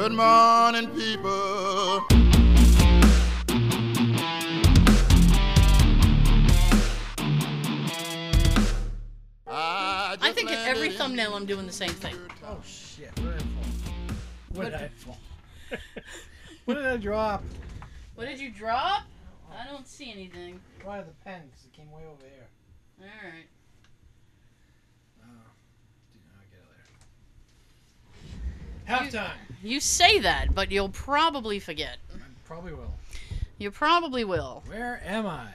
Good 0.00 0.12
morning, 0.12 0.86
people. 0.96 2.06
I, 9.46 10.16
I 10.18 10.32
think 10.32 10.48
in 10.48 10.56
every 10.56 10.86
in 10.88 10.94
thumbnail 10.94 11.34
I'm 11.34 11.44
doing 11.44 11.66
the 11.66 11.72
same 11.72 11.90
thing. 11.90 12.16
Oh 12.46 12.56
shit! 12.64 13.10
Where 13.20 13.34
did 13.34 13.42
I 13.42 13.44
fall? 13.44 14.16
Where 14.54 14.70
did 14.70 14.74
I 14.80 14.88
fall? 14.88 15.18
what 16.64 16.74
did 16.76 16.86
I 16.86 16.96
drop? 16.96 17.44
What 18.14 18.26
did 18.26 18.40
you 18.40 18.50
drop? 18.50 19.02
I 19.52 19.66
don't 19.70 19.86
see 19.86 20.10
anything. 20.10 20.60
Why 20.82 21.02
the 21.02 21.12
pen? 21.26 21.42
Because 21.50 21.66
it 21.66 21.74
came 21.74 21.90
way 21.90 22.04
over 22.10 22.24
here. 22.24 22.48
Alright. 23.02 23.48
Oh, 25.22 25.28
did 26.14 26.22
not 26.32 26.48
get 26.50 26.64
there. 26.70 28.40
Halftime. 28.90 29.30
You 29.62 29.80
say 29.80 30.18
that, 30.20 30.54
but 30.54 30.70
you'll 30.72 30.88
probably 30.88 31.58
forget. 31.60 31.98
I 32.14 32.18
probably 32.44 32.72
will. 32.72 32.94
You 33.58 33.70
probably 33.70 34.24
will. 34.24 34.62
Where 34.66 35.00
am 35.04 35.26
I? 35.26 35.48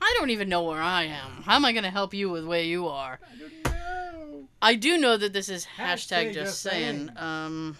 I 0.00 0.14
don't 0.18 0.30
even 0.30 0.48
know 0.48 0.62
where 0.64 0.80
I 0.80 1.04
am. 1.04 1.42
How 1.44 1.56
am 1.56 1.64
I 1.64 1.72
going 1.72 1.84
to 1.84 1.90
help 1.90 2.14
you 2.14 2.30
with 2.30 2.44
where 2.44 2.62
you 2.62 2.88
are? 2.88 3.18
I 3.24 3.38
don't 3.38 3.64
know. 3.64 4.44
I 4.60 4.74
do 4.74 4.98
know 4.98 5.16
that 5.16 5.32
this 5.32 5.48
is 5.48 5.66
hashtag, 5.78 6.28
Hashtag 6.30 6.34
just 6.34 6.34
just 6.34 6.60
saying. 6.62 7.06
saying. 7.06 7.10
Um, 7.16 7.76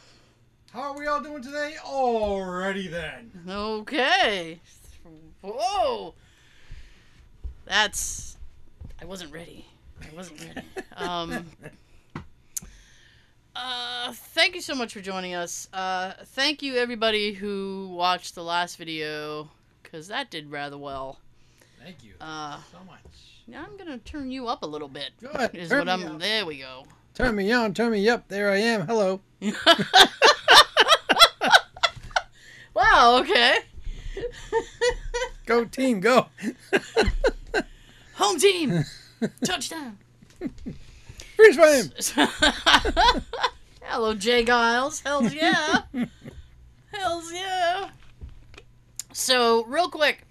How 0.72 0.92
are 0.92 0.98
we 0.98 1.06
all 1.06 1.20
doing 1.20 1.42
today? 1.42 1.74
Alrighty 1.84 2.90
then. 2.90 3.30
okay. 3.48 4.60
Whoa. 5.42 6.14
That's. 7.64 8.36
I 9.00 9.04
wasn't 9.04 9.32
ready. 9.32 9.66
I 10.02 10.14
wasn't 10.16 10.40
ready. 10.40 10.66
Um, 10.96 11.46
uh, 13.58 14.12
thank 14.12 14.54
you 14.54 14.60
so 14.60 14.74
much 14.74 14.92
for 14.94 15.00
joining 15.00 15.34
us. 15.34 15.68
Uh, 15.72 16.12
thank 16.26 16.62
you 16.62 16.76
everybody 16.76 17.32
who 17.32 17.88
watched 17.92 18.34
the 18.34 18.42
last 18.44 18.76
video, 18.76 19.50
because 19.82 20.08
that 20.08 20.30
did 20.30 20.50
rather 20.50 20.78
well. 20.78 21.18
Thank 21.82 22.02
you 22.04 22.12
Uh, 22.20 22.58
so 22.72 22.78
much. 22.86 23.02
now 23.46 23.64
I'm 23.68 23.76
gonna 23.76 23.98
turn 23.98 24.30
you 24.30 24.46
up 24.48 24.62
a 24.62 24.66
little 24.66 24.88
bit. 24.88 25.10
Good. 25.20 25.54
Is 25.54 25.68
Turn 25.70 25.80
what 25.80 25.88
I'm. 25.88 26.04
up. 26.06 26.18
There 26.20 26.46
we 26.46 26.58
go. 26.58 26.84
Turn 27.14 27.34
me 27.34 27.50
on. 27.52 27.74
Turn 27.74 27.90
me 27.92 28.08
up. 28.08 28.28
There 28.28 28.50
I 28.50 28.58
am. 28.58 28.86
Hello. 28.86 29.20
wow. 32.74 33.18
Okay. 33.20 33.58
Go 35.46 35.64
team. 35.64 36.00
Go. 36.00 36.26
Home 38.14 38.38
team. 38.38 38.84
Touchdown. 39.44 39.98
Freeze 41.38 41.54
frame. 41.54 41.92
Hello, 43.82 44.12
Jay 44.12 44.44
Giles. 44.44 44.98
Hells 45.02 45.32
yeah. 45.32 45.82
Hells 46.92 47.32
yeah. 47.32 47.90
So, 49.12 49.64
real 49.66 49.88
quick, 49.88 50.26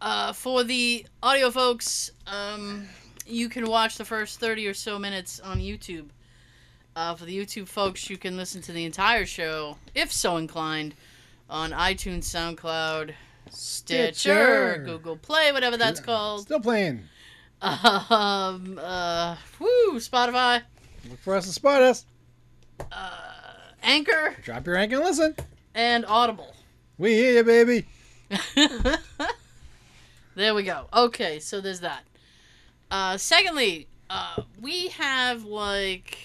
uh, 0.00 0.32
for 0.32 0.64
the 0.64 1.06
audio 1.22 1.52
folks, 1.52 2.10
um, 2.26 2.88
you 3.26 3.48
can 3.48 3.66
watch 3.66 3.96
the 3.96 4.04
first 4.04 4.40
30 4.40 4.66
or 4.66 4.74
so 4.74 4.98
minutes 4.98 5.38
on 5.38 5.60
YouTube. 5.60 6.08
Uh, 6.96 7.14
for 7.14 7.24
the 7.24 7.38
YouTube 7.38 7.68
folks, 7.68 8.10
you 8.10 8.16
can 8.18 8.36
listen 8.36 8.60
to 8.62 8.72
the 8.72 8.84
entire 8.84 9.24
show, 9.24 9.76
if 9.94 10.12
so 10.12 10.36
inclined, 10.36 10.96
on 11.48 11.70
iTunes, 11.70 12.24
SoundCloud, 12.24 13.14
Stitcher, 13.50 14.12
Stitcher. 14.12 14.82
Google 14.84 15.16
Play, 15.16 15.52
whatever 15.52 15.76
that's 15.76 16.00
called. 16.00 16.40
Still 16.40 16.58
playing. 16.58 17.04
Um, 17.62 18.78
uh, 18.82 19.36
woo, 19.60 19.92
Spotify, 19.98 20.62
Look 21.08 21.18
for 21.20 21.34
us 21.36 21.46
to 21.46 21.52
spot 21.52 21.80
us. 21.82 22.04
uh, 22.90 23.10
Anchor, 23.82 24.36
Drop 24.42 24.66
your 24.66 24.76
anchor 24.76 24.96
and 24.96 25.04
listen. 25.04 25.36
and 25.74 26.04
Audible. 26.06 26.54
We 26.98 27.14
hear 27.14 27.32
you, 27.34 27.44
baby. 27.44 27.86
there 30.34 30.54
we 30.54 30.62
go. 30.62 30.86
Okay, 30.92 31.38
so 31.38 31.60
there's 31.60 31.80
that. 31.80 32.02
Uh, 32.90 33.16
secondly, 33.16 33.86
uh, 34.10 34.42
we 34.60 34.88
have 34.88 35.44
like 35.44 36.18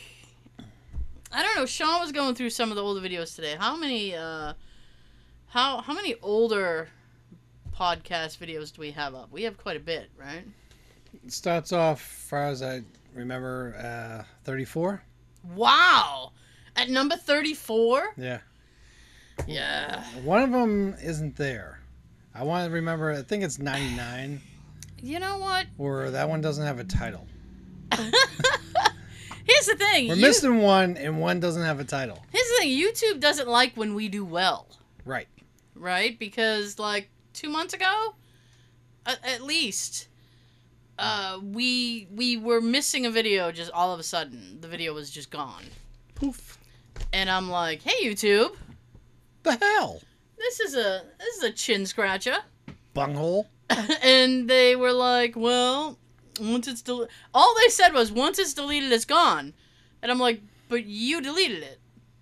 I 1.32 1.44
don't 1.44 1.56
know. 1.56 1.66
Sean 1.66 2.02
was 2.02 2.12
going 2.12 2.36
through 2.36 2.50
some 2.52 2.70
of 2.72 2.76
the 2.76 2.84
older 2.84 3.02
videos 3.02 3.36
today. 3.36 3.56
How 3.60 3.76
many? 3.76 4.16
Uh, 4.16 4.54
how 5.50 5.82
how 5.82 5.94
many 5.94 6.16
older 6.22 6.90
podcast 7.78 8.38
videos 8.40 8.74
do 8.74 8.82
we 8.82 8.92
have 8.92 9.14
up? 9.16 9.32
We 9.32 9.44
have 9.44 9.58
quite 9.58 9.78
a 9.78 9.82
bit, 9.82 10.10
right? 10.20 10.44
Starts 11.28 11.72
off, 11.74 12.02
far 12.02 12.46
as 12.48 12.62
I 12.64 12.82
remember, 13.14 13.76
uh, 13.78 14.24
34. 14.44 15.02
Wow, 15.56 16.32
at 16.76 16.90
number 16.90 17.16
thirty-four. 17.16 18.14
Yeah. 18.18 18.40
Yeah. 19.48 20.04
One 20.24 20.42
of 20.42 20.52
them 20.52 20.96
isn't 21.02 21.36
there. 21.38 21.80
I 22.36 22.44
want 22.44 22.68
to 22.68 22.74
remember, 22.74 23.12
I 23.12 23.22
think 23.22 23.44
it's 23.44 23.60
99, 23.60 24.42
You 25.02 25.20
know 25.20 25.38
what? 25.38 25.68
or 25.78 26.10
that 26.12 26.28
one 26.28 26.42
doesn't 26.42 26.66
have 26.66 26.80
a 26.80 26.84
title. 26.84 27.28
Here's 27.92 29.66
the 29.66 29.76
thing. 29.78 30.10
We're 30.10 30.16
you- 30.16 30.22
missing 30.22 30.60
one, 30.62 30.98
and 30.98 31.20
one 31.20 31.40
doesn't 31.40 31.64
have 31.64 31.80
a 31.80 31.84
title. 31.86 32.22
Here's 32.32 32.48
the 32.50 32.56
thing. 32.60 32.70
YouTube 32.78 33.20
doesn't 33.22 33.48
like 33.48 33.76
when 33.76 33.94
we 33.96 34.10
do 34.10 34.26
well. 34.26 34.68
Right. 35.06 35.28
right? 35.76 36.18
Because 36.20 36.78
like 36.80 37.10
two 37.34 37.50
months 37.50 37.74
ago, 37.74 38.16
at 39.06 39.42
least, 39.42 40.10
uh, 41.00 41.40
we 41.44 42.08
we 42.12 42.38
were 42.38 42.62
missing 42.62 43.06
a 43.06 43.12
video. 43.12 43.52
Just 43.52 43.72
all 43.72 43.94
of 43.94 44.00
a 44.00 44.04
sudden, 44.04 44.60
the 44.62 44.68
video 44.68 44.94
was 44.94 45.10
just 45.10 45.30
gone, 45.30 45.64
Poof. 46.16 46.58
and 47.14 47.30
I'm 47.30 47.50
like, 47.50 47.82
"Hey, 47.84 48.06
YouTube, 48.10 48.56
The 49.44 49.56
hell? 49.58 50.02
this 50.38 50.60
is 50.60 50.76
a 50.76 51.04
this 51.20 51.38
is 51.38 51.44
a 51.44 51.52
chin 51.52 51.86
scratcher," 51.86 52.38
Bunghole. 52.94 53.48
and 54.02 54.50
they 54.50 54.76
were 54.76 54.94
like, 54.94 55.36
"Well, 55.36 55.98
once 56.40 56.68
it's 56.68 56.82
deleted, 56.82 57.14
all 57.34 57.54
they 57.62 57.70
said 57.70 57.94
was 57.94 58.12
once 58.12 58.40
it's 58.40 58.54
deleted, 58.54 58.92
it's 58.92 59.06
gone," 59.06 59.54
and 60.02 60.12
I'm 60.12 60.20
like, 60.20 60.42
"But 60.70 60.86
you 60.86 61.22
deleted 61.22 61.64
it, 61.64 61.80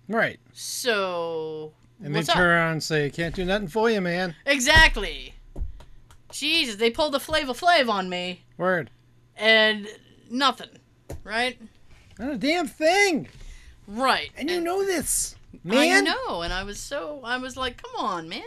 Right. 0.08 0.38
so." 0.52 1.72
And 2.04 2.14
they 2.14 2.20
up?" 2.20 2.26
turn 2.26 2.46
around 2.50 2.72
and 2.72 2.82
say, 2.82 3.08
can't 3.08 3.34
do 3.34 3.42
nothing 3.46 3.68
for 3.68 3.88
you, 3.88 4.02
man. 4.02 4.34
Exactly. 4.44 5.32
Jesus, 6.38 6.76
they 6.76 6.90
pulled 6.90 7.12
the 7.14 7.20
Flava 7.20 7.52
Flav 7.52 7.88
on 7.88 8.08
me. 8.08 8.42
Word. 8.58 8.90
and 9.36 9.86
nothing, 10.30 10.70
right? 11.24 11.58
Not 12.18 12.32
a 12.32 12.38
damn 12.38 12.66
thing. 12.66 13.28
Right. 13.86 14.30
And 14.36 14.50
you 14.50 14.60
know 14.60 14.84
this, 14.84 15.36
man. 15.62 15.96
I 15.96 16.00
know, 16.00 16.42
and 16.42 16.52
I 16.52 16.62
was 16.64 16.78
so 16.80 17.20
I 17.24 17.38
was 17.38 17.56
like, 17.56 17.80
come 17.82 18.04
on, 18.04 18.28
man. 18.28 18.42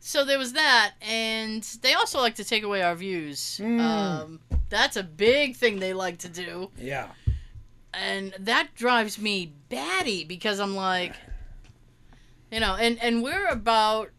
So 0.00 0.24
there 0.24 0.38
was 0.38 0.52
that, 0.54 0.94
and 1.02 1.62
they 1.82 1.94
also 1.94 2.18
like 2.20 2.36
to 2.36 2.44
take 2.44 2.62
away 2.62 2.82
our 2.82 2.94
views. 2.94 3.60
Mm. 3.62 3.80
Um, 3.80 4.40
that's 4.68 4.96
a 4.96 5.02
big 5.02 5.56
thing 5.56 5.78
they 5.80 5.92
like 5.94 6.18
to 6.18 6.28
do, 6.28 6.70
Yeah. 6.78 7.08
and 7.92 8.34
that 8.38 8.74
drives 8.74 9.18
me 9.18 9.52
batty 9.68 10.24
because 10.24 10.60
I'm 10.60 10.74
like, 10.76 11.14
you 12.52 12.60
know, 12.60 12.74
and 12.76 13.00
and 13.02 13.22
we're 13.22 13.46
about 13.48 14.10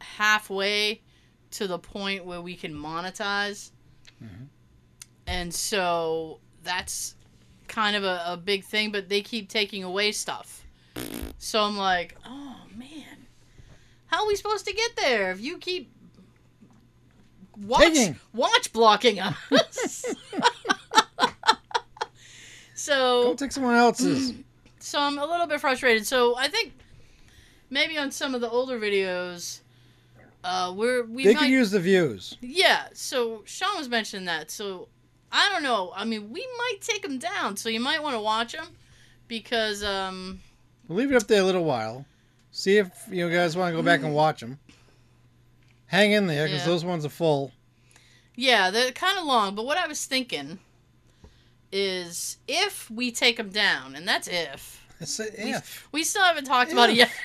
halfway 0.00 1.02
to 1.52 1.66
the 1.66 1.78
point 1.78 2.24
where 2.24 2.40
we 2.40 2.54
can 2.56 2.72
monetize, 2.74 3.70
Mhm. 4.22 4.48
and 5.26 5.52
so 5.54 6.40
that's 6.62 7.14
kind 7.68 7.96
of 7.96 8.04
a, 8.04 8.22
a 8.26 8.36
big 8.36 8.64
thing. 8.64 8.90
But 8.92 9.08
they 9.08 9.22
keep 9.22 9.48
taking 9.48 9.82
away 9.84 10.12
stuff, 10.12 10.64
so 11.38 11.62
I'm 11.62 11.76
like, 11.76 12.16
oh 12.26 12.56
man, 12.76 13.26
how 14.06 14.22
are 14.22 14.26
we 14.28 14.36
supposed 14.36 14.66
to 14.66 14.72
get 14.72 14.96
there 14.96 15.30
if 15.32 15.40
you 15.40 15.58
keep 15.58 15.90
watch 17.66 17.82
Taking. 17.94 18.16
watch 18.32 18.72
blocking 18.72 19.18
us? 19.20 20.04
so 22.74 23.22
Go 23.24 23.34
take 23.34 23.52
someone 23.52 23.74
else's. 23.76 24.34
so 24.78 25.00
I'm 25.00 25.18
a 25.18 25.26
little 25.26 25.46
bit 25.46 25.60
frustrated. 25.60 26.06
So 26.06 26.36
I 26.36 26.48
think 26.48 26.72
maybe 27.70 27.96
on 27.98 28.10
some 28.10 28.34
of 28.34 28.40
the 28.40 28.50
older 28.50 28.78
videos, 28.78 29.60
uh, 30.46 30.72
we're 30.74 31.04
we 31.04 31.24
they 31.24 31.34
might 31.34 31.40
could 31.40 31.48
use 31.50 31.70
the 31.70 31.80
views. 31.80 32.36
yeah. 32.40 32.86
So 32.94 33.42
Sean 33.46 33.76
was 33.76 33.88
mentioning 33.88 34.26
that. 34.26 34.50
So 34.50 34.88
I 35.32 35.50
don't 35.52 35.62
know. 35.62 35.92
I 35.96 36.04
mean, 36.04 36.30
we 36.30 36.46
might 36.58 36.78
take 36.80 37.02
them 37.02 37.18
down. 37.18 37.56
So 37.56 37.68
you 37.68 37.80
might 37.80 38.02
want 38.02 38.14
to 38.14 38.20
watch 38.20 38.52
them 38.52 38.68
because 39.28 39.82
um 39.82 40.40
We'll 40.88 40.98
leave 40.98 41.10
it 41.12 41.16
up 41.20 41.26
there 41.26 41.40
a 41.42 41.44
little 41.44 41.64
while. 41.64 42.06
See 42.52 42.78
if 42.78 42.88
you 43.10 43.28
guys 43.28 43.56
want 43.56 43.72
to 43.72 43.76
go 43.76 43.82
back 43.82 44.02
and 44.02 44.14
watch 44.14 44.40
them. 44.40 44.58
Hang 45.86 46.12
in 46.12 46.26
there 46.26 46.46
because 46.46 46.60
Yeah. 46.60 46.66
those 46.66 46.84
ones 46.84 47.04
are 47.04 47.08
full. 47.10 47.52
yeah 48.36 48.70
they're 48.70 48.92
kind 48.92 49.18
of 49.18 49.24
long. 49.24 49.54
But 49.54 49.66
what 49.66 49.76
I 49.78 49.86
was 49.88 50.04
thinking 50.06 50.58
is 51.72 52.38
if 52.48 52.88
we 52.90 53.10
take 53.10 53.36
them 53.36 53.50
down, 53.50 53.96
and 53.96 54.06
that's 54.06 54.28
if 54.28 54.84
I 55.00 55.04
said 55.04 55.34
if. 55.36 55.88
we 55.92 56.04
still 56.04 56.22
haven't 56.22 56.44
talked 56.44 56.72
about 56.72 56.90
it 56.90 56.96
yet. 56.96 57.10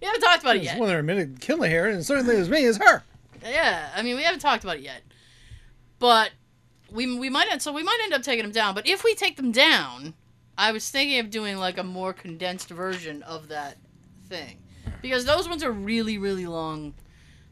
we 0.00 0.06
haven't 0.06 0.20
talked 0.22 0.42
about 0.42 0.56
it 0.56 0.62
yet. 0.62 0.78
one 0.78 0.88
that 0.88 0.98
admitted 0.98 1.40
killing 1.40 1.70
her, 1.70 1.88
and 1.88 2.04
certainly 2.04 2.36
was 2.36 2.48
me, 2.48 2.62
is 2.64 2.76
her. 2.78 3.02
Yeah, 3.44 3.88
I 3.94 4.02
mean, 4.02 4.16
we 4.16 4.22
haven't 4.22 4.40
talked 4.40 4.64
about 4.64 4.76
it 4.78 4.82
yet, 4.82 5.02
but 5.98 6.30
we 6.90 7.18
we 7.18 7.28
might 7.30 7.50
end. 7.50 7.62
So 7.62 7.72
we 7.72 7.82
might 7.82 7.98
end 8.04 8.12
up 8.14 8.22
taking 8.22 8.44
them 8.44 8.52
down. 8.52 8.74
But 8.74 8.86
if 8.86 9.04
we 9.04 9.14
take 9.14 9.36
them 9.36 9.52
down, 9.52 10.14
I 10.56 10.72
was 10.72 10.88
thinking 10.90 11.18
of 11.20 11.30
doing 11.30 11.56
like 11.58 11.78
a 11.78 11.84
more 11.84 12.12
condensed 12.12 12.68
version 12.70 13.22
of 13.22 13.48
that 13.48 13.76
thing, 14.28 14.58
because 15.02 15.24
those 15.24 15.48
ones 15.48 15.62
are 15.62 15.72
really 15.72 16.18
really 16.18 16.46
long. 16.46 16.94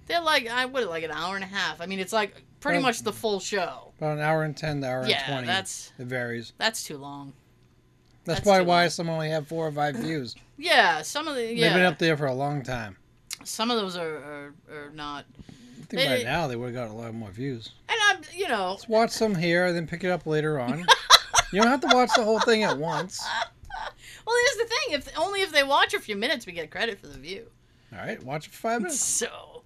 They're 0.06 0.20
like 0.20 0.48
I 0.48 0.66
what 0.66 0.88
like 0.88 1.04
an 1.04 1.10
hour 1.10 1.34
and 1.36 1.44
a 1.44 1.48
half. 1.48 1.80
I 1.80 1.86
mean, 1.86 2.00
it's 2.00 2.12
like 2.12 2.42
pretty 2.60 2.78
Um, 2.78 2.82
much 2.84 3.00
the 3.02 3.12
full 3.12 3.40
show. 3.40 3.92
About 3.98 4.18
an 4.18 4.22
hour 4.24 4.42
and 4.42 4.56
ten, 4.56 4.80
to 4.82 4.88
hour 4.88 5.06
Yeah, 5.06 5.18
and 5.24 5.26
twenty. 5.32 5.46
that's 5.46 5.92
it 5.98 6.06
varies. 6.06 6.52
that's 6.58 6.82
too 6.84 6.96
long. 6.98 7.32
That's, 8.26 8.40
that's 8.40 8.48
probably 8.48 8.66
why 8.66 8.88
some 8.88 9.08
only 9.08 9.30
have 9.30 9.46
four 9.48 9.66
or 9.66 9.72
five 9.72 9.96
views. 9.96 10.34
Yeah, 10.58 11.02
some 11.02 11.28
of 11.28 11.34
the 11.36 11.42
They've 11.42 11.72
been 11.74 11.82
up 11.82 11.98
there 11.98 12.16
for 12.16 12.24
a 12.26 12.34
long 12.34 12.62
time. 12.62 12.96
some 13.44 13.70
of 13.70 13.76
those 13.78 13.94
are 13.96 14.16
are, 14.16 14.54
are 14.70 14.90
not. 14.94 15.26
I 15.48 15.84
think 15.84 15.90
They- 16.02 16.16
by 16.18 16.22
now 16.22 16.46
they 16.48 16.56
would 16.56 16.74
have 16.74 16.88
got 16.88 16.90
a 16.90 16.96
lot 16.98 17.12
more 17.12 17.30
views. 17.30 17.72
And 17.90 17.98
I'm 18.08 18.22
you 18.34 18.48
know 18.48 18.70
Let's 18.70 18.88
watch 18.88 19.10
some 19.10 19.34
here, 19.34 19.66
and 19.66 19.76
then 19.76 19.86
pick 19.86 20.02
it 20.02 20.10
up 20.10 20.24
later 20.26 20.58
on. 20.58 20.78
you 21.52 21.60
don't 21.60 21.68
have 21.70 21.82
to 21.82 21.94
watch 21.94 22.08
the 22.16 22.24
whole 22.24 22.40
thing 22.40 22.62
at 22.62 22.76
once. 22.78 23.22
Well, 24.26 24.34
here's 24.44 24.68
the 24.68 24.74
thing: 24.74 24.94
if 24.94 25.18
only 25.18 25.42
if 25.42 25.52
they 25.52 25.62
watch 25.62 25.94
a 25.94 26.00
few 26.00 26.16
minutes, 26.16 26.46
we 26.46 26.52
get 26.52 26.70
credit 26.70 26.98
for 26.98 27.06
the 27.06 27.18
view. 27.18 27.46
All 27.92 27.98
right, 27.98 28.20
watch 28.24 28.46
it 28.48 28.52
for 28.52 28.58
five 28.58 28.80
minutes. 28.82 28.98
So, 29.26 29.62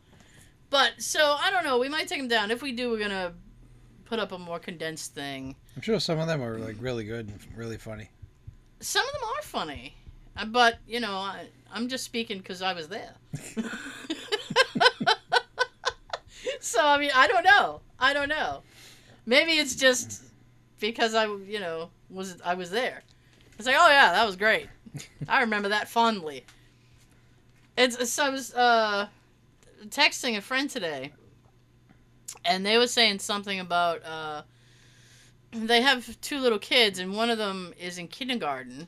but 0.69 0.93
so 0.99 1.37
I 1.41 1.51
don't 1.51 1.65
know. 1.65 1.79
We 1.79 1.89
might 1.89 2.09
take 2.09 2.19
them 2.19 2.29
down. 2.29 2.51
If 2.51 2.61
we 2.63 2.73
do, 2.73 2.91
we're 2.91 2.99
gonna 2.99 3.33
put 4.05 4.19
up 4.19 4.33
a 4.33 4.39
more 4.39 4.59
condensed 4.59 5.15
thing. 5.15 5.57
I'm 5.77 5.83
sure 5.83 5.99
some 6.01 6.19
of 6.19 6.27
them 6.27 6.43
are 6.43 6.59
like 6.59 6.77
really 6.81 7.05
good 7.05 7.29
and 7.29 7.39
really 7.57 7.79
funny. 7.79 8.11
Some 8.81 9.07
of 9.07 9.13
them 9.13 9.23
are 9.37 9.43
funny, 9.43 9.95
uh, 10.37 10.47
but 10.47 10.79
you 10.87 11.01
know, 11.01 11.13
I, 11.13 11.47
I'm 11.73 11.89
just 11.89 12.05
speaking 12.05 12.39
because 12.39 12.63
I 12.63 12.73
was 12.73 12.89
there. 12.89 13.15
so 16.61 16.85
I 16.85 16.99
mean, 16.99 17.11
I 17.15 17.27
don't 17.29 17.45
know. 17.45 17.81
I 17.99 18.13
don't 18.13 18.29
know. 18.29 18.63
Maybe 19.27 19.53
it's 19.53 19.77
just 19.77 20.25
because 20.81 21.15
I, 21.15 21.27
you 21.27 21.61
know, 21.61 21.91
was 22.09 22.41
I 22.45 22.55
was 22.55 22.71
there. 22.71 23.03
It's 23.59 23.67
like, 23.67 23.77
oh 23.79 23.89
yeah, 23.89 24.13
that 24.13 24.25
was 24.25 24.37
great. 24.37 24.69
I 25.29 25.43
remember 25.43 25.69
that 25.69 25.89
fondly. 25.89 26.45
It's 27.77 28.11
so 28.11 28.25
I 28.25 28.31
was 28.31 28.55
uh, 28.55 29.09
texting 29.89 30.37
a 30.37 30.41
friend 30.41 30.69
today, 30.69 31.13
and 32.45 32.65
they 32.65 32.79
were 32.79 32.87
saying 32.87 33.19
something 33.19 33.61
about 33.61 34.05
uh, 34.05 34.43
they 35.53 35.81
have 35.83 36.21
two 36.21 36.39
little 36.39 36.59
kids, 36.59 36.99
and 36.99 37.15
one 37.17 37.31
of 37.31 37.39
them 37.39 37.75
is 37.79 37.99
in 37.99 38.09
kindergarten, 38.09 38.87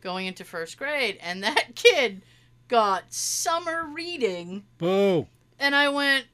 going 0.00 0.26
into 0.26 0.44
first 0.44 0.76
grade, 0.78 1.18
and 1.22 1.42
that 1.42 1.68
kid 1.74 2.22
got 2.68 3.12
summer 3.12 3.84
reading, 3.86 4.64
Boo! 4.78 5.26
and 5.58 5.74
I 5.74 5.88
went, 5.88 6.26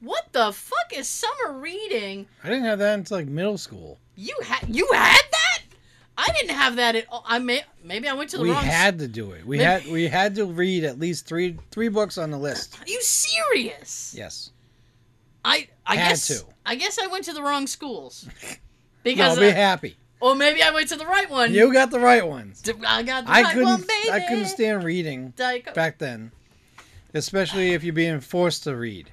"What 0.00 0.32
the 0.32 0.52
fuck 0.52 0.92
is 0.94 1.08
summer 1.08 1.58
reading?" 1.58 2.26
I 2.44 2.48
didn't 2.48 2.64
have 2.64 2.78
that 2.80 2.94
until 2.94 3.18
like 3.18 3.26
middle 3.26 3.58
school. 3.58 3.98
You 4.16 4.34
had 4.44 4.64
you 4.74 4.88
had 4.92 5.22
that? 5.30 5.62
I 6.20 6.26
didn't 6.32 6.56
have 6.56 6.76
that 6.76 6.96
at 6.96 7.06
all. 7.10 7.22
I 7.26 7.38
may 7.38 7.62
maybe 7.84 8.08
I 8.08 8.12
went 8.14 8.30
to 8.30 8.38
the 8.38 8.42
We 8.42 8.50
wrong. 8.50 8.64
s- 8.64 8.72
had 8.72 8.98
to 8.98 9.06
do 9.08 9.30
it. 9.32 9.46
We 9.46 9.58
Maybe- 9.58 9.64
had 9.64 9.86
we 9.86 10.08
had 10.08 10.34
to 10.34 10.46
read 10.46 10.82
at 10.84 10.98
least 10.98 11.26
three 11.26 11.56
three 11.70 11.88
books 11.88 12.18
on 12.18 12.30
the 12.32 12.38
list. 12.38 12.76
Are 12.80 12.88
you 12.88 13.00
serious? 13.02 14.12
Yes. 14.16 14.50
I 15.44 15.68
I 15.86 15.94
Had 15.96 16.08
guess 16.10 16.26
to. 16.28 16.44
I 16.66 16.74
guess 16.74 16.98
I 16.98 17.06
went 17.06 17.24
to 17.26 17.32
the 17.32 17.42
wrong 17.42 17.66
schools. 17.68 18.26
Because 19.02 19.38
be 19.38 19.48
uh, 19.48 19.54
happy. 19.54 19.96
or 20.20 20.34
maybe 20.34 20.62
I 20.62 20.70
went 20.70 20.88
to 20.88 20.96
the 20.96 21.06
right 21.06 21.28
one. 21.30 21.54
You 21.54 21.72
got 21.72 21.90
the 21.90 22.00
right 22.00 22.26
ones. 22.26 22.62
I 22.86 23.02
got 23.02 23.24
the 23.24 23.30
I 23.30 23.42
right 23.42 23.52
couldn't. 23.52 23.68
one, 23.68 23.80
baby. 23.82 24.10
I 24.10 24.20
couldn't 24.28 24.46
stand 24.46 24.84
reading 24.84 25.32
back 25.74 25.98
then, 25.98 26.32
especially 27.14 27.72
if 27.72 27.84
you're 27.84 27.94
being 27.94 28.20
forced 28.20 28.64
to 28.64 28.76
read. 28.76 29.10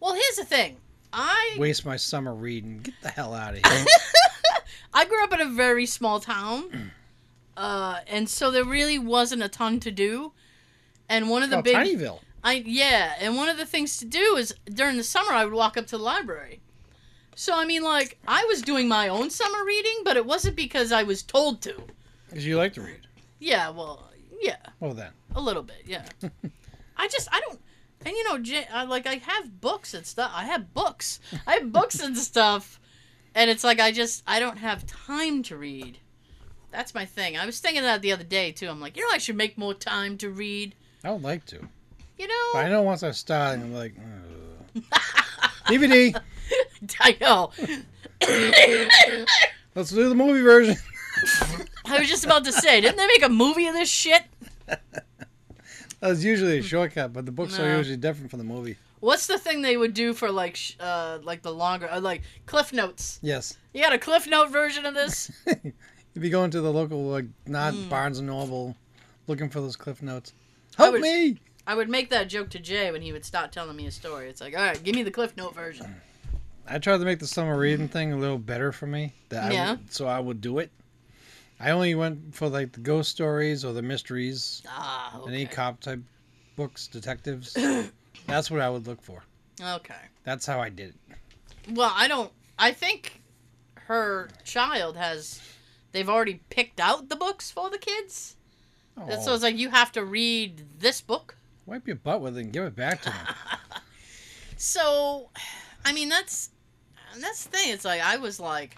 Well, 0.00 0.14
here's 0.14 0.36
the 0.36 0.44
thing. 0.44 0.76
I 1.12 1.56
Waste 1.58 1.84
my 1.84 1.96
summer 1.96 2.34
reading. 2.34 2.80
Get 2.82 2.94
the 3.02 3.08
hell 3.10 3.34
out 3.34 3.54
of 3.54 3.66
here. 3.72 3.84
I 4.94 5.04
grew 5.04 5.22
up 5.22 5.32
in 5.32 5.40
a 5.40 5.50
very 5.50 5.86
small 5.86 6.20
town, 6.20 6.92
uh, 7.56 8.00
and 8.06 8.28
so 8.28 8.50
there 8.50 8.64
really 8.64 8.98
wasn't 8.98 9.42
a 9.42 9.48
ton 9.48 9.80
to 9.80 9.90
do. 9.90 10.32
And 11.08 11.28
one 11.28 11.42
of 11.42 11.50
the 11.50 11.58
oh, 11.58 11.62
big, 11.62 11.76
Tinyville. 11.76 12.20
I 12.42 12.62
yeah, 12.64 13.14
and 13.20 13.36
one 13.36 13.48
of 13.48 13.56
the 13.56 13.66
things 13.66 13.98
to 13.98 14.04
do 14.04 14.36
is 14.36 14.54
during 14.64 14.96
the 14.96 15.04
summer 15.04 15.32
I 15.32 15.44
would 15.44 15.54
walk 15.54 15.76
up 15.76 15.86
to 15.88 15.98
the 15.98 16.02
library. 16.02 16.60
So 17.40 17.54
I 17.58 17.64
mean, 17.64 17.82
like 17.82 18.18
I 18.28 18.44
was 18.44 18.60
doing 18.60 18.86
my 18.86 19.08
own 19.08 19.30
summer 19.30 19.64
reading, 19.64 20.00
but 20.04 20.18
it 20.18 20.26
wasn't 20.26 20.56
because 20.56 20.92
I 20.92 21.04
was 21.04 21.22
told 21.22 21.62
to. 21.62 21.74
Because 22.28 22.46
you 22.46 22.58
like 22.58 22.74
to 22.74 22.82
read. 22.82 23.06
Yeah, 23.38 23.70
well, 23.70 24.10
yeah, 24.42 24.58
Well 24.78 24.92
then. 24.92 25.12
a 25.34 25.40
little 25.40 25.62
bit, 25.62 25.84
yeah. 25.86 26.04
I 26.98 27.08
just 27.08 27.28
I 27.32 27.40
don't, 27.40 27.58
and 28.04 28.14
you 28.14 28.24
know, 28.28 28.36
J- 28.36 28.66
I, 28.70 28.84
like 28.84 29.06
I 29.06 29.14
have 29.14 29.58
books 29.58 29.94
and 29.94 30.04
stuff. 30.04 30.30
I 30.34 30.44
have 30.44 30.74
books. 30.74 31.18
I 31.46 31.54
have 31.54 31.72
books 31.72 31.98
and 31.98 32.14
stuff, 32.30 32.78
and 33.34 33.48
it's 33.48 33.64
like 33.64 33.80
I 33.80 33.90
just 33.90 34.22
I 34.26 34.38
don't 34.38 34.58
have 34.58 34.84
time 34.86 35.42
to 35.44 35.56
read. 35.56 35.96
That's 36.70 36.94
my 36.94 37.06
thing. 37.06 37.38
I 37.38 37.46
was 37.46 37.58
thinking 37.58 37.84
that 37.84 38.02
the 38.02 38.12
other 38.12 38.22
day 38.22 38.52
too. 38.52 38.68
I'm 38.68 38.82
like, 38.82 38.98
you 38.98 39.02
know, 39.02 39.14
I 39.14 39.18
should 39.18 39.36
make 39.36 39.56
more 39.56 39.72
time 39.72 40.18
to 40.18 40.28
read. 40.28 40.74
I 41.02 41.08
don't 41.08 41.22
like 41.22 41.46
to. 41.46 41.66
You 42.18 42.28
know. 42.28 42.48
But 42.52 42.66
I 42.66 42.68
know, 42.68 42.82
once 42.82 43.02
I 43.02 43.12
start, 43.12 43.60
I'm 43.60 43.72
like, 43.72 43.94
Ugh. 44.76 44.82
DVD. 45.64 46.14
I 47.00 47.16
know. 47.20 47.52
Let's 49.74 49.90
do 49.90 50.08
the 50.08 50.14
movie 50.14 50.42
version. 50.42 50.76
I 51.86 51.98
was 51.98 52.08
just 52.08 52.24
about 52.24 52.44
to 52.44 52.52
say, 52.52 52.80
didn't 52.80 52.96
they 52.96 53.06
make 53.06 53.22
a 53.24 53.28
movie 53.28 53.66
of 53.66 53.74
this 53.74 53.88
shit? 53.88 54.22
That's 56.00 56.24
usually 56.24 56.58
a 56.58 56.62
shortcut, 56.62 57.12
but 57.12 57.26
the 57.26 57.32
books 57.32 57.58
No. 57.58 57.64
are 57.64 57.76
usually 57.76 57.96
different 57.96 58.30
from 58.30 58.38
the 58.38 58.44
movie. 58.44 58.76
What's 59.00 59.26
the 59.26 59.38
thing 59.38 59.62
they 59.62 59.76
would 59.76 59.94
do 59.94 60.12
for 60.14 60.30
like, 60.30 60.56
sh- 60.56 60.76
uh, 60.80 61.18
like 61.22 61.42
the 61.42 61.52
longer, 61.52 61.88
uh, 61.90 62.00
like 62.00 62.22
Cliff 62.46 62.72
Notes? 62.72 63.18
Yes. 63.22 63.56
You 63.74 63.82
got 63.82 63.92
a 63.92 63.98
Cliff 63.98 64.26
Note 64.26 64.50
version 64.50 64.84
of 64.86 64.94
this? 64.94 65.30
You'd 65.46 66.22
be 66.22 66.30
going 66.30 66.50
to 66.52 66.60
the 66.60 66.72
local, 66.72 67.04
like, 67.04 67.26
not 67.46 67.72
Mm. 67.74 67.88
Barnes 67.88 68.18
and 68.18 68.28
Noble, 68.28 68.76
looking 69.26 69.48
for 69.48 69.60
those 69.60 69.76
cliff 69.76 70.02
notes. 70.02 70.32
I 70.78 70.82
Help 70.84 70.92
would- 70.94 71.02
me! 71.02 71.38
I 71.66 71.74
would 71.74 71.88
make 71.88 72.10
that 72.10 72.28
joke 72.28 72.50
to 72.50 72.58
Jay 72.58 72.90
when 72.90 73.00
he 73.02 73.12
would 73.12 73.24
stop 73.24 73.52
telling 73.52 73.76
me 73.76 73.86
a 73.86 73.90
story. 73.90 74.28
It's 74.28 74.40
like, 74.40 74.56
all 74.56 74.62
right, 74.62 74.82
give 74.82 74.94
me 74.96 75.02
the 75.02 75.10
Cliff 75.10 75.36
Note 75.36 75.54
version. 75.54 76.00
I 76.72 76.78
tried 76.78 76.98
to 76.98 77.04
make 77.04 77.18
the 77.18 77.26
summer 77.26 77.58
reading 77.58 77.88
thing 77.88 78.12
a 78.12 78.16
little 78.16 78.38
better 78.38 78.70
for 78.70 78.86
me. 78.86 79.12
That 79.28 79.42
I 79.44 79.52
Yeah. 79.52 79.70
would, 79.72 79.92
so 79.92 80.06
I 80.06 80.20
would 80.20 80.40
do 80.40 80.58
it. 80.58 80.70
I 81.58 81.70
only 81.72 81.94
went 81.94 82.34
for 82.34 82.48
like 82.48 82.72
the 82.72 82.80
ghost 82.80 83.10
stories 83.10 83.64
or 83.64 83.72
the 83.72 83.82
mysteries, 83.82 84.62
Ah, 84.68 85.20
any 85.26 85.46
cop 85.46 85.80
type 85.80 86.00
books, 86.56 86.86
detectives. 86.86 87.54
That's 88.26 88.50
what 88.50 88.60
I 88.60 88.70
would 88.70 88.86
look 88.86 89.02
for. 89.02 89.24
Okay. 89.60 89.94
That's 90.24 90.46
how 90.46 90.60
I 90.60 90.68
did 90.68 90.94
it. 91.08 91.16
Well, 91.74 91.92
I 91.94 92.06
don't. 92.08 92.32
I 92.58 92.72
think 92.72 93.20
her 93.74 94.28
child 94.44 94.96
has. 94.96 95.42
They've 95.92 96.08
already 96.08 96.40
picked 96.50 96.78
out 96.78 97.08
the 97.08 97.16
books 97.16 97.50
for 97.50 97.68
the 97.68 97.78
kids. 97.78 98.36
Oh, 98.96 99.18
So 99.20 99.34
it's 99.34 99.42
like 99.42 99.56
you 99.58 99.70
have 99.70 99.90
to 99.92 100.04
read 100.04 100.62
this 100.78 101.00
book. 101.00 101.36
wipe 101.66 101.86
your 101.88 101.96
butt 101.96 102.20
with 102.20 102.36
it 102.38 102.42
and 102.42 102.52
give 102.52 102.64
it 102.64 102.76
back 102.76 103.02
to 103.02 103.10
them. 103.10 103.26
So, 104.56 105.30
I 105.86 105.92
mean, 105.94 106.10
that's 106.10 106.50
that's 107.18 107.44
the 107.44 107.50
thing. 107.50 107.72
It's 107.72 107.84
like 107.84 108.00
I 108.00 108.16
was 108.16 108.38
like, 108.40 108.76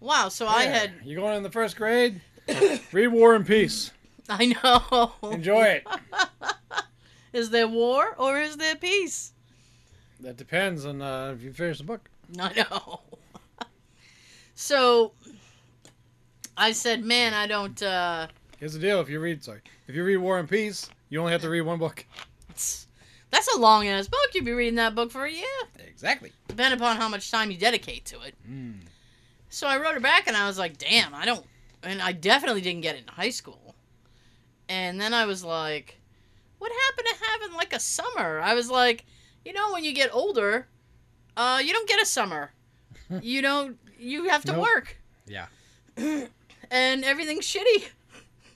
wow. 0.00 0.28
So 0.28 0.46
I 0.46 0.64
had. 0.64 0.92
You 1.04 1.16
going 1.16 1.36
in 1.36 1.42
the 1.42 1.50
first 1.50 1.76
grade? 1.76 2.20
Read 2.92 3.08
War 3.08 3.34
and 3.34 3.46
Peace. 3.46 3.92
I 4.28 4.46
know. 4.62 5.12
Enjoy 5.30 5.62
it. 5.62 5.86
Is 7.32 7.50
there 7.50 7.68
war 7.68 8.14
or 8.18 8.40
is 8.40 8.56
there 8.56 8.74
peace? 8.74 9.32
That 10.20 10.36
depends 10.38 10.86
on 10.86 11.02
uh, 11.02 11.34
if 11.36 11.42
you 11.42 11.52
finish 11.52 11.78
the 11.78 11.84
book. 11.84 12.08
I 12.38 12.52
know. 12.54 13.00
so 14.54 15.12
I 16.56 16.72
said, 16.72 17.04
man, 17.04 17.34
I 17.34 17.46
don't. 17.46 17.80
uh 17.82 18.28
Here's 18.58 18.72
the 18.72 18.80
deal: 18.80 19.00
if 19.00 19.08
you 19.08 19.20
read, 19.20 19.44
sorry, 19.44 19.60
if 19.86 19.94
you 19.94 20.04
read 20.04 20.16
War 20.16 20.38
and 20.38 20.48
Peace, 20.48 20.88
you 21.10 21.20
only 21.20 21.32
have 21.32 21.42
to 21.42 21.50
read 21.50 21.60
one 21.60 21.78
book. 21.78 22.04
That's 23.30 23.52
a 23.54 23.58
long 23.58 23.86
ass 23.86 24.08
book. 24.08 24.20
You'd 24.34 24.44
be 24.44 24.52
reading 24.52 24.76
that 24.76 24.94
book 24.94 25.10
for 25.10 25.24
a 25.24 25.30
year, 25.30 25.44
Exactly. 25.86 26.32
depending 26.46 26.78
upon 26.80 26.96
how 26.96 27.08
much 27.08 27.30
time 27.30 27.50
you 27.50 27.58
dedicate 27.58 28.04
to 28.06 28.20
it. 28.22 28.34
Mm. 28.50 28.80
So 29.50 29.66
I 29.66 29.78
wrote 29.78 29.94
her 29.94 30.00
back 30.00 30.26
and 30.28 30.36
I 30.36 30.46
was 30.46 30.58
like, 30.58 30.78
damn, 30.78 31.14
I 31.14 31.24
don't. 31.24 31.44
And 31.82 32.00
I 32.02 32.12
definitely 32.12 32.60
didn't 32.62 32.80
get 32.82 32.96
it 32.96 33.02
in 33.02 33.08
high 33.08 33.30
school. 33.30 33.74
And 34.68 35.00
then 35.00 35.14
I 35.14 35.26
was 35.26 35.44
like, 35.44 35.98
what 36.58 36.72
happened 36.88 37.08
to 37.10 37.24
having 37.30 37.56
like 37.56 37.72
a 37.72 37.80
summer? 37.80 38.40
I 38.40 38.54
was 38.54 38.70
like, 38.70 39.04
you 39.44 39.52
know, 39.52 39.72
when 39.72 39.84
you 39.84 39.92
get 39.92 40.10
older, 40.12 40.66
uh, 41.36 41.60
you 41.64 41.72
don't 41.72 41.88
get 41.88 42.00
a 42.02 42.06
summer. 42.06 42.52
you 43.22 43.40
don't. 43.42 43.78
You 43.98 44.28
have 44.28 44.44
to 44.44 44.52
Nope. 44.52 44.62
work. 44.62 44.96
Yeah. 45.26 45.46
and 45.96 47.04
everything's 47.04 47.46
shitty. 47.46 47.88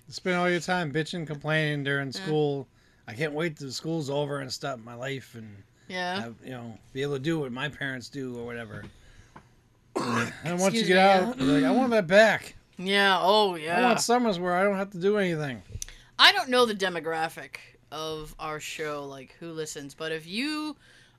Spend 0.08 0.36
all 0.36 0.50
your 0.50 0.60
time 0.60 0.92
bitching, 0.92 1.26
complaining 1.26 1.84
during 1.84 2.12
school. 2.12 2.68
I 3.08 3.14
can't 3.14 3.32
wait 3.32 3.56
till 3.58 3.70
school's 3.70 4.08
over 4.10 4.38
and 4.38 4.52
start 4.52 4.82
my 4.82 4.94
life 4.94 5.34
and 5.34 5.62
Yeah. 5.88 6.20
have, 6.20 6.34
you 6.44 6.50
know 6.50 6.78
be 6.92 7.02
able 7.02 7.14
to 7.14 7.18
do 7.20 7.38
what 7.40 7.52
my 7.52 7.68
parents 7.68 8.08
do 8.08 8.38
or 8.38 8.44
whatever. 8.46 8.84
and 9.96 10.58
once 10.58 10.74
you 10.74 10.84
get 10.84 10.94
me, 10.94 11.00
out, 11.28 11.38
yeah. 11.38 11.44
you're 11.44 11.54
like, 11.60 11.64
I 11.64 11.70
want 11.70 11.90
that 11.90 12.06
back. 12.06 12.56
Yeah. 12.78 13.18
Oh, 13.20 13.54
yeah. 13.56 13.78
I 13.78 13.82
want 13.82 14.00
summers 14.00 14.38
where 14.38 14.54
I 14.54 14.64
don't 14.64 14.76
have 14.76 14.90
to 14.90 14.98
do 14.98 15.18
anything. 15.18 15.62
I 16.18 16.32
don't 16.32 16.48
know 16.48 16.64
the 16.66 16.74
demographic 16.74 17.56
of 17.90 18.34
our 18.38 18.58
show, 18.60 19.04
like 19.04 19.36
who 19.38 19.52
listens, 19.52 19.94
but 19.94 20.12
if 20.12 20.26
you 20.26 20.76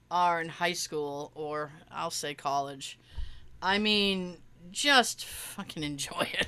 are 0.10 0.42
in 0.42 0.50
high 0.50 0.74
school 0.74 1.32
or 1.36 1.72
I'll 1.92 2.10
say 2.12 2.34
college, 2.34 2.98
I 3.62 3.78
mean, 3.78 4.38
just 4.72 5.26
fucking 5.26 5.84
enjoy 5.84 6.28
it. 6.34 6.48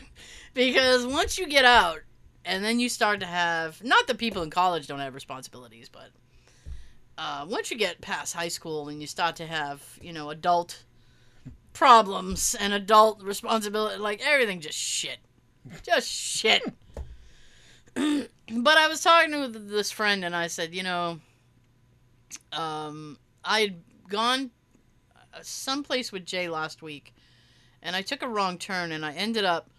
because 0.54 1.06
once 1.06 1.38
you 1.38 1.48
get 1.48 1.66
out 1.66 2.00
and 2.46 2.64
then 2.64 2.80
you 2.80 2.88
start 2.88 3.20
to 3.20 3.26
have 3.26 3.84
not 3.84 4.08
that 4.08 4.18
people 4.18 4.44
in 4.44 4.50
college 4.50 4.88
don't 4.88 5.00
have 5.00 5.16
responsibilities 5.16 5.90
but 5.90 6.10
uh, 7.18 7.46
once 7.48 7.72
you 7.72 7.78
get 7.78 8.02
past 8.02 8.34
high 8.34 8.48
school 8.48 8.90
and 8.90 9.02
you 9.02 9.08
start 9.08 9.36
to 9.36 9.48
have 9.48 9.82
you 10.02 10.14
know 10.14 10.30
adult 10.30 10.84
problems 11.76 12.56
and 12.60 12.74
adult 12.74 13.22
responsibility 13.22 14.00
like 14.00 14.22
everything 14.26 14.62
just 14.62 14.78
shit. 14.78 15.18
Just 15.84 16.10
shit. 16.10 16.64
But 18.48 18.78
i 18.78 18.88
was 18.88 19.02
talking 19.02 19.32
to 19.32 19.48
this 19.48 19.90
friend 19.90 20.24
and 20.24 20.36
i 20.36 20.46
said 20.46 20.76
you 20.76 20.84
know 20.84 21.20
um, 22.52 23.18
i'd 23.44 23.82
gone 24.08 24.52
uh, 25.16 25.40
someplace 25.42 26.12
with 26.12 26.26
jay 26.26 26.48
last 26.48 26.84
week 26.84 27.16
and 27.82 27.96
i 27.96 28.04
took 28.04 28.22
a 28.22 28.28
wrong 28.28 28.60
turn 28.60 28.92
and 28.92 29.04
i 29.04 29.14
ended 29.14 29.46
up 29.46 29.72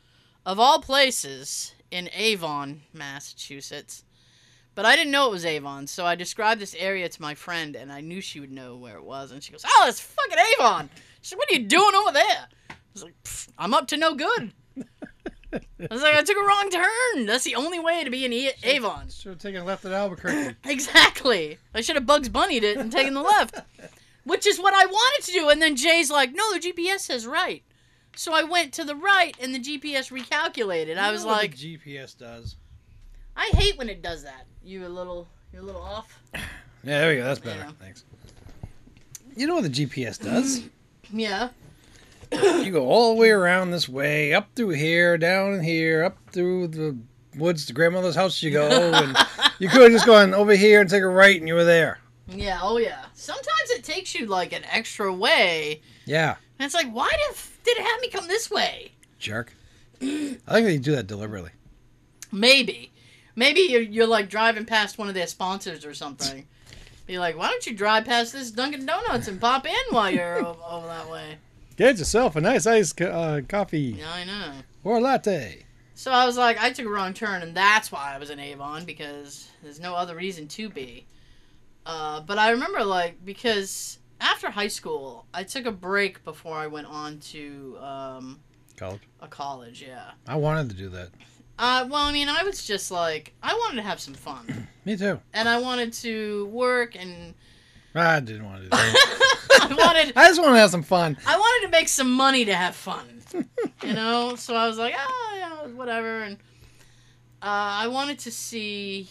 of 0.44 0.58
all 0.58 0.80
places 0.80 1.75
in 1.90 2.08
avon 2.12 2.82
massachusetts 2.92 4.04
but 4.76 4.84
I 4.84 4.94
didn't 4.94 5.10
know 5.10 5.28
it 5.28 5.32
was 5.32 5.46
Avon, 5.46 5.86
so 5.86 6.04
I 6.04 6.16
described 6.16 6.60
this 6.60 6.74
area 6.74 7.08
to 7.08 7.22
my 7.22 7.34
friend, 7.34 7.74
and 7.74 7.90
I 7.90 8.02
knew 8.02 8.20
she 8.20 8.40
would 8.40 8.52
know 8.52 8.76
where 8.76 8.98
it 8.98 9.04
was. 9.04 9.32
And 9.32 9.42
she 9.42 9.50
goes, 9.50 9.64
"Oh, 9.66 9.86
it's 9.88 10.00
fucking 10.00 10.38
Avon." 10.60 10.90
She 11.22 11.30
said, 11.30 11.38
"What 11.38 11.50
are 11.50 11.54
you 11.54 11.66
doing 11.66 11.94
over 11.94 12.12
there?" 12.12 12.46
I 12.70 12.74
was 12.92 13.02
like, 13.02 13.14
"I'm 13.58 13.72
up 13.72 13.88
to 13.88 13.96
no 13.96 14.14
good." 14.14 14.52
I 15.52 15.60
was 15.90 16.02
like, 16.02 16.14
"I 16.14 16.22
took 16.22 16.36
a 16.36 16.46
wrong 16.46 16.68
turn. 16.70 17.24
That's 17.24 17.44
the 17.44 17.54
only 17.54 17.80
way 17.80 18.04
to 18.04 18.10
be 18.10 18.26
in 18.26 18.34
e- 18.34 18.50
Avon." 18.62 19.08
Should 19.08 19.30
have 19.30 19.38
taken 19.38 19.62
a 19.62 19.64
left 19.64 19.86
at 19.86 19.92
Albuquerque. 19.92 20.56
Exactly. 20.66 21.56
I 21.74 21.80
should 21.80 21.96
have 21.96 22.04
Bugs 22.04 22.28
Bunnied 22.28 22.62
it 22.62 22.76
and 22.76 22.92
taken 22.92 23.14
the 23.14 23.22
left, 23.22 23.58
which 24.24 24.46
is 24.46 24.60
what 24.60 24.74
I 24.74 24.84
wanted 24.84 25.24
to 25.24 25.32
do. 25.32 25.48
And 25.48 25.62
then 25.62 25.74
Jay's 25.74 26.10
like, 26.10 26.34
"No, 26.34 26.52
the 26.52 26.60
GPS 26.60 26.98
says 27.00 27.26
right." 27.26 27.62
So 28.18 28.32
I 28.32 28.42
went 28.44 28.72
to 28.74 28.84
the 28.84 28.96
right, 28.96 29.36
and 29.40 29.54
the 29.54 29.58
GPS 29.58 30.10
recalculated. 30.10 30.98
I 30.98 31.10
was 31.12 31.22
know 31.22 31.28
what 31.28 31.42
like, 31.42 31.56
the 31.56 31.76
GPS 31.78 32.16
does. 32.16 32.56
"I 33.36 33.50
hate 33.54 33.76
when 33.78 33.88
it 33.88 34.02
does 34.02 34.22
that." 34.24 34.46
You 34.64 34.86
a 34.86 34.88
little, 34.88 35.28
you're 35.52 35.62
a 35.62 35.64
little 35.64 35.82
off. 35.82 36.18
Yeah, 36.34 36.40
there 36.82 37.10
we 37.10 37.16
go. 37.16 37.24
That's 37.24 37.40
better. 37.40 37.58
Yeah. 37.60 37.70
Thanks. 37.80 38.04
You 39.36 39.46
know 39.46 39.54
what 39.56 39.64
the 39.64 39.70
GPS 39.86 40.22
does? 40.22 40.62
Yeah. 41.12 41.50
you 42.32 42.72
go 42.72 42.86
all 42.86 43.14
the 43.14 43.20
way 43.20 43.30
around 43.30 43.70
this 43.70 43.88
way, 43.88 44.34
up 44.34 44.48
through 44.56 44.70
here, 44.70 45.16
down 45.16 45.60
here, 45.62 46.02
up 46.02 46.16
through 46.32 46.66
the 46.66 46.96
woods 47.36 47.64
to 47.66 47.72
grandmother's 47.72 48.16
house 48.16 48.42
you 48.42 48.50
go, 48.50 48.66
and 48.92 49.16
you 49.60 49.68
could 49.68 49.82
have 49.82 49.92
just 49.92 50.04
gone 50.04 50.34
over 50.34 50.56
here 50.56 50.80
and 50.80 50.90
take 50.90 51.04
a 51.04 51.08
right, 51.08 51.38
and 51.38 51.46
you 51.46 51.54
were 51.54 51.62
there. 51.64 52.00
Yeah, 52.26 52.58
oh 52.60 52.78
yeah. 52.78 53.04
Sometimes 53.14 53.70
it 53.70 53.84
takes 53.84 54.16
you 54.16 54.26
like 54.26 54.52
an 54.52 54.64
extra 54.64 55.12
way, 55.14 55.80
Yeah, 56.06 56.34
and 56.58 56.66
it's 56.66 56.74
like, 56.74 56.90
why 56.92 57.10
did 57.10 57.36
did 57.64 57.78
it 57.78 57.86
have 57.86 58.00
me 58.00 58.08
come 58.10 58.28
this 58.28 58.50
way? 58.50 58.92
jerk. 59.18 59.52
I 60.00 60.04
think 60.06 60.38
they 60.66 60.78
do 60.78 60.92
that 60.92 61.06
deliberately. 61.06 61.50
Maybe, 62.30 62.92
maybe 63.34 63.60
you're, 63.60 63.80
you're 63.80 64.06
like 64.06 64.28
driving 64.28 64.66
past 64.66 64.98
one 64.98 65.08
of 65.08 65.14
their 65.14 65.26
sponsors 65.26 65.84
or 65.86 65.94
something. 65.94 66.46
You're 67.08 67.20
like, 67.20 67.36
why 67.38 67.48
don't 67.48 67.66
you 67.66 67.74
drive 67.74 68.04
past 68.04 68.32
this 68.32 68.50
Dunkin' 68.50 68.84
Donuts 68.84 69.28
and 69.28 69.40
pop 69.40 69.64
in 69.66 69.74
while 69.90 70.10
you're 70.10 70.44
over, 70.44 70.60
over 70.68 70.86
that 70.88 71.08
way? 71.08 71.38
Get 71.76 71.98
yourself 71.98 72.36
a 72.36 72.40
nice 72.40 72.66
iced 72.66 73.00
uh, 73.00 73.42
coffee 73.48 73.96
Yeah, 73.98 74.12
I 74.12 74.24
know. 74.24 74.52
or 74.84 74.96
a 74.98 75.00
latte. 75.00 75.64
So 75.94 76.10
I 76.12 76.26
was 76.26 76.36
like, 76.36 76.60
I 76.60 76.70
took 76.72 76.84
a 76.86 76.90
wrong 76.90 77.14
turn, 77.14 77.42
and 77.42 77.56
that's 77.56 77.90
why 77.90 78.12
I 78.14 78.18
was 78.18 78.28
in 78.30 78.38
Avon 78.40 78.84
because 78.84 79.48
there's 79.62 79.80
no 79.80 79.94
other 79.94 80.14
reason 80.14 80.46
to 80.48 80.68
be. 80.68 81.06
Uh, 81.86 82.20
but 82.20 82.38
I 82.38 82.50
remember 82.50 82.84
like 82.84 83.24
because 83.24 83.98
after 84.20 84.50
high 84.50 84.68
school, 84.68 85.26
I 85.34 85.42
took 85.44 85.66
a 85.66 85.72
break 85.72 86.24
before 86.24 86.56
I 86.56 86.66
went 86.66 86.86
on 86.86 87.18
to 87.20 87.78
um, 87.80 88.40
College. 88.76 89.02
a 89.20 89.28
college. 89.28 89.84
Yeah. 89.86 90.10
I 90.26 90.36
wanted 90.36 90.70
to 90.70 90.76
do 90.76 90.88
that. 90.90 91.10
Uh, 91.58 91.86
well, 91.90 92.02
I 92.02 92.12
mean, 92.12 92.28
I 92.28 92.42
was 92.42 92.66
just 92.66 92.90
like, 92.90 93.32
I 93.42 93.54
wanted 93.54 93.76
to 93.76 93.82
have 93.82 93.98
some 94.00 94.14
fun, 94.14 94.68
Me 94.84 94.96
too. 94.96 95.18
and 95.32 95.48
I 95.48 95.58
wanted 95.58 95.92
to 95.94 96.46
work, 96.46 96.94
and 96.96 97.32
I 97.94 98.20
didn't 98.20 98.44
want 98.44 98.58
to 98.58 98.62
do 98.64 98.68
that. 98.70 99.38
I 99.70 99.74
wanted, 99.74 100.12
I 100.16 100.28
just 100.28 100.38
wanted 100.40 100.54
to 100.54 100.60
have 100.60 100.70
some 100.70 100.82
fun. 100.82 101.16
I 101.26 101.38
wanted 101.38 101.66
to 101.66 101.70
make 101.72 101.88
some 101.88 102.12
money 102.12 102.44
to 102.44 102.54
have 102.54 102.76
fun, 102.76 103.22
you 103.82 103.94
know. 103.94 104.34
So 104.36 104.54
I 104.54 104.66
was 104.68 104.76
like, 104.76 104.94
ah, 104.96 105.26
know, 105.64 105.74
whatever, 105.76 106.22
and 106.22 106.36
uh, 107.42 107.82
I 107.82 107.88
wanted 107.88 108.18
to 108.20 108.30
see. 108.30 109.08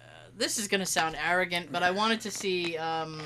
Uh, 0.00 0.04
this 0.36 0.58
is 0.58 0.68
gonna 0.68 0.86
sound 0.86 1.16
arrogant, 1.22 1.72
but 1.72 1.82
I 1.82 1.90
wanted 1.90 2.20
to 2.22 2.30
see, 2.30 2.76
um, 2.78 3.20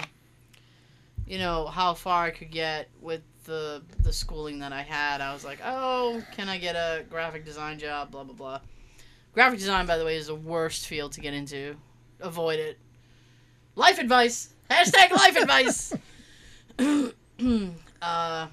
you 1.28 1.38
know, 1.38 1.66
how 1.66 1.94
far 1.94 2.24
I 2.24 2.30
could 2.30 2.50
get 2.50 2.88
with 3.00 3.20
the 3.44 3.82
the 4.02 4.12
schooling 4.12 4.60
that 4.60 4.72
I 4.72 4.82
had. 4.82 5.20
I 5.20 5.32
was 5.32 5.44
like, 5.44 5.58
oh, 5.64 6.22
can 6.34 6.48
I 6.48 6.58
get 6.58 6.74
a 6.74 7.04
graphic 7.08 7.44
design 7.44 7.78
job? 7.78 8.10
Blah 8.10 8.24
blah 8.24 8.34
blah. 8.34 8.60
Graphic 9.34 9.58
design, 9.58 9.86
by 9.86 9.98
the 9.98 10.04
way, 10.04 10.16
is 10.16 10.28
the 10.28 10.34
worst 10.34 10.86
field 10.86 11.12
to 11.12 11.20
get 11.20 11.34
into. 11.34 11.76
Avoid 12.20 12.58
it. 12.58 12.78
Life 13.76 13.98
advice. 13.98 14.54
Hashtag 14.70 15.10
life 15.12 15.36
advice. 15.40 15.94
uh, 18.02 18.46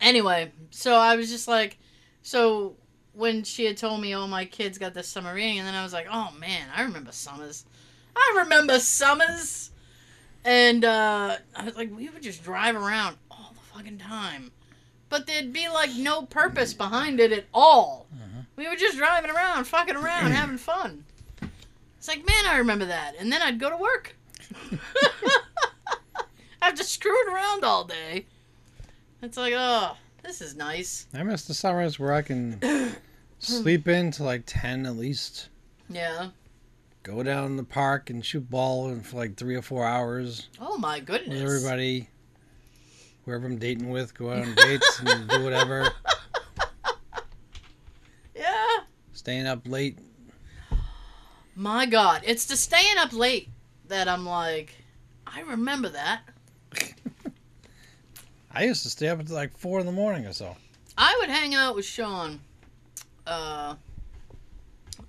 anyway, 0.00 0.52
so 0.70 0.94
I 0.94 1.16
was 1.16 1.28
just 1.28 1.48
like, 1.48 1.76
so 2.22 2.76
when 3.12 3.42
she 3.42 3.64
had 3.64 3.76
told 3.76 4.00
me, 4.00 4.14
oh, 4.14 4.26
my 4.26 4.44
kids 4.44 4.78
got 4.78 4.94
this 4.94 5.08
summer 5.08 5.34
reading, 5.34 5.58
and 5.58 5.66
then 5.66 5.74
I 5.74 5.82
was 5.82 5.92
like, 5.92 6.06
oh 6.10 6.30
man, 6.38 6.68
I 6.74 6.82
remember 6.82 7.12
summers. 7.12 7.64
I 8.16 8.34
remember 8.38 8.78
summers. 8.78 9.70
And 10.44 10.84
uh, 10.84 11.36
I 11.56 11.64
was 11.64 11.76
like, 11.76 11.94
we 11.96 12.08
would 12.08 12.22
just 12.22 12.44
drive 12.44 12.76
around 12.76 13.16
all 13.30 13.54
the 13.54 13.76
fucking 13.76 13.98
time. 13.98 14.52
But 15.08 15.26
there'd 15.26 15.52
be 15.52 15.68
like 15.68 15.90
no 15.94 16.22
purpose 16.22 16.74
behind 16.74 17.20
it 17.20 17.32
at 17.32 17.44
all. 17.54 18.06
We 18.56 18.68
were 18.68 18.76
just 18.76 18.96
driving 18.96 19.30
around, 19.30 19.64
fucking 19.64 19.96
around, 19.96 20.30
having 20.32 20.58
fun. 20.58 21.04
It's 21.98 22.08
like, 22.08 22.26
man, 22.26 22.46
I 22.46 22.58
remember 22.58 22.84
that. 22.84 23.14
And 23.18 23.32
then 23.32 23.42
I'd 23.42 23.58
go 23.58 23.70
to 23.70 23.76
work. 23.76 24.14
I've 26.62 26.76
just 26.76 26.92
screwing 26.92 27.28
around 27.32 27.64
all 27.64 27.84
day. 27.84 28.26
It's 29.22 29.36
like, 29.36 29.54
oh, 29.56 29.96
this 30.22 30.40
is 30.40 30.54
nice. 30.54 31.06
I 31.14 31.22
miss 31.22 31.44
the 31.44 31.54
summers 31.54 31.98
where 31.98 32.12
I 32.12 32.22
can 32.22 32.60
sleep 33.38 33.88
in 33.88 34.10
to 34.12 34.24
like 34.24 34.42
10 34.46 34.86
at 34.86 34.96
least. 34.96 35.48
Yeah. 35.88 36.28
Go 37.04 37.22
down 37.22 37.44
in 37.46 37.56
the 37.56 37.64
park 37.64 38.08
and 38.10 38.24
shoot 38.24 38.48
ball 38.50 38.94
for 39.00 39.16
like 39.18 39.36
three 39.36 39.54
or 39.54 39.62
four 39.62 39.84
hours 39.84 40.48
Oh 40.58 40.78
my 40.78 40.96
with 40.96 41.06
goodness. 41.06 41.40
everybody. 41.42 42.08
Whoever 43.26 43.46
I'm 43.46 43.58
dating 43.58 43.90
with, 43.90 44.14
go 44.14 44.30
out 44.32 44.38
on 44.46 44.54
dates 44.54 45.00
and 45.00 45.28
do 45.28 45.44
whatever. 45.44 45.90
Yeah. 48.34 48.66
Staying 49.12 49.46
up 49.46 49.60
late. 49.68 49.98
My 51.54 51.84
God. 51.86 52.22
It's 52.24 52.46
the 52.46 52.56
staying 52.56 52.96
up 52.98 53.12
late 53.12 53.48
that 53.88 54.08
I'm 54.08 54.24
like, 54.26 54.74
I 55.26 55.42
remember 55.42 55.90
that. 55.90 56.22
I 58.50 58.64
used 58.64 58.82
to 58.84 58.90
stay 58.90 59.08
up 59.08 59.20
until 59.20 59.36
like 59.36 59.56
four 59.58 59.78
in 59.78 59.84
the 59.86 59.92
morning 59.92 60.24
or 60.26 60.32
so. 60.32 60.56
I 60.96 61.14
would 61.20 61.28
hang 61.28 61.54
out 61.54 61.74
with 61.76 61.84
Sean 61.84 62.40
uh, 63.26 63.74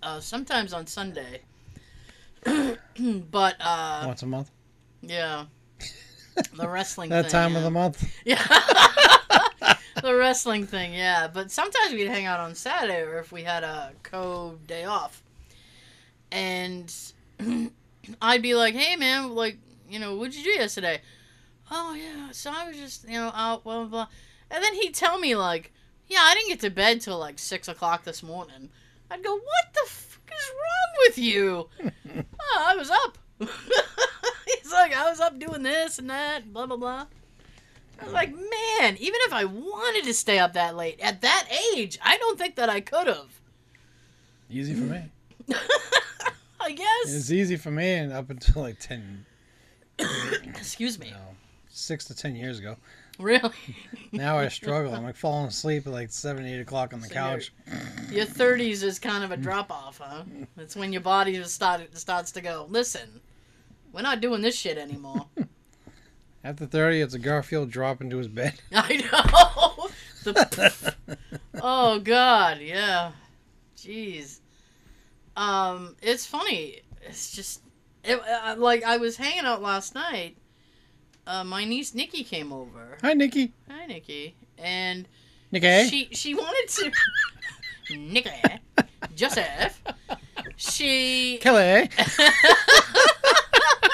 uh, 0.03 0.19
sometimes 0.19 0.73
on 0.73 0.87
Sunday. 0.87 1.41
but, 3.31 3.55
uh, 3.59 4.03
Once 4.05 4.23
a 4.23 4.25
month. 4.27 4.51
yeah. 5.01 5.45
The 6.53 6.67
wrestling 6.67 7.09
That 7.09 7.23
thing. 7.25 7.31
time 7.31 7.51
yeah. 7.53 7.57
of 7.59 7.63
the 7.63 7.71
month. 7.71 8.13
Yeah. 8.25 8.45
the 10.01 10.15
wrestling 10.15 10.67
thing, 10.67 10.93
yeah. 10.93 11.27
But 11.33 11.49
sometimes 11.51 11.93
we'd 11.93 12.07
hang 12.07 12.25
out 12.25 12.39
on 12.41 12.55
Saturday 12.55 13.01
or 13.01 13.19
if 13.19 13.31
we 13.31 13.43
had 13.43 13.63
a 13.63 13.93
co 14.03 14.57
day 14.67 14.83
off. 14.83 15.23
And 16.31 16.93
I'd 18.21 18.41
be 18.41 18.53
like, 18.55 18.75
hey, 18.75 18.95
man, 18.97 19.33
like, 19.33 19.57
you 19.89 19.99
know, 19.99 20.15
what'd 20.15 20.35
you 20.35 20.43
do 20.43 20.49
yesterday? 20.49 21.01
Oh, 21.71 21.93
yeah, 21.95 22.31
so 22.31 22.51
I 22.53 22.67
was 22.67 22.77
just, 22.77 23.05
you 23.07 23.13
know, 23.17 23.31
out, 23.33 23.63
blah, 23.63 23.79
blah, 23.79 23.87
blah. 23.87 24.07
And 24.51 24.63
then 24.63 24.73
he'd 24.75 24.93
tell 24.93 25.17
me, 25.17 25.35
like, 25.35 25.71
yeah, 26.07 26.19
I 26.21 26.33
didn't 26.35 26.49
get 26.49 26.59
to 26.61 26.69
bed 26.69 27.01
till 27.01 27.17
like 27.17 27.39
6 27.39 27.67
o'clock 27.67 28.03
this 28.03 28.21
morning. 28.21 28.69
I'd 29.09 29.23
go, 29.23 29.33
what 29.35 29.73
the 29.73 29.89
fuck 29.89 30.14
is 30.32 30.51
wrong 30.51 31.05
with 31.08 31.17
you? 31.17 31.70
oh, 32.39 32.65
I 32.65 32.75
was 32.75 32.89
up. 32.89 33.17
He's 33.39 34.72
like, 34.72 34.96
I 34.96 35.10
was 35.10 35.20
up 35.20 35.38
doing 35.39 35.63
this 35.63 36.00
and 36.00 36.10
that, 36.10 36.51
blah, 36.53 36.65
blah, 36.65 36.77
blah. 36.77 37.05
I 38.00 38.03
was 38.03 38.13
like, 38.13 38.34
man, 38.34 38.98
even 38.98 39.20
if 39.22 39.34
I 39.34 39.46
wanted 39.46 40.03
to 40.05 40.13
stay 40.13 40.39
up 40.39 40.53
that 40.53 40.75
late 40.75 41.00
at 41.00 41.22
that 41.22 41.48
age, 41.74 41.98
I 42.03 42.17
don't 42.17 42.38
think 42.38 42.55
that 42.55 42.70
I 42.70 42.82
could 42.82 43.08
have. 43.08 43.39
Easy 44.50 44.74
for 44.74 44.82
me. 44.82 45.01
I 46.60 46.72
guess. 46.72 47.15
It's 47.15 47.32
easy 47.32 47.55
for 47.55 47.72
me 47.72 47.94
and 47.94 48.12
up 48.12 48.29
until 48.29 48.63
like 48.63 48.79
10, 48.79 49.25
Excuse 50.44 51.00
me. 51.00 51.12
no, 51.12 51.17
six 51.70 52.05
to 52.05 52.15
10 52.15 52.36
years 52.36 52.60
ago. 52.60 52.75
Really? 53.19 53.51
Now 54.12 54.38
I 54.38 54.48
struggle. 54.48 54.93
I'm 54.95 55.03
like 55.03 55.17
falling 55.17 55.48
asleep 55.50 55.86
at 55.88 55.91
like 55.91 56.10
7, 56.10 56.45
8 56.45 56.62
o'clock 56.62 56.93
on 56.93 57.01
the 57.01 57.07
So 57.10 57.13
couch. 57.13 57.51
Your 58.10 58.25
30s 58.25 58.81
is 58.81 58.98
kind 58.98 59.25
of 59.25 59.31
a 59.31 59.38
drop 59.45 59.69
off, 59.69 60.00
huh? 60.01 60.24
That's 60.55 60.74
when 60.74 60.93
your 60.93 61.01
body 61.01 61.34
just 61.34 61.53
start, 61.53 61.81
starts 61.98 62.31
to 62.31 62.41
go, 62.41 62.65
listen, 62.69 63.19
we're 63.91 64.03
not 64.03 64.22
doing 64.22 64.41
this 64.41 64.55
shit 64.55 64.77
anymore. 64.77 65.25
After 66.45 66.65
30, 66.65 67.01
it's 67.01 67.13
a 67.13 67.19
Garfield 67.19 67.72
drop 67.72 68.00
into 68.00 68.17
his 68.17 68.29
bed. 68.29 68.53
I 68.74 68.98
know. 68.98 69.89
The, 70.24 70.95
oh 71.62 72.00
God, 72.00 72.60
yeah. 72.62 73.12
Jeez. 73.75 74.39
Um, 75.36 75.98
it's 76.01 76.25
funny. 76.25 76.81
It's 77.01 77.36
just, 77.36 77.62
it, 78.03 78.22
uh, 78.22 78.55
like 78.57 78.84
I 78.84 78.95
was 78.95 79.17
hanging 79.17 79.43
out 79.45 79.62
last 79.62 79.93
night. 79.93 80.38
Uh, 81.27 81.44
my 81.44 81.65
niece 81.65 81.94
Nikki 81.96 82.24
came 82.24 82.53
over. 82.53 82.98
Hi, 83.01 83.13
Nikki. 83.13 83.51
Hi, 83.70 83.86
Nikki. 83.88 84.36
And 84.58 85.08
Nikki. 85.51 85.88
she 85.89 86.10
she 86.12 86.36
wanted 86.36 86.67
to. 86.70 86.91
Nikki, 87.98 88.29
Joseph. 89.15 89.82
She. 90.58 91.38
Kelly. 91.41 91.89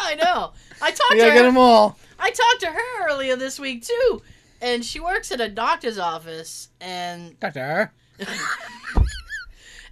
I 0.04 0.16
know. 0.22 0.52
I 0.82 0.92
talked 0.92 1.12
to 1.12 1.24
her. 1.26 1.34
get 1.34 1.44
them 1.44 1.58
all. 1.58 1.98
I 2.20 2.32
talked 2.32 2.62
to 2.62 2.68
her 2.68 3.10
earlier 3.10 3.36
this 3.36 3.60
week 3.60 3.86
too, 3.86 4.22
and 4.62 4.84
she 4.84 5.00
works 5.00 5.32
at 5.32 5.40
a 5.42 5.50
doctor's 5.50 5.98
office, 5.98 6.70
and 6.80 7.40
Doctor. 7.40 7.92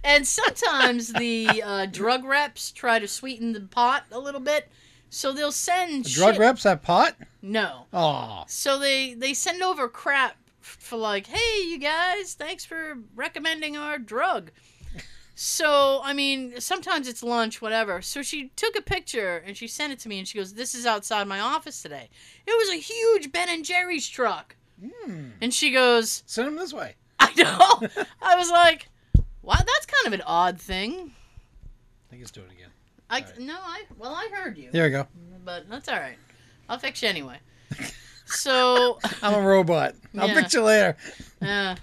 and 0.04 0.26
sometimes 0.26 1.12
the 1.12 1.62
uh, 1.64 1.86
drug 1.86 2.24
reps 2.24 2.70
try 2.70 2.98
to 2.98 3.08
sweeten 3.08 3.52
the 3.52 3.60
pot 3.60 4.04
a 4.12 4.18
little 4.18 4.40
bit, 4.40 4.68
so 5.10 5.32
they'll 5.32 5.52
send 5.52 6.04
Drug 6.10 6.34
shit- 6.34 6.40
reps 6.40 6.62
have 6.62 6.80
pot? 6.82 7.16
No, 7.42 7.86
Oh. 7.92 8.44
so 8.48 8.78
they 8.78 9.12
they 9.14 9.34
send 9.34 9.62
over 9.62 9.88
crap 9.88 10.36
for 10.60 10.96
like, 10.96 11.26
hey, 11.26 11.62
you 11.66 11.78
guys, 11.78 12.34
thanks 12.34 12.64
for 12.64 12.96
recommending 13.14 13.76
our 13.76 13.98
drug. 13.98 14.50
So 15.34 16.00
I 16.04 16.12
mean, 16.12 16.60
sometimes 16.60 17.08
it's 17.08 17.22
lunch, 17.22 17.62
whatever. 17.62 18.02
So 18.02 18.22
she 18.22 18.48
took 18.56 18.76
a 18.76 18.82
picture 18.82 19.42
and 19.46 19.56
she 19.56 19.66
sent 19.66 19.92
it 19.92 19.98
to 20.00 20.08
me, 20.08 20.18
and 20.18 20.28
she 20.28 20.36
goes, 20.38 20.52
"This 20.54 20.74
is 20.74 20.84
outside 20.84 21.26
my 21.26 21.40
office 21.40 21.80
today." 21.80 22.10
It 22.46 22.50
was 22.58 22.68
a 22.70 22.76
huge 22.80 23.32
Ben 23.32 23.48
and 23.48 23.64
Jerry's 23.64 24.06
truck, 24.06 24.56
Hmm. 24.78 25.30
and 25.40 25.54
she 25.54 25.70
goes, 25.70 26.22
Send 26.26 26.48
them 26.48 26.56
this 26.56 26.72
way. 26.74 26.96
"I 27.18 27.32
know." 27.34 27.88
I 28.20 28.36
was 28.36 28.50
like, 28.50 28.88
"Wow, 29.42 29.54
that's 29.56 29.86
kind 29.86 30.06
of 30.06 30.12
an 30.12 30.22
odd 30.26 30.60
thing." 30.60 31.12
I 31.62 32.10
think 32.10 32.20
it's 32.22 32.30
doing 32.30 32.48
it 32.50 32.52
again. 32.54 32.69
I 33.10 33.20
Alright. 33.20 33.38
no, 33.40 33.58
I 33.60 33.82
well, 33.98 34.14
I 34.14 34.28
heard 34.32 34.56
you, 34.56 34.70
There 34.70 34.84
we 34.84 34.90
go. 34.90 35.06
but 35.44 35.68
that's 35.68 35.88
all 35.88 35.98
right. 35.98 36.16
I'll 36.68 36.78
fix 36.78 37.02
you 37.02 37.08
anyway. 37.08 37.38
So, 38.32 39.00
I'm 39.24 39.34
a 39.34 39.40
robot. 39.44 39.96
I'll 40.16 40.28
Yeah. 40.28 40.34
fix 40.34 40.54
you 40.54 40.62
later. 40.62 40.96
uh, 41.42 41.74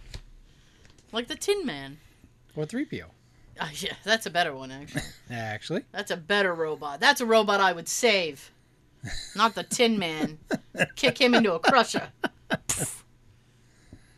like 1.12 1.28
the 1.28 1.36
Tin 1.36 1.66
Man. 1.66 1.98
Or 2.56 2.66
3PO. 2.66 3.04
Uh, 3.60 3.68
yeah, 3.74 3.92
that's 4.06 4.28
a 4.28 4.30
better 4.30 4.56
one 4.56 4.72
actually. 4.72 5.02
Actually. 5.30 5.84
That's 5.92 6.10
a 6.10 6.16
better 6.16 6.54
robot. 6.56 7.02
That's 7.02 7.20
a 7.20 7.26
robot 7.26 7.60
I 7.60 7.74
would 7.74 7.90
save. 7.90 8.50
Not 9.36 9.56
the 9.56 9.64
Tin 9.64 10.00
Man. 10.00 10.40
Kick 10.96 11.18
him 11.20 11.36
into 11.36 11.54
a 11.54 11.60
crusher. 11.60 12.08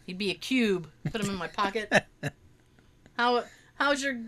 He'd 0.05 0.19
be 0.19 0.29
a 0.29 0.35
cube. 0.35 0.87
Put 1.11 1.21
him 1.21 1.31
in 1.31 1.35
my 1.35 1.47
pocket. 1.47 1.91
How 3.17 3.43
how's 3.73 4.03
your 4.03 4.19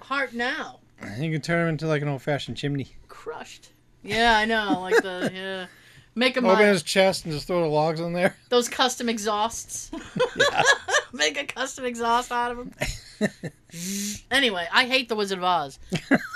heart 0.00 0.34
now? 0.34 0.80
You 1.18 1.30
can 1.32 1.40
turn 1.40 1.60
them 1.60 1.68
into 1.70 1.86
like 1.86 2.02
an 2.02 2.08
old 2.08 2.22
fashioned 2.22 2.56
chimney. 2.56 2.88
Crushed. 3.08 3.70
Yeah, 4.02 4.36
I 4.36 4.44
know. 4.44 4.80
Like 4.80 5.02
the 5.02 5.30
yeah. 5.34 5.66
Make 6.14 6.36
him 6.36 6.44
Open 6.44 6.58
my, 6.58 6.66
his 6.66 6.82
chest 6.82 7.24
and 7.24 7.32
just 7.32 7.46
throw 7.46 7.60
the 7.62 7.68
logs 7.68 7.98
in 8.00 8.12
there. 8.12 8.36
those 8.50 8.68
custom 8.68 9.08
exhausts. 9.08 9.90
Make 11.14 11.38
a 11.38 11.44
custom 11.44 11.84
exhaust 11.86 12.30
out 12.30 12.50
of 12.52 12.58
him. 12.58 12.72
anyway, 14.30 14.66
I 14.70 14.84
hate 14.86 15.08
the 15.08 15.16
Wizard 15.16 15.38
of 15.38 15.44
Oz. 15.44 15.78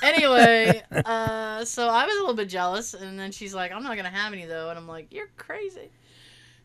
Anyway, 0.03 0.83
uh, 1.05 1.65
so 1.65 1.89
I 1.89 2.07
was 2.07 2.17
a 2.17 2.21
little 2.21 2.35
bit 2.35 2.49
jealous, 2.49 2.95
and 2.95 3.19
then 3.19 3.33
she's 3.33 3.55
like, 3.55 3.73
"I'm 3.73 3.83
not 3.83 3.97
gonna 3.97 4.09
have 4.11 4.33
any 4.33 4.47
though," 4.47 4.71
and 4.71 4.79
I'm 4.79 4.87
like, 4.89 5.13
"You're 5.13 5.31
crazy." 5.37 5.91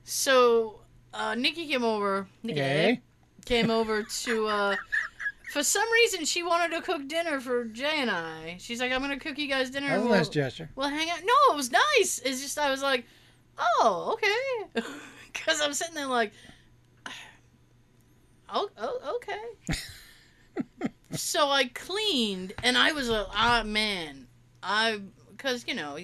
So 0.03 0.81
uh, 1.13 1.35
Nikki 1.35 1.67
came 1.67 1.83
over. 1.83 2.27
Nikki 2.43 2.59
Okay. 2.61 3.01
came 3.45 3.69
over 3.71 4.03
to. 4.03 4.47
Uh, 4.47 4.75
for 5.51 5.63
some 5.63 5.91
reason, 5.91 6.23
she 6.23 6.43
wanted 6.43 6.73
to 6.73 6.81
cook 6.81 7.09
dinner 7.09 7.41
for 7.41 7.65
Jay 7.65 7.95
and 7.97 8.09
I. 8.09 8.55
She's 8.57 8.79
like, 8.79 8.93
"I'm 8.93 9.01
gonna 9.01 9.19
cook 9.19 9.37
you 9.37 9.49
guys 9.49 9.69
dinner." 9.69 9.89
That 9.89 9.97
was 9.97 10.05
a 10.05 10.07
we'll- 10.07 10.17
nice 10.17 10.29
gesture. 10.29 10.69
well, 10.75 10.87
hang 10.87 11.09
out. 11.09 11.19
No, 11.25 11.53
it 11.53 11.57
was 11.57 11.69
nice. 11.69 12.21
It's 12.23 12.41
just 12.41 12.57
I 12.57 12.71
was 12.71 12.81
like, 12.81 13.05
oh, 13.57 14.11
okay, 14.13 14.81
because 15.33 15.59
I'm 15.59 15.73
sitting 15.73 15.93
there 15.93 16.07
like, 16.07 16.31
oh, 18.49 18.69
oh 18.77 19.17
okay. 19.17 20.89
so 21.11 21.49
I 21.49 21.65
cleaned, 21.65 22.53
and 22.63 22.77
I 22.77 22.93
was 22.93 23.09
a 23.09 23.27
ah 23.35 23.63
man, 23.65 24.27
I 24.63 25.01
because 25.35 25.65
you 25.67 25.73
know 25.73 25.97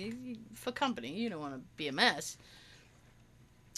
for 0.55 0.73
company 0.73 1.13
you 1.13 1.29
don't 1.29 1.39
want 1.39 1.53
to 1.53 1.61
be 1.77 1.87
a 1.87 1.93
mess. 1.93 2.37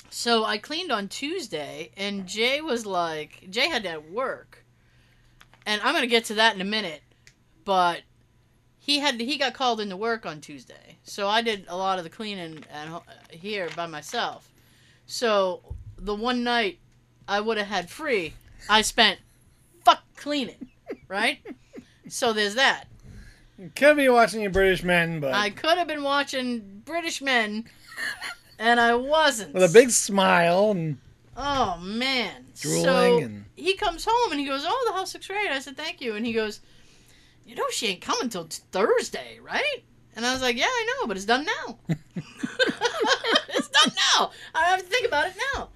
So 0.10 0.43
I 0.45 0.58
cleaned 0.58 0.91
on 0.91 1.10
Tuesday, 1.10 1.91
and 1.95 2.25
Jay 2.25 2.60
was 2.60 2.88
like, 2.88 3.45
Jay 3.51 3.67
had 3.69 3.84
to 3.84 3.99
work, 3.99 4.58
and 5.69 5.79
I'm 5.84 5.93
gonna 5.93 6.08
get 6.08 6.25
to 6.25 6.34
that 6.34 6.55
in 6.55 6.62
a 6.62 6.65
minute, 6.65 7.03
but 7.63 8.01
he 8.79 8.99
had 8.99 9.21
he 9.21 9.38
got 9.38 9.53
called 9.53 9.79
into 9.79 9.95
work 9.95 10.25
on 10.25 10.41
Tuesday, 10.41 10.97
so 11.03 11.27
I 11.27 11.43
did 11.43 11.65
a 11.67 11.77
lot 11.77 11.99
of 11.99 12.03
the 12.03 12.10
cleaning 12.10 12.63
at 12.73 12.89
here 13.29 13.69
by 13.75 13.86
myself. 13.86 14.51
So 15.05 15.62
the 15.95 16.15
one 16.15 16.43
night 16.43 16.79
I 17.27 17.39
would 17.39 17.60
have 17.60 17.67
had 17.67 17.88
free, 17.88 18.34
I 18.67 18.82
spent 18.82 19.19
fuck 19.86 20.01
cleaning, 20.15 20.69
right? 21.08 21.38
so 22.08 22.34
there's 22.34 22.55
that. 22.55 22.86
You 23.60 23.71
could 23.75 23.95
be 23.95 24.10
watching 24.10 24.41
your 24.41 24.51
British 24.51 24.84
men, 24.84 25.19
but 25.19 25.36
I 25.36 25.51
could 25.51 25.77
have 25.77 25.88
been 25.88 26.03
watching 26.03 26.82
British 26.84 27.21
Men, 27.21 27.65
and 28.58 28.79
I 28.79 28.95
wasn't. 28.95 29.53
with 29.53 29.63
a 29.63 29.71
big 29.71 29.91
smile 29.91 30.71
and 30.71 30.97
Oh 31.41 31.78
man. 31.78 32.47
drooling 32.60 32.84
so 32.84 33.17
and 33.19 33.45
he 33.56 33.75
comes 33.75 34.06
home 34.06 34.32
and 34.32 34.39
he 34.41 34.45
goes, 34.45 34.65
"Oh, 34.67 34.84
the 34.88 34.93
house 34.93 35.13
looks 35.13 35.28
great." 35.28 35.49
I 35.49 35.60
said, 35.60 35.78
"Thank 35.78 36.02
you." 36.02 36.15
And 36.15 36.25
he 36.25 36.34
goes, 36.34 36.60
"You 37.45 37.56
know, 37.56 37.69
she 37.71 37.88
ain't 37.88 38.02
coming 38.02 38.28
till 38.28 38.45
t- 38.45 38.62
Thursday, 38.71 39.39
right?" 39.41 39.84
And 40.17 40.25
I 40.25 40.34
was 40.34 40.41
like, 40.41 40.58
"Yeah, 40.58 40.65
I 40.65 40.86
know, 40.88 41.08
but 41.08 41.15
it's 41.15 41.25
done 41.25 41.45
now. 41.45 41.80
it's 41.88 43.69
done 43.69 43.93
now. 44.17 44.32
I 44.54 44.65
have 44.65 44.82
to 44.82 44.86
think 44.86 45.08
about 45.08 45.28
it 45.28 45.36
now." 45.56 45.69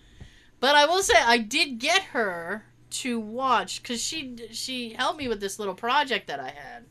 But 0.59 0.75
I 0.75 0.85
will 0.85 1.01
say, 1.01 1.15
I 1.17 1.37
did 1.37 1.79
get 1.79 2.03
her 2.03 2.65
to 2.89 3.19
watch 3.19 3.81
because 3.81 4.01
she 4.01 4.35
she 4.51 4.93
helped 4.93 5.19
me 5.19 5.27
with 5.27 5.39
this 5.39 5.59
little 5.59 5.75
project 5.75 6.27
that 6.27 6.39
I 6.39 6.49
had. 6.49 6.85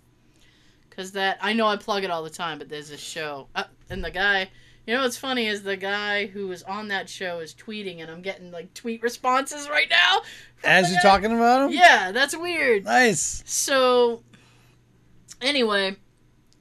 Because 0.89 1.13
that 1.13 1.39
I 1.41 1.53
know 1.53 1.67
I 1.67 1.77
plug 1.77 2.05
it 2.05 2.11
all 2.11 2.23
the 2.23 2.31
time, 2.31 2.59
but 2.59 2.69
there's 2.69 2.91
a 2.91 2.99
show, 2.99 3.49
uh, 3.55 3.65
and 3.91 4.03
the 4.03 4.11
guy. 4.11 4.51
You 4.87 4.95
know 4.95 5.03
what's 5.03 5.17
funny 5.17 5.47
is 5.47 5.63
the 5.63 5.77
guy 5.77 6.27
who 6.27 6.49
was 6.49 6.65
on 6.65 6.89
that 6.89 7.09
show 7.09 7.39
is 7.39 7.55
tweeting, 7.55 8.01
and 8.01 8.11
I'm 8.11 8.21
getting 8.21 8.51
like 8.51 8.75
tweet 8.75 9.03
responses 9.03 9.69
right 9.69 9.89
now. 9.89 10.23
as 10.65 10.91
you're 10.91 11.01
guy. 11.03 11.09
talking 11.09 11.33
about 11.33 11.67
him. 11.71 11.77
Yeah, 11.77 12.11
that's 12.11 12.37
weird. 12.37 12.85
Nice. 12.85 13.45
So, 13.47 14.23
anyway, 15.41 15.97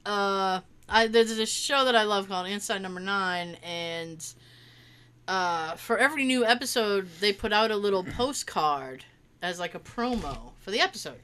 uh, 0.05 0.61
I 0.87 1.07
there's 1.07 1.35
this 1.35 1.49
show 1.51 1.85
that 1.85 1.95
I 1.95 2.03
love 2.03 2.27
called 2.27 2.47
Inside 2.47 2.83
Number 2.83 2.99
Nine, 2.99 3.57
and 3.63 4.23
uh, 5.27 5.75
for 5.75 5.97
every 5.97 6.23
new 6.23 6.45
episode, 6.45 7.07
they 7.21 7.33
put 7.33 7.51
out 7.51 7.71
a 7.71 7.75
little 7.75 8.03
postcard 8.03 9.03
as 9.41 9.59
like 9.59 9.73
a 9.73 9.79
promo 9.79 10.51
for 10.59 10.69
the 10.69 10.79
episode. 10.79 11.19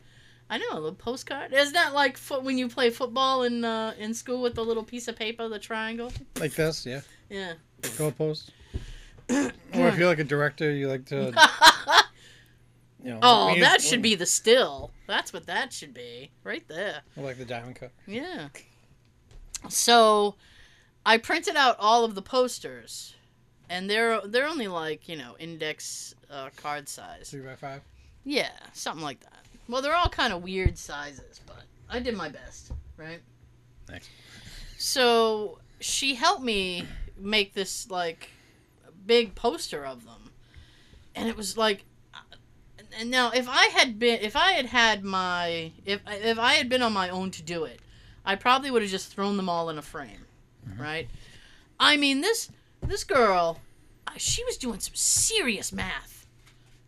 I 0.49 0.57
know 0.57 0.65
a 0.71 0.75
little 0.75 0.93
postcard. 0.93 1.53
Isn't 1.53 1.73
that 1.73 1.93
like 1.93 2.17
foot 2.17 2.43
when 2.43 2.57
you 2.57 2.69
play 2.69 2.89
football 2.89 3.43
in 3.43 3.65
uh, 3.65 3.93
in 3.99 4.13
school 4.13 4.41
with 4.41 4.55
the 4.55 4.63
little 4.63 4.83
piece 4.83 5.07
of 5.07 5.15
paper, 5.15 5.47
the 5.49 5.60
triangle? 5.60 6.12
Like 6.39 6.53
this, 6.53 6.86
yeah. 6.86 7.01
Yeah. 7.29 7.53
Goalpost. 7.81 8.49
or 9.29 9.88
if 9.88 9.97
you're 9.97 10.07
like 10.07 10.19
a 10.19 10.23
director, 10.23 10.71
you 10.71 10.88
like 10.88 11.05
to, 11.07 11.33
you 13.03 13.12
know. 13.12 13.19
oh, 13.21 13.60
that 13.60 13.81
should 13.81 14.01
be 14.01 14.15
the 14.15 14.25
still. 14.25 14.91
That's 15.05 15.33
what 15.33 15.47
that 15.47 15.73
should 15.73 15.93
be, 15.93 16.31
right 16.45 16.65
there. 16.69 17.01
or 17.17 17.23
like 17.25 17.38
the 17.38 17.43
diamond 17.43 17.75
cut. 17.75 17.91
Yeah. 18.05 18.47
So, 19.67 20.36
I 21.05 21.17
printed 21.17 21.57
out 21.57 21.75
all 21.77 22.05
of 22.05 22.15
the 22.15 22.21
posters, 22.21 23.15
and 23.69 23.89
they're 23.89 24.21
they're 24.21 24.47
only 24.47 24.67
like 24.67 25.10
you 25.10 25.17
know 25.17 25.36
index 25.39 26.15
uh, 26.31 26.49
card 26.55 26.88
size. 26.88 27.29
Three 27.29 27.41
by 27.41 27.55
five. 27.55 27.81
Yeah, 28.23 28.51
something 28.71 29.03
like 29.03 29.19
that. 29.21 29.45
Well, 29.67 29.82
they're 29.82 29.95
all 29.95 30.10
kind 30.10 30.34
of 30.34 30.43
weird 30.43 30.77
sizes, 30.77 31.41
but 31.45 31.63
I 31.89 31.99
did 31.99 32.15
my 32.15 32.30
best, 32.30 32.71
right? 32.95 33.19
Thanks. 33.86 34.10
So 34.77 35.60
she 35.80 36.15
helped 36.15 36.43
me 36.43 36.86
make 37.17 37.53
this 37.53 37.89
like 37.89 38.30
big 39.06 39.36
poster 39.36 39.86
of 39.86 40.06
them, 40.06 40.32
and 41.15 41.27
it 41.27 41.36
was 41.36 41.58
like. 41.58 41.84
And 42.99 43.12
now, 43.12 43.30
if 43.32 43.47
I 43.47 43.65
had 43.67 43.99
been, 43.99 44.21
if 44.21 44.36
I 44.36 44.53
had 44.53 44.65
had 44.67 45.03
my, 45.03 45.71
if 45.86 46.01
if 46.08 46.39
I 46.39 46.53
had 46.53 46.67
been 46.69 46.82
on 46.82 46.93
my 46.93 47.10
own 47.10 47.30
to 47.32 47.43
do 47.43 47.65
it, 47.65 47.80
I 48.25 48.36
probably 48.36 48.71
would 48.71 48.82
have 48.82 48.89
just 48.89 49.13
thrown 49.13 49.38
them 49.38 49.49
all 49.49 49.69
in 49.69 49.77
a 49.77 49.82
frame, 49.82 50.25
right? 50.80 51.08
I 51.80 51.97
mean, 51.97 52.21
this 52.21 52.49
this 52.82 53.03
girl, 53.03 53.60
uh, 54.08 54.12
she 54.17 54.43
was 54.45 54.58
doing 54.58 54.80
some 54.80 54.95
serious 54.95 55.71
math, 55.71 56.25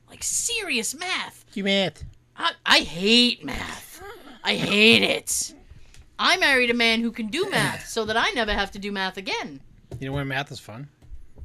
like 0.10 0.24
serious 0.24 0.96
math. 0.96 1.46
You 1.54 1.66
math. 1.66 2.04
I, 2.40 2.52
I 2.66 2.80
hate 2.80 3.44
math. 3.44 4.02
I 4.44 4.56
hate 4.56 5.04
it. 5.04 5.54
I 6.18 6.38
married 6.38 6.70
a 6.70 6.74
man 6.74 7.02
who 7.02 7.12
can 7.12 7.28
do 7.28 7.50
math 7.52 7.88
so 7.88 8.06
that 8.06 8.18
I 8.18 8.32
never 8.32 8.54
have 8.54 8.72
to 8.72 8.80
do 8.80 8.92
math 8.92 9.18
again. 9.18 9.60
You 10.00 10.08
know 10.08 10.14
when 10.14 10.28
math 10.28 10.52
is 10.52 10.60
fun? 10.60 10.88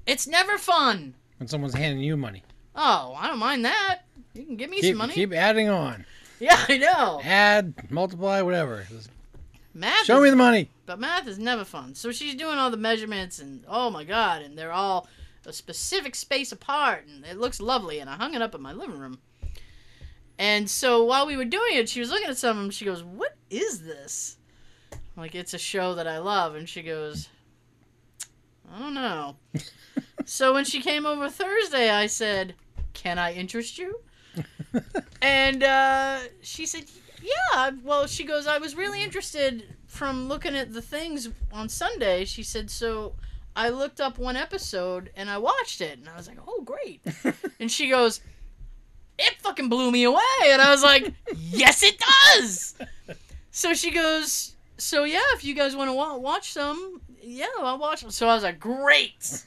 It's 0.07 0.27
never 0.27 0.57
fun. 0.59 1.15
When 1.39 1.49
someone's 1.49 1.75
handing 1.75 2.03
you 2.05 2.17
money. 2.17 2.43
Oh, 2.77 3.15
I 3.19 3.27
don't 3.27 3.39
mind 3.39 3.65
that. 3.65 4.01
You 4.35 4.45
can 4.45 4.57
give 4.57 4.71
me 4.71 4.81
Keep, 4.81 4.93
some 4.93 4.99
money. 4.99 5.15
keep 5.15 5.33
adding 5.33 5.69
on. 5.69 6.07
Yeah, 6.41 6.59
I 6.69 6.79
know. 6.79 7.21
Add, 7.25 7.91
multiply, 7.91 8.43
whatever. 8.43 8.85
Math 9.73 10.05
show 10.05 10.19
is- 10.19 10.25
me 10.25 10.31
the 10.31 10.37
money. 10.37 10.69
But 10.85 10.99
math 10.99 11.29
is 11.29 11.39
never 11.39 11.65
fun. 11.65 11.95
So 11.95 12.11
she's 12.11 12.35
doing 12.35 12.59
all 12.59 12.71
the 12.73 12.77
measurements, 12.77 13.39
and 13.39 13.65
oh 13.69 13.89
my 13.89 14.03
god, 14.05 14.43
and 14.43 14.59
they're 14.59 14.73
all 14.73 15.07
a 15.47 15.53
specific 15.53 16.15
space 16.17 16.51
apart, 16.51 17.07
and 17.07 17.25
it 17.25 17.39
looks 17.39 17.61
lovely. 17.61 18.01
And 18.01 18.11
I 18.11 18.17
hung 18.17 18.35
it 18.35 18.43
up 18.43 18.55
in 18.55 18.61
my 18.61 18.73
living 18.73 18.99
room. 18.99 19.21
And 20.39 20.69
so 20.69 21.05
while 21.05 21.27
we 21.27 21.37
were 21.37 21.45
doing 21.45 21.75
it, 21.75 21.89
she 21.89 22.01
was 22.01 22.11
looking 22.11 22.29
at 22.29 22.37
some 22.37 22.57
of 22.57 22.63
them. 22.63 22.71
She 22.71 22.85
goes, 22.85 23.03
"What 23.03 23.37
is 23.51 23.83
this?" 23.83 24.37
I'm 24.93 25.23
like, 25.23 25.35
it's 25.35 25.55
a 25.55 25.59
show 25.59 25.95
that 25.95 26.09
I 26.09 26.19
love, 26.19 26.57
and 26.57 26.69
she 26.69 26.83
goes, 26.83 27.29
"I 28.73 28.79
don't 28.79 28.95
know." 28.95 29.37
so 30.25 30.53
when 30.53 30.65
she 30.65 30.81
came 30.81 31.07
over 31.07 31.29
Thursday, 31.29 31.91
I 31.91 32.07
said, 32.07 32.55
"Can 32.95 33.19
I 33.19 33.33
interest 33.33 33.79
you?" 33.79 34.01
and 35.23 35.63
uh, 35.63 36.19
she 36.43 36.67
said, 36.67 36.87
"Yeah." 37.23 37.71
Well, 37.85 38.09
she 38.09 38.25
goes, 38.25 38.49
"I 38.49 38.59
was 38.59 38.75
really 38.75 39.05
interested 39.05 39.77
from 39.87 40.27
looking 40.27 40.57
at 40.57 40.73
the 40.73 40.83
things 40.83 41.29
on 41.53 41.69
Sunday." 41.69 42.25
She 42.25 42.43
said, 42.43 42.71
"So 42.71 43.15
I 43.55 43.69
looked 43.69 44.01
up 44.01 44.19
one 44.19 44.37
episode 44.37 45.11
and 45.15 45.31
I 45.31 45.39
watched 45.39 45.81
it, 45.81 45.97
and 45.99 46.09
I 46.09 46.17
was 46.17 46.27
like, 46.27 46.39
oh 46.45 46.63
great." 46.63 47.03
and 47.61 47.71
she 47.71 47.89
goes, 47.89 48.21
"It 49.19 49.41
fucking 49.41 49.69
blew 49.69 49.91
me 49.91 50.05
away," 50.05 50.21
and 50.47 50.61
I 50.61 50.71
was 50.71 50.83
like, 50.83 51.13
"Yes, 51.37 51.83
it 51.83 52.01
does." 52.35 52.75
So 53.51 53.75
she 53.75 53.91
goes, 53.91 54.57
"So 54.79 55.05
yeah, 55.05 55.23
if 55.35 55.45
you 55.45 55.55
guys 55.55 55.77
want 55.77 55.89
to 55.89 55.95
wa- 55.95 56.17
watch 56.17 56.53
some." 56.53 57.01
Yeah, 57.27 57.47
I'll 57.61 57.79
watch 57.79 58.03
them. 58.03 58.11
So 58.11 58.29
I 58.29 58.35
was 58.35 58.43
like, 58.43 58.61
great. 58.61 59.45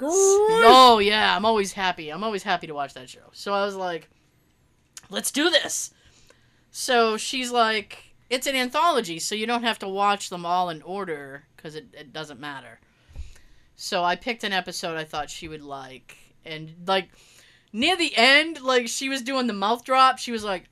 Oh 0.00 0.98
yeah, 1.00 1.34
I'm 1.36 1.44
always 1.44 1.72
happy. 1.72 2.10
I'm 2.10 2.24
always 2.24 2.42
happy 2.42 2.66
to 2.66 2.74
watch 2.74 2.94
that 2.94 3.08
show. 3.08 3.30
So 3.32 3.52
I 3.52 3.64
was 3.64 3.76
like, 3.76 4.08
let's 5.10 5.30
do 5.30 5.48
this. 5.50 5.92
So 6.70 7.16
she's 7.16 7.50
like, 7.50 8.14
it's 8.30 8.46
an 8.46 8.56
anthology, 8.56 9.18
so 9.18 9.34
you 9.34 9.46
don't 9.46 9.62
have 9.62 9.78
to 9.80 9.88
watch 9.88 10.28
them 10.30 10.44
all 10.44 10.70
in 10.70 10.82
order 10.82 11.44
because 11.56 11.74
it, 11.74 11.86
it 11.92 12.12
doesn't 12.12 12.40
matter. 12.40 12.80
So 13.76 14.02
I 14.04 14.16
picked 14.16 14.44
an 14.44 14.52
episode 14.52 14.96
I 14.96 15.04
thought 15.04 15.30
she 15.30 15.48
would 15.48 15.62
like, 15.62 16.16
and 16.44 16.74
like 16.86 17.08
near 17.72 17.96
the 17.96 18.16
end, 18.16 18.60
like 18.60 18.88
she 18.88 19.08
was 19.08 19.22
doing 19.22 19.46
the 19.46 19.52
mouth 19.52 19.84
drop. 19.84 20.18
She 20.18 20.32
was 20.32 20.44
like, 20.44 20.64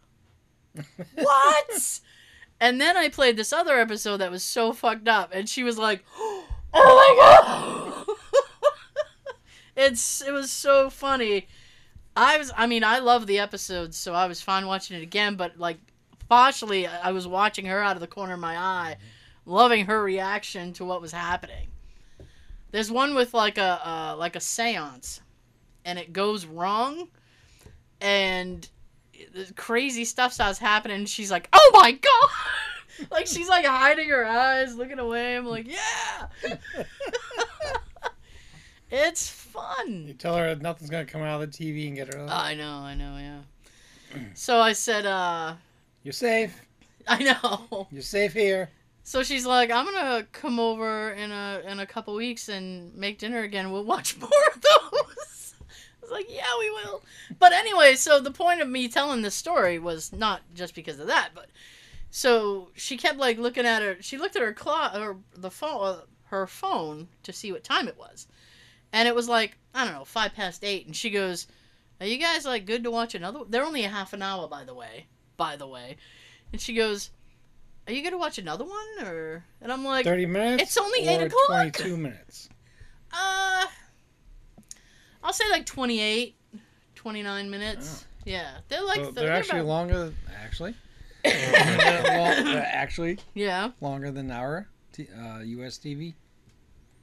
"What?" 1.15 2.01
and 2.61 2.81
then 2.81 2.97
I 2.97 3.09
played 3.09 3.37
this 3.37 3.53
other 3.53 3.79
episode 3.79 4.19
that 4.19 4.31
was 4.31 4.43
so 4.43 4.73
fucked 4.73 5.09
up, 5.09 5.31
and 5.33 5.49
she 5.49 5.63
was 5.63 5.79
like, 5.79 6.05
"Oh 6.19 6.45
my 6.75 7.17
god!" 7.21 8.17
it's 9.77 10.23
it 10.23 10.33
was 10.33 10.51
so 10.51 10.91
funny. 10.91 11.47
I 12.17 12.39
was, 12.39 12.51
I 12.57 12.67
mean, 12.67 12.83
I 12.83 12.99
love 12.99 13.27
the 13.27 13.39
episodes, 13.39 13.99
so 13.99 14.15
I 14.15 14.27
was 14.27 14.41
fine 14.41 14.67
watching 14.67 14.97
it 14.97 15.03
again. 15.03 15.37
But 15.37 15.59
like, 15.59 15.79
partially, 16.29 16.87
I 16.87 17.13
was 17.13 17.29
watching 17.29 17.67
her 17.67 17.83
out 17.83 17.97
of 17.97 18.01
the 18.01 18.07
corner 18.07 18.35
of 18.35 18.41
my 18.41 18.57
eye, 18.57 18.97
loving 19.45 19.87
her 19.87 20.03
reaction 20.03 20.73
to 20.75 20.85
what 20.85 21.03
was 21.03 21.13
happening. 21.13 21.69
There's 22.71 22.91
one 22.91 23.15
with 23.15 23.35
like 23.35 23.59
a 23.59 23.81
uh, 23.87 24.17
like 24.17 24.35
a 24.35 24.41
séance, 24.41 25.21
and 25.87 25.99
it 25.99 26.13
goes 26.13 26.45
wrong, 26.45 27.09
and 28.03 28.69
the 29.33 29.51
crazy 29.55 30.05
stuff 30.05 30.35
starts 30.35 30.59
happening. 30.59 30.99
And 30.99 31.09
she's 31.09 31.31
like, 31.31 31.49
"Oh 31.53 31.71
my 31.73 31.93
god!" 31.93 32.31
like 33.11 33.27
she's 33.27 33.49
like 33.49 33.65
hiding 33.65 34.11
her 34.11 34.27
eyes, 34.27 34.77
looking 34.77 34.99
away. 34.99 35.37
I'm 35.37 35.47
like, 35.47 35.67
"Yeah." 35.67 36.27
it's 38.91 39.31
fun. 39.31 40.09
You 40.09 40.15
tell 40.15 40.37
her 40.37 40.55
nothing's 40.57 40.91
gonna 40.91 41.07
come 41.07 41.23
out 41.23 41.41
of 41.41 41.51
the 41.51 41.57
TV 41.57 41.87
and 41.87 41.97
get 41.97 42.13
her. 42.13 42.27
I 42.29 42.55
know, 42.55 42.79
I 42.79 42.95
know, 42.95 43.17
yeah. 43.17 43.41
So 44.35 44.61
I 44.61 44.73
said, 44.73 45.05
uh, 45.05 45.55
You're 46.03 46.13
safe. 46.13 46.61
I 47.09 47.23
know. 47.23 47.87
You're 47.91 48.03
safe 48.03 48.33
here. 48.33 48.71
So 49.03 49.23
she's 49.23 49.47
like, 49.47 49.71
I'm 49.71 49.85
gonna 49.85 50.27
come 50.33 50.59
over 50.59 51.13
in 51.13 51.31
a 51.31 51.63
in 51.69 51.79
a 51.79 51.87
couple 51.87 52.15
weeks 52.15 52.49
and 52.49 52.93
make 52.95 53.19
dinner 53.19 53.43
again. 53.43 53.71
We'll 53.71 53.85
watch 53.85 54.19
more 54.19 54.31
of 54.53 54.61
those. 54.61 55.36
Was 56.09 56.13
like, 56.13 56.27
yeah, 56.29 56.45
we 56.59 56.71
will. 56.71 57.03
But 57.39 57.53
anyway, 57.53 57.95
so 57.95 58.21
the 58.21 58.31
point 58.31 58.61
of 58.61 58.69
me 58.69 58.89
telling 58.89 59.23
this 59.23 59.35
story 59.35 59.79
was 59.79 60.13
not 60.13 60.43
just 60.55 60.75
because 60.75 61.01
of 61.01 61.09
that, 61.09 61.31
but 61.35 61.49
so 62.11 62.71
she 62.75 62.97
kept 62.97 63.19
like 63.19 63.39
looking 63.39 63.67
at 63.67 63.83
her. 63.83 63.97
She 64.01 64.19
looked 64.19 64.37
at 64.37 64.43
her 64.43 64.53
clock 64.53 64.95
or 64.95 65.19
the 65.35 65.51
phone, 65.51 65.83
uh, 65.83 66.01
her 66.27 66.47
phone 66.47 67.09
to 67.25 67.33
see 67.33 67.53
what 67.53 67.65
time 67.65 67.89
it 67.89 67.99
was, 67.99 68.27
and 68.93 69.09
it 69.09 69.15
was 69.15 69.29
like 69.29 69.59
I 69.75 69.85
don't 69.85 69.95
know, 69.95 70.05
five 70.05 70.33
past 70.35 70.65
eight. 70.65 70.87
And 70.87 70.95
she 70.95 71.11
goes, 71.11 71.47
"Are 72.01 72.07
you 72.07 72.19
guys 72.19 72.47
like 72.47 72.67
good 72.67 72.85
to 72.85 72.91
watch 72.91 73.15
another?" 73.15 73.41
They're 73.49 73.65
only 73.65 73.85
a 73.85 73.89
half 73.89 74.13
an 74.13 74.23
hour, 74.23 74.49
by 74.49 74.65
the 74.65 74.75
way. 74.75 75.07
By 75.37 75.57
the 75.57 75.67
way, 75.67 75.97
and 76.53 76.61
she 76.61 76.73
goes, 76.73 77.11
"Are 77.87 77.93
you 77.93 78.03
gonna 78.03 78.17
watch 78.17 78.39
another 78.39 78.65
one?" 78.65 79.05
Or 79.07 79.45
and 79.61 79.73
I'm 79.73 79.85
like, 79.85 80.05
Thirty 80.05 80.27
minutes. 80.27 80.63
it's 80.63 80.77
only 80.79 81.07
8 81.07 81.23
o'clock. 81.25 81.47
Twenty-two 81.49 81.97
minutes. 81.97 82.49
uh, 83.13 83.67
I'll 85.27 85.33
say 85.33 85.45
like 85.51 85.67
28, 85.67 86.37
29 86.95 87.51
minutes. 87.51 88.07
Yeah, 88.25 88.59
they're 88.69 88.83
like 88.85 88.97
So 88.99 89.03
th- 89.05 89.15
they're 89.17 89.33
actually 89.33 89.59
about- 89.61 89.69
longer. 89.69 90.13
Actually. 90.43 90.75
they're, 91.25 92.03
lo- 92.03 92.45
they're 92.45 92.71
actually 92.73 93.19
Yeah. 93.35 93.73
longer 93.81 94.13
than 94.13 94.31
our 94.31 94.69
t- 94.93 95.09
uh, 95.21 95.41
U.S. 95.41 95.79
TV. 95.79 96.15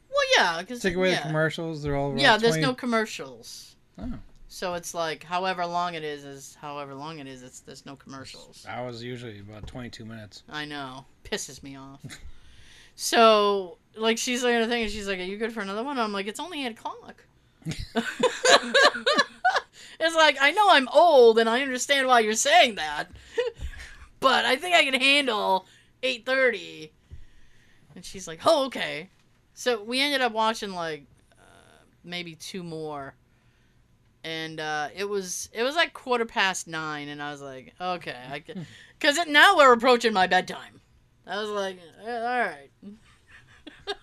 Well, 0.09 0.23
yeah, 0.37 0.61
because 0.61 0.81
Take 0.81 0.95
away 0.95 1.11
yeah. 1.11 1.17
the 1.17 1.27
commercials. 1.27 1.83
They're 1.83 1.95
all. 1.97 2.17
Yeah, 2.17 2.37
there's 2.37 2.53
20 2.53 2.61
no 2.65 2.73
commercials. 2.73 3.75
Oh. 3.99 4.13
So 4.47 4.75
it's 4.75 4.93
like 4.93 5.23
however 5.23 5.65
long 5.65 5.95
it 5.95 6.03
is 6.03 6.23
is 6.23 6.55
however 6.61 6.93
long 6.95 7.19
it 7.19 7.27
is. 7.27 7.41
It's 7.43 7.59
there's 7.61 7.85
no 7.85 7.95
commercials. 7.97 8.65
I 8.69 8.81
was 8.85 9.03
usually 9.03 9.39
about 9.39 9.65
twenty-two 9.67 10.05
minutes. 10.05 10.43
I 10.47 10.63
know, 10.65 11.05
pisses 11.25 11.61
me 11.63 11.75
off. 11.75 11.99
so 12.95 13.77
like 13.97 14.17
she's 14.17 14.43
looking 14.43 14.57
at 14.57 14.61
the 14.65 14.67
thing 14.67 14.83
and 14.83 14.91
she's 14.91 15.07
like, 15.07 15.19
"Are 15.19 15.23
you 15.23 15.37
good 15.37 15.51
for 15.53 15.61
another 15.61 15.83
one?" 15.83 15.97
I'm 15.97 16.13
like, 16.13 16.27
"It's 16.27 16.39
only 16.39 16.65
eight 16.65 16.71
o'clock." 16.71 17.25
It's 19.99 20.15
like 20.15 20.37
I 20.41 20.51
know 20.51 20.67
I'm 20.69 20.87
old 20.89 21.39
and 21.39 21.49
I 21.49 21.61
understand 21.61 22.07
why 22.07 22.19
you're 22.19 22.33
saying 22.33 22.75
that, 22.75 23.09
but 24.19 24.45
I 24.45 24.55
think 24.55 24.75
I 24.75 24.83
can 24.83 24.99
handle 24.99 25.65
eight 26.01 26.25
thirty. 26.25 26.91
And 27.95 28.03
she's 28.03 28.27
like, 28.27 28.41
"Oh, 28.45 28.65
okay." 28.65 29.09
So 29.53 29.83
we 29.83 30.01
ended 30.01 30.21
up 30.21 30.31
watching 30.31 30.73
like 30.73 31.05
uh, 31.33 31.85
maybe 32.03 32.35
two 32.35 32.63
more, 32.63 33.13
and 34.23 34.59
uh, 34.59 34.89
it 34.95 35.07
was 35.07 35.49
it 35.53 35.63
was 35.63 35.75
like 35.75 35.93
quarter 35.93 36.25
past 36.25 36.67
nine, 36.67 37.07
and 37.07 37.21
I 37.21 37.31
was 37.31 37.41
like, 37.41 37.73
"Okay," 37.79 38.17
I 38.29 38.39
can, 38.39 38.65
because 38.99 39.19
now 39.27 39.57
we're 39.57 39.73
approaching 39.73 40.13
my 40.13 40.27
bedtime. 40.27 40.81
I 41.27 41.39
was 41.39 41.49
like, 41.49 41.79
"Eh, 42.05 42.11
"All 42.11 42.39
right." 42.39 42.71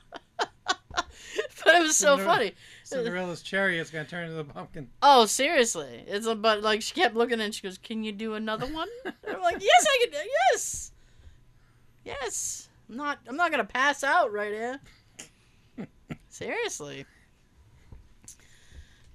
but 1.65 1.75
it 1.75 1.83
was 1.83 1.97
so 1.97 2.17
funny. 2.19 2.53
Cinderella's 2.91 3.43
chariot's 3.43 3.91
gonna 3.91 4.05
turn 4.05 4.25
into 4.25 4.37
the 4.37 4.45
pumpkin. 4.45 4.89
Oh, 5.03 5.27
seriously? 5.27 6.05
It's 6.07 6.27
a, 6.27 6.35
but 6.35 6.63
like 6.63 6.83
she 6.83 6.95
kept 6.95 7.15
looking 7.15 7.41
and 7.41 7.55
she 7.55 7.63
goes, 7.63 7.79
"Can 7.79 8.03
you 8.03 8.13
do 8.13 8.35
another 8.35 8.67
one?" 8.67 8.89
I'm 9.07 9.41
like, 9.41 9.63
"Yes, 9.63 9.87
I 9.89 10.07
can. 10.07 10.27
Yes, 10.53 10.93
yes. 12.05 12.69
I'm 12.89 12.97
not. 12.97 13.19
I'm 13.29 13.37
not 13.37 13.51
gonna 13.51 13.65
pass 13.65 14.03
out 14.03 14.33
right 14.33 14.53
here. 14.53 14.81
seriously. 16.29 17.07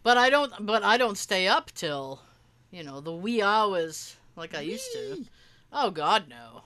But 0.04 0.18
I 0.18 0.30
don't. 0.30 0.66
But 0.66 0.84
I 0.84 0.98
don't 0.98 1.18
stay 1.18 1.48
up 1.48 1.72
till, 1.72 2.22
you 2.72 2.84
know, 2.84 3.02
the 3.02 3.14
wee 3.14 3.42
hours 3.42 4.16
like 4.36 4.56
I 4.56 4.62
used 4.62 4.92
to. 4.94 5.26
Oh 5.74 5.92
God, 5.92 6.30
no. 6.30 6.62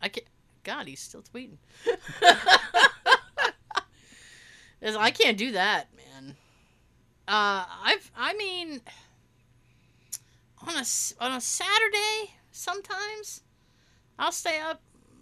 I 0.00 0.08
can't. 0.08 0.26
God, 0.64 0.86
he's 0.86 1.00
still 1.00 1.22
tweeting. 1.22 1.56
I 4.82 5.10
can't 5.10 5.36
do 5.38 5.52
that. 5.52 5.88
Uh, 7.28 7.66
I've, 7.84 8.10
I 8.16 8.32
mean, 8.34 8.80
on 10.66 10.74
a 10.76 10.84
on 11.24 11.32
a 11.36 11.40
Saturday 11.40 12.32
sometimes, 12.50 13.42
I'll 14.18 14.32
stay 14.32 14.58
up 14.60 14.80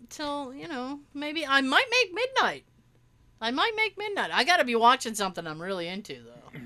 till 0.09 0.55
you 0.55 0.69
know 0.69 1.01
maybe 1.15 1.45
I 1.47 1.61
might 1.63 1.87
make 1.91 2.15
midnight. 2.15 2.65
I 3.41 3.51
might 3.51 3.73
make 3.77 3.99
midnight. 3.99 4.31
I 4.33 4.45
gotta 4.45 4.65
be 4.65 4.77
watching 4.77 5.15
something 5.15 5.47
I'm 5.47 5.61
really 5.61 5.89
into 5.89 6.15
though. 6.23 6.61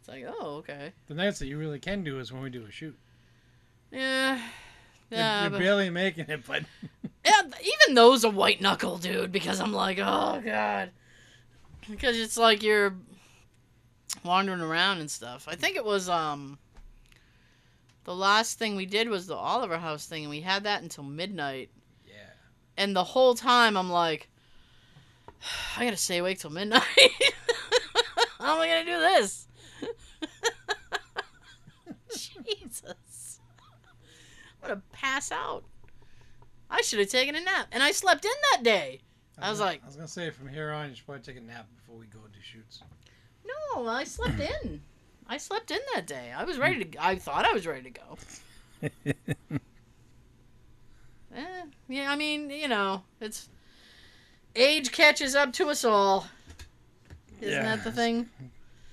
It's 0.00 0.08
like, 0.08 0.24
oh, 0.26 0.56
okay, 0.56 0.92
The 1.06 1.14
nights 1.14 1.38
that 1.38 1.46
you 1.46 1.56
really 1.56 1.78
can 1.78 2.02
do 2.02 2.18
is 2.18 2.32
when 2.32 2.42
we 2.42 2.50
do 2.50 2.66
a 2.66 2.70
shoot. 2.72 2.98
yeah, 3.92 4.34
You're, 5.10 5.18
yeah. 5.20 5.42
you're 5.42 5.50
but- 5.50 5.58
barely 5.60 5.90
making 5.90 6.26
it, 6.28 6.44
but 6.46 6.64
Yeah, 7.24 7.42
even 7.44 7.94
those 7.94 8.24
are 8.24 8.32
white 8.32 8.60
knuckle, 8.60 8.98
dude, 8.98 9.30
because 9.30 9.60
I'm 9.60 9.72
like, 9.72 9.98
oh 10.00 10.42
god. 10.44 10.90
Because 11.88 12.18
it's 12.18 12.36
like 12.36 12.64
you're 12.64 12.94
wandering 14.24 14.60
around 14.60 15.00
and 15.00 15.10
stuff. 15.10 15.46
I 15.48 15.54
think 15.54 15.76
it 15.76 15.84
was 15.84 16.08
um 16.08 16.58
the 18.04 18.14
last 18.14 18.58
thing 18.58 18.74
we 18.74 18.86
did 18.86 19.08
was 19.08 19.26
the 19.26 19.36
Oliver 19.36 19.78
House 19.78 20.06
thing, 20.06 20.24
and 20.24 20.30
we 20.30 20.40
had 20.40 20.64
that 20.64 20.82
until 20.82 21.04
midnight. 21.04 21.70
Yeah. 22.06 22.14
And 22.76 22.96
the 22.96 23.04
whole 23.04 23.34
time 23.34 23.76
I'm 23.76 23.90
like, 23.90 24.28
I 25.76 25.84
gotta 25.84 25.96
stay 25.96 26.18
awake 26.18 26.40
till 26.40 26.50
midnight. 26.50 26.82
How 28.40 28.56
am 28.56 28.60
I 28.60 28.68
gonna 28.68 28.84
do 28.84 28.98
this? 28.98 29.46
Jesus, 32.44 33.40
I'm 34.62 34.68
gonna 34.68 34.82
pass 34.92 35.30
out. 35.30 35.64
I 36.68 36.80
should 36.82 36.98
have 36.98 37.08
taken 37.08 37.36
a 37.36 37.40
nap, 37.40 37.68
and 37.70 37.82
I 37.82 37.92
slept 37.92 38.24
in 38.24 38.30
that 38.52 38.62
day. 38.64 39.00
I 39.38 39.50
was, 39.50 39.60
uh-huh. 39.60 39.70
like, 39.70 39.82
I 39.82 39.86
was 39.86 39.96
gonna 39.96 40.08
say 40.08 40.30
from 40.30 40.48
here 40.48 40.72
on, 40.72 40.90
you 40.90 40.96
should 40.96 41.06
probably 41.06 41.22
take 41.22 41.36
a 41.36 41.44
nap 41.44 41.66
before 41.76 41.96
we 41.96 42.06
go 42.06 42.18
into 42.26 42.40
shoots. 42.42 42.82
No, 43.46 43.86
I 43.86 44.04
slept 44.04 44.38
in. 44.64 44.80
I 45.28 45.38
slept 45.38 45.70
in 45.70 45.78
that 45.94 46.06
day. 46.06 46.32
I 46.36 46.44
was 46.44 46.58
ready 46.58 46.84
to. 46.84 47.04
I 47.04 47.16
thought 47.16 47.44
I 47.44 47.52
was 47.52 47.66
ready 47.66 47.90
to 47.90 48.00
go. 48.00 48.18
Eh, 51.34 51.62
yeah, 51.88 52.10
I 52.12 52.16
mean, 52.16 52.50
you 52.50 52.68
know, 52.68 53.02
it's 53.20 53.48
age 54.54 54.92
catches 54.92 55.34
up 55.34 55.52
to 55.54 55.68
us 55.70 55.82
all. 55.82 56.26
Isn't 57.40 57.62
that 57.62 57.84
the 57.84 57.90
thing? 57.92 58.28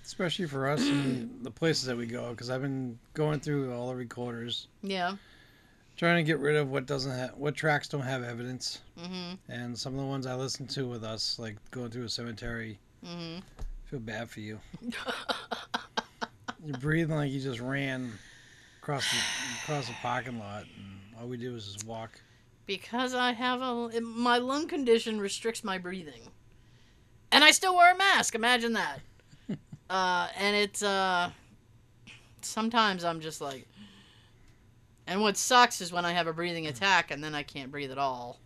Especially 0.05 0.45
for 0.45 0.67
us 0.69 0.81
and 0.87 1.43
the 1.43 1.51
places 1.51 1.83
that 1.85 1.97
we 1.97 2.05
go, 2.05 2.29
because 2.29 2.49
I've 2.49 2.61
been 2.61 2.97
going 3.13 3.41
through 3.41 3.73
all 3.73 3.89
the 3.89 3.95
recorders, 3.95 4.67
Yeah. 4.81 5.17
trying 5.97 6.15
to 6.15 6.23
get 6.23 6.39
rid 6.39 6.55
of 6.55 6.69
what 6.69 6.85
doesn't 6.85 7.11
have, 7.11 7.35
what 7.35 7.55
tracks 7.55 7.89
don't 7.89 8.01
have 8.03 8.23
evidence, 8.23 8.79
Mhm. 8.97 9.37
and 9.49 9.77
some 9.77 9.93
of 9.95 9.99
the 9.99 10.05
ones 10.05 10.25
I 10.25 10.33
listen 10.35 10.65
to 10.67 10.87
with 10.87 11.03
us, 11.03 11.37
like 11.39 11.57
going 11.71 11.91
through 11.91 12.05
a 12.05 12.09
cemetery, 12.09 12.79
Mhm. 13.05 13.43
Feel 13.89 13.99
bad 13.99 14.29
for 14.29 14.39
you. 14.39 14.59
You're 16.63 16.77
breathing 16.77 17.15
like 17.15 17.31
you 17.31 17.39
just 17.39 17.59
ran 17.59 18.11
across 18.81 19.09
the 19.09 19.17
across 19.63 19.87
the 19.87 19.93
parking 20.01 20.37
lot, 20.37 20.63
and 20.77 20.99
all 21.19 21.27
we 21.27 21.37
did 21.37 21.51
was 21.51 21.73
just 21.73 21.85
walk. 21.87 22.11
because 22.67 23.15
I 23.15 23.31
have 23.31 23.61
a 23.61 23.99
my 24.01 24.37
lung 24.37 24.67
condition 24.67 25.19
restricts 25.19 25.63
my 25.63 25.77
breathing, 25.79 26.21
and 27.31 27.43
I 27.43 27.51
still 27.51 27.75
wear 27.75 27.95
a 27.95 27.97
mask. 27.97 28.35
Imagine 28.35 28.73
that. 28.73 28.99
uh, 29.89 30.27
and 30.37 30.55
it's 30.55 30.83
uh, 30.83 31.31
sometimes 32.41 33.03
I'm 33.03 33.21
just 33.21 33.41
like, 33.41 33.67
and 35.07 35.21
what 35.21 35.35
sucks 35.35 35.81
is 35.81 35.91
when 35.91 36.05
I 36.05 36.11
have 36.11 36.27
a 36.27 36.33
breathing 36.33 36.67
attack 36.67 37.09
and 37.09 37.23
then 37.23 37.33
I 37.33 37.41
can't 37.41 37.71
breathe 37.71 37.91
at 37.91 37.97
all, 37.97 38.37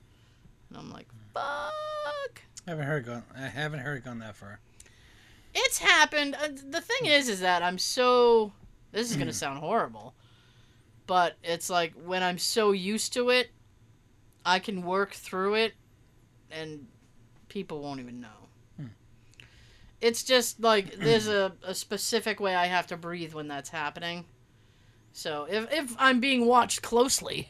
and 0.70 0.78
I'm 0.78 0.90
like, 0.92 1.08
fuck. 1.34 2.42
I 2.66 2.70
haven't 2.70 2.86
heard 2.86 3.06
gone. 3.06 3.24
I 3.36 3.48
haven't 3.48 3.80
heard 3.80 3.98
it 3.98 4.06
gone 4.06 4.20
that 4.20 4.38
far. 4.38 4.60
It's 5.54 5.80
happened. 5.80 6.36
Uh, 6.36 6.50
the 6.70 6.82
thing 6.82 7.06
is, 7.10 7.30
is 7.30 7.42
that 7.42 7.62
I'm 7.62 7.78
so. 7.78 8.52
This 8.92 9.10
is 9.10 9.18
gonna 9.18 9.34
sound 9.34 9.60
horrible, 9.60 10.14
but 11.08 11.36
it's 11.44 11.70
like 11.70 11.94
when 12.06 12.22
I'm 12.24 12.38
so 12.38 12.72
used 12.72 13.14
to 13.14 13.30
it, 13.30 13.52
I 14.46 14.60
can 14.60 14.84
work 14.84 15.14
through 15.14 15.56
it, 15.56 15.74
and 16.52 16.88
people 17.50 17.82
won't 17.82 18.00
even 18.00 18.22
know. 18.22 18.50
Hmm. 18.78 18.88
It's 20.02 20.24
just 20.24 20.60
like 20.60 20.96
there's 20.98 21.28
a, 21.28 21.54
a 21.64 21.74
specific 21.74 22.40
way 22.40 22.56
I 22.56 22.66
have 22.66 22.88
to 22.88 22.98
breathe 22.98 23.34
when 23.34 23.48
that's 23.48 23.70
happening. 23.70 24.26
So 25.12 25.48
if 25.50 25.72
if 25.72 25.96
I'm 26.00 26.20
being 26.20 26.46
watched 26.46 26.82
closely, 26.82 27.50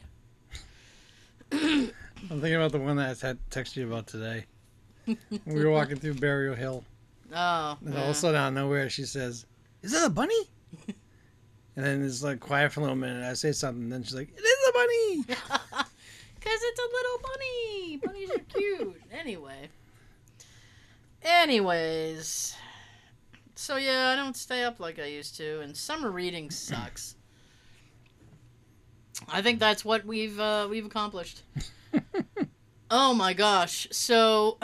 I'm 1.52 1.90
thinking 2.28 2.54
about 2.54 2.72
the 2.72 2.80
one 2.80 2.96
that 2.96 3.22
I 3.22 3.26
had 3.26 3.38
texted 3.50 3.76
you 3.76 3.86
about 3.86 4.06
today. 4.06 4.44
we 5.06 5.16
were 5.46 5.70
walking 5.70 5.96
through 5.96 6.14
Burial 6.14 6.54
Hill, 6.54 6.84
oh, 7.34 7.78
and 7.84 7.94
all 7.94 8.00
of 8.00 8.04
yeah. 8.04 8.10
a 8.10 8.14
sudden, 8.14 8.40
out 8.40 8.48
of 8.48 8.54
nowhere, 8.54 8.88
she 8.88 9.04
says, 9.04 9.46
"Is 9.82 9.92
that 9.92 10.06
a 10.06 10.10
bunny?" 10.10 10.48
and 11.76 11.84
then 11.84 12.04
it's 12.04 12.22
like 12.22 12.40
quiet 12.40 12.72
for 12.72 12.80
a 12.80 12.82
little 12.82 12.96
minute. 12.96 13.24
I 13.24 13.34
say 13.34 13.52
something, 13.52 13.84
and 13.84 13.92
then 13.92 14.02
she's 14.02 14.14
like, 14.14 14.30
"It 14.36 14.40
is 14.40 14.68
a 14.68 14.72
bunny." 14.72 15.84
Because 16.44 16.60
it's 16.62 16.78
a 16.78 16.88
little 16.92 17.20
bunny. 17.22 17.96
Bunnies 17.96 18.30
are 18.30 18.58
cute. 18.58 19.02
Anyway. 19.10 19.70
Anyways. 21.22 22.54
So 23.54 23.76
yeah, 23.76 24.10
I 24.10 24.16
don't 24.16 24.36
stay 24.36 24.62
up 24.62 24.78
like 24.78 24.98
I 24.98 25.06
used 25.06 25.38
to, 25.38 25.60
and 25.60 25.74
summer 25.74 26.10
reading 26.10 26.50
sucks. 26.50 27.16
I 29.26 29.40
think 29.40 29.58
that's 29.58 29.86
what 29.86 30.04
we've 30.04 30.38
uh, 30.38 30.66
we've 30.68 30.84
accomplished. 30.84 31.42
oh 32.90 33.14
my 33.14 33.32
gosh! 33.32 33.88
So 33.90 34.58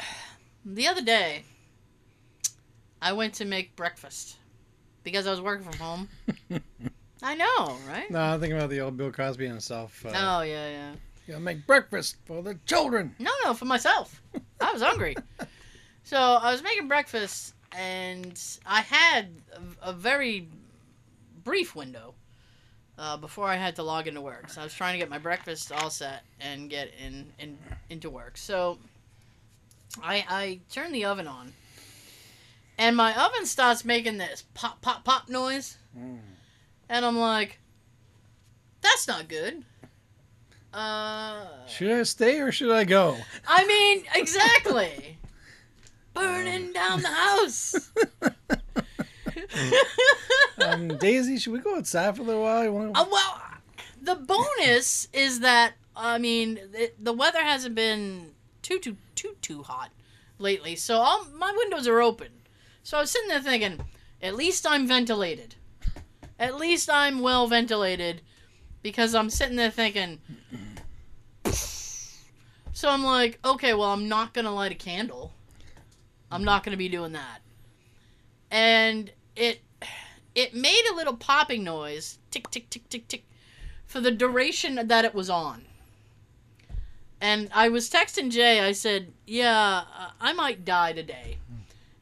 the 0.65 0.87
other 0.87 1.03
day, 1.03 1.45
I 3.03 3.13
went 3.13 3.35
to 3.35 3.45
make 3.45 3.77
breakfast 3.77 4.37
because 5.03 5.27
I 5.27 5.31
was 5.31 5.41
working 5.41 5.65
from 5.65 5.79
home. 5.79 6.09
I 7.23 7.35
know, 7.35 7.77
right? 7.89 8.11
No, 8.11 8.19
I'm 8.21 8.41
thinking 8.41 8.57
about 8.57 8.71
the 8.71 8.81
old 8.81 8.97
Bill 8.97 9.13
Cosby 9.13 9.45
and 9.45 9.53
himself. 9.55 10.05
Uh, 10.07 10.11
Oh 10.15 10.43
yeah, 10.43 10.69
yeah. 10.71 10.93
You 11.27 11.35
gotta 11.35 11.41
make 11.45 11.67
breakfast 11.67 12.17
for 12.25 12.43
the 12.43 12.55
children. 12.67 13.15
No, 13.19 13.31
no, 13.45 13.55
for 13.55 13.67
myself. 13.67 14.21
I 14.61 14.73
was 14.73 14.83
hungry. 14.83 15.17
So 16.03 16.17
I 16.17 16.51
was 16.51 16.63
making 16.63 16.89
breakfast, 16.89 17.55
and 17.77 18.41
I 18.67 18.81
had 18.81 19.29
a, 19.83 19.91
a 19.91 19.93
very 19.93 20.49
brief 21.45 21.77
window 21.77 22.15
uh, 22.99 23.17
before 23.19 23.47
I 23.47 23.55
had 23.57 23.77
to 23.77 23.85
log 23.85 24.09
into 24.09 24.21
work. 24.21 24.49
So 24.51 24.61
I 24.61 24.65
was 24.65 24.75
trying 24.75 24.95
to 24.95 24.99
get 24.99 25.09
my 25.09 25.19
breakfast 25.19 25.71
all 25.71 25.89
set 25.91 26.25
and 26.41 26.69
get 26.69 26.91
in, 27.01 27.27
in 27.39 27.59
into 27.91 28.11
work. 28.11 28.39
So 28.39 28.79
I 30.03 30.25
I 30.29 30.61
turn 30.73 30.91
the 30.91 31.05
oven 31.05 31.29
on, 31.29 31.53
and 32.81 32.97
my 32.97 33.15
oven 33.15 33.47
starts 33.47 33.85
making 33.85 34.17
this 34.19 34.43
pop 34.55 34.81
pop 34.81 35.05
pop 35.05 35.29
noise, 35.29 35.77
Mm. 35.97 36.19
and 36.89 37.05
I'm 37.05 37.19
like, 37.19 37.59
"That's 38.81 39.07
not 39.07 39.29
good." 39.29 39.65
Uh, 40.73 41.67
Should 41.67 41.91
I 41.91 42.03
stay 42.05 42.39
or 42.41 42.53
should 42.53 42.71
I 42.71 42.85
go? 42.85 43.17
I 43.47 43.67
mean, 43.67 44.05
exactly. 44.15 45.19
Burning 46.15 46.73
down 46.73 47.03
the 47.03 47.09
house. 47.09 47.91
Um, 50.61 50.89
Daisy, 50.99 51.39
should 51.39 51.53
we 51.55 51.59
go 51.61 51.77
outside 51.77 52.15
for 52.17 52.23
a 52.23 52.25
little 52.25 52.43
while? 52.43 52.71
Wanna... 52.71 52.93
Uh, 52.95 53.07
well, 53.11 53.41
the 54.03 54.15
bonus 54.15 55.09
is 55.13 55.41
that 55.41 55.73
I 55.97 56.19
mean 56.19 56.61
it, 56.75 57.03
the 57.03 57.13
weather 57.13 57.41
hasn't 57.43 57.75
been 57.75 58.33
too 58.63 58.79
too 58.79 58.97
too 59.15 59.35
too 59.41 59.63
hot 59.63 59.91
lately, 60.39 60.77
so 60.77 60.99
all 60.99 61.25
my 61.35 61.53
windows 61.57 61.89
are 61.89 62.01
open. 62.01 62.29
So 62.83 62.99
I 62.99 63.01
was 63.03 63.11
sitting 63.11 63.29
there 63.29 63.41
thinking, 63.41 63.81
at 64.23 64.35
least 64.35 64.67
I'm 64.67 64.87
ventilated. 64.87 65.55
At 66.39 66.57
least 66.57 66.89
I'm 66.91 67.21
well 67.21 67.47
ventilated, 67.47 68.23
because 68.83 69.15
I'm 69.15 69.31
sitting 69.31 69.57
there 69.57 69.71
thinking. 69.71 70.21
So 72.73 72.89
I'm 72.89 73.05
like, 73.05 73.39
okay, 73.45 73.75
well, 73.75 73.91
I'm 73.91 74.09
not 74.09 74.33
gonna 74.33 74.55
light 74.55 74.73
a 74.73 74.77
candle. 74.77 75.35
I'm 76.31 76.45
not 76.45 76.65
gonna 76.65 76.79
be 76.79 76.89
doing 76.89 77.13
that. 77.13 77.41
And 78.51 79.13
it 79.37 79.61
it 80.35 80.55
made 80.55 80.89
a 80.91 80.95
little 80.95 81.15
popping 81.15 81.63
noise, 81.63 82.19
tick 82.31 82.49
tick 82.51 82.71
tick 82.71 82.89
tick 82.89 83.07
tick, 83.07 83.25
for 83.85 84.01
the 84.01 84.11
duration 84.11 84.87
that 84.87 85.05
it 85.05 85.15
was 85.15 85.29
on. 85.29 85.67
And 87.21 87.51
I 87.53 87.69
was 87.69 87.91
texting 87.91 88.31
Jay. 88.31 88.61
I 88.61 88.73
said, 88.73 89.13
"Yeah, 89.27 89.85
I 90.19 90.33
might 90.33 90.65
die 90.65 90.95
today." 90.95 91.37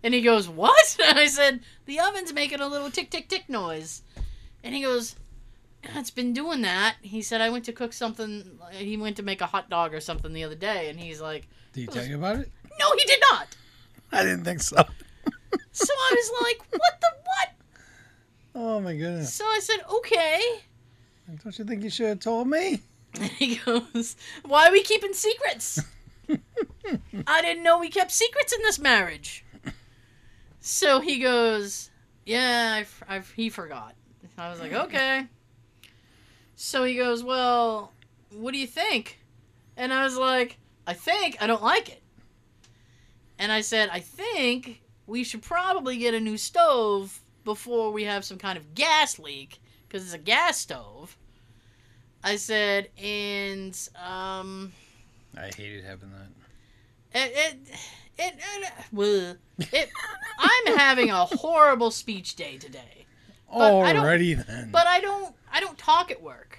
And 0.03 0.15
he 0.15 0.21
goes, 0.21 0.49
"What?" 0.49 0.97
And 1.05 1.19
I 1.25 1.27
said, 1.27 1.61
"The 1.87 2.01
oven's 2.01 2.33
making 2.33 2.61
a 2.61 2.69
little 2.69 2.91
tick 2.91 3.11
tick 3.11 3.29
tick 3.29 3.49
noise." 3.49 4.03
And 4.63 4.75
he 4.75 4.83
goes, 4.83 5.17
"It's 5.83 6.11
been 6.11 6.33
doing 6.33 6.63
that." 6.63 6.97
He 7.03 7.23
said, 7.23 7.41
"I 7.41 7.51
went 7.51 7.65
to 7.67 7.73
cook 7.73 7.93
something. 7.93 8.59
He 8.73 8.97
went 8.97 9.17
to 9.17 9.23
make 9.23 9.41
a 9.41 9.47
hot 9.47 9.69
dog 9.71 9.95
or 9.95 10.01
something 10.01 10.33
the 10.33 10.45
other 10.45 10.55
day." 10.55 10.89
And 10.89 10.99
he's 11.01 11.21
like, 11.21 11.49
Did 11.73 11.81
he 11.81 11.87
tell 11.87 12.07
you 12.07 12.17
about 12.17 12.37
it? 12.37 12.51
"No, 12.79 12.87
he 12.97 13.05
did 13.05 13.21
not." 13.31 13.57
I 14.13 14.23
didn't 14.23 14.45
think 14.45 14.61
so. 14.61 14.77
So 15.73 15.93
I 15.95 16.15
was 16.15 16.31
like, 16.43 16.73
"What 16.73 17.01
the 17.01 17.09
what?" 17.25 17.49
Oh 18.55 18.81
my 18.81 18.97
goodness! 18.97 19.33
So 19.33 19.45
I 19.45 19.61
said, 19.63 19.79
"Okay." 19.91 20.41
Don't 21.45 21.59
you 21.59 21.65
think 21.65 21.85
you 21.85 21.91
should 21.91 22.09
have 22.09 22.21
told 22.21 22.49
me? 22.49 22.83
And 23.15 23.31
he 23.31 23.57
goes, 23.57 24.17
Why 24.45 24.69
are 24.69 24.73
we 24.73 24.83
keeping 24.83 25.13
secrets? 25.13 25.81
I 27.27 27.43
didn't 27.43 27.63
know 27.63 27.79
we 27.79 27.89
kept 27.89 28.11
secrets 28.13 28.53
in 28.53 28.63
this 28.63 28.79
marriage. 28.79 29.45
So 30.69 31.01
he 31.01 31.19
goes, 31.19 31.91
Yeah, 32.27 32.75
I, 32.77 32.81
f- 32.81 33.03
I 33.09 33.21
he 33.35 33.49
forgot. 33.49 33.95
I 34.37 34.51
was 34.51 34.61
like, 34.61 34.75
Okay. 34.75 35.27
So 36.57 36.85
he 36.85 36.95
goes, 36.95 37.25
Well, 37.25 37.95
what 38.37 38.53
do 38.53 38.59
you 38.59 38.67
think? 38.67 39.19
And 39.79 39.95
I 39.95 40.05
was 40.05 40.19
like, 40.19 40.59
I 40.87 40.93
think 40.93 41.39
I 41.41 41.47
don't 41.47 41.63
like 41.63 41.89
it. 41.89 42.03
And 43.39 43.51
I 43.51 43.63
said, 43.63 43.89
I 43.91 44.01
think 44.01 44.83
we 45.07 45.25
should 45.25 45.41
probably 45.41 45.97
get 45.97 46.13
a 46.13 46.21
new 46.21 46.37
stove 46.37 47.19
before 47.47 47.91
we 47.91 48.05
have 48.05 48.23
some 48.23 48.37
kind 48.37 48.59
of 48.59 48.75
gas 48.75 49.19
leak 49.19 49.61
because 49.89 50.05
it's 50.05 50.13
a 50.13 50.19
gas 50.19 50.59
stove. 50.59 51.17
I 52.23 52.37
said, 52.37 52.91
and 52.99 53.75
um, 53.97 54.73
I 55.35 55.51
hated 55.57 55.83
having 55.85 56.11
that. 56.11 57.19
it 57.19 57.33
it 57.35 57.79
it, 58.19 58.35
it, 58.39 59.39
it 59.73 59.89
I'm 60.39 60.77
having 60.77 61.11
a 61.11 61.25
horrible 61.25 61.91
speech 61.91 62.37
day 62.37 62.59
today, 62.59 63.07
But 63.53 63.75
I 63.85 63.93
don't- 63.93 64.05
Alrighty 64.05 64.47
then. 64.47 64.71
but 64.71 64.87
I 64.87 65.01
don't 65.01 65.35
I 65.53 65.61
don't 65.61 65.79
talk 65.79 66.11
at 66.11 66.23
work, 66.23 66.59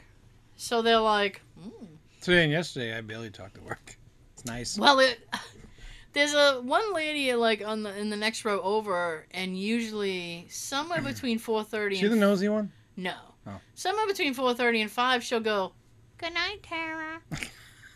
so 0.58 0.82
they're 0.82 1.00
like, 1.00 1.42
mm. 1.60 1.88
Today 2.22 2.44
and 2.44 2.52
yesterday, 2.52 2.98
I 2.98 3.02
barely 3.02 3.30
talked 3.30 3.58
at 3.58 3.64
work. 3.64 3.98
It's 4.34 4.46
nice. 4.46 4.78
well, 4.78 5.00
it. 5.00 5.20
There's 6.14 6.34
a 6.34 6.60
one 6.62 6.94
lady 6.94 7.34
like 7.36 7.64
on 7.66 7.84
the 7.84 7.96
in 7.98 8.10
the 8.10 8.18
next 8.18 8.44
row 8.44 8.60
over, 8.62 9.26
and 9.32 9.58
usually 9.58 10.48
somewhere 10.50 11.02
between 11.14 11.38
four 11.40 11.64
thirty 11.64 11.96
She 11.98 12.08
the 12.08 12.16
nosy 12.16 12.50
one? 12.50 12.72
No. 12.98 13.14
Oh. 13.48 13.60
Somewhere 13.76 14.06
between 14.08 14.36
4:30 14.36 14.82
and 14.82 14.92
5 14.92 15.24
she'll 15.24 15.40
go, 15.40 15.72
Good 16.18 16.34
night, 16.34 16.62
Tara. 16.64 17.22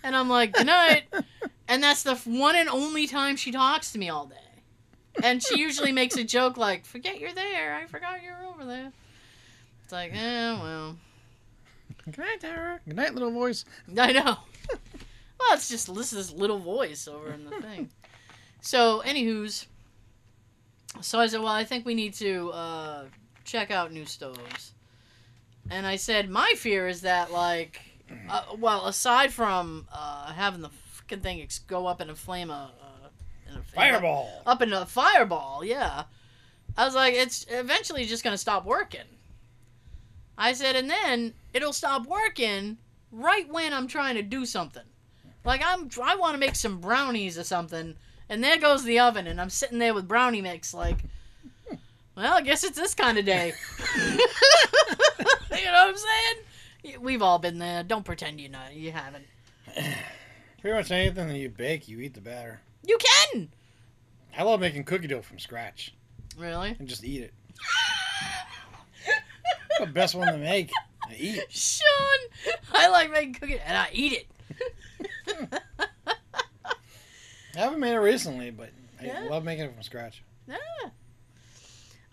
and 0.04 0.16
I'm 0.16 0.30
like, 0.30 0.54
Good 0.54 0.68
night. 0.68 1.04
and 1.68 1.82
that's 1.82 2.04
the 2.04 2.16
one 2.26 2.56
and 2.56 2.70
only 2.70 3.08
time 3.08 3.36
she 3.36 3.52
talks 3.52 3.92
to 3.94 4.00
me 4.00 4.10
all 4.10 4.26
day. 4.26 4.36
And 5.24 5.44
she 5.44 5.60
usually 5.60 5.92
makes 5.92 6.18
a 6.18 6.24
joke 6.24 6.58
like, 6.58 6.86
Forget 6.86 7.20
you're 7.20 7.34
there. 7.34 7.76
I 7.76 7.86
forgot 7.86 8.22
you're 8.24 8.44
over 8.46 8.66
there. 8.66 8.92
It's 9.84 9.92
like, 9.92 10.12
eh, 10.14 10.54
well. 10.62 10.98
Good 12.06 12.18
night, 12.18 12.42
Tara. 12.42 12.80
Good 12.86 12.96
night, 12.98 13.14
little 13.14 13.32
voice. 13.32 13.64
I 13.98 14.12
know. 14.12 14.24
well, 15.40 15.54
it's 15.54 15.70
just 15.70 15.88
listen 15.88 16.18
this 16.18 16.32
little 16.32 16.60
voice 16.60 17.08
over 17.08 17.32
in 17.32 17.46
the 17.46 17.62
thing. 17.62 17.90
So, 18.60 19.02
anywho's, 19.06 19.68
so 21.02 21.20
I 21.20 21.28
said, 21.28 21.40
well, 21.40 21.50
I 21.50 21.64
think 21.64 21.86
we 21.86 21.94
need 21.94 22.14
to 22.16 22.50
uh, 22.52 23.04
check 23.44 23.72
out 23.72 23.92
new 23.92 24.06
stoves. 24.06 24.74
And 25.70 25.88
I 25.88 25.96
said, 25.96 26.30
my 26.30 26.54
fear 26.58 26.88
is 26.88 27.02
that, 27.02 27.32
like, 27.32 27.82
uh, 28.30 28.44
well, 28.58 28.86
aside 28.88 29.32
from 29.34 29.88
uh, 29.92 30.32
having 30.34 30.62
the 30.62 30.70
fucking 30.70 31.22
thing 31.22 31.42
ex- 31.42 31.60
go 31.60 31.86
up 31.88 32.02
in 32.02 32.10
a 32.10 32.16
flame, 32.16 32.50
uh, 32.52 32.66
uh, 32.66 33.10
in 33.50 33.58
a 33.58 33.64
Fireball. 33.64 34.42
up 34.46 34.62
in 34.62 34.74
a 34.74 34.86
fireball, 34.86 35.64
yeah. 35.64 36.04
I 36.78 36.86
was 36.86 36.96
like, 36.96 37.14
it's 37.14 37.46
eventually 37.50 38.06
just 38.06 38.24
gonna 38.24 38.38
stop 38.38 38.66
working. 38.66 39.02
I 40.38 40.54
said, 40.54 40.76
and 40.76 40.90
then 40.90 41.34
it'll 41.54 41.74
stop 41.74 42.08
working 42.08 42.78
right 43.12 43.48
when 43.48 43.74
I'm 43.74 43.88
trying 43.88 44.16
to 44.16 44.24
do 44.24 44.46
something. 44.46 44.84
Like 45.46 45.62
I'm, 45.64 45.90
I 46.02 46.16
want 46.16 46.34
to 46.34 46.40
make 46.40 46.56
some 46.56 46.80
brownies 46.80 47.38
or 47.38 47.44
something, 47.44 47.96
and 48.30 48.44
there 48.44 48.58
goes 48.58 48.84
the 48.84 49.00
oven, 49.00 49.28
and 49.28 49.40
I'm 49.40 49.50
sitting 49.50 49.78
there 49.78 49.94
with 49.94 50.08
brownie 50.08 50.42
mix, 50.42 50.74
like, 50.74 50.98
well, 52.16 52.34
I 52.34 52.42
guess 52.42 52.64
it's 52.64 52.78
this 52.78 52.96
kind 52.96 53.18
of 53.18 53.26
day. 53.26 53.54
you 53.98 54.06
know 55.66 55.74
what 55.74 55.90
I'm 55.90 55.98
saying? 55.98 56.36
We've 57.00 57.22
all 57.22 57.40
been 57.40 57.60
there. 57.60 57.84
Don't 57.84 58.04
pretend 58.04 58.40
you 58.42 58.50
know 58.50 58.60
you 58.72 58.92
haven't. 58.92 59.26
Pretty 60.62 60.76
much 60.78 60.92
anything 60.92 61.28
that 61.30 61.38
you 61.38 61.50
bake, 61.50 61.88
you 61.88 62.00
eat 62.00 62.14
the 62.14 62.22
batter. 62.22 62.62
You 62.86 62.98
can. 62.98 63.50
I 64.38 64.44
love 64.44 64.60
making 64.60 64.84
cookie 64.86 65.08
dough 65.08 65.22
from 65.22 65.40
scratch 65.40 65.94
Really? 66.38 66.76
and 66.80 66.88
just 66.88 67.04
eat 67.04 67.22
it. 67.24 67.34
the 69.80 69.86
best 69.88 70.16
one 70.16 70.28
to 70.32 70.38
make. 70.38 70.72
I 71.08 71.16
eat. 71.18 71.44
Sean, 71.50 71.84
I 72.74 72.88
like 72.90 73.12
making 73.12 73.34
cookies 73.36 73.60
and 73.66 73.78
I 73.78 73.88
eat 73.92 74.14
it. 74.14 74.28
I 77.56 77.60
haven't 77.60 77.80
made 77.80 77.94
it 77.94 77.98
recently, 78.00 78.50
but 78.52 78.70
I 79.02 79.06
Yeah. 79.06 79.28
love 79.30 79.44
making 79.44 79.66
it 79.66 79.74
from 79.74 79.84
scratch. 79.84 80.24
Yeah. 80.48 80.58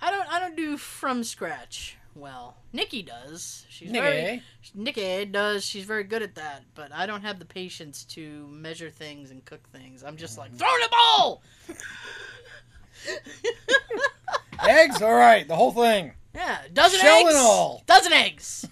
I 0.03 0.11
don't. 0.11 0.29
I 0.33 0.39
don't 0.41 0.57
do 0.57 0.77
from 0.77 1.25
scratch. 1.25 1.97
Well, 2.15 2.57
Nikki 2.73 3.03
does. 3.03 3.65
She's 3.69 3.91
very. 3.91 4.43
Nikki 4.75 5.25
does. 5.27 5.65
She's 5.65 5.85
very 5.85 6.05
good 6.05 6.23
at 6.23 6.35
that. 6.35 6.65
But 6.75 6.93
I 6.93 7.07
don't 7.07 7.23
have 7.23 7.39
the 7.39 7.45
patience 7.45 8.05
to 8.07 8.47
measure 8.49 8.91
things 8.91 9.31
and 9.31 9.45
cook 9.45 9.67
things. 9.71 10.03
I'm 10.03 10.17
just 10.17 10.37
like 10.37 10.51
mm-hmm. 10.51 10.59
throw 10.59 10.69
the 10.83 10.89
ball. 10.91 11.43
eggs? 14.69 15.01
All 15.03 15.15
right, 15.15 15.47
the 15.47 15.57
whole 15.57 15.73
thing. 15.73 16.13
Yeah, 16.35 16.59
dozen 16.73 17.01
Shell 17.01 17.21
eggs. 17.21 17.29
and 17.29 17.39
all. 17.39 17.83
Dozen 17.87 18.13
eggs. 18.13 18.67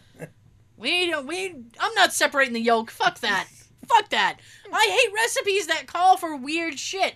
we 0.76 1.10
don't. 1.10 1.26
We. 1.26 1.54
I'm 1.80 1.94
not 1.94 2.12
separating 2.12 2.54
the 2.54 2.60
yolk. 2.60 2.90
Fuck 2.90 3.20
that. 3.20 3.48
Fuck 3.88 4.10
that. 4.10 4.38
I 4.70 4.86
hate 4.90 5.14
recipes 5.14 5.66
that 5.68 5.86
call 5.86 6.18
for 6.18 6.36
weird 6.36 6.78
shit. 6.78 7.14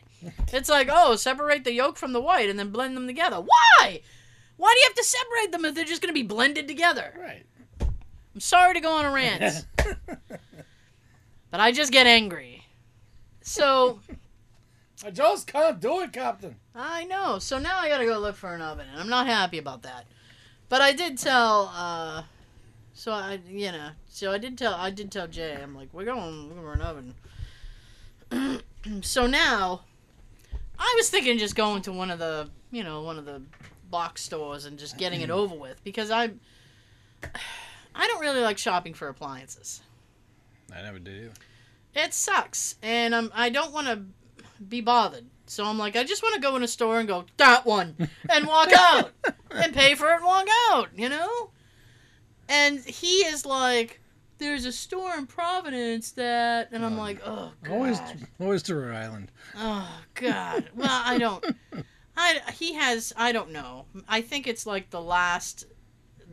It's 0.53 0.69
like, 0.69 0.88
oh, 0.91 1.17
separate 1.17 1.65
the 1.65 1.73
yolk 1.73 1.99
from 1.99 2.12
the 2.12 2.21
white 2.21 2.49
and 2.49 2.59
then 2.59 2.71
blend 2.71 2.97
them 2.97 3.07
together. 3.07 3.37
Why? 3.37 4.01
Why 4.57 4.73
do 4.75 4.81
you 4.81 4.87
have 4.87 4.97
to 4.97 5.05
separate 5.05 5.53
them 5.53 5.65
if 5.65 5.75
they're 5.75 5.85
just 5.85 6.03
going 6.03 6.15
to 6.15 6.21
be 6.21 6.27
blended 6.27 6.69
together? 6.69 7.15
Right. 7.19 7.45
I'm 8.35 8.41
sorry 8.41 8.75
to 8.75 8.81
go 8.81 8.93
on 8.93 9.05
a 9.05 9.11
rant, 9.11 9.67
but 11.51 11.61
I 11.61 11.71
just 11.71 11.93
get 11.93 12.07
angry. 12.07 12.65
So 13.43 14.01
I 15.05 15.11
just 15.11 15.47
can't 15.47 15.81
do 15.81 16.01
it, 16.01 16.12
Captain. 16.12 16.57
I 16.75 17.05
know. 17.05 17.38
So 17.38 17.59
now 17.59 17.79
I 17.79 17.88
gotta 17.88 18.07
go 18.07 18.19
look 18.19 18.37
for 18.37 18.55
an 18.55 18.62
oven, 18.62 18.87
and 18.91 18.99
I'm 19.01 19.09
not 19.09 19.27
happy 19.27 19.59
about 19.59 19.83
that. 19.83 20.07
But 20.69 20.81
I 20.81 20.93
did 20.93 21.19
tell, 21.19 21.71
uh, 21.75 22.23
so 22.95 23.12
I, 23.12 23.41
you 23.47 23.71
know, 23.73 23.91
so 24.09 24.33
I 24.33 24.38
did 24.38 24.57
tell, 24.57 24.75
I 24.75 24.88
did 24.91 25.12
tell 25.12 25.27
Jay, 25.27 25.59
I'm 25.61 25.75
like, 25.75 25.93
we're 25.93 26.07
going 26.07 26.49
looking 26.49 26.62
for 26.62 26.73
an 26.73 26.81
oven. 28.31 28.62
so 29.03 29.27
now, 29.27 29.83
I 30.79 30.95
was 30.97 31.11
thinking 31.11 31.37
just 31.37 31.55
going 31.55 31.83
to 31.83 31.93
one 31.93 32.11
of 32.11 32.19
the, 32.19 32.49
you 32.71 32.83
know, 32.83 33.03
one 33.03 33.19
of 33.19 33.27
the 33.27 33.43
box 33.93 34.23
stores 34.23 34.65
and 34.65 34.79
just 34.79 34.97
getting 34.97 35.21
it 35.21 35.29
mm. 35.29 35.35
over 35.35 35.55
with 35.55 35.85
because 35.85 36.11
I'm 36.11 36.41
I 37.95 38.09
don't 38.09 38.21
really 38.21 38.41
like 38.41 38.59
shopping 38.59 38.95
for 38.95 39.07
appliances. 39.07 39.83
I 40.75 40.83
never 40.83 40.99
did 40.99 41.25
either. 41.25 41.33
It 41.95 42.15
sucks, 42.15 42.77
and 42.83 43.15
I'm 43.15 43.31
I 43.35 43.51
don't 43.51 43.73
want 43.73 43.87
to 43.87 44.03
be 44.67 44.81
bothered. 44.81 45.27
So 45.47 45.67
I'm 45.67 45.79
like, 45.79 45.95
I 45.95 46.05
just 46.05 46.23
want 46.23 46.35
to 46.35 46.41
go 46.41 46.57
in 46.57 46.63
a 46.63 46.69
store 46.69 46.99
and 46.99 47.07
go 47.07 47.27
that 47.37 47.67
one, 47.67 47.95
and 48.31 48.47
walk 48.47 48.71
out, 48.75 49.13
and 49.51 49.75
pay 49.75 49.95
for 49.95 50.11
it 50.11 50.17
and 50.17 50.25
walk 50.25 50.47
out. 50.71 50.89
You 50.97 51.11
know. 51.11 51.51
And 52.49 52.81
he 52.81 53.17
is 53.27 53.45
like, 53.45 54.01
"There's 54.39 54.65
a 54.65 54.73
store 54.73 55.15
in 55.17 55.27
Providence 55.27 56.13
that," 56.13 56.71
and 56.73 56.85
I'm 56.85 56.95
um, 56.95 56.99
like, 56.99 57.21
"Oh 57.27 57.53
God, 57.63 57.73
Always, 57.73 58.01
always 58.41 58.63
to 58.65 58.75
Rhode 58.75 58.95
Island. 58.95 59.31
oh 59.57 60.01
God." 60.15 60.71
Well, 60.75 61.03
I 61.05 61.19
don't. 61.19 61.45
I 62.16 62.40
he 62.53 62.75
has 62.75 63.12
I 63.16 63.33
don't 63.33 63.51
know. 63.51 63.87
I 64.09 64.20
think 64.20 64.46
it's 64.46 64.66
like 64.66 64.90
the 64.90 65.01
last, 65.01 65.64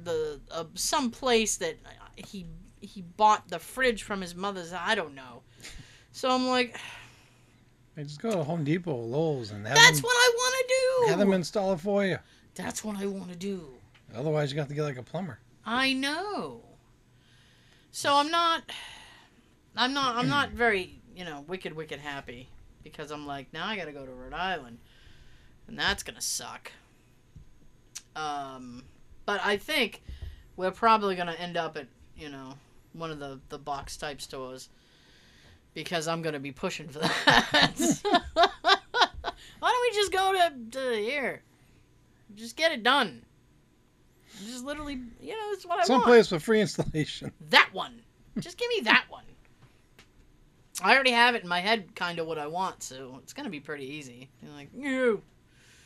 the 0.03 0.39
uh, 0.51 0.65
some 0.75 1.11
place 1.11 1.57
that 1.57 1.77
he 2.15 2.47
he 2.81 3.01
bought 3.01 3.49
the 3.49 3.59
fridge 3.59 4.03
from 4.03 4.21
his 4.21 4.35
mother's. 4.35 4.73
I 4.73 4.95
don't 4.95 5.15
know. 5.15 5.43
So 6.11 6.29
I'm 6.29 6.47
like, 6.47 6.77
I 7.97 8.03
just 8.03 8.21
go 8.21 8.31
to 8.31 8.43
Home 8.43 8.63
Depot, 8.63 8.95
Lowe's, 8.95 9.51
and 9.51 9.65
have 9.65 9.75
that's 9.75 10.01
them 10.01 10.03
what 10.03 10.15
I 10.15 10.31
want 10.35 10.55
to 10.55 10.73
do. 10.73 11.09
have 11.11 11.19
them 11.19 11.33
install 11.33 11.73
it 11.73 11.79
for 11.79 12.05
you. 12.05 12.17
That's 12.55 12.83
what 12.83 12.97
I 12.97 13.05
want 13.05 13.29
to 13.31 13.37
do. 13.37 13.69
Otherwise, 14.15 14.51
you 14.51 14.57
got 14.57 14.67
to 14.69 14.73
get 14.73 14.83
like 14.83 14.97
a 14.97 15.03
plumber. 15.03 15.39
I 15.65 15.93
know. 15.93 16.61
So 17.91 18.15
I'm 18.15 18.29
not. 18.29 18.63
I'm 19.77 19.93
not. 19.93 20.17
I'm 20.17 20.27
not 20.27 20.49
very, 20.65 20.99
you 21.15 21.23
know, 21.23 21.45
wicked, 21.47 21.73
wicked 21.73 21.99
happy 21.99 22.49
because 22.83 23.11
I'm 23.11 23.25
like, 23.27 23.53
now 23.53 23.65
I 23.65 23.75
got 23.77 23.85
to 23.85 23.91
go 23.91 24.05
to 24.05 24.11
Rhode 24.11 24.33
Island, 24.33 24.79
and 25.69 25.79
that's 25.79 26.03
gonna 26.03 26.21
suck. 26.21 26.71
Um, 28.15 28.83
but 29.25 29.39
I 29.43 29.57
think 29.57 30.01
we're 30.57 30.71
probably 30.71 31.15
gonna 31.15 31.33
end 31.33 31.55
up 31.55 31.77
at, 31.77 31.87
you 32.17 32.29
know, 32.29 32.55
one 32.93 33.11
of 33.11 33.19
the 33.19 33.39
the 33.49 33.57
box 33.57 33.95
type 33.95 34.19
stores 34.19 34.69
because 35.73 36.07
I'm 36.07 36.21
gonna 36.21 36.39
be 36.39 36.51
pushing 36.51 36.89
for 36.89 36.99
that. 37.25 37.99
Why 39.59 39.71
don't 39.71 39.81
we 39.81 39.95
just 39.95 40.11
go 40.11 40.33
to, 40.33 40.71
to 40.71 40.95
here? 40.97 41.41
Just 42.35 42.55
get 42.55 42.71
it 42.71 42.83
done. 42.83 43.23
Just 44.45 44.63
literally, 44.63 44.99
you 45.21 45.31
know, 45.33 45.51
it's 45.51 45.65
what 45.65 45.73
I 45.73 45.77
want. 45.77 45.87
Some 45.87 45.95
want. 45.97 46.05
place 46.05 46.31
with 46.31 46.43
free 46.43 46.61
installation. 46.61 47.31
That 47.49 47.69
one. 47.73 48.01
Just 48.39 48.57
give 48.57 48.69
me 48.69 48.81
that 48.81 49.05
one. 49.09 49.25
I 50.81 50.93
already 50.93 51.11
have 51.11 51.35
it 51.35 51.43
in 51.43 51.49
my 51.49 51.59
head, 51.59 51.93
kind 51.95 52.19
of 52.19 52.27
what 52.27 52.37
I 52.37 52.47
want, 52.47 52.83
so 52.83 53.19
it's 53.21 53.33
gonna 53.33 53.49
be 53.49 53.59
pretty 53.59 53.85
easy. 53.85 54.29
You're 54.41 54.53
like, 54.53 54.73
no. 54.73 55.21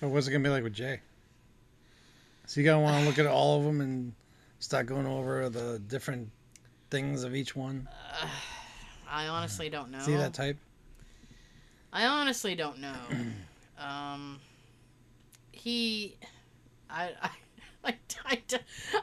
But 0.04 0.10
what's 0.10 0.28
it 0.28 0.32
gonna 0.32 0.44
be 0.44 0.50
like 0.50 0.63
with 0.63 0.74
Jay? 0.74 1.00
So 2.46 2.60
you 2.60 2.66
gotta 2.66 2.82
want 2.82 3.02
to 3.02 3.06
look 3.08 3.20
at 3.20 3.26
all 3.26 3.60
of 3.60 3.63
them 3.63 3.80
and 3.80 4.13
start 4.60 4.86
going 4.86 5.08
over 5.08 5.48
the 5.48 5.80
different 5.80 6.30
things 6.89 7.24
of 7.24 7.34
each 7.34 7.56
one. 7.56 7.88
Uh, 8.22 8.28
I 9.10 9.28
honestly 9.30 9.70
don't 9.70 9.92
know. 9.92 10.00
See 10.00 10.18
that 10.18 10.34
type? 10.34 10.58
I 11.94 12.06
honestly 12.06 12.54
don't 12.54 12.80
know. 12.80 12.98
um, 13.80 14.42
he, 15.54 16.18
I, 16.89 17.12
I, 17.24 17.30
I, 17.86 17.98
I, 18.26 18.42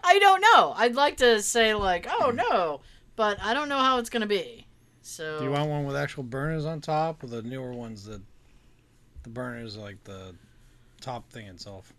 I 0.05 0.19
don't 0.19 0.43
know. 0.43 0.74
I'd 0.77 0.97
like 0.97 1.16
to 1.16 1.41
say 1.41 1.72
like, 1.72 2.09
oh 2.11 2.31
no, 2.31 2.83
but 3.16 3.41
I 3.41 3.55
don't 3.55 3.70
know 3.70 3.79
how 3.79 3.97
it's 4.01 4.11
gonna 4.11 4.27
be. 4.27 4.66
So 5.01 5.39
Do 5.39 5.47
you 5.47 5.51
want 5.51 5.70
one 5.70 5.87
with 5.87 5.97
actual 5.97 6.24
burners 6.24 6.66
on 6.66 6.83
top, 6.83 7.24
or 7.24 7.29
the 7.29 7.41
newer 7.41 7.72
ones 7.72 8.05
that 8.05 8.20
the 9.22 9.31
burners 9.31 9.79
like 9.79 10.05
the 10.05 10.35
top 11.01 11.28
thing 11.30 11.46
itself? 11.46 11.92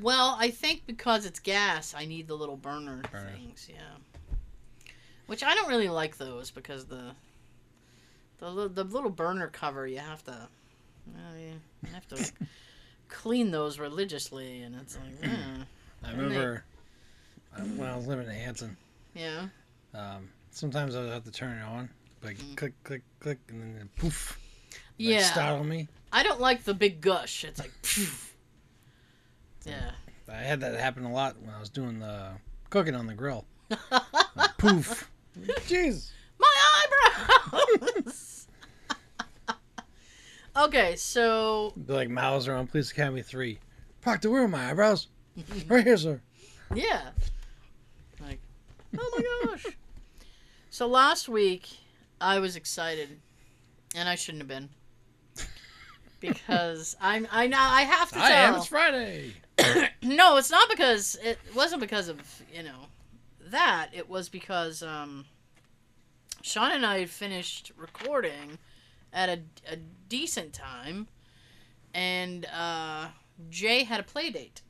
Well, 0.00 0.36
I 0.38 0.50
think 0.50 0.82
because 0.86 1.24
it's 1.26 1.38
gas, 1.40 1.94
I 1.96 2.04
need 2.04 2.28
the 2.28 2.34
little 2.34 2.56
burner 2.56 3.00
Burner. 3.10 3.30
things. 3.34 3.68
Yeah. 3.70 3.80
Which 5.26 5.42
I 5.42 5.54
don't 5.54 5.68
really 5.68 5.88
like 5.88 6.18
those 6.18 6.50
because 6.50 6.86
the 6.86 7.12
the 8.38 8.68
the 8.68 8.84
little 8.84 9.10
burner 9.10 9.48
cover 9.48 9.86
you 9.86 9.98
have 9.98 10.22
to 10.24 10.32
uh, 10.32 11.36
you 11.38 11.60
have 11.92 12.06
to 12.08 12.30
clean 13.08 13.50
those 13.50 13.78
religiously, 13.78 14.62
and 14.62 14.74
it's 14.76 14.96
like 14.96 15.14
eh. 15.22 15.28
I 16.04 16.10
And 16.10 16.18
they- 16.20 16.22
remember 16.24 16.64
uh, 17.56 17.60
when 17.62 17.88
I 17.88 17.96
was 17.96 18.06
living 18.06 18.26
in 18.26 18.34
Hanson. 18.34 18.76
yeah. 19.14 19.46
Um, 19.94 20.28
sometimes 20.50 20.94
I 20.94 21.00
would 21.00 21.12
have 21.12 21.24
to 21.24 21.30
turn 21.30 21.56
it 21.58 21.62
on, 21.62 21.88
like 22.22 22.36
Mm. 22.36 22.56
click, 22.56 22.74
click, 22.84 23.02
click, 23.20 23.38
and 23.48 23.76
then 23.78 23.88
poof, 23.96 24.38
like 24.72 24.80
Yeah, 24.98 25.22
startle 25.22 25.64
me. 25.64 25.88
I 26.16 26.22
don't 26.22 26.40
like 26.40 26.64
the 26.64 26.72
big 26.72 27.02
gush. 27.02 27.44
It's 27.44 27.60
like, 27.60 27.72
phew. 27.82 28.06
yeah. 29.66 29.90
I 30.32 30.36
had 30.38 30.62
that 30.62 30.80
happen 30.80 31.04
a 31.04 31.12
lot 31.12 31.36
when 31.38 31.54
I 31.54 31.60
was 31.60 31.68
doing 31.68 31.98
the 31.98 32.30
cooking 32.70 32.94
on 32.94 33.06
the 33.06 33.12
grill. 33.12 33.44
Like, 33.68 34.56
poof, 34.56 35.10
Jeez. 35.66 36.12
My 36.38 36.54
eyebrows. 37.52 38.48
okay, 40.56 40.96
so 40.96 41.74
They're 41.76 41.96
like 41.96 42.08
Mauser 42.08 42.54
on 42.54 42.66
Police 42.66 42.92
Academy 42.92 43.20
3. 43.20 43.58
Proctor, 44.00 44.30
where 44.30 44.44
are 44.44 44.48
my 44.48 44.70
eyebrows? 44.70 45.08
right 45.66 45.84
here, 45.84 45.98
sir. 45.98 46.22
yeah, 46.74 47.10
like, 48.22 48.40
oh 48.98 49.22
my 49.44 49.50
gosh. 49.50 49.66
so 50.70 50.86
last 50.86 51.28
week, 51.28 51.68
I 52.22 52.38
was 52.38 52.56
excited, 52.56 53.20
and 53.94 54.08
I 54.08 54.14
shouldn't 54.14 54.40
have 54.40 54.48
been. 54.48 54.70
Because 56.20 56.96
I'm, 57.00 57.26
I 57.30 57.46
now 57.46 57.70
I 57.70 57.82
have 57.82 58.08
to 58.08 58.14
tell. 58.14 58.24
I 58.24 58.30
am. 58.30 58.54
It's 58.56 58.66
Friday. 58.66 59.34
no, 60.02 60.36
it's 60.36 60.50
not 60.50 60.68
because 60.68 61.16
it 61.22 61.38
wasn't 61.54 61.80
because 61.80 62.08
of 62.08 62.20
you 62.52 62.62
know 62.62 62.86
that. 63.50 63.90
It 63.92 64.08
was 64.08 64.28
because 64.28 64.82
um, 64.82 65.26
Sean 66.42 66.72
and 66.72 66.86
I 66.86 67.00
had 67.00 67.10
finished 67.10 67.72
recording 67.76 68.58
at 69.12 69.28
a, 69.28 69.40
a 69.70 69.76
decent 70.08 70.52
time, 70.52 71.08
and 71.94 72.46
uh, 72.46 73.08
Jay 73.50 73.84
had 73.84 74.00
a 74.00 74.04
play 74.04 74.30
date. 74.30 74.62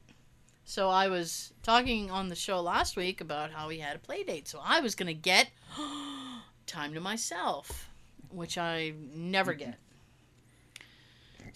So 0.64 0.88
I 0.88 1.06
was 1.08 1.52
talking 1.62 2.10
on 2.10 2.28
the 2.28 2.34
show 2.34 2.60
last 2.60 2.96
week 2.96 3.20
about 3.20 3.52
how 3.52 3.68
he 3.68 3.78
had 3.78 3.94
a 3.94 4.00
play 4.00 4.24
date. 4.24 4.48
So 4.48 4.60
I 4.62 4.80
was 4.80 4.94
gonna 4.94 5.14
get 5.14 5.48
time 6.66 6.92
to 6.94 7.00
myself, 7.00 7.88
which 8.30 8.58
I 8.58 8.94
never 9.14 9.54
get. 9.54 9.78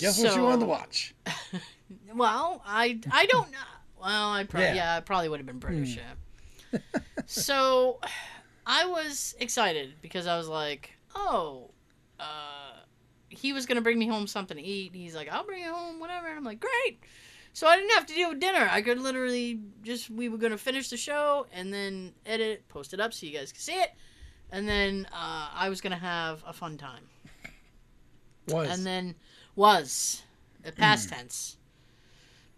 Guess 0.01 0.23
what 0.23 0.35
you 0.35 0.43
wanted 0.43 0.61
to 0.61 0.67
watch? 0.67 1.15
Well, 2.15 2.63
I 2.65 3.01
I 3.11 3.27
don't 3.27 3.51
know. 3.51 3.59
Well, 4.01 4.31
I 4.31 4.45
probably 4.45 4.69
Yeah. 4.69 4.75
yeah. 4.75 4.97
I 4.97 5.01
probably 5.01 5.29
would 5.29 5.41
have 5.41 5.47
been 5.47 5.59
British. 5.59 5.97
Yeah. 6.73 6.79
so, 7.27 8.01
I 8.67 8.87
was 8.87 9.35
excited 9.41 9.95
because 10.01 10.27
I 10.27 10.37
was 10.39 10.49
like, 10.49 10.91
oh, 11.17 11.71
uh, 12.19 12.77
he 13.29 13.53
was 13.53 13.67
gonna 13.67 13.81
bring 13.81 13.99
me 13.99 14.07
home 14.07 14.27
something 14.27 14.57
to 14.57 14.63
eat. 14.63 14.95
He's 14.95 15.15
like, 15.15 15.29
I'll 15.33 15.45
bring 15.45 15.63
you 15.63 15.73
home, 15.73 15.99
whatever. 16.01 16.29
And 16.29 16.37
I'm 16.37 16.45
like, 16.45 16.61
great. 16.61 17.01
So 17.53 17.67
I 17.67 17.77
didn't 17.77 17.91
have 17.93 18.07
to 18.07 18.15
deal 18.15 18.29
with 18.29 18.39
dinner. 18.41 18.69
I 18.71 18.83
could 18.83 19.01
literally 19.01 19.61
just 19.83 20.11
we 20.11 20.29
were 20.29 20.39
gonna 20.39 20.59
finish 20.59 20.89
the 20.91 20.97
show 20.97 21.47
and 21.53 21.75
then 21.75 22.13
edit, 22.25 22.69
post 22.69 22.95
it 22.95 23.01
up 23.01 23.13
so 23.13 23.27
you 23.27 23.33
guys 23.37 23.51
could 23.53 23.63
see 23.63 23.75
it, 23.81 23.91
and 24.53 24.69
then 24.69 25.07
uh, 25.13 25.49
I 25.53 25.69
was 25.69 25.81
gonna 25.81 25.97
have 25.97 26.45
a 26.47 26.53
fun 26.53 26.77
time. 26.77 27.03
Was. 28.49 28.71
And 28.71 28.87
then 28.87 29.15
was 29.61 30.23
the 30.65 30.73
past 30.73 31.11
hmm. 31.11 31.17
tense. 31.17 31.59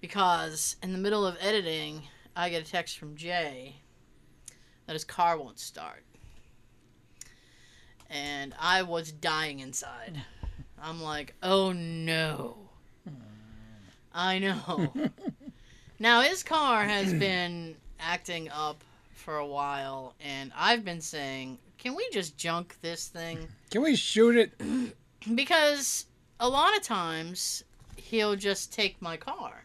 Because 0.01 0.77
in 0.85 0.93
the 0.93 0.99
middle 0.99 1.27
of 1.27 1.37
editing, 1.41 2.05
I 2.37 2.49
get 2.49 2.63
a 2.63 2.71
text 2.71 2.97
from 2.97 3.17
Jay 3.17 3.75
that 4.87 4.93
his 4.93 5.05
car 5.05 5.37
won't 5.37 5.59
start. 5.59 6.05
And 8.09 8.55
I 8.57 8.83
was 8.83 9.11
dying 9.11 9.59
inside. 9.59 10.23
I'm 10.81 11.03
like, 11.03 11.35
oh 11.43 11.73
no. 11.73 12.57
I 14.15 14.39
know. 14.39 14.93
now, 15.99 16.21
his 16.21 16.45
car 16.45 16.85
has 16.85 17.13
been 17.15 17.75
acting 17.99 18.49
up 18.51 18.85
for 19.15 19.39
a 19.39 19.47
while, 19.47 20.15
and 20.21 20.53
I've 20.55 20.85
been 20.85 21.01
saying, 21.01 21.59
can 21.79 21.97
we 21.97 22.09
just 22.13 22.37
junk 22.37 22.77
this 22.81 23.09
thing? 23.09 23.49
Can 23.71 23.83
we 23.83 23.97
shoot 23.97 24.37
it? 24.37 24.95
because 25.35 26.07
a 26.43 26.49
lot 26.49 26.77
of 26.77 26.83
times 26.83 27.63
he'll 27.97 28.35
just 28.35 28.73
take 28.73 29.01
my 29.01 29.17
car. 29.17 29.65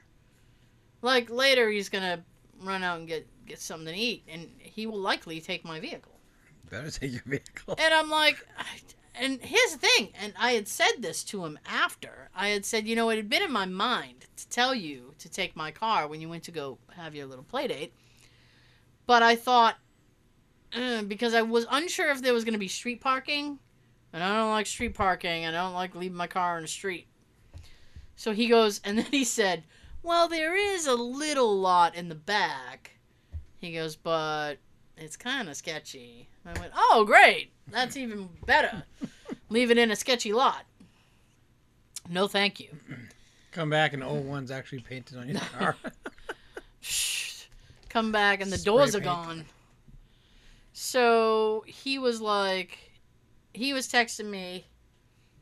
Like 1.02 1.30
later 1.30 1.70
he's 1.70 1.90
gonna 1.90 2.24
run 2.62 2.84
out 2.84 3.00
and 3.00 3.08
get 3.08 3.28
get 3.46 3.60
something 3.60 3.94
to 3.94 4.00
eat, 4.00 4.24
and 4.28 4.48
he 4.60 4.86
will 4.86 5.00
likely 5.00 5.42
take 5.42 5.66
my 5.66 5.80
vehicle. 5.80 6.20
Better 6.70 6.92
take 6.92 7.14
your 7.14 7.24
vehicle. 7.26 7.76
And 7.80 7.94
I'm 7.94 8.10
like, 8.10 8.46
and 9.16 9.42
here's 9.42 9.72
the 9.72 9.80
thing, 9.80 10.10
and 10.22 10.34
I 10.40 10.52
had 10.52 10.68
said 10.68 10.94
this 11.00 11.24
to 11.26 11.46
him 11.46 11.58
after. 11.66 12.30
I 12.36 12.50
had 12.50 12.64
said, 12.64 12.88
you 12.88 12.96
know, 12.96 13.10
it 13.10 13.16
had 13.16 13.30
been 13.30 13.42
in 13.42 13.52
my 13.52 13.66
mind 13.66 14.26
to 14.36 14.48
tell 14.50 14.76
you 14.76 15.16
to 15.18 15.30
take 15.30 15.56
my 15.56 15.72
car 15.72 16.08
when 16.08 16.22
you 16.22 16.30
went 16.30 16.44
to 16.44 16.52
go 16.52 16.78
have 16.96 17.16
your 17.16 17.26
little 17.26 17.44
play 17.44 17.68
date. 17.68 17.94
But 19.08 19.24
I 19.24 19.36
thought, 19.36 19.78
uh, 20.76 21.02
because 21.04 21.34
I 21.34 21.42
was 21.42 21.66
unsure 21.72 22.12
if 22.12 22.22
there 22.22 22.34
was 22.34 22.44
going 22.44 22.54
to 22.54 22.60
be 22.60 22.68
street 22.68 23.02
parking, 23.02 23.58
and 24.18 24.24
I 24.24 24.36
don't 24.36 24.50
like 24.50 24.66
street 24.66 24.96
parking, 24.96 25.46
and 25.46 25.56
I 25.56 25.62
don't 25.62 25.76
like 25.76 25.94
leaving 25.94 26.18
my 26.18 26.26
car 26.26 26.58
in 26.58 26.64
the 26.64 26.68
street. 26.68 27.06
So 28.16 28.32
he 28.32 28.48
goes, 28.48 28.82
and 28.84 28.98
then 28.98 29.06
he 29.06 29.24
said, 29.24 29.64
well, 30.02 30.28
there 30.28 30.56
is 30.56 30.88
a 30.88 30.96
little 30.96 31.60
lot 31.60 31.94
in 31.94 32.10
the 32.10 32.16
back. 32.16 32.94
He 33.62 33.74
goes, 33.74 33.96
but 33.96 34.56
it's 34.98 35.16
kind 35.16 35.50
of 35.50 35.56
sketchy. 35.56 36.30
I 36.48 36.60
went, 36.60 36.74
oh, 36.76 37.04
great. 37.06 37.52
That's 37.68 37.96
even 37.96 38.30
better. 38.48 38.82
Leave 39.50 39.70
it 39.70 39.78
in 39.78 39.92
a 39.92 39.96
sketchy 39.96 40.34
lot. 40.34 40.66
No, 42.10 42.28
thank 42.28 42.60
you. 42.60 42.70
Come 43.52 43.70
back 43.70 43.94
and 43.94 44.02
01's 44.02 44.50
actually 44.50 44.82
painted 44.82 45.20
on 45.20 45.30
your 45.30 45.40
car. 45.40 45.76
Shh. 46.82 47.44
Come 47.90 48.12
back 48.12 48.42
and 48.42 48.52
the 48.52 48.58
Spray 48.58 48.74
doors 48.74 48.96
are 48.96 49.00
paint. 49.00 49.06
gone. 49.06 49.46
So 50.74 51.64
he 51.68 52.00
was 52.00 52.20
like, 52.20 52.87
he 53.58 53.74
was 53.74 53.88
texting 53.88 54.30
me, 54.30 54.68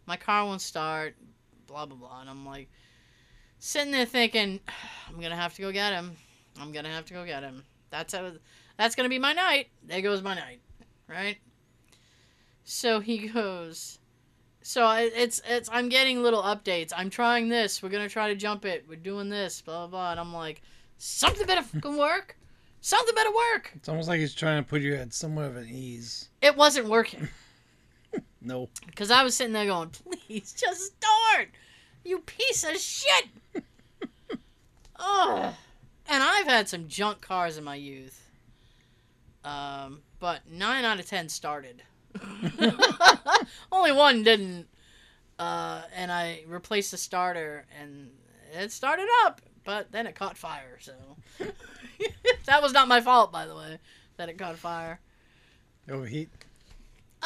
my 0.05 0.17
car 0.17 0.45
won't 0.45 0.61
start, 0.61 1.15
blah, 1.67 1.85
blah, 1.85 1.97
blah. 1.97 2.21
And 2.21 2.29
I'm 2.29 2.45
like, 2.45 2.69
sitting 3.59 3.91
there 3.91 4.05
thinking, 4.05 4.59
I'm 5.07 5.15
going 5.15 5.31
to 5.31 5.35
have 5.35 5.53
to 5.55 5.61
go 5.61 5.71
get 5.71 5.93
him. 5.93 6.15
I'm 6.59 6.71
going 6.71 6.85
to 6.85 6.91
have 6.91 7.05
to 7.05 7.13
go 7.13 7.25
get 7.25 7.43
him. 7.43 7.63
That's 7.89 8.13
how, 8.13 8.31
that's 8.77 8.95
going 8.95 9.05
to 9.05 9.09
be 9.09 9.19
my 9.19 9.33
night. 9.33 9.67
There 9.83 10.01
goes 10.01 10.21
my 10.21 10.33
night. 10.35 10.61
Right? 11.07 11.37
So 12.63 12.99
he 12.99 13.27
goes, 13.27 13.99
so 14.63 14.89
it's 14.89 15.39
it's 15.47 15.69
I'm 15.71 15.89
getting 15.89 16.23
little 16.23 16.41
updates. 16.41 16.91
I'm 16.97 17.11
trying 17.11 17.47
this. 17.47 17.83
We're 17.83 17.89
gonna 17.89 18.09
try 18.09 18.29
to 18.29 18.35
jump 18.35 18.65
it. 18.65 18.85
We're 18.89 18.95
doing 18.95 19.29
this. 19.29 19.61
Blah 19.61 19.85
blah 19.85 19.87
blah. 19.87 20.11
And 20.11 20.19
I'm 20.19 20.33
like, 20.33 20.63
something 20.97 21.45
better 21.45 21.61
fucking 21.61 21.95
work. 21.95 22.35
Something 22.81 23.13
better 23.13 23.29
work. 23.29 23.71
it's 23.75 23.87
almost 23.87 24.07
like 24.07 24.19
he's 24.19 24.33
trying 24.33 24.63
to 24.63 24.67
put 24.67 24.81
you 24.81 24.95
at 24.95 25.13
somewhat 25.13 25.45
of 25.45 25.57
an 25.57 25.67
ease. 25.69 26.29
It 26.41 26.57
wasn't 26.57 26.87
working 26.87 27.29
No. 28.45 28.69
because 28.85 29.11
I 29.11 29.23
was 29.23 29.35
sitting 29.35 29.53
there 29.53 29.65
going, 29.65 29.89
please 29.89 30.53
just 30.53 30.93
start. 30.95 31.49
You 32.03 32.19
piece 32.19 32.63
of 32.63 32.77
shit. 32.77 33.25
oh, 34.99 35.55
and 36.07 36.23
I've 36.23 36.45
had 36.45 36.69
some 36.69 36.87
junk 36.87 37.21
cars 37.21 37.57
in 37.57 37.63
my 37.63 37.75
youth. 37.75 38.21
Um, 39.43 40.01
but 40.19 40.41
nine 40.49 40.85
out 40.85 40.99
of 40.99 41.07
ten 41.07 41.29
started. 41.29 41.81
Only 43.71 43.91
one 43.91 44.23
didn't. 44.23 44.67
Uh, 45.37 45.81
and 45.95 46.11
I 46.11 46.43
replaced 46.47 46.91
the 46.91 46.97
starter, 46.97 47.65
and 47.81 48.11
it 48.53 48.71
started 48.71 49.07
up, 49.25 49.41
but 49.65 49.91
then 49.91 50.07
it 50.07 50.15
caught 50.15 50.37
fire. 50.37 50.77
So 50.79 50.93
that 52.45 52.61
was 52.61 52.71
not 52.71 52.87
my 52.87 53.01
fault, 53.01 53.31
by 53.31 53.45
the 53.45 53.55
way, 53.55 53.79
that 54.17 54.29
it 54.29 54.37
caught 54.37 54.57
fire. 54.57 54.99
Overheat. 55.89 56.29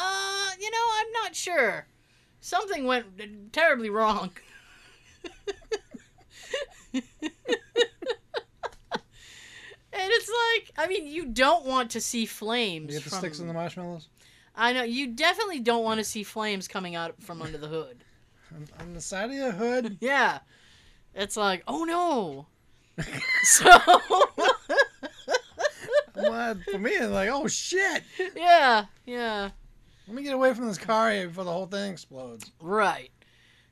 Uh, 0.00 0.50
you 0.58 0.70
know, 0.70 0.86
I'm 0.98 1.12
not 1.24 1.36
sure. 1.36 1.86
Something 2.40 2.86
went 2.86 3.52
terribly 3.52 3.90
wrong. 3.90 4.30
and 6.94 7.02
it's 9.92 10.30
like, 10.30 10.72
I 10.78 10.86
mean, 10.88 11.06
you 11.06 11.26
don't 11.26 11.66
want 11.66 11.90
to 11.90 12.00
see 12.00 12.24
flames. 12.24 12.94
You 12.94 13.00
get 13.00 13.04
the 13.04 13.10
from, 13.10 13.18
sticks 13.18 13.40
and 13.40 13.48
the 13.50 13.54
marshmallows? 13.54 14.08
I 14.56 14.72
know 14.72 14.84
you 14.84 15.08
definitely 15.08 15.60
don't 15.60 15.84
want 15.84 15.98
to 15.98 16.04
see 16.04 16.22
flames 16.22 16.66
coming 16.66 16.94
out 16.94 17.14
from 17.20 17.42
under 17.42 17.58
the 17.58 17.68
hood. 17.68 18.02
On, 18.54 18.66
on 18.80 18.94
the 18.94 19.00
side 19.02 19.30
of 19.30 19.36
the 19.36 19.52
hood? 19.52 19.98
Yeah, 20.00 20.38
it's 21.14 21.36
like, 21.36 21.62
oh 21.68 21.84
no. 21.84 22.46
so 23.42 23.70
What? 26.14 26.58
For 26.70 26.78
me, 26.78 26.90
it's 26.90 27.12
like, 27.12 27.28
oh 27.30 27.46
shit! 27.46 28.02
yeah, 28.36 28.86
yeah. 29.06 29.50
Let 30.10 30.16
me 30.16 30.22
get 30.24 30.34
away 30.34 30.52
from 30.54 30.66
this 30.66 30.76
car 30.76 31.12
here 31.12 31.28
before 31.28 31.44
the 31.44 31.52
whole 31.52 31.66
thing 31.66 31.92
explodes. 31.92 32.50
Right. 32.60 33.12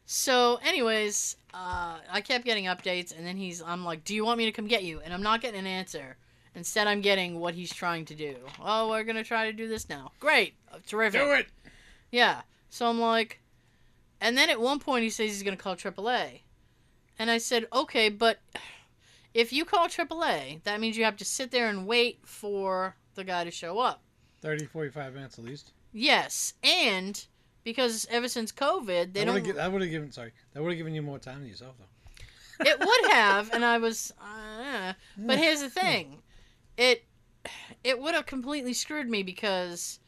So, 0.07 0.61
anyways, 0.65 1.35
uh, 1.53 1.99
I 2.09 2.21
kept 2.21 2.45
getting 2.45 2.67
updates, 2.67 3.13
and 3.15 3.27
then 3.27 3.37
he's, 3.37 3.61
I'm 3.61 3.85
like, 3.85 4.05
"Do 4.05 4.15
you 4.15 4.25
want 4.25 4.39
me 4.39 4.45
to 4.45 4.53
come 4.53 4.69
get 4.69 4.85
you?" 4.85 5.01
And 5.01 5.13
I'm 5.13 5.21
not 5.21 5.41
getting 5.41 5.59
an 5.59 5.67
answer. 5.67 6.17
Instead, 6.55 6.87
I'm 6.87 7.01
getting 7.01 7.41
what 7.41 7.55
he's 7.57 7.75
trying 7.75 8.05
to 8.05 8.15
do. 8.15 8.37
Oh, 8.61 8.89
we're 8.89 9.03
gonna 9.03 9.25
try 9.25 9.47
to 9.47 9.53
do 9.53 9.67
this 9.67 9.89
now. 9.89 10.13
Great, 10.21 10.55
Uh, 10.71 10.79
terrific. 10.87 11.21
Do 11.21 11.33
it! 11.33 11.49
Yeah. 12.13 12.43
So 12.71 12.87
I'm 12.87 13.01
like, 13.01 13.41
and 14.21 14.39
then 14.39 14.49
at 14.49 14.61
one 14.61 14.79
point 14.79 15.03
he 15.03 15.11
says 15.11 15.31
he's 15.31 15.43
gonna 15.43 15.57
call 15.57 15.75
AAA, 15.75 16.43
and 17.19 17.33
I 17.33 17.39
said, 17.39 17.67
okay, 17.73 18.11
but 18.11 18.39
if 19.35 19.53
you 19.53 19.65
call 19.65 19.89
AAA, 19.89 20.63
that 20.63 20.79
means 20.79 20.97
you 20.97 21.03
have 21.03 21.17
to 21.17 21.25
sit 21.25 21.51
there 21.51 21.69
and 21.69 21.85
wait 21.85 22.21
for 22.25 22.95
the 23.17 23.25
guy 23.25 23.43
to 23.43 23.51
show 23.51 23.81
up. 23.81 24.03
30, 24.41 24.67
45 24.67 25.15
minutes 25.15 25.37
at 25.41 25.45
least. 25.45 25.73
Yes, 25.93 26.55
and 26.63 27.25
because 27.65 28.07
ever 28.11 28.29
since 28.29 28.53
COVID, 28.53 28.87
they 28.87 29.21
That 29.21 29.25
don't. 29.27 29.35
would've 29.35 29.47
gi- 29.47 29.53
that 29.53 29.73
would 29.73 29.83
have 29.83 29.91
given, 29.91 30.13
sorry, 30.13 30.33
that 30.53 30.63
would 30.63 30.71
have 30.71 30.79
given 30.79 30.95
you 30.95 31.03
more 31.03 31.19
time 31.19 31.43
to 31.43 31.49
yourself, 31.49 31.75
though. 31.79 32.65
it 32.67 32.79
would 32.79 33.11
have, 33.13 33.53
and 33.53 33.65
I 33.65 33.79
was. 33.79 34.13
Uh, 34.21 34.93
but 35.17 35.39
here's 35.39 35.61
the 35.61 35.71
thing, 35.71 36.23
it 36.77 37.05
it 37.85 37.99
would 38.01 38.15
have 38.15 38.27
completely 38.27 38.73
screwed 38.75 39.09
me 39.09 39.23
because 39.23 40.01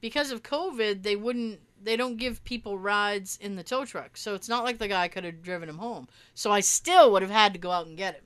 because 0.00 0.30
of 0.30 0.42
COVID, 0.42 1.02
they 1.02 1.16
wouldn't. 1.16 1.60
They 1.80 1.96
don't 1.96 2.16
give 2.16 2.42
people 2.42 2.76
rides 2.78 3.38
in 3.40 3.54
the 3.54 3.62
tow 3.62 3.84
truck, 3.84 4.16
so 4.16 4.34
it's 4.34 4.48
not 4.48 4.64
like 4.64 4.78
the 4.78 4.88
guy 4.88 5.06
could 5.08 5.22
have 5.24 5.42
driven 5.42 5.68
him 5.68 5.78
home. 5.78 6.08
So 6.34 6.50
I 6.50 6.60
still 6.60 7.12
would 7.12 7.22
have 7.22 7.30
had 7.30 7.52
to 7.52 7.58
go 7.60 7.70
out 7.70 7.86
and 7.86 7.96
get 7.96 8.14
him. 8.16 8.24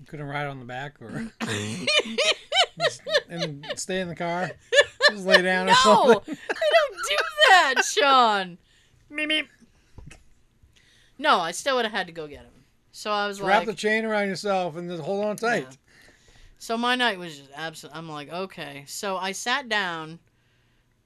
You 0.00 0.06
couldn't 0.06 0.26
ride 0.26 0.46
on 0.46 0.58
the 0.58 0.64
back 0.64 0.94
or 1.02 1.30
and 3.28 3.66
stay 3.76 4.00
in 4.00 4.08
the 4.08 4.14
car. 4.14 4.50
Just 5.14 5.26
lay 5.26 5.42
down 5.42 5.68
or 5.68 5.72
No. 5.84 6.02
I 6.10 6.12
don't 6.14 6.26
do 6.26 7.16
that, 7.48 7.74
Sean. 7.84 8.58
Meep, 9.10 9.30
meep. 9.30 9.46
No, 11.18 11.38
I 11.38 11.50
still 11.50 11.76
would 11.76 11.84
have 11.84 11.92
had 11.92 12.06
to 12.06 12.12
go 12.12 12.26
get 12.26 12.40
him. 12.40 12.64
So 12.92 13.10
I 13.10 13.26
was 13.26 13.40
Wrap 13.40 13.60
like, 13.60 13.66
the 13.66 13.74
chain 13.74 14.04
around 14.04 14.28
yourself 14.28 14.76
and 14.76 14.88
just 14.88 15.02
hold 15.02 15.24
on 15.24 15.36
tight. 15.36 15.66
Yeah. 15.70 15.76
So 16.58 16.76
my 16.76 16.94
night 16.94 17.18
was 17.18 17.38
just 17.38 17.50
absolute. 17.54 17.96
I'm 17.96 18.08
like, 18.08 18.32
okay. 18.32 18.84
So 18.86 19.16
I 19.16 19.32
sat 19.32 19.68
down. 19.68 20.18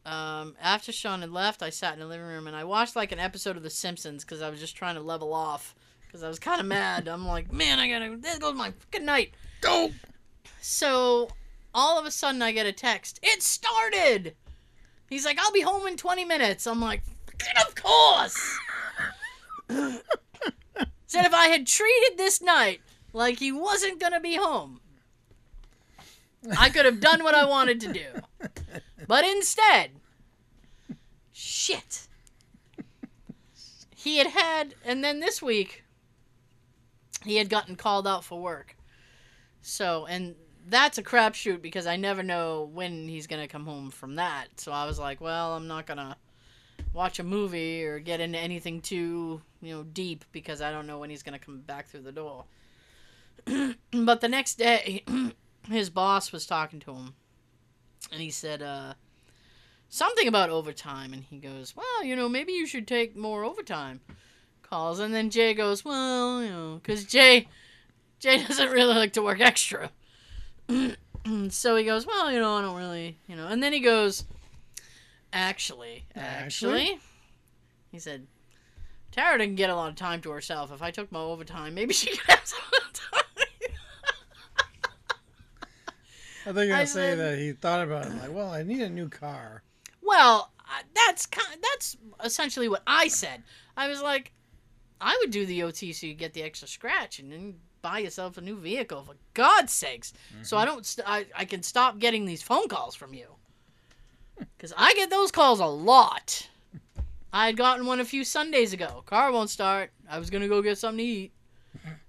Um, 0.07 0.55
after 0.61 0.93
Sean 0.93 1.23
had 1.23 1.31
left, 1.31 1.63
I 1.63 1.71
sat 1.71 1.95
in 1.95 2.01
the 2.01 2.07
living 2.07 2.27
room 2.27 2.47
and 2.47 2.55
I 2.55 2.65
watched 2.65 2.95
like 2.95 3.11
an 3.11 3.19
episode 3.19 3.57
of 3.57 3.63
The 3.63 3.71
Simpsons 3.71 4.23
because 4.23 4.43
I 4.43 4.51
was 4.51 4.61
just 4.61 4.77
trying 4.77 4.97
to 4.97 5.01
level 5.01 5.33
off 5.33 5.75
because 6.07 6.23
I 6.23 6.29
was 6.29 6.39
kind 6.39 6.61
of 6.61 6.67
mad. 6.67 7.09
I'm 7.09 7.27
like, 7.27 7.53
man, 7.53 7.79
I 7.79 7.89
gotta. 7.89 8.17
There 8.17 8.39
goes 8.39 8.55
my 8.55 8.71
fucking 8.71 9.07
night. 9.07 9.33
Go. 9.61 9.91
So 10.61 11.29
all 11.75 11.99
of 11.99 12.07
a 12.07 12.11
sudden, 12.11 12.41
I 12.43 12.53
get 12.53 12.66
a 12.66 12.72
text. 12.72 13.18
It 13.22 13.43
started. 13.43 14.37
He's 15.09 15.25
like, 15.25 15.39
I'll 15.39 15.53
be 15.53 15.61
home 15.61 15.87
in 15.87 15.97
20 15.97 16.25
minutes. 16.25 16.66
I'm 16.66 16.81
like, 16.81 17.03
of 17.66 17.75
course. 17.75 18.59
Said 19.68 21.27
if 21.27 21.35
I 21.35 21.49
had 21.49 21.66
treated 21.66 22.16
this 22.16 22.41
night 22.41 22.81
like 23.12 23.39
he 23.39 23.53
wasn't 23.53 24.01
gonna 24.01 24.20
be 24.20 24.37
home, 24.37 24.81
I 26.59 26.68
could 26.70 26.85
have 26.85 27.01
done 27.01 27.22
what 27.22 27.35
I 27.35 27.45
wanted 27.45 27.81
to 27.83 27.93
do. 27.93 28.07
But 29.07 29.25
instead, 29.25 29.91
shit. 31.33 32.07
He 33.95 34.18
had 34.18 34.29
had, 34.29 34.75
and 34.85 35.03
then 35.03 35.20
this 35.20 35.41
week, 35.41 35.85
he 37.25 37.37
had 37.37 37.49
gotten 37.49 37.77
called 37.77 38.07
out 38.07 38.25
for 38.25 38.41
work. 38.41 38.77
So, 39.62 40.07
and 40.07 40.35
that's 40.67 40.99
a 40.99 41.03
crapshoot 41.03 41.62
because 41.62 41.87
I 41.87 41.97
never 41.97 42.23
know 42.23 42.71
when 42.73 43.09
he's 43.09 43.27
gonna 43.27 43.49
come 43.49 43.65
home 43.65 43.91
from 43.91 44.17
that. 44.17 44.47
So 44.57 44.73
I 44.73 44.87
was 44.87 44.99
like, 44.99 45.21
well, 45.21 45.55
I'm 45.55 45.69
not 45.69 45.87
gonna 45.87 46.17
watch 46.93 47.19
a 47.19 47.25
movie 47.25 47.85
or 47.85 47.99
get 47.99 48.21
into 48.21 48.39
anything 48.39 48.81
too, 48.81 49.43
you 49.61 49.75
know, 49.75 49.83
deep 49.83 50.25
because 50.33 50.61
I 50.61 50.71
don't 50.71 50.87
know 50.87 50.99
when 50.99 51.11
he's 51.11 51.23
gonna 51.23 51.39
come 51.39 51.61
back 51.61 51.89
through 51.89 52.03
the 52.03 52.12
door. 52.12 52.45
but 53.93 54.21
the 54.21 54.29
next 54.29 54.57
day, 54.57 55.05
his 55.69 55.91
boss 55.91 56.33
was 56.33 56.47
talking 56.47 56.81
to 56.81 56.95
him, 56.95 57.15
and 58.11 58.21
he 58.21 58.31
said, 58.31 58.62
uh, 58.62 58.95
something 59.89 60.27
about 60.27 60.51
overtime, 60.51 61.12
and 61.12 61.23
he 61.25 61.39
goes, 61.39 61.77
well, 61.77 62.05
you 62.05 62.17
know, 62.17 62.29
maybe 62.29 62.53
you 62.53 62.67
should 62.67 62.89
take 62.89 63.17
more 63.17 63.45
overtime 63.45 64.01
calls. 64.62 64.99
And 64.99 65.15
then 65.15 65.31
Jay 65.31 65.55
goes, 65.55 65.85
well, 65.85 66.43
you 66.43 66.51
know, 66.51 66.81
because 66.83 67.05
Jay, 67.05 67.49
Jay 68.19 68.39
doesn't 68.49 68.71
really 68.71 68.95
like 68.95 69.12
to 69.12 69.23
work 69.23 69.41
extra. 69.41 69.91
so 71.51 71.77
he 71.77 71.85
goes, 71.85 72.07
well, 72.07 72.31
you 72.31 72.41
know, 72.41 72.57
I 72.57 72.62
don't 72.62 72.77
really, 72.77 73.19
you 73.27 73.37
know. 73.37 73.47
And 73.47 73.62
then 73.62 73.73
he 73.73 73.81
goes, 73.81 74.25
actually, 75.33 76.05
actually, 76.15 76.83
Actually? 76.83 77.01
he 77.91 77.99
said, 77.99 78.27
Tara 79.12 79.39
didn't 79.39 79.57
get 79.57 79.71
a 79.71 79.77
lot 79.77 79.91
of 79.91 79.97
time 79.97 80.21
to 80.23 80.31
herself. 80.31 80.73
If 80.73 80.83
I 80.83 80.91
took 80.91 81.12
my 81.12 81.21
overtime, 81.21 81.75
maybe 81.75 81.95
she 81.95 82.11
could 82.11 82.29
have 82.29 82.41
some 82.45 82.61
time. 82.93 83.21
I 86.47 86.53
think 86.53 86.73
I 86.73 86.85
say 86.85 87.15
that 87.15 87.39
he 87.39 87.53
thought 87.53 87.83
about 87.83 88.07
it 88.07 88.15
like, 88.17 88.33
well, 88.33 88.51
I 88.51 88.62
need 88.62 88.83
a 88.83 88.91
new 88.91 89.09
car. 89.09 89.62
Well, 90.03 90.53
that's 90.95 91.27
kind 91.27 91.59
that's 91.62 91.97
essentially 92.23 92.69
what 92.69 92.83
I 92.87 93.09
said. 93.09 93.43
I 93.77 93.89
was 93.89 94.03
like, 94.03 94.33
I 95.01 95.17
would 95.21 95.31
do 95.31 95.47
the 95.47 95.62
OT 95.62 95.93
so 95.93 96.07
you 96.07 96.15
get 96.15 96.35
the 96.35 96.43
extra 96.43 96.69
scratch 96.69 97.19
and 97.19 97.33
then 97.33 97.55
buy 97.85 97.99
yourself 97.99 98.39
a 98.39 98.41
new 98.41 98.57
vehicle 98.57 99.03
for 99.03 99.14
God's 99.35 99.70
sakes. 99.70 100.14
So 100.41 100.57
I 100.57 100.64
mm-hmm. 100.64 100.72
don't 100.72 100.87
st- 100.87 101.07
I, 101.07 101.26
I 101.37 101.45
can 101.45 101.62
stop 101.62 101.99
getting 101.99 102.24
these 102.24 102.43
phone 102.43 102.66
calls 102.66 102.95
from 102.95 103.12
you. 103.12 103.26
Cuz 104.59 104.72
I 104.74 104.95
get 104.95 105.11
those 105.11 105.30
calls 105.30 105.61
a 105.61 105.66
lot. 105.66 106.49
I 107.30 107.45
had 107.47 107.59
gotten 107.59 107.85
one 107.85 108.01
a 108.01 108.05
few 108.07 108.24
Sundays 108.24 108.72
ago. 108.72 109.03
Car 109.05 109.30
won't 109.32 109.51
start. 109.51 109.91
I 110.09 110.18
was 110.18 110.30
going 110.30 110.41
to 110.41 110.49
go 110.49 110.62
get 110.62 110.78
something 110.78 111.05
to 111.05 111.05
eat. 111.05 111.32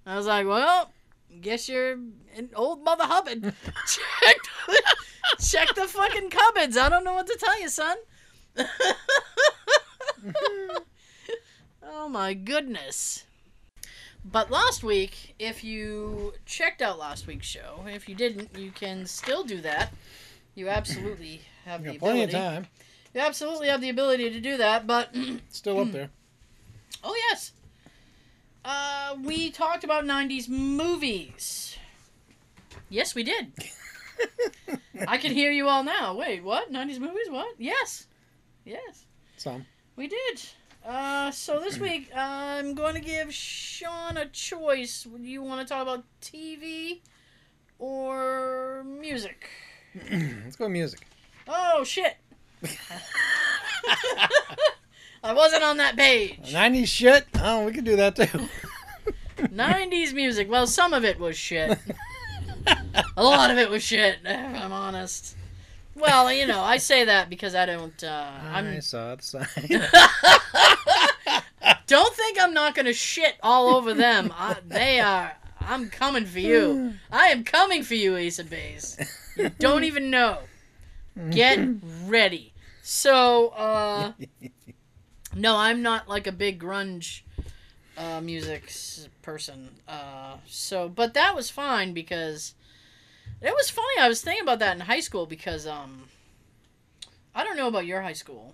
I 0.06 0.16
was 0.16 0.28
like, 0.28 0.48
"Well, 0.48 0.94
guess 1.42 1.68
you're 1.68 1.94
an 2.36 2.50
old 2.56 2.84
mother 2.84 3.04
hubbard. 3.04 3.44
check, 3.88 4.38
check 5.40 5.76
the 5.76 5.88
fucking 5.88 6.30
cupboards. 6.30 6.78
I 6.78 6.88
don't 6.88 7.04
know 7.04 7.16
what 7.16 7.28
to 7.28 7.38
tell 7.38 7.60
you, 7.60 7.70
son. 7.70 7.98
Mm-hmm. 10.26 10.78
oh 11.84 12.10
my 12.10 12.34
goodness. 12.34 13.26
But 14.32 14.50
last 14.50 14.84
week, 14.84 15.36
if 15.38 15.64
you 15.64 16.34
checked 16.46 16.82
out 16.82 16.98
last 16.98 17.28
week's 17.28 17.46
show, 17.46 17.84
if 17.88 18.10
you 18.10 18.16
didn't, 18.16 18.58
you 18.58 18.72
can 18.72 19.06
still 19.06 19.44
do 19.44 19.62
that. 19.62 19.94
You 20.56 20.68
absolutely 20.70 21.42
have 21.66 21.86
You 21.86 21.94
the 21.94 22.00
plenty 22.00 22.24
ability. 22.24 22.38
of 22.38 22.54
time. 22.54 22.68
You 23.14 23.22
absolutely 23.22 23.68
have 23.68 23.82
the 23.82 23.90
ability 23.90 24.32
to 24.32 24.40
do 24.42 24.58
that, 24.58 24.88
but 24.88 25.16
still 25.50 25.80
up 25.80 25.92
there. 25.92 26.10
Oh 27.04 27.16
yes. 27.30 27.52
Uh, 28.64 29.16
we 29.24 29.52
talked 29.52 29.84
about 29.84 30.06
'90s 30.06 30.50
movies. 30.50 31.78
Yes, 32.90 33.14
we 33.14 33.24
did. 33.24 33.52
I 35.08 35.18
can 35.18 35.32
hear 35.32 35.52
you 35.52 35.68
all 35.70 35.84
now. 35.84 36.16
Wait, 36.16 36.44
what? 36.44 36.72
'90s 36.74 37.00
movies? 37.00 37.30
What? 37.30 37.54
Yes, 37.60 38.08
yes, 38.66 39.06
Some. 39.38 39.66
we 39.96 40.08
did. 40.08 40.42
Uh, 40.86 41.32
so 41.32 41.60
this 41.60 41.80
week 41.80 42.12
I'm 42.16 42.76
going 42.76 42.94
to 42.94 43.02
give 43.02 43.34
Sean 43.34 44.18
a 44.18 44.28
choice. 44.28 45.04
Do 45.04 45.24
you 45.24 45.42
want 45.42 45.68
to 45.68 45.74
talk 45.74 45.82
about 45.82 46.04
TV 46.22 47.00
or 47.80 48.84
music? 48.86 49.50
Let's 50.12 50.56
go 50.56 50.70
music. 50.70 51.08
Oh 51.48 51.84
shit! 51.84 52.18
I 55.24 55.34
wasn't 55.34 55.64
on 55.64 55.78
that 55.78 55.96
page. 55.96 56.54
90s 56.54 56.88
shit? 56.88 57.26
Oh, 57.36 57.66
we 57.66 57.72
could 57.72 57.86
do 57.86 57.96
that 57.96 58.16
too. 58.16 58.48
90s 59.38 60.14
music. 60.14 60.52
Well, 60.52 60.68
some 60.68 60.94
of 60.94 61.04
it 61.04 61.20
was 61.20 61.36
shit. 61.36 61.80
A 63.18 63.24
lot 63.24 63.50
of 63.50 63.58
it 63.58 63.70
was 63.70 63.82
shit, 63.82 64.18
if 64.24 64.62
I'm 64.62 64.72
honest. 64.72 65.36
Well, 65.96 66.32
you 66.32 66.46
know, 66.46 66.62
I 66.62 66.78
say 66.78 67.06
that 67.06 67.30
because 67.30 67.56
I 67.56 67.66
don't. 67.66 68.04
Uh, 68.04 68.30
I 68.52 68.60
I'm. 68.60 68.82
saw 68.82 69.16
the 69.16 69.24
sign. 69.24 69.48
Don't 71.88 72.16
think 72.16 72.38
I'm 72.40 72.54
not 72.54 72.74
gonna 72.76 72.94
shit 72.94 73.36
all 73.44 73.76
over 73.76 73.94
them. 73.94 74.34
I, 74.36 74.58
they 74.66 75.00
are. 75.00 75.34
I'm 75.62 75.90
coming 75.90 76.26
for 76.26 76.40
you. 76.40 76.94
I 77.12 77.28
am 77.28 77.44
coming 77.44 77.84
for 77.84 77.96
you, 77.96 78.16
Ace 78.16 78.40
of 78.40 78.50
Base. 78.50 78.98
You 79.38 79.50
don't 79.60 79.84
even 79.90 80.10
know. 80.10 80.40
Get 81.32 81.60
ready. 82.06 82.54
So, 82.82 83.50
uh, 83.50 84.12
no, 85.34 85.56
I'm 85.58 85.82
not 85.82 86.10
like 86.10 86.28
a 86.28 86.32
big 86.32 86.60
grunge 86.60 87.22
uh, 87.98 88.20
music 88.22 88.72
person. 89.22 89.70
Uh, 89.88 90.38
so, 90.46 90.90
but 90.90 91.14
that 91.14 91.36
was 91.36 91.50
fine 91.50 91.94
because 91.94 92.54
it 93.42 93.54
was 93.54 93.70
funny. 93.70 94.00
I 94.00 94.08
was 94.08 94.22
thinking 94.22 94.44
about 94.44 94.60
that 94.60 94.76
in 94.76 94.82
high 94.82 95.00
school 95.00 95.26
because 95.26 95.68
um, 95.68 96.04
I 97.34 97.44
don't 97.44 97.58
know 97.58 97.68
about 97.68 97.86
your 97.86 98.02
high 98.02 98.14
school. 98.14 98.54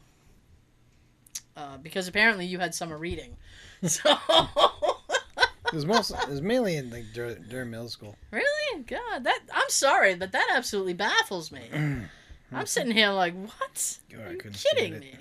Uh, 1.56 1.78
because 1.78 2.08
apparently 2.08 2.46
you 2.46 2.60
had 2.60 2.74
summer 2.74 2.98
reading. 2.98 3.38
So 3.88 4.16
It 5.72 5.76
was 5.76 5.86
most. 5.86 6.12
It 6.12 6.30
was 6.30 6.42
mainly 6.42 6.76
in 6.76 6.92
like 6.92 7.06
during, 7.14 7.44
during 7.50 7.72
middle 7.72 7.88
school. 7.88 8.16
really, 8.30 8.84
God, 8.84 9.24
that 9.24 9.40
I'm 9.54 9.70
sorry, 9.70 10.16
but 10.16 10.34
that 10.34 10.50
absolutely 10.54 10.94
baffles 10.94 11.52
me. 11.52 11.62
I'm 12.54 12.66
sitting 12.66 12.92
here 12.92 13.10
like, 13.10 13.34
what? 13.34 13.98
God, 14.12 14.22
Are 14.22 14.34
you 14.34 14.40
kidding 14.52 15.00
me? 15.00 15.16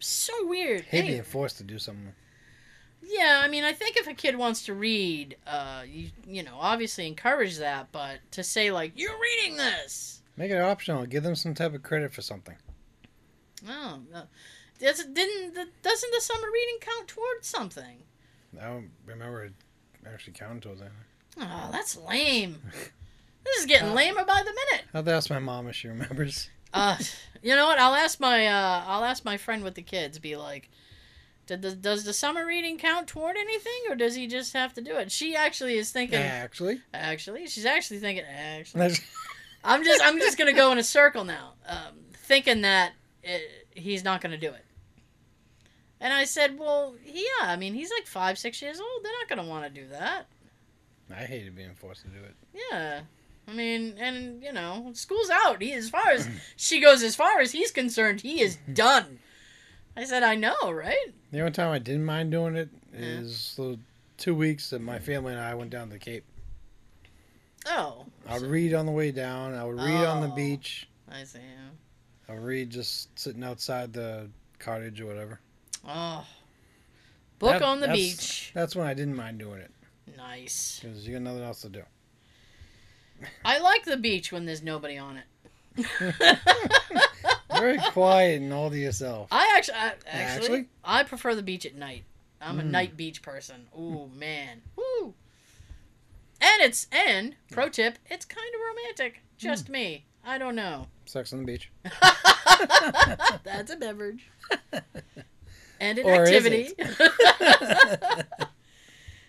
So 0.00 0.32
weird. 0.46 0.82
Hate 0.82 0.98
Anyway, 0.98 1.14
being 1.14 1.22
forced 1.24 1.58
to 1.58 1.64
do 1.64 1.78
something. 1.78 2.12
Yeah, 3.08 3.40
I 3.44 3.48
mean, 3.48 3.64
I 3.64 3.72
think 3.72 3.96
if 3.96 4.06
a 4.06 4.14
kid 4.14 4.36
wants 4.36 4.64
to 4.66 4.74
read, 4.74 5.36
uh, 5.46 5.82
you 5.88 6.10
you 6.26 6.42
know, 6.42 6.56
obviously 6.58 7.06
encourage 7.06 7.58
that, 7.58 7.88
but 7.92 8.18
to 8.32 8.42
say 8.42 8.70
like 8.70 8.92
you're 8.96 9.18
reading 9.20 9.56
this, 9.56 10.22
Make 10.36 10.50
it 10.50 10.60
optional. 10.60 11.06
Give 11.06 11.22
them 11.22 11.34
some 11.34 11.54
type 11.54 11.74
of 11.74 11.82
credit 11.82 12.12
for 12.12 12.22
something. 12.22 12.56
oh, 13.68 14.00
uh, 14.14 14.22
does 14.78 14.98
didn't 15.04 15.54
the, 15.54 15.66
doesn't 15.82 16.12
the 16.12 16.20
summer 16.20 16.48
reading 16.52 16.78
count 16.80 17.08
towards 17.08 17.46
something? 17.48 17.98
I 18.60 18.64
don't 18.66 18.90
remember 19.06 19.44
it 19.44 19.52
actually 20.06 20.34
counting 20.34 20.60
towards 20.60 20.80
anything. 20.80 20.98
Oh, 21.40 21.68
that's 21.72 21.96
lame. 21.96 22.58
This 23.44 23.58
is 23.60 23.66
getting 23.66 23.90
Uh, 23.90 23.94
lamer 23.94 24.24
by 24.24 24.42
the 24.42 24.50
minute. 24.50 24.86
I'll 24.92 24.98
have 24.98 25.04
to 25.04 25.12
ask 25.12 25.30
my 25.30 25.38
mom 25.38 25.68
if 25.68 25.76
she 25.76 25.88
remembers. 25.88 26.50
Uh, 26.74 26.96
you 27.42 27.54
know 27.54 27.66
what? 27.66 27.78
I'll 27.78 27.94
ask 27.94 28.18
my 28.20 28.46
uh, 28.46 28.84
I'll 28.86 29.04
ask 29.04 29.24
my 29.24 29.36
friend 29.36 29.62
with 29.62 29.74
the 29.74 29.82
kids. 29.82 30.18
Be 30.18 30.36
like, 30.36 30.68
the, 31.46 31.56
does 31.56 32.04
the 32.04 32.12
summer 32.12 32.44
reading 32.46 32.78
count 32.78 33.06
toward 33.06 33.36
anything, 33.36 33.72
or 33.88 33.94
does 33.94 34.14
he 34.14 34.26
just 34.26 34.52
have 34.52 34.74
to 34.74 34.80
do 34.80 34.96
it? 34.96 35.12
She 35.12 35.36
actually 35.36 35.76
is 35.76 35.90
thinking. 35.90 36.18
Actually, 36.18 36.80
Actually, 36.92 37.46
she's 37.46 37.66
actually 37.66 37.98
thinking. 37.98 38.24
Actually, 38.24 38.94
I'm 39.64 39.84
just 39.84 40.02
I'm 40.04 40.18
just 40.18 40.36
gonna 40.38 40.52
go 40.52 40.72
in 40.72 40.78
a 40.78 40.82
circle 40.84 41.24
now. 41.24 41.52
Um, 41.68 42.06
thinking 42.26 42.62
that 42.62 42.92
it, 43.22 43.42
he's 43.74 44.04
not 44.04 44.20
going 44.20 44.32
to 44.32 44.38
do 44.38 44.52
it. 44.52 44.64
And 46.00 46.12
I 46.12 46.24
said, 46.24 46.58
well, 46.58 46.94
yeah, 47.04 47.22
I 47.42 47.56
mean, 47.56 47.74
he's 47.74 47.90
like 47.90 48.06
five, 48.06 48.38
six 48.38 48.60
years 48.60 48.80
old. 48.80 49.02
They're 49.02 49.12
not 49.12 49.28
going 49.28 49.44
to 49.44 49.50
want 49.50 49.64
to 49.64 49.80
do 49.80 49.88
that. 49.88 50.26
I 51.10 51.24
hated 51.24 51.56
being 51.56 51.74
forced 51.74 52.02
to 52.02 52.08
do 52.08 52.18
it. 52.22 52.34
Yeah. 52.70 53.00
I 53.48 53.52
mean, 53.52 53.94
and, 53.98 54.42
you 54.42 54.52
know, 54.52 54.90
school's 54.92 55.30
out. 55.30 55.62
He, 55.62 55.72
as 55.72 55.88
far 55.88 56.10
as 56.10 56.28
she 56.56 56.80
goes, 56.80 57.02
as 57.02 57.16
far 57.16 57.40
as 57.40 57.52
he's 57.52 57.70
concerned, 57.70 58.20
he 58.20 58.42
is 58.42 58.58
done. 58.72 59.20
I 59.96 60.04
said, 60.04 60.22
I 60.22 60.34
know, 60.34 60.70
right? 60.70 61.12
The 61.32 61.40
only 61.40 61.52
time 61.52 61.70
I 61.72 61.78
didn't 61.78 62.04
mind 62.04 62.30
doing 62.30 62.54
it 62.56 62.68
is 62.92 63.54
Yeah. 63.58 63.64
the 63.64 63.78
two 64.18 64.34
weeks 64.34 64.70
that 64.70 64.80
my 64.80 64.98
family 64.98 65.32
and 65.32 65.40
I 65.40 65.54
went 65.54 65.70
down 65.70 65.88
to 65.88 65.94
the 65.94 65.98
Cape. 65.98 66.24
Oh. 67.66 68.06
I 68.26 68.38
would 68.38 68.48
read 68.48 68.74
on 68.74 68.86
the 68.86 68.92
way 68.92 69.10
down. 69.10 69.54
I 69.54 69.64
would 69.64 69.76
read 69.76 70.04
on 70.04 70.20
the 70.20 70.30
Oh. 70.30 70.34
beach. 70.36 70.88
I 71.10 71.24
see. 71.24 71.38
I 72.28 72.32
would 72.34 72.42
read 72.42 72.70
just 72.70 73.16
sitting 73.18 73.42
outside 73.42 73.92
the 73.92 74.30
cottage 74.58 75.00
or 75.00 75.06
whatever. 75.06 75.40
Oh. 75.84 76.26
Book 77.38 77.52
That- 77.52 77.62
on 77.62 77.80
the 77.80 77.86
that's- 77.86 77.96
beach. 78.16 78.50
That's 78.54 78.74
when 78.76 78.86
I 78.86 78.94
didn't 78.94 79.16
mind 79.16 79.38
doing 79.38 79.60
it 79.60 79.70
Nice. 80.16 80.80
because 80.80 81.06
you 81.06 81.12
got 81.14 81.22
nothing 81.22 81.42
else 81.42 81.60
to 81.62 81.68
do. 81.68 81.82
I 83.44 83.58
like 83.58 83.84
the 83.84 83.96
beach 83.96 84.30
when 84.32 84.44
there's 84.46 84.62
nobody 84.62 84.98
on 84.98 85.16
it. 85.16 85.24
Very 87.58 87.78
quiet 87.92 88.42
and 88.42 88.52
all 88.52 88.70
to 88.70 88.76
yourself. 88.78 89.28
I 89.30 89.54
actually, 89.56 89.74
I, 89.76 89.86
actually, 89.88 90.10
Actually? 90.46 90.64
I 90.84 91.02
prefer 91.04 91.34
the 91.34 91.42
beach 91.42 91.64
at 91.66 91.74
night. 91.74 92.04
I'm 92.40 92.60
a 92.60 92.62
Mm. 92.62 92.70
night 92.70 92.96
beach 92.96 93.22
person. 93.22 93.66
Ooh 93.78 94.10
man, 94.14 94.62
woo. 94.76 95.14
And 96.40 96.60
it's 96.62 96.86
and 96.92 97.34
pro 97.50 97.68
tip, 97.70 97.98
it's 98.10 98.24
kind 98.26 98.46
of 98.54 98.60
romantic. 98.60 99.22
Just 99.38 99.68
me. 99.70 100.04
I 100.24 100.38
don't 100.38 100.54
know. 100.54 100.86
Sex 101.06 101.32
on 101.32 101.40
the 101.40 101.44
beach. 101.46 101.70
That's 103.44 103.70
a 103.72 103.76
beverage. 103.76 104.28
And 105.78 105.98
an 105.98 106.06
Or 106.06 106.24
activity. 106.24 106.72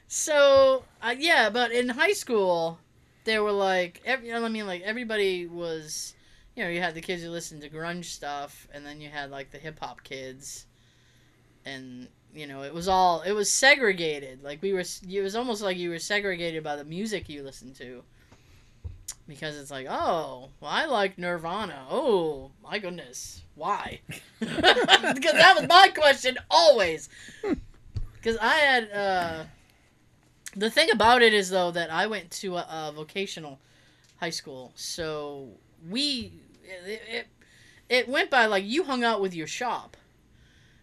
so 0.08 0.84
uh, 1.02 1.16
yeah, 1.18 1.50
but 1.50 1.72
in 1.72 1.90
high 1.90 2.14
school, 2.14 2.80
they 3.26 3.38
were 3.40 3.52
like, 3.52 4.02
every, 4.06 4.32
I 4.34 4.48
mean, 4.48 4.66
like 4.66 4.82
everybody 4.84 5.46
was, 5.46 6.16
you 6.58 6.64
know, 6.64 6.70
you 6.70 6.82
had 6.82 6.96
the 6.96 7.02
kids 7.02 7.22
who 7.22 7.30
listened 7.30 7.62
to 7.62 7.70
grunge 7.70 8.06
stuff, 8.06 8.68
and 8.74 8.84
then 8.84 9.00
you 9.00 9.10
had 9.10 9.30
like 9.30 9.52
the 9.52 9.60
hip 9.60 9.80
hop 9.80 10.04
kids, 10.04 10.66
and 11.64 12.08
you 12.34 12.48
know, 12.48 12.64
it 12.64 12.74
was 12.74 12.88
all 12.88 13.22
it 13.22 13.34
was 13.34 13.52
segregated. 13.52 14.44
Like 14.44 14.60
we 14.64 14.74
were, 14.74 14.84
it 15.08 15.22
was 15.22 15.36
almost 15.36 15.62
like 15.62 15.78
you 15.78 15.92
were 15.92 16.00
segregated 16.00 16.64
by 16.64 16.76
the 16.76 16.84
music 16.84 17.30
you 17.30 17.44
listened 17.44 17.76
to. 17.76 18.04
Because 19.28 19.58
it's 19.58 19.70
like, 19.70 19.86
oh, 19.90 20.50
well, 20.60 20.72
I 20.72 20.86
like 20.86 21.18
Nirvana. 21.18 21.86
Oh, 21.90 22.52
my 22.64 22.80
goodness. 22.80 23.42
Why? 23.56 24.00
because 24.40 24.54
that 24.64 25.56
was 25.58 25.68
my 25.68 25.90
question 25.94 26.38
always. 26.50 27.10
Because 28.16 28.38
I 28.38 28.56
had, 28.56 28.92
uh, 28.92 29.44
the 30.56 30.70
thing 30.70 30.92
about 30.92 31.22
it 31.22 31.34
is, 31.34 31.50
though, 31.50 31.72
that 31.72 31.92
I 31.92 32.08
went 32.08 32.32
to 32.32 32.56
a, 32.56 32.68
a 32.70 32.94
vocational 32.96 33.60
high 34.20 34.30
school. 34.30 34.72
So 34.76 35.50
we, 35.90 36.32
it, 36.68 37.02
it, 37.10 37.28
it 37.90 38.08
went 38.10 38.30
by 38.30 38.46
like 38.46 38.66
you 38.66 38.84
hung 38.84 39.04
out 39.04 39.22
with 39.22 39.34
your 39.34 39.48
shop. 39.48 39.96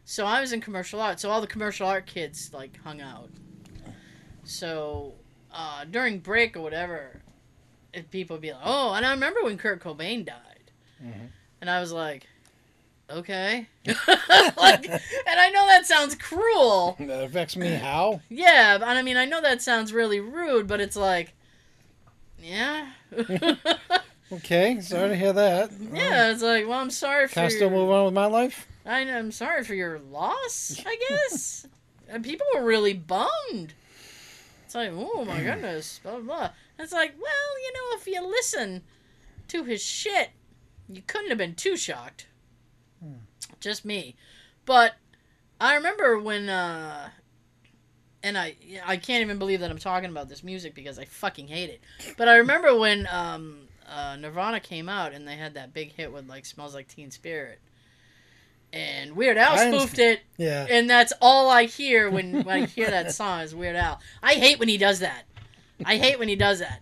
So 0.06 0.26
I 0.26 0.40
was 0.40 0.52
in 0.52 0.60
commercial 0.60 1.00
art. 1.00 1.18
So 1.20 1.30
all 1.30 1.40
the 1.40 1.46
commercial 1.46 1.86
art 1.86 2.06
kids, 2.06 2.50
like, 2.52 2.78
hung 2.82 3.00
out. 3.00 3.30
So 4.44 5.14
uh, 5.52 5.84
during 5.90 6.18
break 6.18 6.56
or 6.56 6.60
whatever, 6.60 7.20
people 8.10 8.34
would 8.36 8.42
be 8.42 8.52
like, 8.52 8.60
"Oh," 8.64 8.92
and 8.92 9.06
I 9.06 9.12
remember 9.12 9.42
when 9.42 9.56
Kurt 9.56 9.80
Cobain 9.82 10.24
died, 10.26 10.70
Mhm. 11.02 11.28
and 11.60 11.70
I 11.70 11.80
was 11.80 11.92
like, 11.92 12.26
"Okay," 13.08 13.66
like, 13.86 14.86
and 14.88 15.40
I 15.40 15.50
know 15.50 15.66
that 15.68 15.86
sounds 15.86 16.14
cruel, 16.16 16.96
That 17.00 17.24
affects 17.24 17.56
me 17.56 17.68
how? 17.76 18.20
yeah, 18.28 18.76
but- 18.78 18.88
and 18.88 18.98
I 18.98 19.02
mean 19.02 19.16
I 19.16 19.24
know 19.24 19.40
that 19.40 19.62
sounds 19.62 19.92
really 19.92 20.20
rude, 20.20 20.66
but 20.66 20.80
it's 20.80 20.96
like, 20.96 21.32
yeah, 22.42 22.90
Okay, 24.36 24.80
sorry 24.80 25.10
to 25.10 25.16
hear 25.16 25.32
that. 25.32 25.70
yeah, 25.92 26.30
it's 26.30 26.42
like, 26.42 26.66
well, 26.66 26.78
I'm 26.80 26.90
sorry 26.90 27.28
for 27.28 27.34
Can 27.34 27.44
I 27.44 27.48
still 27.48 27.70
your, 27.70 27.78
move 27.78 27.90
on 27.90 28.04
with 28.06 28.14
my 28.14 28.26
life? 28.26 28.66
I 28.86 29.04
know, 29.04 29.16
I'm 29.18 29.32
sorry 29.32 29.64
for 29.64 29.74
your 29.74 29.98
loss, 29.98 30.80
I 30.84 30.96
guess. 31.08 31.66
and 32.08 32.24
people 32.24 32.46
were 32.54 32.64
really 32.64 32.94
bummed. 32.94 33.74
It's 34.64 34.74
like, 34.74 34.90
oh 34.92 35.24
my 35.24 35.40
goodness, 35.44 36.00
blah 36.02 36.12
blah. 36.12 36.20
blah. 36.22 36.50
It's 36.78 36.92
like, 36.92 37.14
well, 37.20 37.62
you 37.62 37.72
know, 37.72 37.96
if 37.98 38.06
you 38.06 38.26
listen 38.26 38.82
to 39.48 39.62
his 39.64 39.82
shit, 39.82 40.30
you 40.88 41.02
couldn't 41.06 41.28
have 41.28 41.38
been 41.38 41.54
too 41.54 41.76
shocked. 41.76 42.26
Hmm. 43.02 43.14
Just 43.60 43.84
me, 43.84 44.16
but 44.66 44.94
I 45.60 45.76
remember 45.76 46.18
when, 46.18 46.48
uh, 46.48 47.08
and 48.22 48.36
I 48.36 48.56
I 48.84 48.96
can't 48.96 49.22
even 49.22 49.38
believe 49.38 49.60
that 49.60 49.70
I'm 49.70 49.78
talking 49.78 50.10
about 50.10 50.28
this 50.28 50.42
music 50.42 50.74
because 50.74 50.98
I 50.98 51.04
fucking 51.04 51.46
hate 51.48 51.70
it. 51.70 51.80
But 52.18 52.28
I 52.28 52.36
remember 52.36 52.76
when 52.76 53.06
um, 53.10 53.68
uh, 53.88 54.16
Nirvana 54.16 54.60
came 54.60 54.88
out 54.88 55.12
and 55.12 55.26
they 55.26 55.36
had 55.36 55.54
that 55.54 55.72
big 55.74 55.92
hit 55.92 56.12
with 56.12 56.28
like 56.28 56.46
"Smells 56.46 56.74
Like 56.74 56.88
Teen 56.88 57.10
Spirit," 57.10 57.58
and 58.72 59.12
Weird 59.16 59.36
Al 59.38 59.56
spoofed 59.56 59.98
it 59.98 60.20
Yeah. 60.36 60.66
and 60.68 60.88
that's 60.90 61.12
all 61.20 61.48
I 61.50 61.64
hear 61.64 62.10
when, 62.10 62.42
when 62.44 62.62
I 62.62 62.66
hear 62.66 62.90
that 62.90 63.12
song 63.14 63.40
is 63.40 63.54
Weird 63.54 63.76
Al. 63.76 64.00
I 64.22 64.34
hate 64.34 64.58
when 64.58 64.68
he 64.68 64.78
does 64.78 64.98
that. 65.00 65.24
I 65.84 65.96
hate 65.96 66.18
when 66.18 66.28
he 66.28 66.36
does 66.36 66.58
that. 66.60 66.80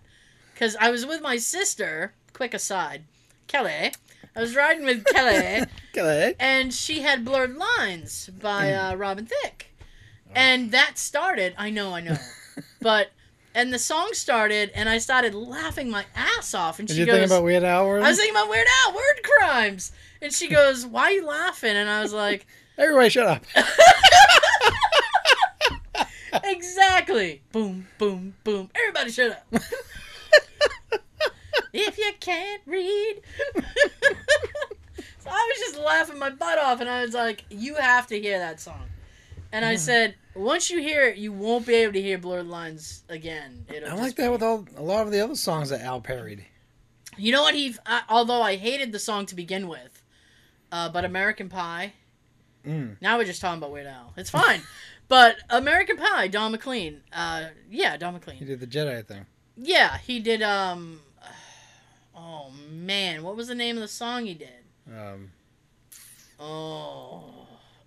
Because 0.53 0.75
I 0.79 0.89
was 0.91 1.05
with 1.05 1.21
my 1.21 1.37
sister, 1.37 2.13
quick 2.31 2.53
aside, 2.53 3.03
Kelly. 3.47 3.91
I 4.35 4.39
was 4.41 4.55
riding 4.55 4.85
with 4.85 5.03
Kelly, 5.05 5.65
Kelly. 5.93 6.35
and 6.39 6.73
she 6.73 7.01
had 7.01 7.23
Blurred 7.25 7.55
Lines 7.55 8.29
by 8.41 8.71
uh, 8.73 8.95
Robin 8.95 9.25
Thicke. 9.27 9.67
And 10.35 10.71
that 10.71 10.97
started, 10.97 11.53
I 11.57 11.69
know, 11.69 11.93
I 11.93 12.01
know. 12.01 12.17
But, 12.81 13.11
and 13.55 13.73
the 13.73 13.79
song 13.79 14.09
started, 14.13 14.71
and 14.73 14.89
I 14.89 14.97
started 14.97 15.35
laughing 15.35 15.89
my 15.89 16.05
ass 16.15 16.53
off. 16.53 16.79
And 16.79 16.87
Did 16.87 16.95
she 16.95 17.01
you 17.01 17.05
goes, 17.05 17.15
think 17.15 17.25
about 17.27 17.43
Weird 17.43 17.63
Al? 17.63 17.87
I 18.03 18.09
was 18.09 18.17
thinking 18.17 18.35
about 18.35 18.49
Weird 18.49 18.67
Al, 18.85 18.95
word 18.95 19.21
crimes. 19.23 19.91
And 20.21 20.33
she 20.33 20.47
goes, 20.47 20.85
Why 20.85 21.03
are 21.03 21.11
you 21.11 21.25
laughing? 21.25 21.75
And 21.75 21.89
I 21.89 22.01
was 22.01 22.13
like, 22.13 22.45
Everybody 22.77 23.09
shut 23.09 23.27
up. 23.27 23.43
exactly. 26.43 27.41
Boom, 27.51 27.87
boom, 27.97 28.33
boom. 28.43 28.69
Everybody 28.73 29.11
shut 29.11 29.31
up. 29.31 29.45
if 31.73 31.97
you 31.97 32.11
can't 32.19 32.61
read. 32.65 33.21
so 35.19 35.29
I 35.29 35.51
was 35.51 35.59
just 35.59 35.77
laughing 35.77 36.17
my 36.17 36.31
butt 36.31 36.57
off, 36.57 36.81
and 36.81 36.89
I 36.89 37.03
was 37.03 37.13
like, 37.13 37.45
you 37.49 37.75
have 37.75 38.07
to 38.07 38.19
hear 38.19 38.39
that 38.39 38.59
song. 38.59 38.89
And 39.53 39.63
I 39.63 39.75
said, 39.75 40.15
once 40.35 40.71
you 40.71 40.81
hear 40.81 41.03
it, 41.03 41.17
you 41.17 41.31
won't 41.31 41.67
be 41.67 41.75
able 41.75 41.93
to 41.93 42.01
hear 42.01 42.17
Blurred 42.17 42.47
Lines 42.47 43.03
again. 43.07 43.65
It'll 43.69 43.83
I'm 43.87 43.97
just 43.97 44.01
like 44.01 44.15
that 44.15 44.31
with 44.31 44.41
all 44.41 44.65
a 44.75 44.81
lot 44.81 45.05
of 45.05 45.11
the 45.11 45.21
other 45.21 45.35
songs 45.35 45.69
that 45.69 45.81
Al 45.81 46.01
parried. 46.01 46.43
You 47.17 47.31
know 47.31 47.43
what 47.43 47.53
he? 47.53 47.75
Uh, 47.85 48.01
although 48.09 48.41
I 48.41 48.55
hated 48.55 48.91
the 48.91 48.97
song 48.97 49.27
to 49.27 49.35
begin 49.35 49.67
with, 49.67 50.01
uh, 50.71 50.89
but 50.89 51.05
American 51.05 51.49
Pie. 51.49 51.93
Mm. 52.65 52.97
Now 52.99 53.17
we're 53.17 53.25
just 53.25 53.41
talking 53.41 53.59
about 53.59 53.71
Weird 53.71 53.85
Al. 53.85 54.11
It's 54.17 54.31
fine, 54.31 54.61
but 55.07 55.35
American 55.51 55.97
Pie, 55.97 56.29
Don 56.29 56.51
McLean. 56.51 57.01
Uh, 57.13 57.49
yeah, 57.69 57.95
Don 57.97 58.13
McLean. 58.13 58.37
He 58.37 58.45
McLean. 58.45 58.59
did 58.59 58.71
the 58.71 58.75
Jedi 58.79 59.05
thing. 59.05 59.25
Yeah, 59.55 59.97
he 59.99 60.19
did. 60.19 60.41
Um, 60.41 61.01
oh 62.15 62.49
man, 62.71 63.21
what 63.21 63.35
was 63.35 63.47
the 63.49 63.55
name 63.55 63.75
of 63.77 63.81
the 63.81 63.87
song 63.87 64.25
he 64.25 64.33
did? 64.33 64.49
Um, 64.91 65.29
Oh, 66.39 67.42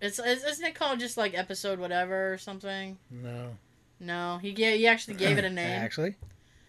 it's 0.06 0.18
is- 0.18 0.44
isn't 0.44 0.64
it 0.64 0.74
called 0.74 0.98
just 1.00 1.16
like 1.16 1.36
episode 1.36 1.78
whatever 1.78 2.32
or 2.32 2.38
something? 2.38 2.98
no. 3.10 3.56
No, 3.98 4.38
he 4.42 4.52
gave 4.52 4.78
he 4.78 4.86
actually 4.86 5.14
gave 5.14 5.38
it 5.38 5.44
a 5.44 5.50
name. 5.62 5.80
Actually, 5.80 6.16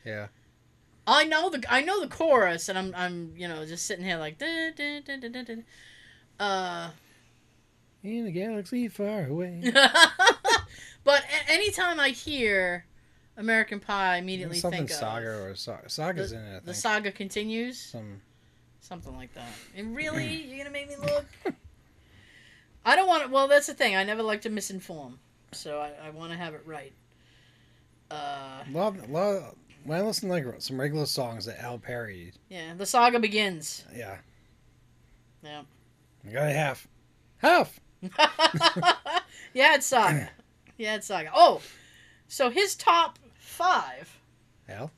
yeah. 0.06 0.28
I 1.06 1.26
know 1.26 1.50
the 1.50 1.62
I 1.70 1.82
know 1.82 2.00
the 2.02 2.08
chorus, 2.08 2.70
and 2.70 2.78
I'm 2.78 2.94
I'm 2.96 3.34
you 3.36 3.48
know 3.50 3.66
just 3.66 3.86
sitting 3.86 4.06
here 4.06 4.18
like 4.18 4.38
da, 4.38 4.72
da, 4.76 5.02
da, 5.02 5.18
da, 5.18 5.30
da, 5.30 5.44
da. 5.44 6.46
uh. 6.46 6.90
In 8.04 8.24
the 8.26 8.32
galaxy 8.32 8.88
far 8.88 9.26
away. 9.28 9.62
but 11.04 11.24
a- 11.24 11.52
anytime 11.52 12.00
I 12.00 12.10
hear 12.10 12.86
American 13.36 13.82
Pie, 13.82 14.16
I 14.16 14.18
immediately 14.20 14.60
Something 14.60 14.88
think 14.88 14.92
Saga 14.92 15.30
of 15.32 15.46
or 15.52 15.56
Saga. 15.56 15.86
Or 15.86 15.90
saga's 15.90 16.32
in 16.32 16.40
it. 16.40 16.48
I 16.48 16.52
think. 16.54 16.66
the 16.66 16.74
saga 16.74 17.12
continues, 17.12 17.78
Some. 17.80 18.22
something 18.80 19.16
like 19.18 19.34
that. 19.34 19.50
And 19.76 19.94
really, 19.96 20.44
you're 20.48 20.60
gonna 20.60 20.70
make 20.70 20.88
me 20.88 20.96
look? 20.96 21.26
I 22.88 22.96
don't 22.96 23.08
want 23.08 23.24
to. 23.26 23.30
Well, 23.30 23.48
that's 23.48 23.68
the 23.68 23.74
thing. 23.74 23.96
I 23.96 24.04
never 24.04 24.24
like 24.24 24.42
to 24.44 24.50
misinform, 24.50 25.14
so 25.52 25.80
I, 25.80 25.92
I 26.08 26.10
want 26.12 26.32
to 26.32 26.38
have 26.38 26.54
it 26.54 26.62
right. 26.66 26.94
Uh, 28.10 28.64
love, 28.72 29.10
lot, 29.10 29.56
when 29.84 29.98
I 30.00 30.02
listen 30.02 30.30
to 30.30 30.34
like 30.36 30.46
some 30.60 30.80
regular 30.80 31.06
songs 31.06 31.46
that 31.46 31.60
Al 31.62 31.78
parried, 31.78 32.34
yeah, 32.50 32.74
the 32.76 32.86
saga 32.86 33.20
begins. 33.20 33.84
yeah, 33.96 34.18
Yeah. 35.44 35.64
I 36.28 36.32
got 36.32 36.48
a 36.48 36.54
half, 36.54 36.88
half. 37.38 37.80
yeah, 39.54 39.76
it's 39.76 39.86
saga. 39.86 40.30
Yeah, 40.80 40.94
it's 40.96 41.08
saga. 41.08 41.32
Oh, 41.34 41.62
so 42.28 42.52
his 42.52 42.76
top 42.76 43.18
five 43.40 44.16
Al, 44.70 44.92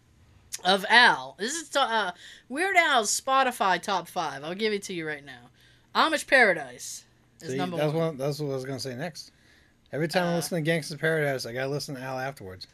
of 0.65 0.85
Al. 0.89 1.37
This 1.39 1.53
is 1.55 1.69
to- 1.69 1.79
uh, 1.79 2.11
Weird 2.49 2.75
Al's 2.75 3.17
Spotify 3.17 3.81
top 3.81 4.09
five. 4.09 4.43
I'll 4.43 4.55
give 4.55 4.73
it 4.73 4.83
to 4.83 4.93
you 4.93 5.07
right 5.07 5.23
now. 5.25 5.49
Amish 5.95 6.27
Paradise 6.27 6.73
is 6.73 7.05
See, 7.47 7.55
number 7.57 7.77
that's 7.77 7.93
one. 7.93 8.05
what 8.07 8.17
that's 8.17 8.39
what 8.39 8.51
I 8.51 8.55
was 8.55 8.65
gonna 8.65 8.79
say 8.79 8.95
next. 8.95 9.31
Every 9.91 10.07
time 10.07 10.25
I 10.25 10.33
Uh, 10.33 10.35
listen 10.35 10.63
to 10.63 10.69
Gangsta's 10.71 10.95
Paradise, 10.97 11.45
I 11.45 11.53
gotta 11.53 11.69
listen 11.69 11.95
to 11.95 12.01
Al 12.01 12.19
afterwards, 12.19 12.67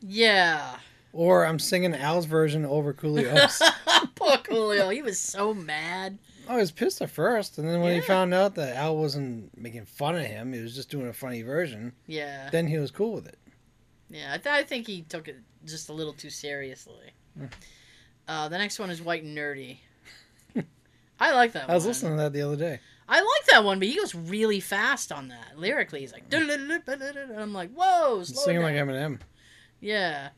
Yeah. 0.00 0.78
or 1.12 1.44
I'm 1.44 1.58
singing 1.58 1.94
Al's 1.94 2.26
version 2.26 2.64
over 2.64 2.94
Coolio's. 2.94 3.60
Poor 4.14 4.36
Coolio. 4.38 4.92
He 4.94 5.02
was 5.02 5.18
so 5.18 5.52
mad. 5.52 6.18
I 6.48 6.56
was 6.56 6.70
pissed 6.70 7.02
at 7.02 7.10
first, 7.10 7.58
and 7.58 7.68
then 7.68 7.80
when 7.80 7.94
Yeah. 7.94 8.00
he 8.00 8.06
found 8.06 8.32
out 8.32 8.54
that 8.54 8.76
Al 8.76 8.96
wasn't 8.96 9.56
making 9.58 9.84
fun 9.84 10.16
of 10.16 10.24
him, 10.24 10.52
he 10.54 10.60
was 10.62 10.74
just 10.74 10.88
doing 10.90 11.06
a 11.08 11.12
funny 11.12 11.42
version. 11.42 11.92
Yeah. 12.06 12.48
Then 12.50 12.66
he 12.66 12.78
was 12.78 12.90
cool 12.90 13.12
with 13.12 13.26
it. 13.26 13.38
Yeah. 14.08 14.32
I, 14.32 14.38
th- 14.38 14.46
I 14.54 14.62
think 14.64 14.86
he 14.86 15.02
took 15.02 15.28
it 15.28 15.36
just 15.66 15.90
a 15.90 15.92
little 15.92 16.14
too 16.14 16.30
seriously. 16.30 17.12
Mm. 17.38 17.50
Uh, 18.26 18.48
the 18.48 18.56
next 18.56 18.78
one 18.78 18.88
is 18.90 19.02
White 19.02 19.22
and 19.24 19.36
Nerdy. 19.36 19.78
I 21.20 21.32
like 21.34 21.52
that 21.52 21.68
I 21.68 21.74
was 21.74 21.82
one. 21.84 21.88
listening 21.88 22.12
to 22.16 22.22
that 22.22 22.32
the 22.32 22.42
other 22.42 22.56
day. 22.56 22.80
I 23.08 23.20
like 23.20 23.46
that 23.50 23.64
one, 23.64 23.78
but 23.78 23.88
he 23.88 23.96
goes 23.96 24.14
really 24.14 24.60
fast 24.60 25.10
on 25.12 25.28
that. 25.28 25.58
Lyrically, 25.58 26.00
he's 26.00 26.12
like, 26.12 26.24
and 26.32 27.40
I'm 27.40 27.52
like, 27.54 27.70
whoa, 27.72 28.22
slow 28.22 28.42
Singing 28.44 28.62
like 28.62 28.74
Eminem. 28.74 29.20
Yeah. 29.80 30.30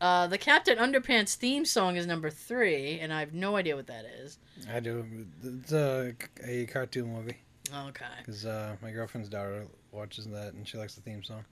Uh, 0.00 0.28
the 0.28 0.38
Captain 0.38 0.78
Underpants 0.78 1.34
theme 1.34 1.64
song 1.64 1.96
is 1.96 2.06
number 2.06 2.30
three, 2.30 3.00
and 3.00 3.12
I 3.12 3.18
have 3.20 3.34
no 3.34 3.56
idea 3.56 3.74
what 3.74 3.88
that 3.88 4.04
is. 4.04 4.38
I 4.72 4.78
do. 4.78 5.04
It's 5.42 5.72
a, 5.72 6.14
a 6.46 6.66
cartoon 6.66 7.12
movie 7.12 7.36
Okay. 7.74 8.04
because 8.18 8.46
uh, 8.46 8.76
my 8.80 8.92
girlfriend's 8.92 9.28
daughter 9.28 9.66
watches 9.90 10.26
that 10.26 10.52
and 10.54 10.66
she 10.68 10.78
likes 10.78 10.94
the 10.94 11.00
theme 11.00 11.24
song. 11.24 11.44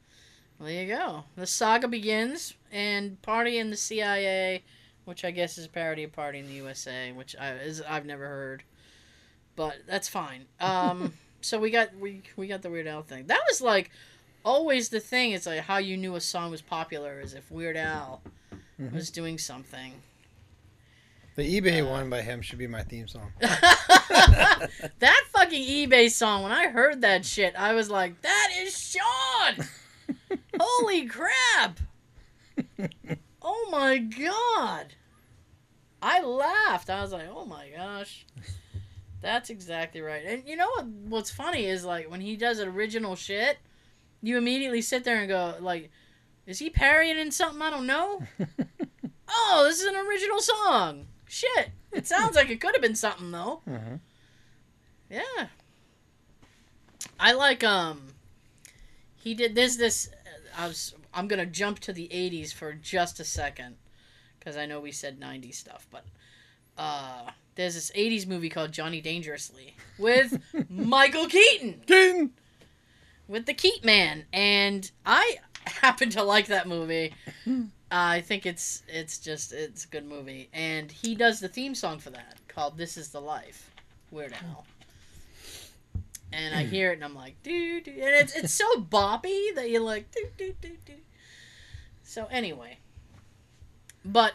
Well, 0.58 0.68
there 0.68 0.84
you 0.84 0.94
go. 0.94 1.24
The 1.34 1.46
saga 1.46 1.88
begins, 1.88 2.54
and 2.70 3.20
Party 3.20 3.58
in 3.58 3.70
the 3.70 3.76
CIA, 3.76 4.62
which 5.06 5.24
I 5.24 5.32
guess 5.32 5.58
is 5.58 5.66
a 5.66 5.68
parody 5.68 6.04
of 6.04 6.12
Party 6.12 6.38
in 6.38 6.46
the 6.46 6.54
USA, 6.54 7.10
which 7.12 7.34
I 7.36 7.52
is 7.54 7.82
I've 7.82 8.06
never 8.06 8.26
heard, 8.26 8.62
but 9.56 9.74
that's 9.86 10.08
fine. 10.08 10.44
Um, 10.60 11.14
so 11.40 11.58
we 11.58 11.70
got 11.70 11.96
we 11.98 12.22
we 12.36 12.46
got 12.46 12.62
the 12.62 12.70
Weird 12.70 12.86
Al 12.86 13.02
thing. 13.02 13.26
That 13.26 13.40
was 13.48 13.60
like 13.60 13.90
always 14.44 14.90
the 14.90 15.00
thing. 15.00 15.32
It's 15.32 15.46
like 15.46 15.60
how 15.60 15.78
you 15.78 15.96
knew 15.96 16.14
a 16.14 16.20
song 16.20 16.50
was 16.50 16.62
popular 16.62 17.20
is 17.20 17.34
if 17.34 17.50
Weird 17.50 17.76
Al 17.76 18.22
Mhm. 18.80 18.92
was 18.92 19.10
doing 19.10 19.38
something. 19.38 19.94
The 21.36 21.60
eBay 21.60 21.82
Uh, 21.82 21.86
one 21.90 22.08
by 22.10 22.22
him 22.22 22.40
should 22.42 22.58
be 22.58 22.66
my 22.66 22.82
theme 22.82 23.08
song. 23.08 23.32
that 23.40 25.22
fucking 25.32 25.62
eBay 25.66 26.10
song, 26.10 26.42
when 26.42 26.52
I 26.52 26.68
heard 26.68 27.00
that 27.02 27.24
shit, 27.26 27.54
I 27.56 27.72
was 27.74 27.90
like, 27.90 28.20
that 28.22 28.50
is 28.58 28.78
Sean! 28.78 29.66
Holy 30.60 31.06
crap! 31.06 31.80
Oh 33.42 33.68
my 33.70 33.98
god! 33.98 34.94
I 36.02 36.22
laughed. 36.22 36.88
I 36.90 37.02
was 37.02 37.12
like, 37.12 37.28
oh 37.30 37.44
my 37.44 37.68
gosh. 37.74 38.24
That's 39.26 39.50
exactly 39.50 40.00
right. 40.02 40.24
And 40.24 40.44
you 40.46 40.54
know 40.54 40.68
what? 40.68 40.86
What's 40.86 41.32
funny 41.32 41.66
is 41.66 41.84
like 41.84 42.08
when 42.08 42.20
he 42.20 42.36
does 42.36 42.60
original 42.60 43.16
shit, 43.16 43.58
you 44.22 44.38
immediately 44.38 44.80
sit 44.80 45.02
there 45.02 45.18
and 45.18 45.28
go 45.28 45.56
like, 45.58 45.90
is 46.46 46.60
he 46.60 46.70
parrying 46.70 47.18
in 47.18 47.32
something 47.32 47.60
I 47.60 47.70
don't 47.70 47.88
know? 47.88 48.22
oh, 49.28 49.64
this 49.66 49.80
is 49.80 49.86
an 49.88 49.96
original 49.96 50.38
song. 50.38 51.06
Shit. 51.26 51.70
It 51.90 52.06
sounds 52.06 52.36
like 52.36 52.50
it 52.50 52.60
could 52.60 52.76
have 52.76 52.82
been 52.82 52.94
something 52.94 53.32
though. 53.32 53.62
Mhm. 53.68 53.98
Yeah. 55.10 55.48
I 57.18 57.32
like 57.32 57.64
um 57.64 58.14
he 59.16 59.34
did 59.34 59.56
this 59.56 59.74
this 59.74 60.08
I 60.56 60.68
was 60.68 60.94
I'm 61.12 61.26
going 61.26 61.40
to 61.40 61.46
jump 61.46 61.80
to 61.80 61.92
the 61.92 62.06
80s 62.12 62.54
for 62.54 62.74
just 62.74 63.18
a 63.18 63.24
second 63.24 63.74
cuz 64.38 64.56
I 64.56 64.66
know 64.66 64.78
we 64.78 64.92
said 64.92 65.18
90s 65.18 65.54
stuff, 65.54 65.88
but 65.90 66.04
uh 66.78 67.32
there's 67.56 67.74
this 67.74 67.90
80s 67.90 68.26
movie 68.26 68.48
called 68.48 68.72
Johnny 68.72 69.00
Dangerously 69.00 69.74
with 69.98 70.38
Michael 70.70 71.26
Keaton 71.26 71.82
King! 71.86 72.30
with 73.28 73.46
the 73.46 73.54
Keat 73.54 73.84
Man 73.84 74.24
and 74.32 74.88
I 75.04 75.38
happen 75.64 76.10
to 76.10 76.22
like 76.22 76.46
that 76.46 76.68
movie. 76.68 77.12
I 77.90 78.20
think 78.20 78.46
it's 78.46 78.82
it's 78.88 79.18
just 79.18 79.52
it's 79.52 79.84
a 79.84 79.88
good 79.88 80.06
movie 80.06 80.48
and 80.52 80.90
he 80.90 81.14
does 81.14 81.40
the 81.40 81.48
theme 81.48 81.74
song 81.74 81.98
for 81.98 82.10
that 82.10 82.38
called 82.48 82.76
This 82.76 82.96
Is 82.96 83.08
the 83.08 83.20
Life. 83.20 83.70
Weird 84.10 84.32
Al. 84.32 84.64
And 86.32 86.54
I 86.54 86.64
hear 86.64 86.90
it 86.90 86.96
and 86.96 87.04
I'm 87.04 87.14
like 87.14 87.42
doo 87.42 87.80
doo 87.80 87.90
and 87.90 88.14
it's 88.14 88.36
it's 88.36 88.52
so 88.52 88.80
boppy 88.80 89.54
that 89.54 89.70
you're 89.70 89.80
like 89.80 90.10
doo 90.10 90.28
doo 90.36 90.54
doo 90.60 90.76
doo. 90.84 90.92
So 92.02 92.26
anyway. 92.30 92.78
But 94.04 94.34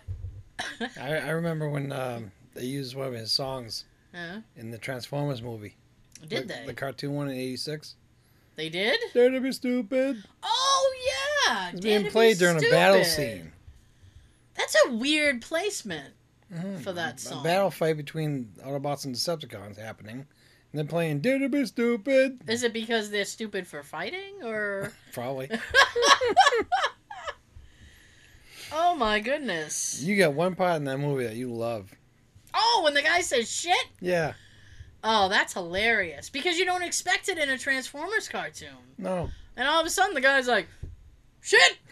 I, 0.99 1.15
I 1.15 1.29
remember 1.29 1.69
when 1.69 1.91
um, 1.93 2.31
they 2.53 2.65
used 2.65 2.95
one 2.95 3.07
of 3.07 3.13
his 3.13 3.31
songs 3.31 3.85
Huh? 4.13 4.41
in 4.57 4.71
the 4.71 4.77
Transformers 4.77 5.41
movie. 5.41 5.75
did 6.27 6.47
the, 6.47 6.53
they? 6.53 6.63
The 6.67 6.73
cartoon 6.73 7.13
one 7.15 7.29
in 7.29 7.37
'86. 7.37 7.95
they 8.55 8.69
did? 8.69 8.99
Dare 9.13 9.29
to 9.29 9.39
be 9.39 9.51
stupid. 9.51 10.23
Oh 10.43 10.93
yeah. 11.47 11.69
It's 11.71 11.79
being 11.81 11.99
to 11.99 12.03
Be 12.05 12.09
played 12.09 12.37
during 12.37 12.57
a 12.57 12.69
battle 12.69 13.03
scene. 13.05 13.51
That's 14.55 14.75
a 14.85 14.91
weird 14.91 15.41
placement. 15.41 16.13
Mhm. 16.53 16.81
For 16.81 16.91
that 16.91 17.15
A 17.15 17.19
song. 17.19 17.43
battle 17.43 17.71
fight 17.71 17.95
between 17.95 18.51
Autobots 18.65 19.05
and 19.05 19.15
Decepticons 19.15 19.77
happening. 19.77 20.15
And 20.73 20.79
they're 20.79 20.83
playing 20.85 21.21
Dare 21.21 21.39
to 21.39 21.47
be 21.47 21.65
stupid. 21.65 22.41
Is 22.47 22.63
it 22.63 22.73
because 22.73 23.09
they're 23.09 23.23
stupid 23.25 23.65
for 23.67 23.83
fighting 23.83 24.43
or 24.43 24.91
Probably. 25.13 25.49
Oh 28.73 28.95
my 28.95 29.19
goodness. 29.19 30.01
you 30.01 30.15
got 30.17 30.33
one 30.33 30.55
part 30.55 30.77
in 30.77 30.85
that 30.85 30.97
movie 30.97 31.25
that 31.25 31.35
you 31.35 31.51
love. 31.51 31.91
Oh, 32.53 32.81
when 32.83 32.93
the 32.93 33.01
guy 33.01 33.21
says 33.21 33.51
shit? 33.51 33.87
Yeah. 33.99 34.33
Oh, 35.03 35.29
that's 35.29 35.53
hilarious. 35.53 36.29
Because 36.29 36.57
you 36.57 36.65
don't 36.65 36.83
expect 36.83 37.29
it 37.29 37.37
in 37.37 37.49
a 37.49 37.57
Transformers 37.57 38.27
cartoon. 38.27 38.69
No. 38.97 39.29
And 39.55 39.67
all 39.67 39.81
of 39.81 39.87
a 39.87 39.89
sudden 39.89 40.13
the 40.13 40.21
guy's 40.21 40.47
like, 40.47 40.67
shit! 41.41 41.77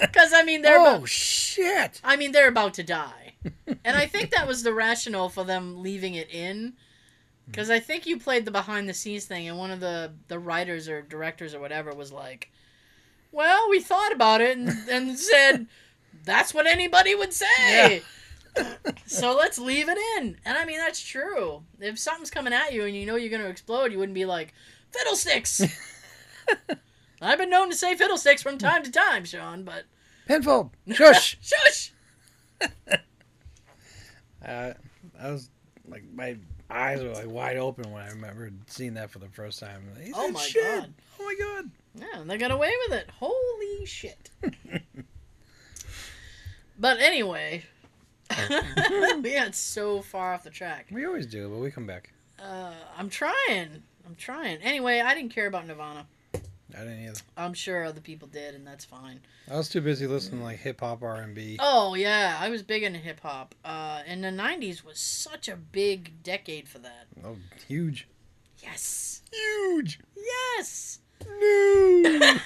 Because, 0.00 0.32
I 0.32 0.42
mean, 0.42 0.62
they're 0.62 0.80
oh, 0.80 0.96
about, 0.96 1.08
shit. 1.08 2.00
I 2.02 2.16
mean, 2.16 2.32
they're 2.32 2.48
about 2.48 2.74
to 2.74 2.82
die. 2.82 3.34
and 3.84 3.96
I 3.96 4.06
think 4.06 4.30
that 4.30 4.46
was 4.46 4.62
the 4.62 4.72
rationale 4.72 5.28
for 5.28 5.44
them 5.44 5.82
leaving 5.82 6.14
it 6.14 6.30
in. 6.30 6.68
Hmm. 6.68 7.50
Because 7.50 7.70
I 7.70 7.80
think 7.80 8.06
you 8.06 8.18
played 8.18 8.44
the 8.44 8.50
behind 8.50 8.88
the 8.88 8.94
scenes 8.94 9.26
thing, 9.26 9.48
and 9.48 9.58
one 9.58 9.70
of 9.70 9.80
the, 9.80 10.12
the 10.28 10.38
writers 10.38 10.88
or 10.88 11.02
directors 11.02 11.54
or 11.54 11.60
whatever 11.60 11.92
was 11.92 12.12
like, 12.12 12.50
well, 13.32 13.68
we 13.68 13.80
thought 13.80 14.12
about 14.12 14.40
it 14.40 14.56
and, 14.56 14.70
and 14.88 15.18
said, 15.18 15.66
that's 16.24 16.54
what 16.54 16.66
anybody 16.66 17.14
would 17.14 17.32
say. 17.32 18.02
so 19.06 19.36
let's 19.36 19.58
leave 19.58 19.88
it 19.88 19.98
in. 20.16 20.36
And 20.44 20.56
I 20.56 20.64
mean, 20.64 20.78
that's 20.78 21.00
true. 21.00 21.62
If 21.80 21.98
something's 21.98 22.30
coming 22.30 22.52
at 22.52 22.72
you 22.72 22.84
and 22.84 22.94
you 22.96 23.06
know 23.06 23.16
you're 23.16 23.30
going 23.30 23.42
to 23.42 23.48
explode, 23.48 23.92
you 23.92 23.98
wouldn't 23.98 24.14
be 24.14 24.24
like, 24.24 24.54
fiddlesticks! 24.90 25.62
I've 27.22 27.38
been 27.38 27.50
known 27.50 27.70
to 27.70 27.76
say 27.76 27.94
fiddlesticks 27.96 28.42
from 28.42 28.58
time 28.58 28.82
to 28.82 28.90
time, 28.90 29.24
Sean, 29.24 29.64
but. 29.64 29.84
Penfold. 30.26 30.70
Shush. 30.92 31.38
Shush! 31.42 31.92
uh, 34.46 34.72
I 35.18 35.30
was 35.30 35.50
like, 35.88 36.04
my 36.14 36.36
eyes 36.70 37.02
were 37.02 37.10
like 37.10 37.28
wide 37.28 37.56
open 37.56 37.90
when 37.90 38.02
I 38.02 38.08
remember 38.08 38.50
seeing 38.66 38.94
that 38.94 39.10
for 39.10 39.18
the 39.18 39.28
first 39.28 39.60
time. 39.60 39.82
He 40.02 40.12
Oh 40.14 40.30
my 40.30 40.40
shit. 40.40 40.62
God. 40.64 40.94
Oh 41.18 41.24
my 41.24 41.34
god. 41.38 41.70
Yeah, 41.94 42.20
and 42.20 42.30
they 42.30 42.38
got 42.38 42.50
away 42.50 42.72
with 42.86 42.98
it. 42.98 43.10
Holy 43.18 43.84
shit. 43.84 44.30
but 46.78 47.00
anyway, 47.00 47.64
we 49.22 49.34
got 49.34 49.54
so 49.54 50.02
far 50.02 50.34
off 50.34 50.44
the 50.44 50.50
track. 50.50 50.86
We 50.90 51.04
always 51.06 51.26
do, 51.26 51.48
but 51.48 51.58
we 51.58 51.70
come 51.70 51.86
back. 51.86 52.12
Uh, 52.38 52.72
I'm 52.96 53.08
trying. 53.10 53.82
I'm 54.06 54.14
trying. 54.16 54.58
Anyway, 54.58 55.00
I 55.00 55.14
didn't 55.14 55.34
care 55.34 55.46
about 55.46 55.66
Nirvana. 55.66 56.06
I 56.34 56.38
didn't 56.84 57.04
either. 57.04 57.20
I'm 57.36 57.52
sure 57.54 57.84
other 57.84 58.00
people 58.00 58.28
did, 58.28 58.54
and 58.54 58.66
that's 58.66 58.84
fine. 58.84 59.20
I 59.50 59.56
was 59.56 59.68
too 59.68 59.80
busy 59.80 60.06
listening 60.06 60.38
to 60.40 60.44
like 60.44 60.58
hip 60.58 60.80
hop, 60.80 61.02
R 61.02 61.16
and 61.16 61.34
B. 61.34 61.56
Oh 61.58 61.94
yeah, 61.94 62.38
I 62.40 62.48
was 62.48 62.62
big 62.62 62.82
into 62.84 62.98
hip 63.00 63.20
hop. 63.20 63.54
Uh, 63.64 64.02
and 64.06 64.22
the 64.22 64.28
'90s 64.28 64.84
was 64.84 64.98
such 64.98 65.48
a 65.48 65.56
big 65.56 66.22
decade 66.22 66.68
for 66.68 66.78
that. 66.78 67.06
Oh, 67.24 67.36
huge. 67.66 68.06
Yes, 68.62 69.22
Huge. 69.32 70.00
yes. 70.56 70.98
No. 71.26 72.38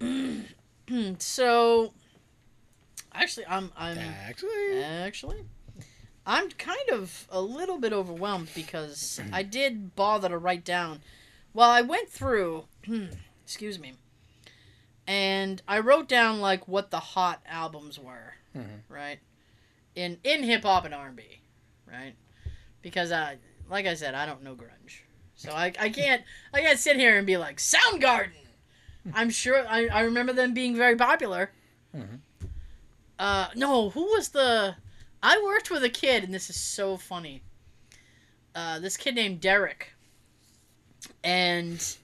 so, 1.18 1.92
actually, 3.18 3.46
I'm 3.46 3.72
I'm 3.76 3.98
Actually, 3.98 4.82
Actually, 4.82 5.36
I'm 6.26 6.50
kind 6.52 6.88
of 6.92 7.26
a 7.30 7.40
little 7.40 7.78
bit 7.78 7.92
overwhelmed 7.92 8.48
because 8.54 9.20
I 9.32 9.42
did 9.42 9.94
bother 9.96 10.28
to 10.28 10.38
write 10.38 10.64
down. 10.64 11.00
Well, 11.54 11.70
I 11.70 11.80
went 11.82 12.08
through, 12.10 12.64
excuse 13.44 13.78
me, 13.78 13.94
and 15.06 15.62
I 15.66 15.78
wrote 15.80 16.08
down 16.08 16.40
like 16.40 16.68
what 16.68 16.90
the 16.90 17.00
hot 17.00 17.40
albums 17.46 17.98
were, 17.98 18.34
Mhm. 18.56 18.82
right? 18.88 19.18
In 19.94 20.18
in 20.22 20.42
hip 20.42 20.62
hop 20.62 20.84
and 20.84 20.94
R 20.94 21.08
and 21.08 21.16
B, 21.16 21.40
right? 21.90 22.14
Because 22.82 23.10
I, 23.10 23.38
like 23.68 23.86
I 23.86 23.94
said, 23.94 24.14
I 24.14 24.26
don't 24.26 24.42
know 24.42 24.54
grunge, 24.54 25.00
so 25.34 25.50
I, 25.52 25.72
I 25.78 25.88
can't 25.88 26.22
I 26.54 26.60
can't 26.60 26.78
sit 26.78 26.96
here 26.96 27.16
and 27.16 27.26
be 27.26 27.36
like 27.36 27.56
Soundgarden. 27.58 28.32
I'm 29.14 29.30
sure 29.30 29.66
I, 29.66 29.86
I 29.88 30.00
remember 30.02 30.32
them 30.34 30.52
being 30.52 30.76
very 30.76 30.94
popular. 30.96 31.50
Mhm. 31.96 32.20
Uh, 33.18 33.48
no, 33.54 33.90
who 33.90 34.04
was 34.04 34.28
the? 34.30 34.76
I 35.22 35.42
worked 35.44 35.70
with 35.70 35.82
a 35.82 35.88
kid, 35.88 36.22
and 36.24 36.32
this 36.32 36.48
is 36.50 36.56
so 36.56 36.96
funny. 36.96 37.42
uh, 38.54 38.78
this 38.78 38.96
kid 38.96 39.14
named 39.14 39.40
Derek, 39.40 39.92
and 41.24 41.96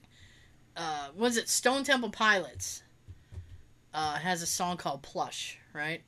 uh, 0.75 1.07
was 1.15 1.37
it 1.37 1.49
Stone 1.49 1.83
Temple 1.83 2.09
Pilots? 2.09 2.81
Uh, 3.93 4.15
has 4.15 4.41
a 4.41 4.45
song 4.45 4.75
called 4.75 5.01
Plush, 5.01 5.57
right? 5.73 6.01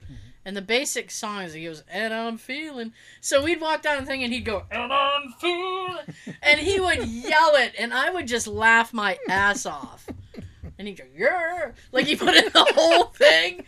And 0.43 0.57
the 0.57 0.61
basic 0.61 1.09
song 1.09 1.43
is 1.43 1.53
he 1.53 1.63
goes, 1.63 1.83
and 1.89 2.13
I'm 2.13 2.37
feeling. 2.37 2.91
So 3.21 3.41
we'd 3.43 3.61
walk 3.61 3.81
down 3.81 4.01
the 4.01 4.05
thing 4.05 4.23
and 4.23 4.33
he'd 4.33 4.43
go, 4.45 4.63
and 4.69 4.91
I'm 4.91 5.31
feeling. 5.39 6.13
and 6.41 6.59
he 6.59 6.81
would 6.81 7.05
yell 7.07 7.55
it, 7.55 7.73
and 7.79 7.93
I 7.93 8.09
would 8.09 8.27
just 8.27 8.45
laugh 8.47 8.93
my 8.93 9.17
ass 9.29 9.65
off. 9.65 10.05
And 10.77 10.85
he'd 10.87 10.97
go, 10.97 11.05
yeah. 11.15 11.71
Like 11.93 12.05
he 12.07 12.15
put 12.17 12.35
in 12.35 12.45
the 12.51 12.73
whole 12.75 13.05
thing. 13.05 13.63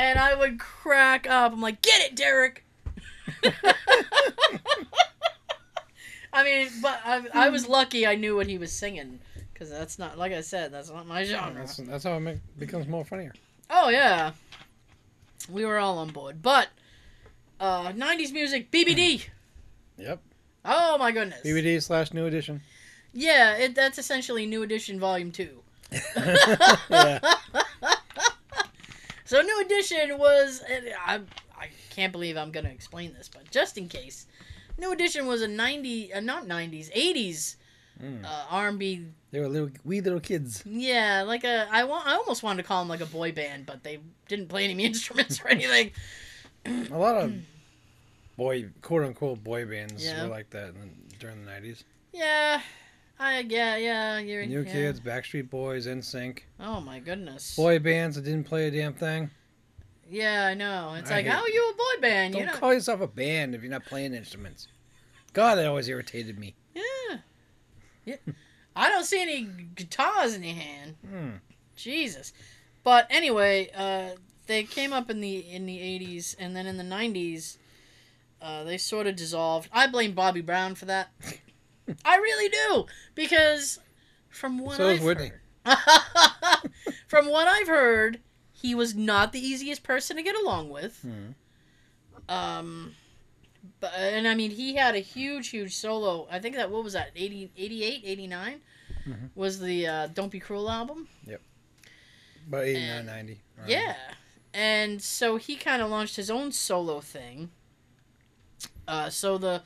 And 0.00 0.18
I 0.18 0.34
would 0.34 0.58
crack 0.58 1.28
up. 1.28 1.52
I'm 1.52 1.60
like, 1.60 1.82
get 1.82 2.00
it, 2.00 2.16
Derek. 2.16 2.64
I 6.32 6.42
mean, 6.42 6.68
but 6.80 7.00
I, 7.04 7.26
I 7.34 7.50
was 7.50 7.68
lucky 7.68 8.06
I 8.06 8.14
knew 8.14 8.34
what 8.34 8.46
he 8.46 8.56
was 8.56 8.72
singing. 8.72 9.20
Because 9.52 9.68
that's 9.68 9.98
not, 9.98 10.16
like 10.16 10.32
I 10.32 10.40
said, 10.40 10.72
that's 10.72 10.88
not 10.88 11.06
my 11.06 11.24
genre. 11.24 11.52
That's, 11.52 11.76
that's 11.76 12.04
how 12.04 12.14
it 12.14 12.20
make, 12.20 12.38
becomes 12.58 12.88
more 12.88 13.04
funnier. 13.04 13.34
Oh 13.68 13.90
yeah, 13.90 14.32
we 15.50 15.66
were 15.66 15.78
all 15.78 15.98
on 15.98 16.08
board. 16.08 16.40
But 16.40 16.68
uh, 17.60 17.92
'90s 17.92 18.32
music, 18.32 18.70
BBD. 18.70 19.26
Yep. 19.98 20.18
Oh 20.64 20.96
my 20.96 21.12
goodness. 21.12 21.42
BBD 21.44 21.82
slash 21.82 22.14
new 22.14 22.24
edition. 22.24 22.62
Yeah, 23.12 23.56
it, 23.58 23.74
that's 23.74 23.98
essentially 23.98 24.46
New 24.46 24.62
Edition 24.62 24.98
Volume 24.98 25.30
Two. 25.30 25.60
yeah. 26.16 27.18
So 29.30 29.40
New 29.42 29.60
Edition 29.60 30.18
was 30.18 30.60
I 31.06 31.20
I 31.56 31.68
can't 31.90 32.10
believe 32.10 32.36
I'm 32.36 32.50
gonna 32.50 32.70
explain 32.70 33.12
this, 33.14 33.28
but 33.32 33.48
just 33.52 33.78
in 33.78 33.86
case, 33.86 34.26
New 34.76 34.90
Edition 34.90 35.24
was 35.24 35.40
a 35.42 35.46
'90 35.46 36.14
uh, 36.14 36.18
not 36.18 36.46
'90s 36.48 36.90
'80s 36.92 37.54
Mm. 38.02 38.24
uh, 38.24 38.44
R&B. 38.50 39.04
They 39.30 39.38
were 39.40 39.48
little 39.48 39.70
wee 39.84 40.00
little 40.00 40.18
kids. 40.18 40.64
Yeah, 40.66 41.22
like 41.24 41.44
a 41.44 41.68
I 41.70 41.84
want 41.84 42.08
I 42.08 42.14
almost 42.14 42.42
wanted 42.42 42.62
to 42.62 42.66
call 42.66 42.80
them 42.80 42.88
like 42.88 43.02
a 43.02 43.06
boy 43.06 43.30
band, 43.30 43.66
but 43.66 43.84
they 43.84 44.00
didn't 44.26 44.48
play 44.48 44.64
any 44.64 44.84
instruments 44.90 45.40
or 45.44 45.48
anything. 45.48 45.92
A 46.66 46.98
lot 46.98 47.14
of 47.16 47.32
boy, 48.36 48.64
quote 48.82 49.04
unquote, 49.04 49.44
boy 49.44 49.64
bands 49.64 50.04
Yeah. 50.04 50.24
were 50.24 50.28
like 50.28 50.50
that 50.50 50.70
in, 50.70 50.90
during 51.20 51.44
the 51.44 51.50
nineties. 51.52 51.84
Yeah, 52.12 52.62
I 53.22 53.40
yeah 53.40 53.76
yeah 53.76 54.18
you're 54.18 54.46
New 54.46 54.62
yeah. 54.62 54.72
Kids, 54.72 54.98
Backstreet 54.98 55.50
Boys, 55.50 55.86
NSYNC, 55.86 56.38
Oh 56.58 56.80
my 56.80 56.98
goodness. 56.98 57.54
boy 57.54 57.78
bands 57.78 58.16
that 58.16 58.22
didn't 58.24 58.44
play 58.44 58.66
a 58.66 58.70
damn 58.70 58.94
thing. 58.94 59.30
Yeah, 60.08 60.46
I 60.46 60.54
know. 60.54 60.94
It's 60.98 61.10
I 61.10 61.16
like 61.16 61.24
hate- 61.26 61.32
how 61.32 61.42
are 61.42 61.48
you 61.48 61.70
a 61.72 61.76
boy 61.76 62.00
band? 62.02 62.32
Don't 62.32 62.40
you 62.40 62.46
know. 62.46 62.54
call 62.54 62.72
yourself 62.74 63.00
a 63.00 63.06
band 63.06 63.54
if 63.54 63.62
you're 63.62 63.70
not 63.70 63.84
playing 63.84 64.14
instruments. 64.14 64.66
God, 65.34 65.56
that 65.56 65.66
always 65.66 65.86
irritated 65.88 66.38
me. 66.38 66.54
Yeah. 66.74 67.18
Yeah. 68.06 68.16
I 68.74 68.88
don't 68.88 69.04
see 69.04 69.20
any 69.20 69.42
guitars 69.76 70.34
in 70.34 70.42
your 70.42 70.54
hand. 70.56 70.96
Hmm. 71.06 71.30
Jesus. 71.76 72.32
But 72.82 73.06
anyway, 73.10 73.70
uh, 73.76 74.16
they 74.46 74.64
came 74.64 74.92
up 74.92 75.10
in 75.10 75.20
the 75.20 75.38
in 75.38 75.66
the 75.66 75.78
80s 75.78 76.34
and 76.38 76.56
then 76.56 76.66
in 76.66 76.76
the 76.78 76.82
90s 76.84 77.58
uh, 78.42 78.64
they 78.64 78.78
sort 78.78 79.06
of 79.06 79.14
dissolved. 79.14 79.68
I 79.72 79.86
blame 79.86 80.12
Bobby 80.14 80.40
Brown 80.40 80.74
for 80.74 80.86
that. 80.86 81.10
I 82.04 82.16
really 82.16 82.48
do 82.48 82.86
because 83.14 83.78
from 84.28 84.58
what 84.58 84.76
So 84.76 84.88
I've 84.88 84.98
is 84.98 85.04
Whitney. 85.04 85.32
heard, 85.64 85.76
from 87.06 87.28
what 87.28 87.46
I've 87.48 87.68
heard, 87.68 88.20
he 88.52 88.74
was 88.74 88.94
not 88.94 89.32
the 89.32 89.40
easiest 89.40 89.82
person 89.82 90.16
to 90.16 90.22
get 90.22 90.36
along 90.36 90.70
with. 90.70 91.00
Hmm. 91.02 91.32
Um, 92.28 92.94
but 93.80 93.92
and 93.96 94.26
I 94.28 94.34
mean, 94.34 94.50
he 94.50 94.76
had 94.76 94.94
a 94.94 95.00
huge, 95.00 95.48
huge 95.48 95.74
solo. 95.74 96.26
I 96.30 96.38
think 96.38 96.56
that 96.56 96.70
what 96.70 96.84
was 96.84 96.92
that 96.94 97.10
80, 97.16 97.52
88, 97.56 98.02
89? 98.04 98.60
Mhm. 99.06 99.30
was 99.34 99.60
the 99.60 99.86
uh, 99.86 100.06
"Don't 100.08 100.30
Be 100.30 100.38
Cruel" 100.40 100.70
album. 100.70 101.08
Yep. 101.26 101.40
About 102.48 102.64
89, 102.64 102.96
And- 102.98 103.06
90. 103.06 103.40
around 103.58 103.68
Yeah, 103.70 103.96
and 104.52 105.00
so 105.02 105.36
he 105.36 105.56
kind 105.56 105.80
of 105.80 105.88
launched 105.90 106.16
his 106.16 106.30
own 106.30 106.52
solo 106.52 107.00
thing. 107.00 107.50
Uh, 108.86 109.08
so 109.08 109.38
the 109.38 109.62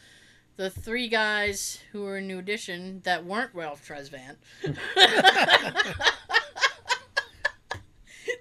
the 0.56 0.70
three 0.70 1.08
guys 1.08 1.80
who 1.92 2.02
were 2.02 2.18
in 2.18 2.26
New 2.26 2.38
Edition 2.38 3.00
that 3.04 3.24
weren't 3.24 3.50
Ralph 3.54 3.86
Tresvant 3.86 4.36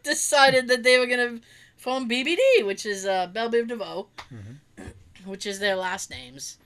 decided 0.03 0.68
that 0.68 0.84
they 0.84 0.99
were 0.99 1.07
gonna 1.07 1.39
form 1.78 2.09
BBD, 2.09 2.66
which 2.66 2.86
is 2.86 3.05
uh, 3.05 3.28
Bell 3.28 3.49
Biv 3.49 3.68
DeVoe, 3.68 4.07
Mhm. 4.34 4.93
which 5.26 5.45
is 5.45 5.59
their 5.59 5.76
last 5.76 6.09
names, 6.09 6.57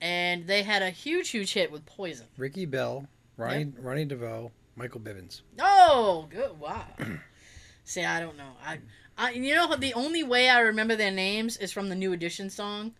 and 0.00 0.46
they 0.46 0.62
had 0.62 0.82
a 0.82 0.90
huge, 0.90 1.30
huge 1.30 1.52
hit 1.52 1.70
with 1.70 1.84
Poison. 1.86 2.26
Ricky 2.36 2.66
Bell, 2.66 3.06
Ronnie 3.36 3.72
Ronnie 3.78 4.04
DeVoe, 4.04 4.50
Michael 4.76 5.00
Bivins. 5.00 5.42
Oh, 5.58 6.26
good! 6.30 6.58
Wow. 6.58 6.86
See, 7.84 8.04
I 8.04 8.20
don't 8.20 8.36
know. 8.36 8.52
I, 8.64 8.78
I, 9.18 9.30
you 9.32 9.54
know, 9.54 9.74
the 9.76 9.94
only 9.94 10.22
way 10.22 10.48
I 10.48 10.60
remember 10.60 10.94
their 10.96 11.10
names 11.10 11.56
is 11.56 11.72
from 11.72 11.88
the 11.88 11.96
New 11.96 12.12
Edition 12.12 12.48
song. 12.48 12.94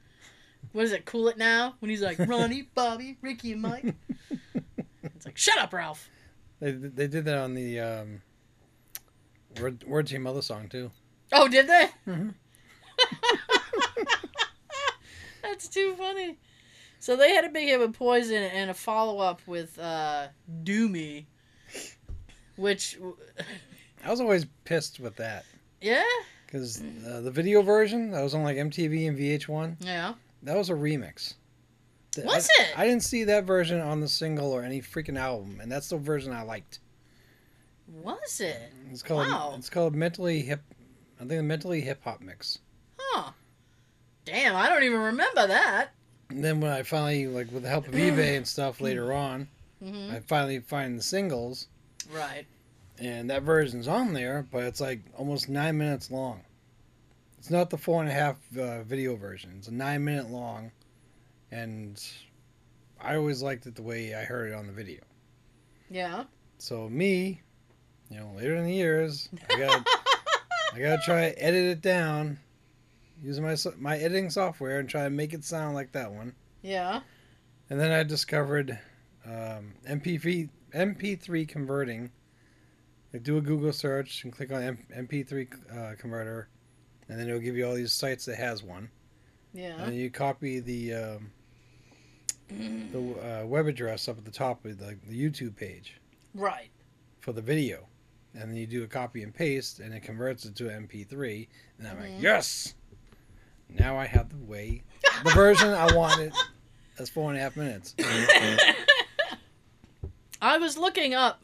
What 0.73 0.85
is 0.85 0.93
it? 0.93 1.05
Cool 1.05 1.29
it 1.29 1.37
now 1.37 1.75
when 1.81 1.91
he's 1.91 2.01
like 2.01 2.19
Ronnie, 2.19 2.69
Bobby, 2.75 3.19
Ricky, 3.21 3.53
and 3.53 3.63
Mike. 3.63 3.95
It's 5.03 5.27
like, 5.27 5.37
shut 5.37 5.59
up, 5.59 5.73
Ralph. 5.73 6.09
They 6.61 6.73
they 6.73 7.09
did 7.09 7.25
that 7.25 7.39
on 7.39 7.55
the 7.55 7.81
um, 7.81 8.23
Word, 9.61 9.85
Word 9.85 10.07
to 10.07 10.13
Your 10.15 10.23
Mother 10.23 10.43
song 10.43 10.69
too. 10.69 10.91
Oh, 11.33 11.49
did 11.49 11.67
they? 11.67 11.89
Mhm. 12.07 12.35
That's 15.43 15.69
too 15.69 15.95
funny. 15.97 16.39
So 16.99 17.17
they 17.17 17.35
had 17.35 17.45
a 17.45 17.49
big 17.49 17.67
hit 17.67 17.81
with 17.81 17.95
Poison 17.95 18.43
and 18.43 18.71
a 18.71 18.75
follow 18.75 19.19
up 19.19 19.41
with 19.47 19.79
uh, 19.79 20.29
Do 20.63 20.89
Me, 20.89 21.27
which, 22.57 22.99
I 24.05 24.11
was 24.11 24.21
always 24.21 24.47
pissed 24.65 25.01
with 25.01 25.17
that 25.17 25.45
yeah, 25.81 26.05
because 26.47 26.81
uh, 26.81 27.21
the 27.23 27.31
video 27.33 27.61
version 27.63 28.13
that 28.13 28.23
was 28.23 28.35
on 28.35 28.45
like 28.45 28.57
MTV 28.57 29.09
and 29.09 29.19
VH1 29.19 29.77
yeah. 29.81 30.15
That 30.43 30.57
was 30.57 30.71
a 30.71 30.75
remix. 30.75 31.35
Was 32.19 32.49
I, 32.59 32.63
it? 32.63 32.79
I 32.79 32.85
didn't 32.87 33.05
see 33.05 33.25
that 33.25 33.45
version 33.45 33.81
on 33.81 34.01
the 34.01 34.09
single 34.09 34.53
or 34.53 34.63
any 34.63 34.81
freaking 34.83 35.19
album, 35.19 35.61
and 35.63 35.73
that's 35.73 35.89
the 35.89 35.97
version 35.97 36.33
I 36.33 36.43
liked. 36.43 36.81
Was 37.89 38.41
it? 38.41 38.73
It's 38.91 39.03
called 39.03 39.27
Wow. 39.29 39.55
it's 39.59 39.71
called 39.71 39.95
mentally 39.95 40.43
hip. 40.43 40.61
I 41.21 41.25
think 41.25 41.41
a 41.41 41.43
mentally 41.43 41.81
hip 41.81 42.03
hop 42.05 42.21
mix. 42.21 42.59
Huh. 42.99 43.33
Damn, 44.25 44.55
I 44.57 44.69
don't 44.69 44.83
even 44.85 45.01
remember 45.01 45.47
that. 45.47 45.91
And 46.31 46.43
then 46.45 46.61
when 46.61 46.71
I 46.71 46.83
finally 46.83 47.27
like 47.27 47.51
with 47.51 47.63
the 47.65 47.69
help 47.69 47.89
of 47.89 47.95
eBay 47.95 48.37
and 48.37 48.47
stuff 48.47 48.81
later 48.81 49.13
on, 49.13 49.49
hmm 49.83 50.11
I 50.11 50.21
finally 50.21 50.61
find 50.61 50.99
the 50.99 51.03
singles, 51.03 51.69
Right. 52.11 52.47
and 52.99 53.29
that 53.31 53.43
version's 53.43 53.89
on 53.89 54.13
there, 54.13 54.47
but 54.51 54.65
it's 54.65 54.81
like 54.81 55.01
almost 55.17 55.49
nine 55.49 55.77
minutes 55.79 56.11
long. 56.11 56.43
It's 57.43 57.51
not 57.51 57.71
the 57.71 57.77
four 57.77 58.01
and 58.01 58.09
a 58.09 58.15
half 58.15 58.37
uh, 58.57 58.85
video 58.85 59.17
version. 59.17 59.55
It's 59.59 59.67
a 59.67 59.75
nine 59.75 60.05
minute 60.05 60.31
long, 60.31 60.71
and 61.51 62.01
I 63.01 63.17
always 63.17 63.43
liked 63.43 63.67
it 63.67 63.75
the 63.75 63.83
way 63.83 64.15
I 64.15 64.23
heard 64.23 64.53
it 64.53 64.55
on 64.55 64.69
the 64.69 64.73
video. 64.73 65.01
Yeah. 65.91 66.23
So 66.59 66.89
me, 66.89 67.41
you 68.13 68.21
know, 68.21 68.31
later 68.37 68.55
in 68.55 68.65
the 68.65 68.73
years, 68.73 69.29
I 69.51 69.59
got 69.59 69.89
I 70.73 70.79
gotta 70.79 71.03
try 71.05 71.31
to 71.31 71.43
edit 71.45 71.65
it 71.65 71.83
down, 71.83 72.39
using 73.21 73.43
my 73.43 73.57
my 73.77 73.97
editing 73.97 74.31
software 74.31 74.79
and 74.79 74.89
try 74.89 75.03
to 75.03 75.11
make 75.11 75.35
it 75.35 75.43
sound 75.43 75.75
like 75.75 75.91
that 75.91 76.13
one. 76.13 76.37
Yeah. 76.63 77.01
And 77.71 77.81
then 77.81 77.91
I 77.91 78.05
discovered 78.05 78.79
um, 79.27 79.75
MP3 79.91 80.49
MP3 80.73 81.49
converting. 81.49 82.13
Like 83.13 83.25
do 83.25 83.37
a 83.37 83.41
Google 83.41 83.73
search 83.73 84.23
and 84.23 84.33
click 84.33 84.53
on 84.53 84.63
M- 84.63 85.09
MP3 85.09 85.49
uh, 85.77 85.97
converter, 85.99 86.49
and 87.13 87.21
then 87.21 87.29
it'll 87.29 87.41
give 87.41 87.57
you 87.57 87.67
all 87.67 87.75
these 87.75 87.93
sites 87.93 88.25
that 88.25 88.37
has 88.37 88.63
one. 88.63 88.89
Yeah. 89.53 89.83
And 89.83 89.95
you 89.95 90.11
copy 90.11 90.61
the 90.61 90.95
um, 90.95 91.31
the 92.49 93.43
uh, 93.43 93.47
web 93.47 93.67
address 93.67 94.09
up 94.09 94.17
at 94.17 94.25
the 94.25 94.31
top 94.31 94.65
of 94.65 94.79
the, 94.79 94.97
the 95.07 95.31
YouTube 95.31 95.55
page 95.55 96.01
right. 96.35 96.71
for 97.21 97.33
the 97.35 97.43
video, 97.43 97.87
and 98.33 98.51
then 98.51 98.57
you 98.57 98.67
do 98.67 98.83
a 98.83 98.87
copy 98.87 99.23
and 99.23 99.35
paste, 99.35 99.81
and 99.81 99.93
it 99.93 100.01
converts 100.03 100.47
it 100.47 100.57
to 100.57 100.65
MP3. 100.65 101.49
And 101.79 101.87
I'm 101.87 101.97
Mhm. 101.97 102.01
like, 102.01 102.23
yes, 102.23 102.75
now 103.69 103.99
I 103.99 104.07
have 104.07 104.31
the 104.31 104.45
way, 104.45 104.83
the 105.23 105.31
version 105.33 105.69
I 105.69 105.95
wanted. 105.95 106.33
That's 106.97 107.11
four 107.11 107.31
and 107.31 107.39
a 107.39 107.43
half 107.43 107.57
minutes. 107.57 107.95
I 110.41 110.57
was 110.59 110.77
looking 110.79 111.13
up 111.15 111.43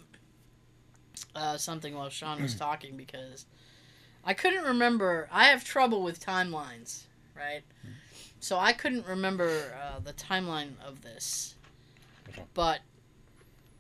uh, 1.35 1.57
something 1.59 1.95
while 1.95 2.09
Sean 2.09 2.43
was 2.43 2.55
talking 2.59 2.97
because 2.97 3.47
I 4.29 4.35
couldn't 4.35 4.65
remember. 4.65 5.27
I 5.33 5.47
have 5.47 5.65
trouble 5.65 6.03
with 6.03 6.21
timelines, 6.21 7.05
right? 7.35 7.63
So 8.41 8.59
I 8.59 8.75
couldn't 8.75 9.07
remember 9.07 9.49
uh, 9.83 10.01
the 10.01 10.13
timeline 10.13 10.73
of 10.87 11.01
this, 11.01 11.55
Okay. 12.29 12.43
but 12.53 12.81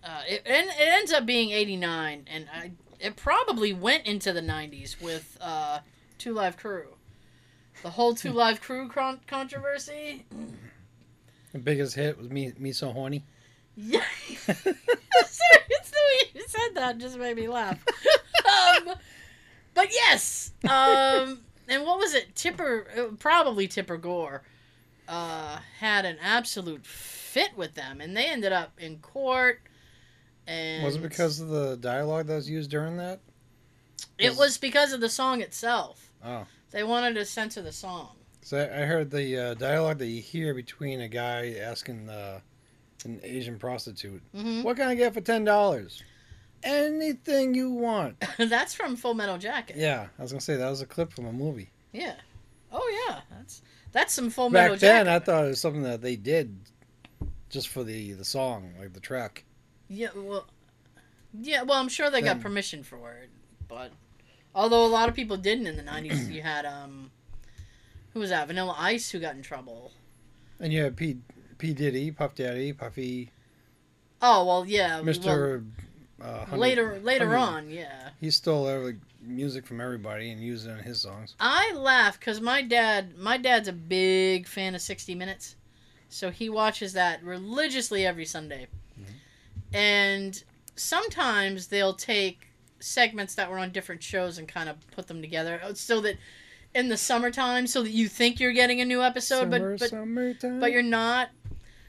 uh, 0.02 0.22
it 0.26 0.42
and 0.46 0.68
it 0.68 0.74
ends 0.78 1.12
up 1.12 1.26
being 1.26 1.50
'89, 1.50 2.24
and 2.32 2.46
I 2.50 2.70
it 2.98 3.16
probably 3.16 3.74
went 3.74 4.06
into 4.06 4.32
the 4.32 4.40
'90s 4.40 4.98
with 5.02 5.36
uh, 5.42 5.80
Two 6.16 6.32
Live 6.32 6.56
Crew, 6.56 6.94
the 7.82 7.90
whole 7.90 8.14
Two 8.14 8.32
Live 8.32 8.62
Crew 8.62 8.88
con- 8.88 9.20
controversy. 9.26 10.24
The 11.52 11.58
biggest 11.58 11.94
hit 11.94 12.16
was 12.16 12.30
me, 12.30 12.52
me 12.58 12.72
so 12.72 12.90
horny. 12.90 13.22
Yeah. 13.76 14.02
Sorry, 14.46 14.76
it's 15.68 15.90
the 15.90 15.96
way 15.96 16.30
you 16.34 16.42
said 16.48 16.68
that 16.74 16.96
just 16.98 17.18
made 17.18 17.36
me 17.36 17.48
laugh. 17.48 17.78
um, 18.88 18.94
but 19.78 19.92
yes. 19.92 20.50
Um, 20.64 21.38
and 21.68 21.84
what 21.84 22.00
was 22.00 22.12
it? 22.12 22.34
Tipper, 22.34 22.88
uh, 22.98 23.14
probably 23.16 23.68
Tipper 23.68 23.96
Gore, 23.96 24.42
uh, 25.06 25.58
had 25.78 26.04
an 26.04 26.16
absolute 26.20 26.84
fit 26.84 27.56
with 27.56 27.74
them, 27.74 28.00
and 28.00 28.16
they 28.16 28.26
ended 28.26 28.52
up 28.52 28.72
in 28.80 28.98
court. 28.98 29.60
And 30.48 30.82
Was 30.82 30.96
it 30.96 31.02
because 31.02 31.38
of 31.38 31.48
the 31.48 31.76
dialogue 31.76 32.26
that 32.26 32.34
was 32.34 32.50
used 32.50 32.70
during 32.70 32.96
that? 32.96 33.20
it 34.18 34.36
was 34.36 34.58
because 34.58 34.92
of 34.92 35.00
the 35.00 35.08
song 35.08 35.42
itself? 35.42 36.10
Oh. 36.24 36.44
They 36.72 36.82
wanted 36.82 37.14
to 37.14 37.24
censor 37.24 37.62
the 37.62 37.70
song. 37.70 38.16
So 38.42 38.58
I 38.58 38.80
heard 38.80 39.12
the 39.12 39.38
uh, 39.38 39.54
dialogue 39.54 39.98
that 39.98 40.06
you 40.06 40.20
hear 40.20 40.54
between 40.54 41.02
a 41.02 41.08
guy 41.08 41.54
asking 41.60 42.08
uh, 42.08 42.40
an 43.04 43.20
Asian 43.22 43.58
prostitute, 43.60 44.22
hmm 44.34 44.62
"What 44.62 44.76
can 44.76 44.88
I 44.88 44.96
get 44.96 45.14
for 45.14 45.20
ten 45.20 45.44
dollars?" 45.44 46.02
Anything 46.62 47.54
you 47.54 47.70
want. 47.70 48.22
That's 48.38 48.74
from 48.74 48.96
Full 48.96 49.14
Metal 49.14 49.38
Jacket. 49.38 49.76
Yeah, 49.76 50.08
I 50.18 50.22
was 50.22 50.32
gonna 50.32 50.40
say 50.40 50.56
that 50.56 50.68
was 50.68 50.80
a 50.80 50.86
clip 50.86 51.12
from 51.12 51.26
a 51.26 51.32
movie. 51.32 51.70
Yeah. 51.92 52.14
Oh 52.72 53.06
yeah. 53.08 53.20
That's 53.30 53.62
that's 53.92 54.12
some 54.12 54.30
Full 54.30 54.50
Metal 54.50 54.74
Back 54.74 54.80
then, 54.80 55.08
I 55.08 55.18
thought 55.18 55.44
it 55.44 55.48
was 55.48 55.60
something 55.60 55.82
that 55.82 56.02
they 56.02 56.16
did 56.16 56.56
just 57.48 57.68
for 57.68 57.84
the 57.84 58.12
the 58.12 58.24
song, 58.24 58.72
like 58.78 58.92
the 58.92 59.00
track. 59.00 59.44
Yeah, 59.88 60.08
well, 60.14 60.46
yeah, 61.40 61.62
well, 61.62 61.78
I'm 61.78 61.88
sure 61.88 62.10
they 62.10 62.20
got 62.20 62.40
permission 62.40 62.82
for 62.82 63.12
it, 63.12 63.30
but 63.68 63.90
although 64.54 64.84
a 64.84 64.88
lot 64.88 65.08
of 65.08 65.14
people 65.14 65.38
didn't 65.38 65.66
in 65.66 65.76
the 65.76 65.82
'90s, 65.82 66.30
you 66.30 66.42
had 66.42 66.66
um, 66.66 67.10
who 68.12 68.20
was 68.20 68.28
that? 68.28 68.48
Vanilla 68.48 68.74
Ice 68.78 69.10
who 69.10 69.18
got 69.18 69.34
in 69.34 69.42
trouble. 69.42 69.92
And 70.60 70.72
you 70.72 70.82
had 70.82 70.96
P 70.96 71.18
P 71.56 71.72
Diddy, 71.72 72.10
Puff 72.10 72.34
Daddy, 72.34 72.74
Puffy, 72.74 73.30
Oh 74.20 74.44
well, 74.44 74.64
yeah, 74.66 74.96
well, 74.96 75.04
Mister. 75.04 75.64
Uh, 76.22 76.46
later 76.56 77.00
later 77.02 77.36
on, 77.36 77.70
yeah. 77.70 78.10
He 78.20 78.30
stole 78.30 78.68
every 78.68 78.96
music 79.20 79.66
from 79.66 79.80
everybody 79.80 80.30
and 80.30 80.40
used 80.40 80.66
it 80.66 80.70
in 80.70 80.78
his 80.78 81.00
songs. 81.00 81.34
I 81.38 81.72
laugh 81.74 82.18
because 82.18 82.40
my 82.40 82.62
dad, 82.62 83.16
my 83.16 83.36
dad's 83.36 83.68
a 83.68 83.72
big 83.72 84.46
fan 84.46 84.74
of 84.74 84.80
60 84.80 85.14
Minutes, 85.14 85.56
so 86.08 86.30
he 86.30 86.48
watches 86.48 86.92
that 86.94 87.22
religiously 87.22 88.06
every 88.06 88.24
Sunday, 88.24 88.66
and 89.72 90.42
sometimes 90.76 91.68
they'll 91.68 91.94
take 91.94 92.48
segments 92.80 93.34
that 93.34 93.50
were 93.50 93.58
on 93.58 93.70
different 93.72 94.02
shows 94.02 94.38
and 94.38 94.46
kind 94.48 94.68
of 94.68 94.76
put 94.92 95.08
them 95.08 95.20
together 95.20 95.60
uh, 95.64 95.74
so 95.74 96.00
that 96.00 96.16
in 96.74 96.88
the 96.88 96.96
summertime, 96.96 97.66
so 97.66 97.82
that 97.82 97.90
you 97.90 98.08
think 98.08 98.38
you're 98.38 98.52
getting 98.52 98.80
a 98.80 98.84
new 98.84 99.02
episode, 99.02 99.50
Summer, 99.50 99.76
but 99.78 99.90
but 99.90 100.60
but 100.60 100.72
you're 100.72 100.82
not. 100.82 101.30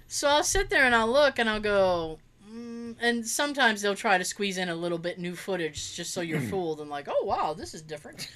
So 0.08 0.28
I'll 0.28 0.44
sit 0.44 0.70
there 0.70 0.86
and 0.86 0.96
I'll 0.96 1.12
look 1.12 1.38
and 1.38 1.50
I'll 1.50 1.60
go, 1.60 2.20
and 3.02 3.26
sometimes 3.26 3.82
they'll 3.82 3.96
try 3.96 4.18
to 4.18 4.24
squeeze 4.26 4.58
in 4.58 4.70
a 4.70 4.76
little 4.76 4.98
bit 4.98 5.20
new 5.20 5.36
footage 5.36 5.96
just 5.96 6.14
so 6.14 6.22
you're 6.22 6.42
fooled 6.50 6.82
and 6.82 6.90
like, 6.90 7.08
oh 7.10 7.24
wow, 7.24 7.54
this 7.54 7.74
is 7.74 7.82
different. 7.82 8.30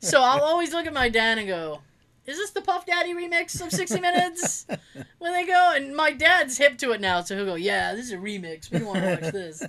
so 0.00 0.20
I'll 0.20 0.42
always 0.42 0.72
look 0.72 0.86
at 0.86 0.92
my 0.92 1.08
dad 1.08 1.38
and 1.38 1.46
go, 1.46 1.80
is 2.26 2.36
this 2.36 2.50
the 2.50 2.60
Puff 2.60 2.84
Daddy 2.84 3.14
remix 3.14 3.58
of 3.64 3.72
60 3.72 4.00
Minutes? 4.00 4.66
when 5.18 5.32
they 5.32 5.46
go, 5.46 5.72
and 5.74 5.96
my 5.96 6.10
dad's 6.10 6.58
hip 6.58 6.76
to 6.78 6.92
it 6.92 7.00
now, 7.00 7.22
so 7.22 7.34
he'll 7.34 7.46
go, 7.46 7.54
yeah, 7.54 7.94
this 7.94 8.04
is 8.04 8.12
a 8.12 8.16
remix. 8.16 8.70
We 8.70 8.84
want 8.84 8.98
to 8.98 9.18
watch 9.22 9.32
this. 9.32 9.62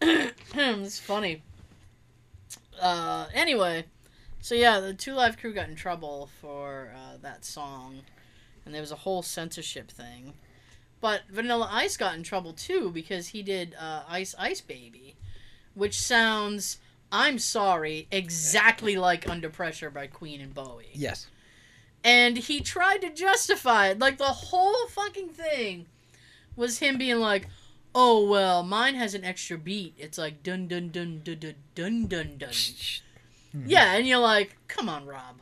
it's 0.54 0.98
funny. 0.98 1.42
Uh, 2.80 3.26
anyway, 3.34 3.84
so 4.40 4.54
yeah, 4.54 4.80
the 4.80 4.94
Two 4.94 5.12
Live 5.12 5.36
Crew 5.36 5.52
got 5.52 5.68
in 5.68 5.74
trouble 5.74 6.30
for 6.40 6.94
uh, 6.96 7.18
that 7.20 7.44
song, 7.44 8.00
and 8.64 8.74
there 8.74 8.80
was 8.80 8.92
a 8.92 8.96
whole 8.96 9.20
censorship 9.20 9.90
thing. 9.90 10.32
But 11.00 11.22
Vanilla 11.30 11.68
Ice 11.72 11.96
got 11.96 12.14
in 12.14 12.22
trouble 12.22 12.52
too 12.52 12.90
because 12.90 13.28
he 13.28 13.42
did 13.42 13.74
uh, 13.78 14.02
Ice 14.08 14.34
Ice 14.38 14.60
Baby, 14.60 15.16
which 15.74 15.98
sounds, 15.98 16.78
I'm 17.10 17.38
sorry, 17.38 18.06
exactly 18.10 18.96
like 18.96 19.28
Under 19.28 19.48
Pressure 19.48 19.90
by 19.90 20.06
Queen 20.06 20.40
and 20.40 20.54
Bowie. 20.54 20.90
yes. 20.92 21.26
And 22.02 22.38
he 22.38 22.60
tried 22.62 23.02
to 23.02 23.10
justify 23.10 23.88
it. 23.88 23.98
Like 23.98 24.16
the 24.16 24.24
whole 24.24 24.86
fucking 24.88 25.28
thing 25.30 25.84
was 26.56 26.78
him 26.78 26.96
being 26.96 27.18
like, 27.18 27.46
"Oh 27.94 28.26
well, 28.26 28.62
mine 28.62 28.94
has 28.94 29.12
an 29.12 29.22
extra 29.22 29.58
beat. 29.58 29.92
It's 29.98 30.16
like 30.16 30.42
dun 30.42 30.66
dun 30.66 30.88
dun 30.88 31.20
dun 31.22 31.38
dun 31.38 31.54
dun 31.74 32.06
dun 32.06 32.38
dun." 32.38 32.50
Yeah, 33.66 33.92
and 33.96 34.06
you're 34.08 34.18
like, 34.18 34.56
"Come 34.66 34.88
on, 34.88 35.04
Rob. 35.04 35.40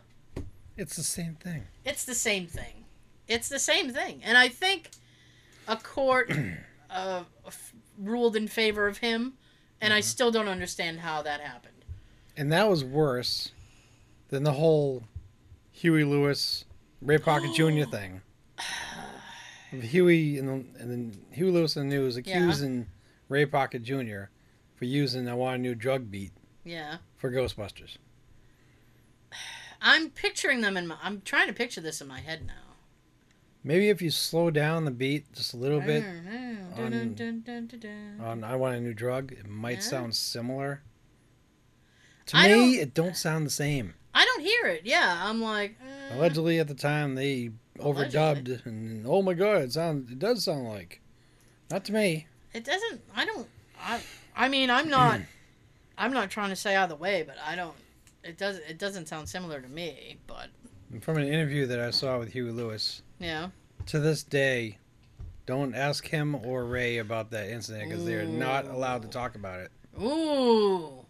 It's 0.76 0.96
the 0.96 1.04
same 1.04 1.36
thing. 1.36 1.68
It's 1.84 2.04
the 2.04 2.14
same 2.16 2.48
thing. 2.48 2.84
It's 3.28 3.48
the 3.48 3.60
same 3.60 3.90
thing." 3.92 4.20
And 4.24 4.36
I 4.36 4.48
think 4.48 4.90
a 5.68 5.76
court 5.76 6.32
uh, 6.90 7.22
ruled 7.96 8.34
in 8.34 8.48
favor 8.48 8.86
of 8.88 8.98
him, 8.98 9.34
and 9.80 9.92
I 9.94 10.00
still 10.00 10.30
don't 10.32 10.48
understand 10.48 11.00
how 11.00 11.22
that 11.22 11.40
happened. 11.40 11.84
And 12.36 12.50
that 12.52 12.68
was 12.68 12.82
worse 12.84 13.52
than 14.28 14.42
the 14.44 14.52
whole 14.52 15.04
Huey 15.70 16.04
Lewis, 16.04 16.64
Ray 17.02 17.18
Parker 17.18 17.48
Jr. 17.54 17.84
thing. 17.84 18.22
Huey 19.70 20.38
and, 20.38 20.48
the, 20.48 20.52
and 20.80 20.90
then 20.90 21.20
Huey 21.30 21.50
Lewis 21.50 21.76
and 21.76 21.90
the 21.92 21.96
news 21.96 22.16
accusing 22.16 22.86
Ray 23.28 23.44
Parker 23.44 23.78
Jr. 23.78 24.24
for 24.76 24.86
using 24.86 25.28
"I 25.28 25.34
Want 25.34 25.56
a 25.56 25.58
New 25.58 25.74
Drug" 25.74 26.10
beat 26.10 26.32
Yeah. 26.64 26.96
for 27.18 27.30
Ghostbusters. 27.30 27.98
I'm 29.82 30.08
picturing 30.10 30.62
them 30.62 30.76
in 30.76 30.86
my. 30.86 30.96
I'm 31.02 31.20
trying 31.20 31.48
to 31.48 31.52
picture 31.52 31.80
this 31.82 32.00
in 32.00 32.08
my 32.08 32.20
head 32.20 32.46
now. 32.46 32.67
Maybe 33.64 33.88
if 33.88 34.00
you 34.00 34.10
slow 34.10 34.50
down 34.50 34.84
the 34.84 34.90
beat 34.90 35.32
just 35.32 35.52
a 35.52 35.56
little 35.56 35.80
bit 35.80 36.02
dun, 36.76 37.14
dun. 37.44 38.20
on 38.20 38.44
"I 38.44 38.56
Want 38.56 38.76
a 38.76 38.80
New 38.80 38.94
Drug," 38.94 39.32
it 39.32 39.46
might 39.48 39.82
sound 39.82 40.14
similar. 40.14 40.82
To 42.26 42.36
I 42.36 42.44
me, 42.48 42.48
don't- 42.54 42.74
it 42.82 42.94
don't 42.94 43.16
sound 43.16 43.46
the 43.46 43.50
same. 43.50 43.94
I 44.14 44.24
don't 44.24 44.40
hear 44.40 44.66
it. 44.66 44.82
Yeah, 44.84 45.20
I'm 45.24 45.40
like. 45.42 45.76
eh. 45.82 46.16
Allegedly, 46.16 46.58
at 46.58 46.68
the 46.68 46.74
time, 46.74 47.14
they 47.14 47.50
overdubbed, 47.78 48.64
and 48.66 49.06
oh 49.06 49.22
my 49.22 49.34
god, 49.34 49.62
it 49.62 49.72
sounds 49.72 50.10
it 50.10 50.18
does 50.18 50.44
sound 50.44 50.68
like. 50.68 51.00
Not 51.70 51.84
to 51.86 51.92
me. 51.92 52.26
It 52.54 52.64
doesn't. 52.64 53.02
I 53.14 53.24
don't. 53.26 53.46
I. 53.80 54.00
I 54.36 54.48
mean, 54.48 54.70
I'm 54.70 54.88
not. 54.88 55.20
I'm 55.98 56.12
not 56.12 56.30
trying 56.30 56.50
to 56.50 56.56
say 56.56 56.76
either 56.76 56.94
way, 56.96 57.22
but 57.26 57.36
I 57.44 57.56
don't. 57.56 57.74
It 58.24 58.38
does. 58.38 58.58
It 58.58 58.78
doesn't 58.78 59.06
sound 59.08 59.28
similar 59.28 59.60
to 59.60 59.68
me, 59.68 60.16
but 60.26 60.48
From 61.00 61.18
an 61.18 61.26
interview 61.28 61.66
that 61.66 61.80
I 61.80 61.90
saw 61.90 62.18
with 62.18 62.32
Huey 62.32 62.50
Lewis, 62.50 63.02
yeah. 63.18 63.48
to 63.86 63.98
this 64.00 64.22
day, 64.22 64.78
don't 65.46 65.74
ask 65.74 66.06
him 66.06 66.34
or 66.34 66.64
Ray 66.64 66.98
about 66.98 67.30
that 67.30 67.48
incident 67.50 67.88
because 67.88 68.04
they 68.04 68.14
are 68.14 68.26
not 68.26 68.66
allowed 68.66 69.02
to 69.02 69.08
talk 69.08 69.34
about 69.34 69.60
it. 69.60 69.70
Ooh. 70.00 71.04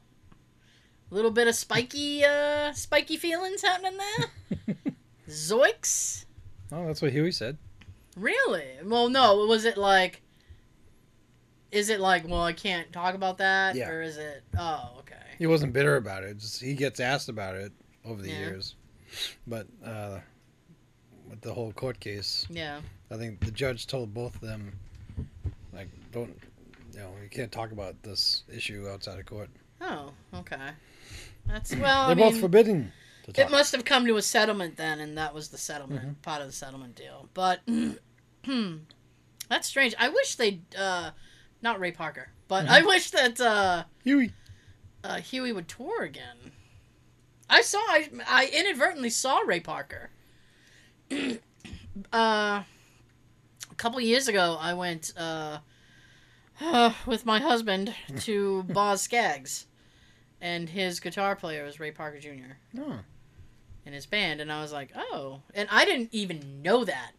A 1.11 1.15
little 1.15 1.31
bit 1.31 1.49
of 1.49 1.55
spiky, 1.55 2.25
uh, 2.25 2.73
spiky 2.73 3.17
feelings 3.17 3.63
happening 3.63 3.99
there. 3.99 4.77
Zoiks. 5.29 6.25
Oh, 6.71 6.87
that's 6.87 7.01
what 7.03 7.13
Huey 7.13 7.33
said. 7.33 7.57
Really? 8.17 8.65
Well, 8.85 9.09
no. 9.09 9.37
Was 9.47 9.65
it 9.65 9.77
like? 9.79 10.23
Is 11.71 11.89
it 11.89 12.01
like? 12.01 12.27
Well, 12.29 12.43
I 12.43 12.53
can't 12.53 12.93
talk 12.93 13.15
about 13.15 13.39
that, 13.39 13.75
Yeah. 13.77 13.89
or 13.91 14.03
is 14.03 14.17
it? 14.19 14.43
Oh, 14.59 14.97
okay. 15.01 15.15
He 15.39 15.47
wasn't 15.47 15.73
bitter 15.73 15.97
about 15.97 16.25
it. 16.25 16.39
Just 16.39 16.61
he 16.63 16.75
gets 16.75 17.01
asked 17.01 17.29
about 17.29 17.55
it 17.55 17.73
over 18.05 18.21
the 18.21 18.29
Yeah. 18.31 18.39
years, 18.41 18.75
but 19.47 19.67
uh, 19.85 20.19
with 21.31 21.41
the 21.41 21.53
whole 21.53 21.72
court 21.72 22.01
case, 22.01 22.47
Yeah. 22.51 22.81
I 23.11 23.16
think 23.16 23.41
the 23.41 23.51
judge 23.51 23.87
told 23.87 24.12
both 24.14 24.35
of 24.37 24.41
them, 24.43 24.72
like, 25.72 25.89
don't, 26.12 26.37
you 26.93 26.99
know, 27.01 27.11
you 27.22 27.29
can't 27.31 27.51
talk 27.53 27.72
about 27.72 28.03
this 28.03 28.43
issue 28.53 28.87
outside 28.89 29.18
of 29.18 29.26
court. 29.26 29.49
Oh, 29.81 30.12
okay. 30.35 30.70
That's 31.47 31.74
well. 31.76 32.09
They're 32.09 32.16
I 32.16 32.20
mean, 32.20 32.33
both 32.33 32.41
forbidden 32.41 32.93
to 33.24 33.33
talk. 33.33 33.47
It 33.47 33.51
must 33.51 33.72
have 33.72 33.85
come 33.85 34.07
to 34.07 34.16
a 34.16 34.22
settlement 34.22 34.76
then, 34.76 35.01
and 35.01 35.16
that 35.16 35.33
was 35.33 35.49
the 35.49 35.59
settlement 35.59 36.20
part 36.22 36.41
of 36.43 36.47
the 36.49 36.53
settlement 36.53 36.95
deal. 36.97 37.29
But 37.35 37.61
that's 39.49 39.66
strange. 39.68 39.95
I 39.99 40.09
wish 40.09 40.35
they, 40.35 40.61
uh, 40.79 41.11
not 41.62 41.81
Ray 41.81 41.93
Parker, 41.93 42.29
but 42.49 42.68
I 42.68 42.83
wish 42.83 43.11
that 43.12 43.41
uh, 43.41 43.85
Huey. 44.05 44.33
uh, 45.05 45.16
Huey 45.20 45.53
would 45.53 45.68
tour 45.68 46.03
again. 46.03 46.37
I 47.49 47.62
saw, 47.62 47.79
I, 47.79 48.11
I 48.26 48.51
inadvertently 48.53 49.11
saw 49.11 49.39
Ray 49.39 49.61
Parker. 49.61 50.11
uh, 52.13 52.63
a 52.63 52.65
couple 53.77 54.01
years 54.01 54.29
ago, 54.29 54.57
I 54.61 54.75
went 54.75 55.13
uh, 55.17 55.59
with 57.07 57.25
my 57.27 57.39
husband 57.41 57.95
to 58.21 58.63
Boz 58.65 59.03
Skaggs, 59.03 59.67
and 60.41 60.69
his 60.69 61.01
guitar 61.01 61.37
player 61.37 61.65
was 61.65 61.81
Ray 61.81 61.91
Parker 61.91 62.19
Jr 62.19 62.57
Oh, 62.79 63.01
in 63.85 63.93
his 63.93 64.07
band, 64.07 64.41
and 64.41 64.53
I 64.53 64.61
was 64.61 64.73
like, 64.73 64.91
oh, 64.95 65.41
and 65.55 65.69
I 65.71 65.85
didn't 65.85 66.11
even 66.13 66.63
know 66.63 66.85
that. 66.85 67.13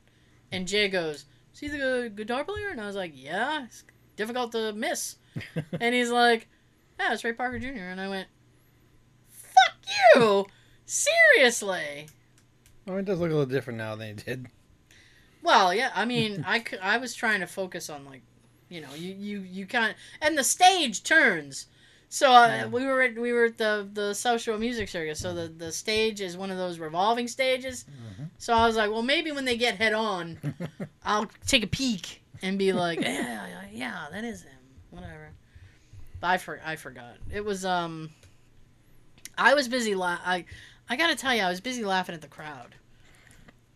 And 0.52 0.68
Jay 0.68 0.88
goes, 0.88 1.26
"See 1.54 1.68
the 1.68 2.12
guitar 2.14 2.44
player?" 2.44 2.70
And 2.70 2.82
I 2.82 2.88
was 2.88 2.96
like, 2.96 3.12
"Yeah, 3.16 3.66
it's 3.66 3.84
difficult 4.16 4.52
to 4.54 4.74
miss." 4.74 5.18
and 5.80 5.94
he's 5.94 6.10
like, 6.10 6.48
"Yeah, 7.00 7.14
it's 7.14 7.24
Ray 7.24 7.34
Parker 7.34 7.60
Jr." 7.60 7.68
And 7.68 8.02
I 8.02 8.10
went, 8.10 8.28
"Fuck 9.30 9.76
you, 10.16 10.48
seriously." 10.86 12.08
Oh, 12.90 12.98
it 12.98 13.06
does 13.06 13.20
look 13.20 13.30
a 13.30 13.34
little 13.34 13.46
different 13.46 13.78
now 13.78 13.96
than 13.96 14.10
it 14.10 14.26
did. 14.26 14.48
Well, 15.44 15.74
yeah, 15.74 15.92
I 15.94 16.06
mean, 16.06 16.44
I, 16.48 16.64
I 16.82 16.98
was 16.98 17.14
trying 17.14 17.40
to 17.42 17.48
focus 17.48 17.90
on 17.90 18.04
like, 18.06 18.22
you 18.68 18.82
know, 18.82 18.94
you 18.96 19.14
you 19.14 19.40
you 19.42 19.66
kind 19.66 19.92
of 19.92 19.96
and 20.22 20.38
the 20.38 20.44
stage 20.44 21.04
turns. 21.04 21.68
So 22.12 22.32
uh, 22.32 22.48
Yeah. 22.48 22.66
we 22.68 22.86
were 22.86 23.02
at, 23.04 23.16
we 23.20 23.32
were 23.32 23.46
at 23.46 23.58
the 23.60 23.88
the 23.94 24.14
South 24.16 24.42
Shore 24.42 24.58
Music 24.58 24.90
Circus. 24.90 25.20
So 25.20 25.34
the 25.34 25.48
the 25.48 25.72
stage 25.72 26.20
is 26.22 26.36
one 26.36 26.50
of 26.52 26.58
those 26.58 26.80
revolving 26.80 27.28
stages. 27.28 27.86
Mhm. 28.20 28.30
So 28.40 28.54
I 28.54 28.66
was 28.66 28.76
like, 28.76 28.90
well, 28.92 29.04
maybe 29.04 29.32
when 29.32 29.46
they 29.46 29.58
get 29.58 29.76
head 29.76 29.94
on, 29.94 30.40
I'll 31.04 31.30
take 31.46 31.64
a 31.64 31.68
peek 31.68 32.24
and 32.42 32.58
be 32.58 32.74
like, 32.74 33.00
yeah, 33.02 33.48
yeah, 33.48 33.62
yeah, 33.72 34.06
that 34.12 34.24
is 34.24 34.42
him. 34.44 34.52
Whatever. 34.90 35.30
But 36.20 36.28
I 36.28 36.38
for, 36.38 36.60
I 36.66 36.76
forgot. 36.76 37.18
It 37.32 37.46
was 37.46 37.64
um. 37.66 38.10
I 39.38 39.54
was 39.54 39.68
busy. 39.68 39.96
La- 39.96 40.20
I 40.26 40.46
I 40.90 40.96
gotta 40.96 41.16
tell 41.16 41.34
you, 41.36 41.42
I 41.44 41.50
was 41.50 41.62
busy 41.62 41.86
laughing 41.86 42.16
at 42.16 42.22
the 42.22 42.28
crowd. 42.28 42.76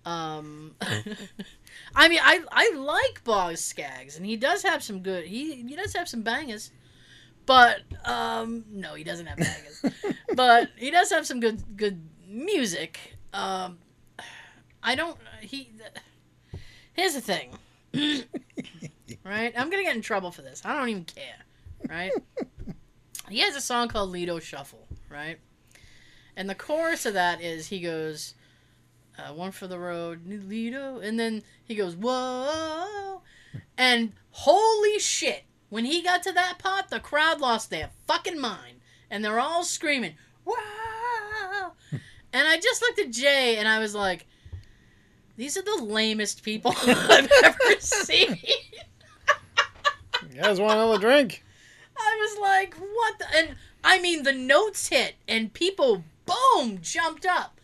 Um, 0.05 0.75
I 1.95 2.09
mean, 2.09 2.19
I 2.21 2.41
I 2.51 2.75
like 2.75 3.23
Boz 3.23 3.61
Skaggs, 3.61 4.17
and 4.17 4.25
he 4.25 4.35
does 4.35 4.63
have 4.63 4.83
some 4.83 4.99
good. 4.99 5.25
He 5.25 5.55
he 5.55 5.75
does 5.75 5.93
have 5.95 6.09
some 6.09 6.21
bangers, 6.21 6.71
but 7.45 7.81
um, 8.05 8.65
no, 8.69 8.95
he 8.95 9.03
doesn't 9.03 9.25
have 9.25 9.37
bangers. 9.37 9.85
but 10.35 10.69
he 10.75 10.91
does 10.91 11.09
have 11.11 11.25
some 11.25 11.39
good 11.39 11.77
good 11.77 12.01
music. 12.27 12.99
Um, 13.33 13.77
I 14.81 14.95
don't. 14.95 15.17
He. 15.41 15.71
Here's 16.93 17.15
the 17.15 17.21
thing. 17.21 17.49
right, 19.23 19.53
I'm 19.57 19.69
gonna 19.69 19.83
get 19.83 19.95
in 19.95 20.01
trouble 20.01 20.31
for 20.31 20.41
this. 20.41 20.61
I 20.65 20.77
don't 20.77 20.89
even 20.89 21.05
care. 21.05 21.45
Right. 21.89 22.11
he 23.29 23.39
has 23.39 23.55
a 23.55 23.61
song 23.61 23.87
called 23.87 24.09
Lido 24.09 24.39
Shuffle. 24.39 24.87
Right. 25.09 25.39
And 26.35 26.49
the 26.49 26.55
chorus 26.55 27.05
of 27.05 27.13
that 27.13 27.41
is 27.41 27.67
he 27.67 27.79
goes, 27.79 28.33
uh, 29.17 29.33
one 29.33 29.51
for 29.51 29.67
the 29.67 29.79
road, 29.79 30.21
Lido, 30.25 30.99
and 30.99 31.19
then 31.19 31.43
he 31.63 31.75
goes, 31.75 31.95
whoa, 31.95 33.21
and 33.77 34.13
holy 34.31 34.99
shit, 34.99 35.43
when 35.69 35.85
he 35.85 36.01
got 36.01 36.23
to 36.23 36.31
that 36.31 36.59
part, 36.59 36.89
the 36.89 36.99
crowd 36.99 37.39
lost 37.39 37.69
their 37.69 37.89
fucking 38.07 38.39
mind, 38.39 38.81
and 39.09 39.23
they're 39.23 39.39
all 39.39 39.63
screaming, 39.63 40.15
whoa, 40.45 41.71
and 42.33 42.47
I 42.47 42.59
just 42.59 42.81
looked 42.81 42.99
at 42.99 43.11
Jay 43.11 43.57
and 43.57 43.67
I 43.67 43.79
was 43.79 43.93
like, 43.93 44.25
these 45.37 45.57
are 45.57 45.61
the 45.61 45.83
lamest 45.83 46.43
people 46.43 46.73
I've 46.87 47.29
ever 47.43 47.79
seen. 47.79 48.37
You 50.31 50.41
guys 50.41 50.59
want 50.59 50.73
another 50.73 50.99
drink? 50.99 51.43
I 51.97 52.17
was 52.19 52.39
like, 52.39 52.75
what 52.75 53.19
the? 53.19 53.25
And 53.35 53.55
I 53.83 53.99
mean, 53.99 54.23
the 54.23 54.33
notes 54.33 54.87
hit, 54.87 55.15
and 55.27 55.53
people, 55.53 56.03
boom, 56.25 56.79
jumped 56.81 57.25
up. 57.25 57.59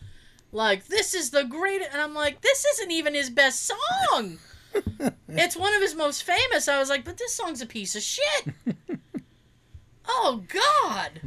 Like, 0.52 0.86
this 0.86 1.14
is 1.14 1.30
the 1.30 1.44
greatest. 1.44 1.90
And 1.92 2.00
I'm 2.00 2.14
like, 2.14 2.40
this 2.40 2.64
isn't 2.64 2.90
even 2.90 3.14
his 3.14 3.30
best 3.30 3.66
song. 3.66 4.38
it's 5.28 5.56
one 5.56 5.74
of 5.74 5.82
his 5.82 5.94
most 5.94 6.24
famous. 6.24 6.68
I 6.68 6.78
was 6.78 6.88
like, 6.88 7.04
but 7.04 7.18
this 7.18 7.34
song's 7.34 7.62
a 7.62 7.66
piece 7.66 7.94
of 7.96 8.02
shit. 8.02 8.54
oh, 10.08 10.42
God. 10.48 11.20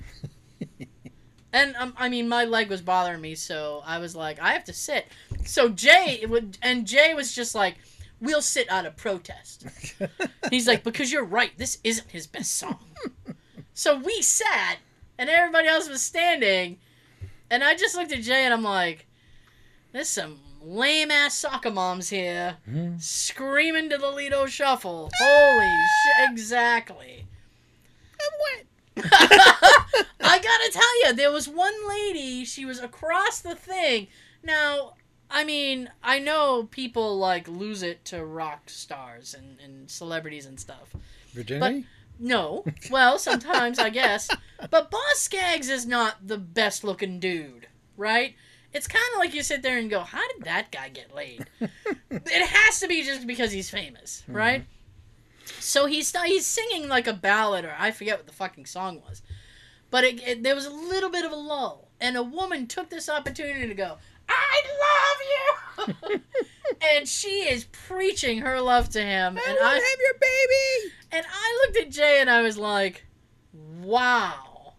And 1.54 1.76
um, 1.76 1.94
I 1.98 2.10
mean, 2.10 2.28
my 2.28 2.46
leg 2.46 2.70
was 2.70 2.82
bothering 2.82 3.22
me, 3.22 3.36
so 3.36 3.84
I 3.86 4.00
was 4.00 4.16
like, 4.16 4.40
I 4.42 4.54
have 4.54 4.64
to 4.66 4.74
sit. 4.74 5.06
So 5.46 5.70
Jay 5.70 6.26
would, 6.28 6.58
and 6.64 6.88
Jay 6.88 7.14
was 7.14 7.34
just 7.34 7.54
like, 7.54 7.76
"We'll 8.20 8.42
sit 8.42 8.70
out 8.72 8.88
of 8.88 8.98
protest." 8.98 9.68
He's 10.50 10.68
like, 10.68 10.84
"Because 10.84 11.12
you're 11.12 11.24
right. 11.24 11.56
This 11.56 11.78
isn't 11.84 12.10
his 12.10 12.26
best 12.26 12.56
song." 12.56 12.80
so 13.76 14.00
we 14.00 14.24
sat, 14.24 14.80
and 15.20 15.30
everybody 15.30 15.68
else 15.68 15.88
was 15.88 16.02
standing, 16.02 16.80
and 17.52 17.64
I 17.64 17.76
just 17.76 17.96
looked 17.96 18.12
at 18.12 18.24
Jay, 18.24 18.46
and 18.46 18.54
I'm 18.54 18.64
like, 18.64 19.06
"There's 19.94 20.10
some 20.10 20.42
lame 20.62 21.12
ass 21.12 21.38
soccer 21.38 21.72
moms 21.72 22.10
here 22.10 22.58
Hmm. 22.66 22.98
screaming 23.00 23.90
to 23.90 23.98
the 23.98 24.10
Lido 24.12 24.46
Shuffle." 24.48 25.10
Holy 25.22 25.66
shit! 26.04 26.30
Exactly. 26.32 27.26
I'm 28.22 28.40
wet. 28.42 28.66
I 30.22 30.40
gotta 30.40 30.72
tell 30.72 31.04
you, 31.08 31.14
there 31.14 31.32
was 31.32 31.48
one 31.48 31.88
lady. 31.88 32.44
She 32.46 32.66
was 32.66 32.80
across 32.80 33.40
the 33.40 33.56
thing. 33.56 34.08
Now, 34.44 34.96
I 35.30 35.44
mean, 35.44 35.90
I 36.04 36.20
know 36.20 36.68
people 36.70 37.18
like 37.18 37.48
lose 37.48 37.82
it 37.84 38.06
to 38.06 38.24
rock 38.24 38.70
stars 38.70 39.34
and, 39.34 39.60
and 39.60 39.90
celebrities 39.90 40.46
and 40.46 40.60
stuff. 40.60 40.96
Virginity? 41.34 41.86
No, 42.20 42.64
well, 42.92 43.18
sometimes 43.18 43.80
I 43.80 43.90
guess. 43.90 44.30
But 44.70 44.90
Boz 44.92 45.18
Skaggs 45.20 45.68
is 45.70 45.86
not 45.86 46.26
the 46.26 46.38
best 46.38 46.84
looking 46.86 47.20
dude, 47.20 47.68
right? 47.98 48.36
It's 48.74 48.88
kind 48.88 49.06
of 49.14 49.20
like 49.20 49.34
you 49.34 49.44
sit 49.44 49.62
there 49.62 49.78
and 49.78 49.90
go, 49.90 50.02
"How 50.02 50.28
did 50.34 50.46
that 50.46 50.72
guy 50.72 50.90
get 50.90 51.14
laid?" 51.14 51.46
it 52.10 52.48
has 52.48 52.80
to 52.80 52.88
be 52.88 53.04
just 53.04 53.28
because 53.28 53.52
he's 53.52 53.70
famous, 53.70 54.24
mm-hmm. 54.24 54.36
right? 54.36 54.66
So 55.46 55.86
he's 55.86 56.16
he's 56.26 56.46
singing 56.46 56.88
like 56.88 57.08
a 57.08 57.14
ballad, 57.14 57.66
or 57.66 57.76
I 57.78 57.92
forget 57.92 58.18
what 58.18 58.28
the 58.28 58.34
fucking 58.34 58.66
song 58.66 59.02
was, 59.08 59.22
but 59.90 60.04
it, 60.04 60.28
it, 60.28 60.44
there 60.44 60.56
was 60.56 60.66
a 60.66 60.72
little 60.72 61.10
bit 61.10 61.26
of 61.26 61.32
a 61.32 61.36
lull, 61.36 61.90
and 62.00 62.18
a 62.18 62.24
woman 62.24 62.68
took 62.68 62.90
this 62.90 63.10
opportunity 63.10 63.68
to 63.68 63.74
go, 63.74 63.98
"I 64.28 64.62
love 65.88 65.98
you," 66.10 66.22
and 66.96 67.08
she 67.08 67.48
is 67.50 67.66
preaching 67.66 68.40
her 68.40 68.60
love 68.62 68.90
to 68.90 69.02
him, 69.02 69.38
and 69.38 69.58
I 69.62 69.74
have 69.74 70.00
your 70.00 70.14
baby. 70.20 70.94
and 71.12 71.26
I 71.32 71.66
looked 71.66 71.78
at 71.78 71.92
Jay 71.92 72.22
and 72.22 72.30
I 72.30 72.42
was 72.42 72.58
like, 72.58 73.06
"Wow." 73.82 74.76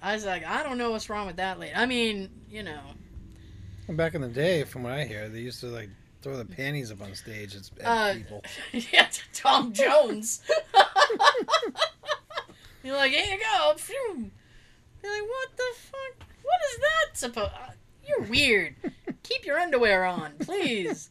I 0.00 0.14
was 0.14 0.24
like, 0.24 0.44
"I 0.44 0.62
don't 0.62 0.78
know 0.78 0.90
what's 0.90 1.08
wrong 1.08 1.26
with 1.26 1.36
that 1.36 1.58
lady." 1.58 1.74
I 1.74 1.86
mean, 1.86 2.30
you 2.48 2.62
know, 2.62 2.80
Back 3.88 4.14
in 4.14 4.20
the 4.22 4.28
day, 4.28 4.64
from 4.64 4.84
what 4.84 4.92
I 4.92 5.04
hear, 5.04 5.28
they 5.28 5.40
used 5.40 5.60
to 5.60 5.66
like 5.66 5.90
throw 6.22 6.36
the 6.36 6.44
panties 6.44 6.90
up 6.92 7.02
on 7.02 7.14
stage 7.14 7.54
at 7.56 7.68
at 7.80 7.86
Uh, 7.86 8.14
people. 8.14 8.42
yeah, 8.92 9.06
to 9.06 9.20
Tom 9.34 9.72
Jones. 9.72 10.40
You're 12.84 12.96
like, 12.96 13.12
"Here 13.12 13.36
you 13.36 13.40
go." 13.42 13.74
Phew. 13.76 14.30
You're 15.02 15.12
like, 15.12 15.28
"What 15.28 15.56
the 15.56 15.64
fuck? 15.76 16.26
What 16.42 16.60
is 16.72 16.78
that 16.78 17.16
supposed?" 17.18 17.52
You're 18.06 18.22
weird. 18.22 18.74
Keep 19.22 19.44
your 19.46 19.58
underwear 19.58 20.04
on, 20.04 20.32
please. 20.40 21.08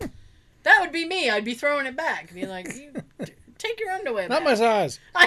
That 0.64 0.80
would 0.82 0.92
be 0.92 1.06
me. 1.06 1.30
I'd 1.30 1.46
be 1.46 1.54
throwing 1.56 1.86
it 1.86 1.96
back. 1.96 2.34
Be 2.34 2.46
like, 2.46 2.68
you, 2.76 2.94
"Take 3.58 3.80
your 3.80 3.92
underwear 3.92 4.28
Not 4.28 4.44
back." 4.44 4.46
my 4.46 4.56
size. 4.56 5.00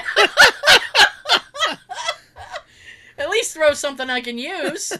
At 3.16 3.30
least 3.30 3.54
throw 3.54 3.74
something 3.74 4.10
I 4.10 4.20
can 4.20 4.38
use. 4.38 4.92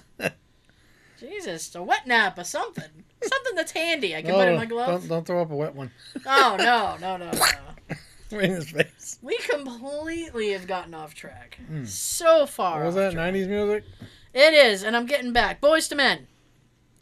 Jesus, 1.29 1.75
a 1.75 1.83
wet 1.83 2.07
nap 2.07 2.39
or 2.39 2.45
something. 2.45 2.85
Something 3.23 3.55
that's 3.55 3.73
handy 3.73 4.15
I 4.15 4.23
can 4.23 4.35
put 4.35 4.49
in 4.49 4.55
Oh, 4.55 4.57
my 4.59 4.67
glove. 4.67 5.01
Don't, 5.03 5.09
don't 5.09 5.27
throw 5.27 5.43
up 5.43 5.51
a 5.51 5.57
wet 5.57 5.75
one. 5.75 5.91
Oh, 6.27 6.57
no, 6.59 6.97
no, 7.01 7.17
no, 7.17 7.31
no. 8.31 8.39
In 8.39 8.51
his 8.51 8.71
face. 8.71 9.19
We 9.23 9.37
completely 9.39 10.51
have 10.51 10.67
gotten 10.67 10.93
off 10.95 11.15
track. 11.15 11.59
Hmm. 11.69 11.85
So 11.85 12.47
far. 12.47 12.79
What 12.81 12.87
was 12.87 12.95
that? 12.97 13.13
track. 13.13 13.33
90s 13.35 13.49
music? 13.49 13.85
It 14.35 14.53
is, 14.55 14.83
and 14.83 14.97
I'm 14.97 15.07
getting 15.07 15.33
back. 15.33 15.61
Boyz 15.61 15.91
II 15.91 15.97
Men. 15.97 16.27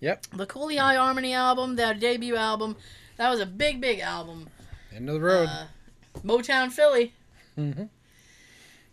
Yep. 0.01 0.27
The 0.35 0.47
Cooley 0.47 0.77
High 0.77 0.97
Harmony 0.97 1.33
album, 1.33 1.77
their 1.77 1.95
debut 1.95 2.37
album. 2.37 2.77
That 3.17 3.31
was 3.31 3.41
a 3.41 3.47
big, 3.47 3.81
big 3.81 4.01
album. 4.01 4.49
End 4.95 5.09
of 5.09 5.15
the 5.15 5.21
road. 5.21 5.49
Uh, 5.49 5.67
Motown 6.25 6.71
Philly. 6.71 7.15
hmm 7.55 7.85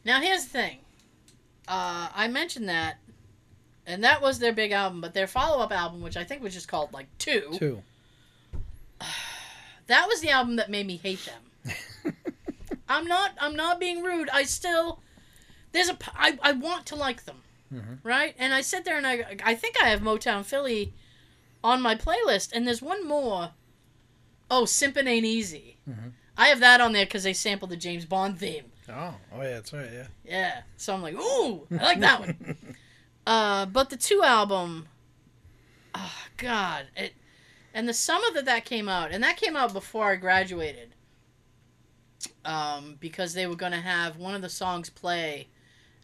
Now 0.06 0.22
here's 0.22 0.46
the 0.46 0.50
thing. 0.52 0.78
Uh, 1.68 2.10
I 2.16 2.28
mentioned 2.30 2.70
that, 2.70 2.98
and 3.90 4.04
that 4.04 4.22
was 4.22 4.40
their 4.40 4.54
big 4.54 4.72
album, 4.72 5.02
but 5.02 5.14
their 5.14 5.28
follow-up 5.28 5.72
album, 5.72 6.02
which 6.02 6.16
I 6.18 6.24
think 6.24 6.42
was 6.42 6.54
just 6.54 6.68
called 6.68 6.94
like 6.94 7.08
Two, 7.18 7.50
Two. 7.58 7.82
that 9.88 10.08
was 10.08 10.22
the 10.22 10.30
album 10.30 10.56
that 10.58 10.70
made 10.70 10.86
me 10.88 10.98
hate 10.98 11.20
them. 11.26 11.74
I'm 12.90 13.06
not. 13.06 13.32
I'm 13.40 13.56
not 13.56 13.80
being 13.80 14.02
rude. 14.04 14.30
I 14.32 14.44
still. 14.44 15.00
There's 15.72 15.90
a. 15.90 15.98
I, 16.16 16.38
I 16.42 16.52
want 16.54 16.86
to 16.88 16.96
like 16.96 17.26
them, 17.26 17.38
Mhm. 17.74 18.00
right? 18.04 18.34
And 18.40 18.54
I 18.54 18.62
sit 18.62 18.86
there 18.86 18.98
and 18.98 19.06
I. 19.06 19.26
I 19.44 19.56
think 19.56 19.76
I 19.82 19.90
have 19.90 20.00
Motown 20.02 20.44
Philly 20.44 20.94
on 21.64 21.82
my 21.82 21.96
playlist, 21.96 22.52
and 22.54 22.66
there's 22.66 22.82
one 22.82 23.08
more. 23.08 23.52
Oh, 24.52 24.64
Simpin' 24.64 25.08
Ain't 25.08 25.26
Easy. 25.26 25.78
Mhm. 25.88 26.14
I 26.38 26.48
have 26.48 26.62
that 26.62 26.82
on 26.82 26.94
there 26.94 27.06
because 27.06 27.24
they 27.24 27.34
sampled 27.34 27.70
the 27.70 27.78
James 27.78 28.06
Bond 28.06 28.40
theme. 28.40 28.64
Oh, 28.90 29.14
oh 29.36 29.42
yeah, 29.42 29.50
that's 29.52 29.72
right, 29.74 29.90
yeah. 29.94 30.08
Yeah. 30.26 30.62
So 30.78 30.94
I'm 30.96 31.04
like, 31.04 31.14
ooh, 31.14 31.68
I 31.80 31.84
like 31.84 32.00
that 32.00 32.20
one. 32.22 32.58
Uh, 33.30 33.64
but 33.68 33.92
the 33.92 33.96
two 33.96 34.24
album, 34.24 34.88
oh 35.94 36.16
God, 36.38 36.88
it, 36.98 37.14
and 37.76 37.88
the 37.88 37.94
summer 37.94 38.26
that 38.34 38.46
that 38.46 38.66
came 38.66 38.90
out, 38.90 39.12
and 39.12 39.24
that 39.24 39.38
came 39.38 39.56
out 39.56 39.72
before 39.72 40.10
I 40.10 40.16
graduated, 40.16 40.96
um, 42.44 42.98
because 43.00 43.36
they 43.36 43.46
were 43.46 43.56
gonna 43.56 43.82
have 43.82 44.18
one 44.18 44.34
of 44.34 44.42
the 44.42 44.50
songs 44.50 44.90
play 44.90 45.48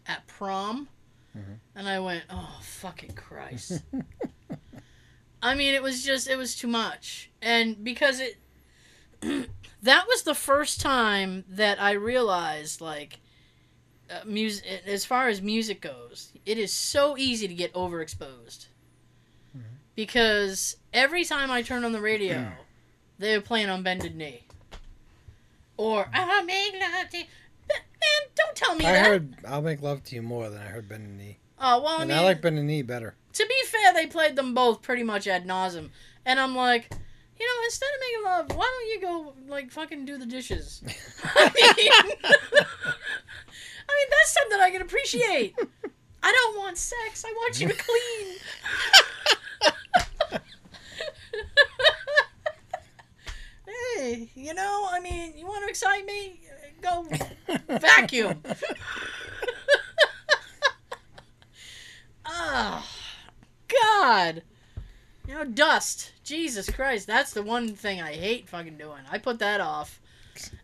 at 0.05 0.27
prom, 0.27 0.87
Mhm. 1.35 1.57
and 1.75 1.89
I 1.89 1.99
went, 1.99 2.25
oh 2.29 2.59
fucking 2.61 3.13
Christ. 3.15 3.81
I 5.41 5.55
mean, 5.55 5.73
it 5.73 5.81
was 5.81 6.03
just, 6.03 6.27
it 6.27 6.37
was 6.37 6.55
too 6.55 6.67
much, 6.67 7.31
and 7.41 7.83
because 7.83 8.19
it, 8.19 8.37
that 9.81 10.05
was 10.07 10.21
the 10.21 10.35
first 10.35 10.79
time 10.79 11.43
that 11.49 11.81
I 11.81 11.93
realized, 11.93 12.81
like, 12.81 13.19
uh, 14.09 14.19
music 14.25 14.65
as 14.85 15.05
far 15.05 15.27
as 15.29 15.41
music 15.41 15.81
goes, 15.81 16.31
it 16.45 16.57
is 16.57 16.71
so 16.73 17.17
easy 17.17 17.47
to 17.47 17.53
get 17.53 17.73
overexposed. 17.73 18.67
Mhm. 19.57 19.61
because 19.95 20.75
every 20.93 21.23
time 21.25 21.49
I 21.51 21.61
turn 21.61 21.83
on 21.85 21.91
the 21.93 22.01
radio, 22.01 22.51
they're 23.19 23.41
playing 23.41 23.69
on 23.69 23.83
Bended 23.83 24.15
Knee. 24.15 24.43
Or 25.77 26.07
I'll 26.13 26.43
make 26.45 26.73
love 26.73 27.09
to 27.11 27.17
you. 27.17 27.23
Man, 27.69 28.29
don't 28.35 28.55
tell 28.55 28.75
me 28.75 28.85
I 28.85 28.91
that. 28.91 29.05
heard 29.07 29.35
"I'll 29.47 29.61
Make 29.61 29.81
Love 29.81 30.03
to 30.05 30.15
You" 30.15 30.21
more 30.21 30.49
than 30.49 30.61
I 30.61 30.65
heard 30.65 30.87
"Bend 30.87 31.05
the 31.19 31.23
Knee," 31.23 31.37
oh 31.59 31.81
well, 31.81 31.97
I 31.97 32.01
and 32.01 32.09
mean, 32.09 32.17
I 32.17 32.21
like 32.21 32.41
bended 32.41 32.63
Knee" 32.65 32.81
better. 32.83 33.15
to 33.33 33.45
be 33.47 33.55
fair, 33.67 33.93
they 33.93 34.05
played 34.07 34.35
them 34.35 34.53
both 34.53 34.81
pretty 34.81 35.03
much 35.03 35.27
ad 35.27 35.45
nauseum, 35.47 35.89
and 36.25 36.39
I'm 36.39 36.55
like, 36.55 36.87
you 37.39 37.45
know, 37.45 37.63
instead 37.65 37.89
of 37.93 37.99
making 38.01 38.23
love, 38.23 38.57
why 38.57 38.71
don't 38.71 38.87
you 38.89 39.01
go 39.01 39.33
like 39.51 39.71
fucking 39.71 40.05
do 40.05 40.17
the 40.17 40.25
dishes? 40.27 40.81
I 41.23 41.51
mean, 41.77 42.33
mean 43.93 44.07
that's 44.09 44.33
something 44.33 44.59
I 44.59 44.71
can 44.71 44.81
appreciate. 44.81 45.55
I 46.23 46.31
don't 46.31 46.57
want 46.57 46.77
sex. 46.77 47.23
I 47.25 47.31
want 47.31 47.59
you 47.59 47.67
to 47.67 47.75
clean. 47.75 48.35
hey, 53.97 54.29
you 54.35 54.53
know, 54.53 54.87
I 54.89 54.99
mean, 54.99 55.33
you 55.37 55.45
want 55.45 55.63
to 55.63 55.69
excite 55.69 56.05
me? 56.05 56.39
Go 56.81 57.07
vacuum. 57.67 58.41
Ah, 62.25 62.87
God. 63.67 64.43
You 65.27 65.35
know, 65.35 65.45
dust. 65.45 66.13
Jesus 66.23 66.69
Christ, 66.69 67.07
that's 67.07 67.33
the 67.33 67.43
one 67.43 67.75
thing 67.75 68.01
I 68.01 68.13
hate 68.13 68.49
fucking 68.49 68.77
doing. 68.77 69.01
I 69.11 69.19
put 69.19 69.39
that 69.39 69.61
off 69.61 70.01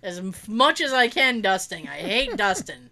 as 0.01 0.21
much 0.47 0.81
as 0.81 0.91
I 0.91 1.07
can. 1.07 1.41
Dusting. 1.41 1.87
I 1.87 1.97
hate 1.97 2.35
dusting. 2.35 2.89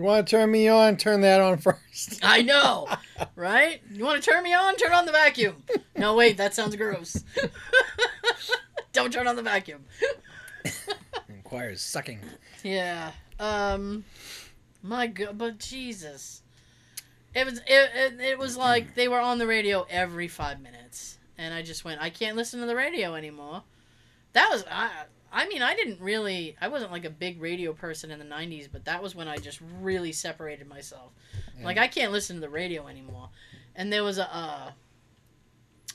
You 0.00 0.04
want 0.04 0.26
to 0.26 0.30
turn 0.30 0.50
me 0.50 0.66
on? 0.66 0.96
Turn 0.96 1.20
that 1.20 1.42
on 1.42 1.58
first. 1.58 2.20
I 2.22 2.40
know, 2.40 2.88
right? 3.36 3.82
You 3.92 4.02
want 4.02 4.22
to 4.22 4.30
turn 4.30 4.42
me 4.42 4.54
on? 4.54 4.76
Turn 4.76 4.94
on 4.94 5.04
the 5.04 5.12
vacuum. 5.12 5.62
No, 5.94 6.14
wait, 6.14 6.38
that 6.38 6.54
sounds 6.54 6.74
gross. 6.74 7.22
Don't 8.94 9.12
turn 9.12 9.26
on 9.26 9.36
the 9.36 9.42
vacuum. 9.42 9.84
Requires 11.28 11.82
sucking. 11.82 12.20
Yeah. 12.64 13.10
Um. 13.38 14.04
My 14.82 15.06
God, 15.06 15.36
but 15.36 15.58
Jesus, 15.58 16.40
it 17.34 17.44
was 17.44 17.58
it, 17.58 17.90
it, 17.94 18.20
it 18.22 18.38
was 18.38 18.56
like 18.56 18.94
they 18.94 19.06
were 19.06 19.20
on 19.20 19.36
the 19.36 19.46
radio 19.46 19.86
every 19.90 20.28
five 20.28 20.62
minutes, 20.62 21.18
and 21.36 21.52
I 21.52 21.60
just 21.60 21.84
went, 21.84 22.00
I 22.00 22.08
can't 22.08 22.38
listen 22.38 22.60
to 22.60 22.66
the 22.66 22.74
radio 22.74 23.16
anymore. 23.16 23.64
That 24.32 24.48
was 24.50 24.64
I. 24.70 24.88
I 25.32 25.46
mean, 25.48 25.62
I 25.62 25.74
didn't 25.74 26.00
really. 26.00 26.56
I 26.60 26.68
wasn't 26.68 26.90
like 26.92 27.04
a 27.04 27.10
big 27.10 27.40
radio 27.40 27.72
person 27.72 28.10
in 28.10 28.18
the 28.18 28.24
'90s, 28.24 28.68
but 28.70 28.84
that 28.86 29.02
was 29.02 29.14
when 29.14 29.28
I 29.28 29.36
just 29.36 29.60
really 29.80 30.12
separated 30.12 30.66
myself. 30.68 31.12
Like 31.62 31.78
I 31.78 31.88
can't 31.88 32.10
listen 32.12 32.36
to 32.36 32.40
the 32.40 32.48
radio 32.48 32.86
anymore. 32.88 33.28
And 33.76 33.92
there 33.92 34.02
was 34.02 34.18
a 34.18 34.34
uh, 34.34 34.70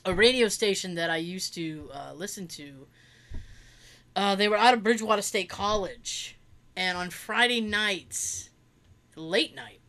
a 0.04 0.14
radio 0.14 0.48
station 0.48 0.94
that 0.94 1.10
I 1.10 1.16
used 1.18 1.54
to 1.54 1.90
uh, 1.92 2.12
listen 2.14 2.46
to. 2.48 2.86
Uh, 4.14 4.34
they 4.34 4.48
were 4.48 4.56
out 4.56 4.72
of 4.74 4.82
Bridgewater 4.82 5.20
State 5.22 5.48
College, 5.50 6.38
and 6.74 6.96
on 6.96 7.10
Friday 7.10 7.60
nights, 7.60 8.48
late 9.14 9.54
night. 9.54 9.80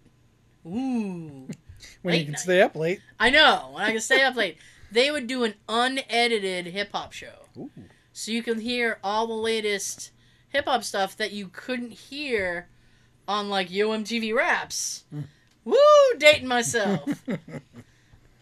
Ooh, 0.65 1.47
When 2.01 2.13
Late 2.13 2.19
you 2.19 2.25
can 2.25 2.31
night. 2.33 2.39
stay 2.41 2.61
up 2.61 2.75
late. 2.75 2.99
I 3.19 3.29
know. 3.29 3.69
When 3.71 3.83
I 3.83 3.91
can 3.91 4.01
stay 4.01 4.21
up 4.23 4.35
late, 4.35 4.57
they 4.91 5.11
would 5.11 5.27
do 5.27 5.43
an 5.45 5.53
unedited 5.69 6.65
hip 6.65 6.89
hop 6.91 7.13
show, 7.13 7.45
Ooh. 7.57 7.69
So 8.17 8.31
you 8.31 8.41
can 8.41 8.59
hear 8.59 8.97
all 9.03 9.27
the 9.27 9.33
latest 9.35 10.09
hip 10.49 10.65
hop 10.65 10.83
stuff 10.83 11.15
that 11.17 11.33
you 11.33 11.49
couldn't 11.49 11.91
hear 11.91 12.67
on 13.27 13.47
like 13.47 13.69
Yo 13.69 13.89
MTV 13.89 14.33
Raps. 14.33 15.03
Hmm. 15.11 15.21
Woo, 15.63 15.77
dating 16.17 16.47
myself. 16.47 17.07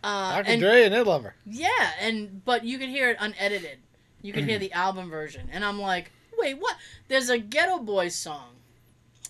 Uh, 0.03 0.35
Dr. 0.35 0.49
and 0.51 0.61
Dre 0.61 0.83
and 0.83 0.93
Ed 0.93 1.07
Lover. 1.07 1.33
yeah, 1.47 1.89
and 1.99 2.45
but 2.45 2.63
you 2.63 2.77
can 2.77 2.91
hear 2.91 3.09
it 3.09 3.17
unedited. 3.19 3.79
You 4.21 4.33
can 4.33 4.47
hear 4.47 4.59
the 4.59 4.71
album 4.71 5.09
version, 5.09 5.49
and 5.51 5.65
I'm 5.65 5.81
like, 5.81 6.11
wait, 6.37 6.59
what? 6.59 6.75
There's 7.07 7.31
a 7.31 7.39
Geto 7.39 7.83
Boys 7.83 8.13
song 8.13 8.51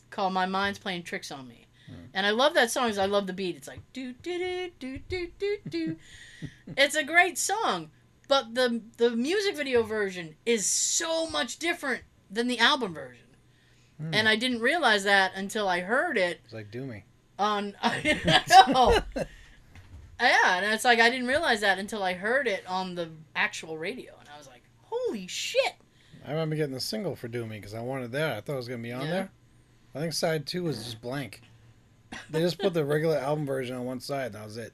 called 0.09 0.33
"My 0.33 0.45
Mind's 0.45 0.77
Playing 0.77 1.03
Tricks 1.03 1.31
on 1.31 1.47
Me," 1.47 1.65
Mm. 1.89 2.07
and 2.13 2.25
I 2.25 2.31
love 2.31 2.55
that 2.55 2.71
song 2.71 2.87
because 2.87 2.97
I 2.97 3.05
love 3.05 3.25
the 3.25 3.31
beat. 3.31 3.55
It's 3.55 3.69
like 3.69 3.79
do 3.93 4.11
do 4.21 4.37
do 4.37 4.69
do 4.79 4.99
do 5.07 5.31
do 5.39 5.57
do. 5.69 5.95
It's 6.75 6.95
a 6.95 7.05
great 7.05 7.37
song, 7.37 7.89
but 8.27 8.55
the 8.55 8.81
the 8.97 9.11
music 9.11 9.55
video 9.55 9.83
version 9.83 10.35
is 10.45 10.65
so 10.65 11.27
much 11.29 11.57
different 11.57 12.03
than 12.29 12.47
the 12.47 12.59
album 12.59 12.93
version, 12.93 13.25
Hmm. 13.99 14.13
and 14.13 14.27
I 14.29 14.35
didn't 14.35 14.59
realize 14.61 15.03
that 15.05 15.31
until 15.35 15.67
I 15.67 15.79
heard 15.81 16.17
it 16.17 16.41
It's 16.45 16.53
like 16.53 16.71
do 16.71 16.85
me. 16.85 17.03
on. 17.39 17.75
I 17.81 18.43
know. 18.67 18.99
Yeah, 20.19 20.57
and 20.57 20.73
it's 20.73 20.85
like 20.85 20.99
I 20.99 21.09
didn't 21.09 21.27
realize 21.27 21.61
that 21.61 21.77
until 21.77 22.01
I 22.03 22.13
heard 22.13 22.47
it 22.47 22.65
on 22.67 22.95
the 22.95 23.09
actual 23.35 23.77
radio, 23.77 24.13
and 24.19 24.29
I 24.33 24.37
was 24.37 24.47
like, 24.47 24.63
"Holy 24.83 25.27
shit!" 25.27 25.73
I 26.25 26.31
remember 26.31 26.55
getting 26.55 26.73
the 26.73 26.79
single 26.79 27.15
for 27.15 27.27
Do 27.27 27.45
Me 27.45 27.57
because 27.57 27.73
I 27.73 27.81
wanted 27.81 28.11
that. 28.13 28.37
I 28.37 28.41
thought 28.41 28.53
it 28.53 28.57
was 28.57 28.67
gonna 28.67 28.81
be 28.81 28.91
on 28.93 29.03
Yeah. 29.05 29.11
there. 29.11 29.29
I 29.93 29.99
think 29.99 30.13
side 30.13 30.45
two 30.47 30.63
was 30.63 30.77
just 30.83 31.01
blank. 31.01 31.41
They 32.29 32.39
just 32.39 32.57
put 32.59 32.73
the 32.73 32.85
regular 32.85 33.17
album 33.17 33.45
version 33.45 33.75
on 33.75 33.83
one 33.85 33.99
side, 33.99 34.27
and 34.27 34.35
that 34.35 34.45
was 34.45 34.57
it. 34.57 34.73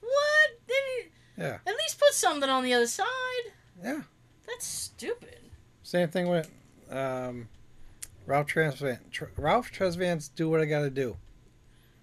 What? 0.00 0.50
They 0.66 0.74
didn't- 0.74 1.11
Yeah, 1.38 1.58
at 1.66 1.74
least 1.74 1.98
put 1.98 2.12
something 2.14 2.48
on 2.50 2.62
the 2.64 2.74
other 2.74 2.86
side. 2.86 3.06
yeah. 3.82 4.02
That's 4.46 4.66
stupid. 4.66 5.38
Same 5.82 6.08
thing 6.08 6.28
with 6.28 6.50
um, 6.90 7.48
Ralph 8.26 8.48
Tresvant. 8.48 9.10
Tr- 9.10 9.24
Ralph 9.36 9.72
Tresvant's 9.72 10.28
"Do 10.28 10.48
What 10.50 10.60
I 10.60 10.66
Gotta 10.66 10.90
Do." 10.90 11.16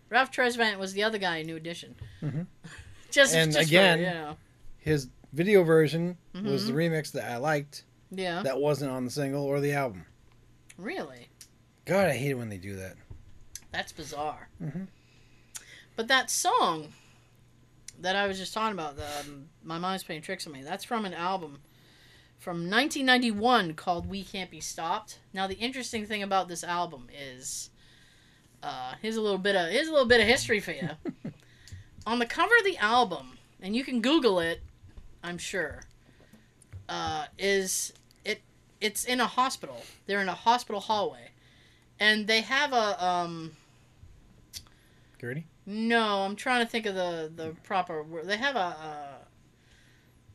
Ralph 0.10 0.32
Tresvant 0.32 0.80
was 0.80 0.94
the 0.94 1.04
other 1.04 1.18
guy 1.20 1.38
in 1.38 1.48
New 1.48 1.56
Edition. 1.58 1.96
Mm-hmm. 2.24 2.42
just 3.12 3.36
And 3.36 3.52
just 3.54 3.68
again- 3.70 4.00
for, 4.00 4.04
you 4.06 4.10
know, 4.10 4.38
His 4.80 5.08
video 5.34 5.64
version 5.64 6.18
was 6.34 6.64
Mhm. 6.64 6.68
the 6.68 6.74
remix 6.74 7.12
that 7.12 7.30
I 7.30 7.38
liked. 7.38 7.84
yeah, 8.10 8.42
That 8.42 8.60
wasn't 8.60 8.90
on 8.92 9.06
the 9.06 9.12
single 9.12 9.44
or 9.44 9.60
the 9.60 9.74
album. 9.74 10.06
really, 10.78 11.28
God, 11.86 12.08
I 12.08 12.14
hate 12.18 12.32
it 12.32 12.36
when 12.36 12.50
they 12.50 12.58
do 12.58 12.76
that. 12.78 12.96
that's 13.72 13.92
bizarre. 13.92 14.50
Mm-hmm. 14.64 14.86
But 15.96 16.08
that 16.08 16.32
song 16.32 16.94
that 18.02 18.16
I 18.16 18.28
was 18.28 18.38
just 18.38 18.54
talking 18.54 18.74
about, 18.74 18.96
the 18.96 19.06
um, 19.20 19.50
"My 19.64 19.78
Mind's 19.78 20.04
Playing 20.04 20.22
Tricks 20.22 20.48
on 20.48 20.54
Me," 20.54 20.62
that's 20.62 20.84
from 20.84 21.06
an 21.06 21.14
album 21.14 21.60
from 22.38 22.70
1991 22.70 23.74
called 23.74 24.08
"We 24.08 24.24
Can't 24.24 24.50
Be 24.50 24.60
Stopped." 24.60 25.20
Now, 25.34 25.48
the 25.48 25.56
interesting 25.56 26.06
thing 26.06 26.24
about 26.24 26.48
this 26.48 26.64
album 26.64 27.08
is, 27.14 27.70
uh, 28.64 28.94
here's 29.02 29.18
a 29.18 29.22
little 29.22 29.38
bit 29.38 29.56
of 29.56 29.70
here's 29.70 29.88
a 29.88 29.92
little 29.92 30.08
bit 30.08 30.22
of 30.22 30.28
history 30.28 30.60
for 30.60 30.72
you. 30.72 30.90
On 32.06 32.20
the 32.20 32.26
cover 32.26 32.56
of 32.58 32.66
the 32.66 32.78
album, 32.78 33.38
and 33.62 33.76
you 33.76 33.84
can 33.84 34.02
Google 34.02 34.40
it, 34.40 34.62
I'm 35.22 35.38
sure, 35.38 35.84
uh, 36.88 37.26
is 37.38 37.94
it? 38.24 38.42
It's 38.80 39.04
in 39.04 39.20
a 39.20 39.28
hospital. 39.28 39.84
They're 40.08 40.22
in 40.22 40.30
a 40.30 40.34
hospital 40.34 40.80
hallway, 40.82 41.32
and 42.00 42.26
they 42.28 42.42
have 42.42 42.74
a 42.74 43.04
um. 43.04 43.52
Gertie? 45.20 45.46
No, 45.72 46.24
I'm 46.24 46.36
trying 46.36 46.66
to 46.66 46.72
think 46.72 46.88
of 46.88 46.96
the 46.96 47.32
the 47.36 47.56
proper 47.64 48.02
word. 48.02 48.26
They 48.28 48.38
have 48.38 48.56
a 48.56 49.20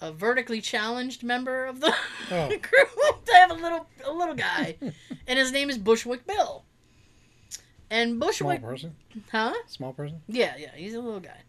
a, 0.01 0.07
a 0.09 0.13
vertically 0.13 0.61
challenged 0.61 1.25
member 1.25 1.65
of 1.65 1.81
the 1.81 1.93
Oh. 2.31 2.49
group. 2.49 2.89
They 3.27 3.33
have 3.41 3.51
a 3.51 3.55
little 3.55 3.87
a 4.05 4.13
little 4.13 4.35
guy, 4.37 4.77
and 5.27 5.39
his 5.39 5.51
name 5.51 5.71
is 5.71 5.79
Bushwick 5.79 6.25
Bill. 6.27 6.65
And 7.91 8.21
Bushwick, 8.21 8.61
Small 8.61 8.71
person? 8.71 8.97
huh? 9.33 9.55
Small 9.67 9.93
person? 9.93 10.21
Yeah, 10.29 10.55
yeah, 10.59 10.71
he's 10.77 10.95
a 10.95 11.01
little 11.01 11.21
guy, 11.21 11.41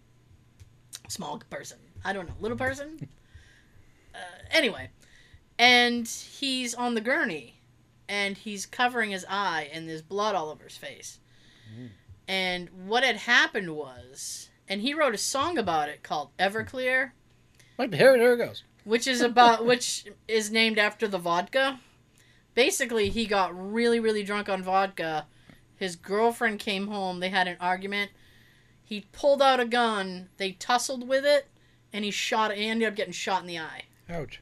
small 1.08 1.40
person. 1.50 1.78
I 2.04 2.12
don't 2.14 2.28
know, 2.28 2.34
little 2.40 2.58
person. 2.58 3.08
uh, 4.16 4.18
anyway, 4.52 4.90
and 5.60 6.08
he's 6.08 6.74
on 6.74 6.96
the 6.96 7.02
gurney, 7.02 7.56
and 8.10 8.36
he's 8.38 8.66
covering 8.66 9.12
his 9.12 9.26
eye, 9.30 9.70
and 9.72 9.88
there's 9.88 10.02
blood 10.02 10.34
all 10.34 10.50
over 10.50 10.64
his 10.64 10.78
face. 10.78 11.20
Mm. 11.78 11.90
And 12.28 12.70
what 12.88 13.04
had 13.04 13.18
happened 13.18 13.76
was, 13.76 14.50
and 14.68 14.82
he 14.82 14.94
wrote 14.94 15.14
a 15.14 15.18
song 15.20 15.58
about 15.58 15.90
it 15.90 16.02
called 16.04 16.30
Everclear, 16.40 17.12
Like 17.78 17.92
the 17.92 17.98
hair, 17.98 18.18
there 18.18 18.34
it 18.34 18.38
goes. 18.38 18.64
which 18.84 19.08
is 19.08 19.22
about 19.22 19.66
which 19.72 20.06
is 20.28 20.52
named 20.52 20.80
after 20.80 21.08
the 21.08 21.18
vodka. 21.20 21.80
Basically, 22.56 23.10
he 23.10 23.26
got 23.26 23.52
really, 23.74 24.00
really 24.00 24.24
drunk 24.24 24.48
on 24.50 24.64
vodka. 24.64 25.26
His 25.76 25.96
girlfriend 25.96 26.60
came 26.60 26.88
home. 26.88 27.20
They 27.20 27.30
had 27.30 27.48
an 27.48 27.58
argument. 27.60 28.12
He 28.84 29.08
pulled 29.12 29.42
out 29.42 29.60
a 29.60 29.66
gun. 29.66 30.30
They 30.38 30.54
tussled 30.54 31.08
with 31.08 31.26
it, 31.26 31.48
and 31.92 32.06
he 32.06 32.12
shot. 32.12 32.54
He 32.56 32.66
ended 32.68 32.88
up 32.88 32.96
getting 32.96 33.12
shot 33.14 33.42
in 33.42 33.48
the 33.48 33.60
eye. 33.60 33.84
Ouch. 34.10 34.42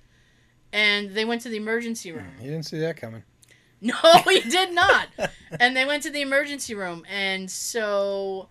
And 0.72 1.12
they 1.16 1.26
went 1.26 1.42
to 1.42 1.50
the 1.50 1.58
emergency 1.58 2.12
room. 2.12 2.26
Hmm, 2.38 2.44
you 2.46 2.52
didn't 2.52 2.66
see 2.66 2.80
that 2.80 2.98
coming. 2.98 3.24
No, 3.84 3.96
he 4.30 4.40
did 4.40 4.74
not. 4.74 5.10
and 5.60 5.76
they 5.76 5.86
went 5.86 6.04
to 6.04 6.10
the 6.10 6.22
emergency 6.22 6.74
room, 6.74 7.06
and 7.10 7.52
so 7.52 8.48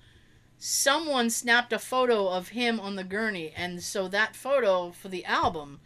someone 0.58 1.30
snapped 1.30 1.72
a 1.72 1.78
photo 1.78 2.28
of 2.28 2.48
him 2.48 2.78
on 2.78 2.96
the 2.96 3.02
gurney, 3.02 3.52
and 3.56 3.82
so 3.82 4.06
that 4.08 4.36
photo 4.36 4.90
for 4.90 5.08
the 5.08 5.24
album 5.24 5.80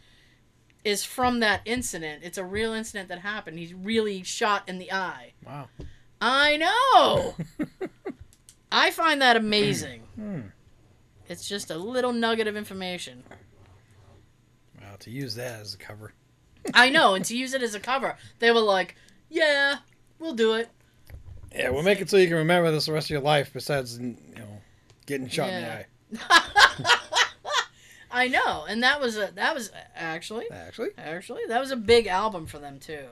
is 0.83 1.03
from 1.03 1.39
that 1.39 1.61
incident. 1.65 2.23
It's 2.23 2.37
a 2.37 2.43
real 2.43 2.73
incident 2.73 3.09
that 3.09 3.19
happened. 3.19 3.57
He's 3.57 3.73
really 3.73 4.21
shot 4.23 4.67
in 4.67 4.77
the 4.79 4.91
eye. 4.91 5.33
Wow. 5.45 5.69
I 6.19 6.57
know. 6.57 7.35
I 8.71 8.91
find 8.91 9.21
that 9.21 9.37
amazing. 9.37 10.01
Hmm. 10.15 10.41
It's 11.29 11.47
just 11.47 11.71
a 11.71 11.77
little 11.77 12.13
nugget 12.13 12.47
of 12.47 12.55
information. 12.55 13.23
Wow, 14.81 14.95
to 14.99 15.09
use 15.09 15.35
that 15.35 15.61
as 15.61 15.73
a 15.73 15.77
cover. 15.77 16.13
I 16.73 16.89
know, 16.89 17.15
and 17.15 17.23
to 17.25 17.37
use 17.37 17.53
it 17.53 17.61
as 17.61 17.75
a 17.75 17.79
cover, 17.79 18.17
they 18.39 18.51
were 18.51 18.59
like, 18.61 18.95
"Yeah, 19.29 19.77
we'll 20.19 20.33
do 20.33 20.53
it." 20.53 20.69
Yeah, 21.55 21.69
we'll 21.69 21.83
make 21.83 22.01
it 22.01 22.09
so 22.09 22.17
you 22.17 22.27
can 22.27 22.37
remember 22.37 22.71
this 22.71 22.85
the 22.85 22.93
rest 22.93 23.07
of 23.07 23.11
your 23.11 23.21
life. 23.21 23.51
Besides, 23.53 23.99
you 23.99 24.15
know, 24.35 24.61
getting 25.05 25.27
shot 25.27 25.49
in 25.49 25.61
the 25.63 25.73
eye. 25.73 25.85
I 28.11 28.27
know, 28.27 28.65
and 28.67 28.81
that 28.83 29.01
was 29.01 29.17
a 29.17 29.31
that 29.35 29.53
was 29.53 29.71
actually 29.95 30.49
Actually, 30.51 30.89
actually 30.97 31.41
that 31.47 31.59
was 31.59 31.71
a 31.71 31.75
big 31.75 32.07
album 32.07 32.45
for 32.47 32.57
them 32.57 32.79
too. 32.79 33.05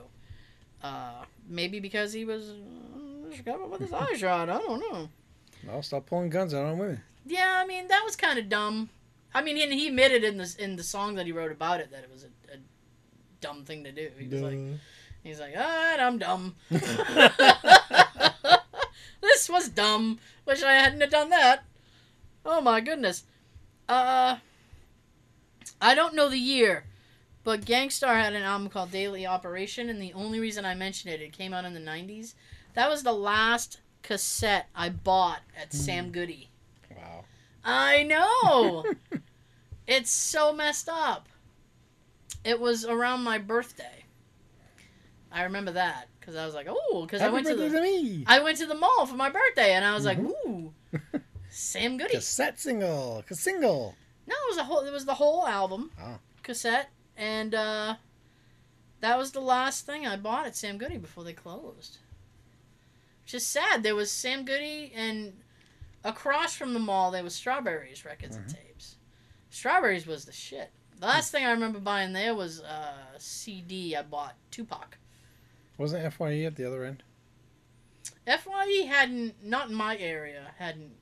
Uh, 0.82 1.24
maybe 1.48 1.80
because 1.80 2.12
he 2.12 2.24
was 2.24 2.50
uh, 2.50 3.56
with 3.68 3.80
his 3.80 3.92
eye 3.92 4.14
shot. 4.14 4.48
I 4.48 4.58
don't 4.58 4.80
know. 4.80 5.08
I'll 5.70 5.82
stop 5.82 6.06
pulling 6.06 6.30
guns 6.30 6.54
out 6.54 6.64
on 6.64 6.78
women. 6.78 7.02
Yeah, 7.26 7.60
I 7.62 7.66
mean 7.66 7.88
that 7.88 8.02
was 8.04 8.16
kind 8.16 8.38
of 8.38 8.48
dumb. 8.48 8.88
I 9.34 9.42
mean, 9.42 9.58
and 9.58 9.72
he 9.72 9.88
admitted 9.88 10.24
in 10.24 10.38
the 10.38 10.56
in 10.58 10.76
the 10.76 10.82
song 10.82 11.16
that 11.16 11.26
he 11.26 11.32
wrote 11.32 11.52
about 11.52 11.80
it 11.80 11.90
that 11.90 12.02
it 12.02 12.10
was 12.12 12.24
a, 12.24 12.54
a 12.54 12.58
dumb 13.40 13.64
thing 13.64 13.84
to 13.84 13.92
do. 13.92 14.10
He 14.18 14.28
was 14.28 14.42
like, 14.42 14.58
he's 15.26 15.40
like, 15.40 15.54
right, 15.56 15.96
I'm 15.98 16.18
dumb. 16.18 16.54
this 19.20 19.48
was 19.48 19.68
dumb. 19.68 20.18
Wish 20.46 20.62
I 20.62 20.74
hadn't 20.74 21.00
have 21.00 21.10
done 21.10 21.30
that. 21.30 21.64
Oh 22.44 22.60
my 22.60 22.80
goodness. 22.80 23.24
Uh, 23.88 24.36
I 25.80 25.94
don't 25.94 26.14
know 26.14 26.28
the 26.28 26.38
year, 26.38 26.84
but 27.44 27.64
Gang 27.64 27.90
Starr 27.90 28.14
had 28.16 28.34
an 28.34 28.42
album 28.42 28.68
called 28.68 28.90
Daily 28.90 29.26
Operation, 29.26 29.88
and 29.88 30.00
the 30.00 30.12
only 30.12 30.40
reason 30.40 30.64
I 30.64 30.74
mention 30.74 31.10
it, 31.10 31.20
it 31.20 31.32
came 31.32 31.52
out 31.52 31.64
in 31.64 31.74
the 31.74 31.80
'90s. 31.80 32.34
That 32.74 32.88
was 32.88 33.02
the 33.02 33.12
last 33.12 33.80
cassette 34.02 34.68
I 34.74 34.88
bought 34.90 35.40
at 35.60 35.72
Sam 35.72 36.10
Goody. 36.10 36.50
wow. 36.96 37.24
I 37.64 38.04
know. 38.04 38.84
it's 39.86 40.10
so 40.10 40.52
messed 40.52 40.88
up. 40.88 41.28
It 42.44 42.60
was 42.60 42.84
around 42.84 43.24
my 43.24 43.38
birthday. 43.38 44.04
I 45.36 45.42
remember 45.44 45.72
that 45.72 46.08
because 46.18 46.34
I 46.34 46.46
was 46.46 46.54
like, 46.54 46.66
oh, 46.68 47.02
because 47.04 47.20
I 47.20 47.28
went 47.28 47.46
to 47.46 47.54
the 47.54 47.68
to 47.68 47.80
me. 47.82 48.24
I 48.26 48.40
went 48.42 48.58
to 48.58 48.66
the 48.66 48.74
mall 48.74 49.04
for 49.06 49.16
my 49.16 49.28
birthday, 49.28 49.72
and 49.74 49.84
I 49.84 49.94
was 49.94 50.04
like, 50.06 50.18
Mhm. 50.18 50.30
ooh, 50.46 50.72
Sam 51.50 51.96
Goody. 51.98 52.14
Cassette 52.14 52.58
single. 52.58 53.22
Cassette 53.26 53.54
single. 53.54 53.94
No, 54.26 54.34
it 54.34 54.48
was 54.48 54.56
a 54.58 54.64
whole. 54.64 54.80
It 54.80 54.92
was 54.92 55.04
the 55.04 55.14
whole 55.14 55.46
album, 55.46 55.92
Oh. 56.00 56.18
cassette, 56.42 56.88
and 57.16 57.54
uh, 57.54 57.96
that 59.00 59.18
was 59.18 59.32
the 59.32 59.40
last 59.40 59.84
thing 59.86 60.06
I 60.06 60.16
bought 60.16 60.46
at 60.46 60.56
Sam 60.56 60.78
Goody 60.78 60.96
before 60.98 61.22
they 61.22 61.32
closed. 61.34 61.98
Which 63.24 63.34
is 63.34 63.46
sad. 63.46 63.82
There 63.82 63.94
was 63.94 64.10
Sam 64.10 64.44
Goody, 64.44 64.92
and 64.94 65.34
across 66.02 66.56
from 66.56 66.72
the 66.74 66.80
mall 66.80 67.10
there 67.10 67.22
was 67.24 67.34
Strawberries 67.34 68.04
records 68.04 68.36
and 68.36 68.48
tapes. 68.48 68.96
Strawberries 69.50 70.06
was 70.06 70.24
the 70.24 70.32
shit. 70.32 70.70
The 70.98 71.06
last 71.06 71.30
thing 71.30 71.44
I 71.44 71.50
remember 71.50 71.78
buying 71.78 72.14
there 72.14 72.34
was 72.34 72.60
uh, 72.62 72.94
a 73.14 73.20
CD 73.20 73.94
I 73.94 74.02
bought 74.02 74.34
Tupac. 74.50 74.96
Wasn't 75.78 76.12
Fye 76.12 76.42
at 76.42 76.56
the 76.56 76.66
other 76.66 76.84
end? 76.84 77.02
Fye 78.26 78.86
hadn't, 78.88 79.34
not 79.44 79.68
in 79.68 79.74
my 79.74 79.96
area, 79.96 80.52
hadn't 80.58 80.92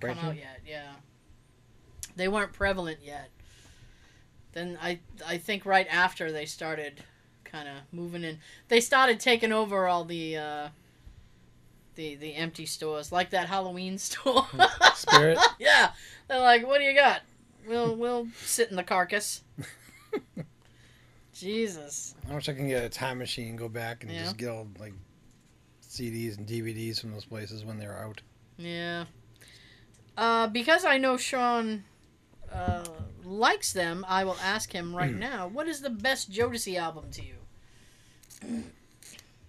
come 0.00 0.18
out 0.18 0.36
yet. 0.36 0.60
Yeah, 0.66 0.92
they 2.16 2.28
weren't 2.28 2.52
prevalent 2.52 2.98
yet. 3.02 3.30
Then 4.52 4.78
I, 4.82 5.00
I 5.26 5.38
think 5.38 5.64
right 5.64 5.86
after 5.90 6.30
they 6.30 6.44
started, 6.46 7.02
kind 7.44 7.68
of 7.68 7.74
moving 7.92 8.24
in. 8.24 8.38
They 8.68 8.80
started 8.80 9.20
taking 9.20 9.52
over 9.52 9.86
all 9.86 10.04
the, 10.04 10.36
uh, 10.36 10.68
the 11.94 12.14
the 12.16 12.34
empty 12.34 12.66
stores, 12.66 13.12
like 13.12 13.30
that 13.30 13.48
Halloween 13.48 13.98
store. 13.98 14.46
Spirit? 14.94 15.38
yeah, 15.58 15.92
they're 16.28 16.40
like, 16.40 16.66
"What 16.66 16.78
do 16.78 16.84
you 16.84 16.94
got? 16.94 17.20
We'll 17.66 17.94
we'll 17.96 18.28
sit 18.42 18.70
in 18.70 18.76
the 18.76 18.82
carcass." 18.82 19.42
Jesus. 21.42 22.14
I 22.30 22.34
wish 22.34 22.48
I 22.48 22.54
can 22.54 22.68
get 22.68 22.84
a 22.84 22.88
time 22.88 23.18
machine 23.18 23.50
and 23.50 23.58
go 23.58 23.68
back 23.68 24.02
and 24.04 24.12
Yeah. 24.12 24.22
just 24.22 24.36
get 24.36 24.48
all 24.48 24.68
like 24.78 24.94
CDs 25.86 26.38
and 26.38 26.46
DVDs 26.46 27.00
from 27.00 27.12
those 27.12 27.24
places 27.24 27.64
when 27.64 27.78
they're 27.78 27.98
out. 27.98 28.20
Yeah. 28.56 29.04
Uh, 30.16 30.46
because 30.46 30.84
I 30.84 30.98
know 30.98 31.16
Sean 31.16 31.84
uh, 32.52 32.84
likes 33.24 33.72
them, 33.72 34.04
I 34.08 34.24
will 34.24 34.36
ask 34.42 34.72
him 34.72 34.94
right 34.94 35.14
now. 35.30 35.48
What 35.48 35.66
is 35.68 35.80
the 35.80 35.90
best 35.90 36.30
Jodeci 36.30 36.78
album 36.78 37.06
to 37.12 37.22
you? 37.22 38.64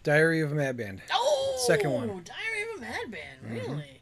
Diary 0.04 0.42
of 0.42 0.52
a 0.52 0.56
Mad 0.56 0.76
Band. 0.78 1.02
Oh, 1.14 1.64
Second 1.68 1.92
one. 1.92 2.08
Diary 2.08 2.64
of 2.74 2.78
a 2.78 2.82
Madman. 2.82 3.38
Mhm. 3.46 3.52
Really? 3.70 4.02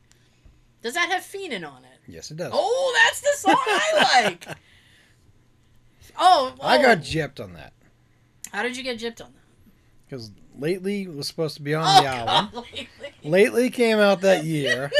Does 0.82 0.96
that 0.96 1.10
have 1.10 1.22
Feenin' 1.24 1.64
on 1.70 1.84
it? 1.84 2.00
Yes, 2.08 2.32
it 2.32 2.38
does. 2.38 2.52
Oh, 2.54 3.02
that's 3.06 3.22
the 3.22 3.34
song 3.38 3.56
I 3.58 4.18
like. 4.24 4.48
Oh, 6.20 6.54
I 6.62 6.78
oh. 6.78 6.82
got 6.82 6.98
gypped 6.98 7.40
on 7.42 7.54
that 7.54 7.72
How 8.52 8.64
did 8.64 8.76
you 8.78 8.84
get 8.84 8.98
gypped 9.00 9.24
on 9.24 9.32
that? 9.34 9.38
because 10.08 10.32
lately 10.60 11.08
was 11.08 11.26
supposed 11.28 11.56
to 11.56 11.62
be 11.62 11.74
on 11.74 11.86
Oh, 11.86 12.02
the 12.02 12.08
album. 12.08 12.50
God, 12.54 12.66
lately. 12.74 12.88
Lately 13.24 13.70
came 13.70 13.98
out 14.00 14.20
that 14.22 14.44
year. 14.46 14.92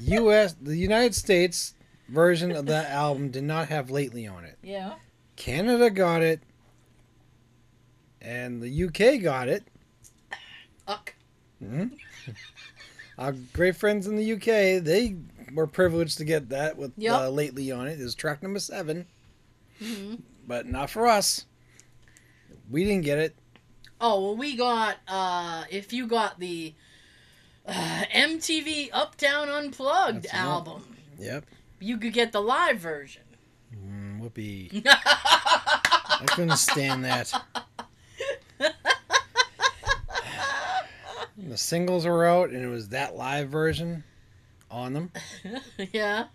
U.S. 0.00 0.54
The 0.60 0.76
United 0.76 1.14
States 1.14 1.74
version 2.08 2.52
of 2.52 2.66
that 2.66 2.90
album 2.90 3.30
did 3.30 3.44
not 3.44 3.68
have 3.68 3.90
lately 3.90 4.26
on 4.26 4.44
it. 4.44 4.58
yeah. 4.62 4.94
Canada 5.36 5.90
got 5.90 6.22
it, 6.22 6.40
and 8.22 8.62
the 8.62 8.84
UK 8.84 9.20
got 9.20 9.48
it. 9.48 9.64
Uck. 10.86 11.14
hmm 11.58 11.86
Our 13.18 13.32
great 13.52 13.74
friends 13.74 14.06
in 14.06 14.14
the 14.16 14.32
UK, 14.34 14.80
they 14.84 15.16
were 15.52 15.66
privileged 15.66 16.18
to 16.18 16.24
get 16.24 16.50
that 16.50 16.76
with 16.76 16.92
Yep. 16.96 17.12
uh, 17.12 17.28
lately 17.30 17.72
on 17.72 17.88
it. 17.88 18.00
It 18.00 18.04
was 18.04 18.14
track 18.14 18.42
number 18.44 18.60
seven, 18.60 19.06
hmm 19.82 20.14
but 20.46 20.66
not 20.66 20.90
for 20.90 21.06
us. 21.06 21.46
We 22.70 22.84
didn't 22.84 23.04
get 23.04 23.18
it. 23.18 23.36
Oh 24.00 24.20
well, 24.22 24.36
we 24.36 24.56
got. 24.56 24.96
uh 25.08 25.64
If 25.70 25.92
you 25.92 26.06
got 26.06 26.38
the 26.40 26.74
uh, 27.66 28.04
MTV 28.14 28.90
Uptown 28.92 29.48
Unplugged 29.48 30.24
That's 30.24 30.34
album, 30.34 30.96
Yep. 31.18 31.44
you 31.80 31.96
could 31.98 32.12
get 32.12 32.32
the 32.32 32.40
live 32.42 32.78
version. 32.78 33.22
Mm, 33.74 34.18
whoopee. 34.20 34.82
I 34.86 36.24
couldn't 36.28 36.56
stand 36.58 37.04
that. 37.04 37.32
The 41.36 41.56
singles 41.56 42.06
were 42.06 42.24
out, 42.26 42.50
and 42.50 42.62
it 42.64 42.68
was 42.68 42.90
that 42.90 43.16
live 43.16 43.48
version 43.48 44.04
on 44.70 44.92
them. 44.94 45.10
yeah. 45.92 46.26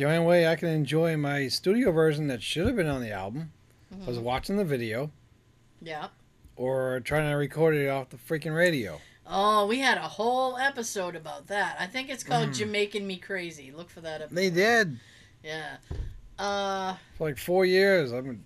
The 0.00 0.06
only 0.06 0.26
way 0.26 0.48
I 0.48 0.56
can 0.56 0.70
enjoy 0.70 1.18
my 1.18 1.48
studio 1.48 1.92
version 1.92 2.28
that 2.28 2.42
should 2.42 2.66
have 2.66 2.74
been 2.74 2.86
on 2.86 3.02
the 3.02 3.12
album 3.12 3.52
Mhm. 3.94 4.06
was 4.06 4.18
watching 4.18 4.56
the 4.56 4.64
video 4.64 5.10
Yeah. 5.82 6.08
or 6.56 7.00
trying 7.00 7.28
to 7.30 7.36
record 7.36 7.74
it 7.74 7.86
off 7.88 8.08
the 8.08 8.16
freaking 8.16 8.56
radio. 8.56 8.98
Oh, 9.26 9.66
we 9.66 9.80
had 9.80 9.98
a 9.98 10.08
whole 10.08 10.56
episode 10.56 11.14
about 11.14 11.48
that. 11.48 11.76
I 11.78 11.86
think 11.86 12.08
it's 12.08 12.24
called 12.24 12.48
Mm. 12.48 12.54
"Jamaican 12.54 13.06
Me 13.06 13.18
Crazy." 13.18 13.72
Look 13.72 13.90
for 13.90 14.00
that 14.00 14.22
episode. 14.22 14.36
They 14.36 14.48
did 14.48 14.98
Yeah. 15.44 15.76
Uh. 16.38 16.94
for 17.18 17.28
like 17.28 17.36
four 17.36 17.66
years. 17.66 18.10
I 18.14 18.22
mean, 18.22 18.42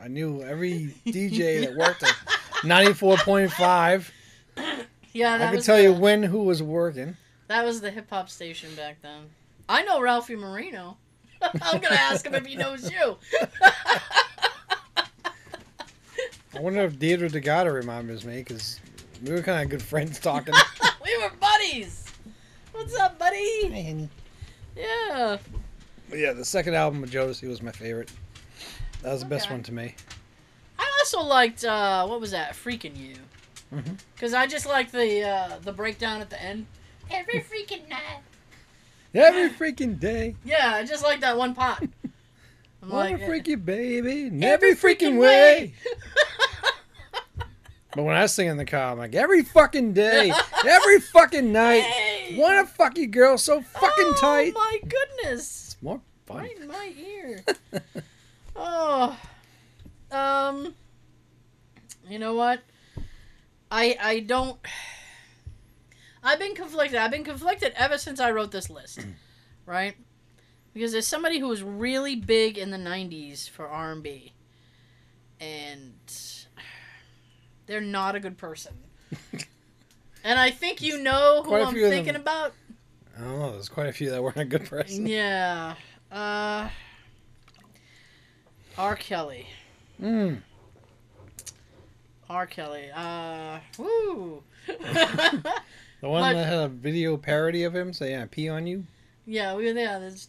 I 0.00 0.08
knew 0.08 0.42
every 0.42 0.94
DJ 1.06 1.60
that 1.66 1.76
worked 1.76 2.02
at 2.02 2.16
94.5. 2.64 4.10
Yeah. 5.12 5.34
I 5.50 5.54
could 5.54 5.64
tell 5.64 5.76
the, 5.76 5.82
you 5.82 5.92
when 5.92 6.22
who 6.22 6.44
was 6.44 6.62
working. 6.62 7.18
That 7.48 7.62
was 7.66 7.82
the 7.82 7.90
hip 7.90 8.08
hop 8.08 8.30
station 8.30 8.74
back 8.74 9.02
then. 9.02 9.28
I 9.72 9.82
know 9.84 10.02
Ralphie 10.02 10.36
Marino. 10.36 10.98
I'm 11.42 11.80
gonna 11.80 11.94
ask 11.94 12.26
him 12.26 12.34
if 12.34 12.44
he 12.44 12.56
knows 12.56 12.90
you. 12.90 13.16
I 16.54 16.60
wonder 16.60 16.82
if 16.82 16.98
Deirdre 16.98 17.30
DeGata 17.30 17.72
remembers 17.72 18.26
me 18.26 18.40
because 18.40 18.78
we 19.24 19.32
were 19.32 19.40
kind 19.40 19.64
of 19.64 19.70
good 19.70 19.82
friends 19.82 20.20
talking. 20.20 20.52
we 21.02 21.16
were 21.16 21.30
buddies. 21.40 22.04
What's 22.72 22.94
up, 22.96 23.18
buddy? 23.18 23.68
Hey, 23.68 23.82
honey. 23.82 24.08
Yeah. 24.76 25.38
But 26.10 26.18
yeah, 26.18 26.34
the 26.34 26.44
second 26.44 26.74
album 26.74 27.02
of 27.02 27.08
Jodeci 27.08 27.48
was 27.48 27.62
my 27.62 27.72
favorite. 27.72 28.10
That 29.00 29.12
was 29.12 29.20
the 29.20 29.26
best 29.26 29.50
one 29.50 29.62
to 29.62 29.72
me. 29.72 29.94
I 30.78 30.86
also 31.00 31.22
liked 31.22 31.64
uh, 31.64 32.06
what 32.06 32.20
was 32.20 32.32
that? 32.32 32.52
Freaking 32.52 32.94
you. 32.94 33.16
Mhm. 33.74 33.98
Cause 34.20 34.34
I 34.34 34.46
just 34.46 34.66
liked 34.66 34.92
the 34.92 35.22
uh, 35.26 35.58
the 35.62 35.72
breakdown 35.72 36.20
at 36.20 36.28
the 36.28 36.40
end. 36.42 36.66
Every 37.10 37.40
freaking 37.40 37.88
night. 37.88 38.20
Every 39.14 39.50
freaking 39.50 40.00
day. 40.00 40.36
Yeah, 40.44 40.74
I 40.74 40.84
just 40.84 41.02
like 41.02 41.20
that 41.20 41.36
one 41.36 41.54
pot. 41.54 41.82
I'm 42.82 42.88
Wanna 42.88 43.10
like, 43.10 43.26
freak 43.26 43.46
you, 43.46 43.56
baby, 43.56 44.24
in 44.24 44.42
every 44.42 44.70
every 44.70 44.74
freaking 44.74 45.18
way. 45.18 45.74
But 47.94 48.04
when 48.04 48.16
I 48.16 48.24
sing 48.24 48.48
in 48.48 48.56
the 48.56 48.64
car, 48.64 48.92
I'm 48.92 48.98
like, 48.98 49.14
every 49.14 49.42
fucking 49.42 49.92
day, 49.92 50.32
every 50.66 50.98
fucking 50.98 51.52
night. 51.52 51.82
Hey! 51.82 52.38
Wanna 52.38 52.66
fuck 52.66 52.96
you, 52.96 53.06
girl, 53.06 53.36
so 53.36 53.60
fucking 53.60 53.92
oh, 53.98 54.18
tight. 54.18 54.54
Oh 54.56 54.58
my 54.58 54.88
goodness. 54.88 55.74
It's 55.74 55.82
more 55.82 56.00
fun. 56.26 56.38
Right 56.38 56.58
in 56.58 56.68
my 56.68 56.92
ear. 56.98 57.44
oh. 58.56 59.18
Um 60.10 60.74
You 62.08 62.18
know 62.18 62.34
what? 62.34 62.60
I 63.70 63.96
I 64.00 64.20
don't 64.20 64.58
I've 66.22 66.38
been 66.38 66.54
conflicted. 66.54 66.98
I've 66.98 67.10
been 67.10 67.24
conflicted 67.24 67.72
ever 67.76 67.98
since 67.98 68.20
I 68.20 68.30
wrote 68.30 68.52
this 68.52 68.70
list. 68.70 69.06
right? 69.66 69.96
Because 70.72 70.92
there's 70.92 71.06
somebody 71.06 71.38
who 71.38 71.48
was 71.48 71.62
really 71.62 72.16
big 72.16 72.56
in 72.56 72.70
the 72.70 72.78
'90s 72.78 73.48
for 73.48 73.68
R&B, 73.68 74.32
and 75.40 75.94
they're 77.66 77.80
not 77.80 78.14
a 78.14 78.20
good 78.20 78.38
person. 78.38 78.72
and 80.24 80.38
I 80.38 80.50
think 80.50 80.80
you 80.80 81.02
know 81.02 81.42
who 81.44 81.54
I'm 81.54 81.74
thinking 81.74 82.16
about. 82.16 82.54
I 83.16 83.20
don't 83.20 83.38
know. 83.38 83.52
There's 83.52 83.68
quite 83.68 83.88
a 83.88 83.92
few 83.92 84.10
that 84.10 84.22
weren't 84.22 84.38
a 84.38 84.44
good 84.44 84.64
person. 84.64 85.06
Yeah. 85.06 85.74
Uh. 86.10 86.68
R. 88.78 88.96
Kelly. 88.96 89.46
Mm. 90.00 90.40
R. 92.30 92.46
Kelly. 92.46 92.90
Uh. 92.94 93.58
Woo. 93.76 94.42
The 96.02 96.08
one 96.08 96.34
that 96.34 96.46
had 96.46 96.58
a 96.58 96.68
video 96.68 97.16
parody 97.16 97.62
of 97.62 97.74
him 97.74 97.92
saying, 97.92 98.20
"I 98.20 98.26
pee 98.26 98.48
on 98.48 98.66
you." 98.66 98.84
yeah, 99.24 99.54
we 99.54 99.70
yeah. 99.70 99.98
There's 100.00 100.28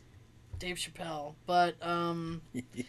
Dave 0.59 0.77
Chappelle, 0.77 1.33
but 1.47 1.75
um, 1.85 2.41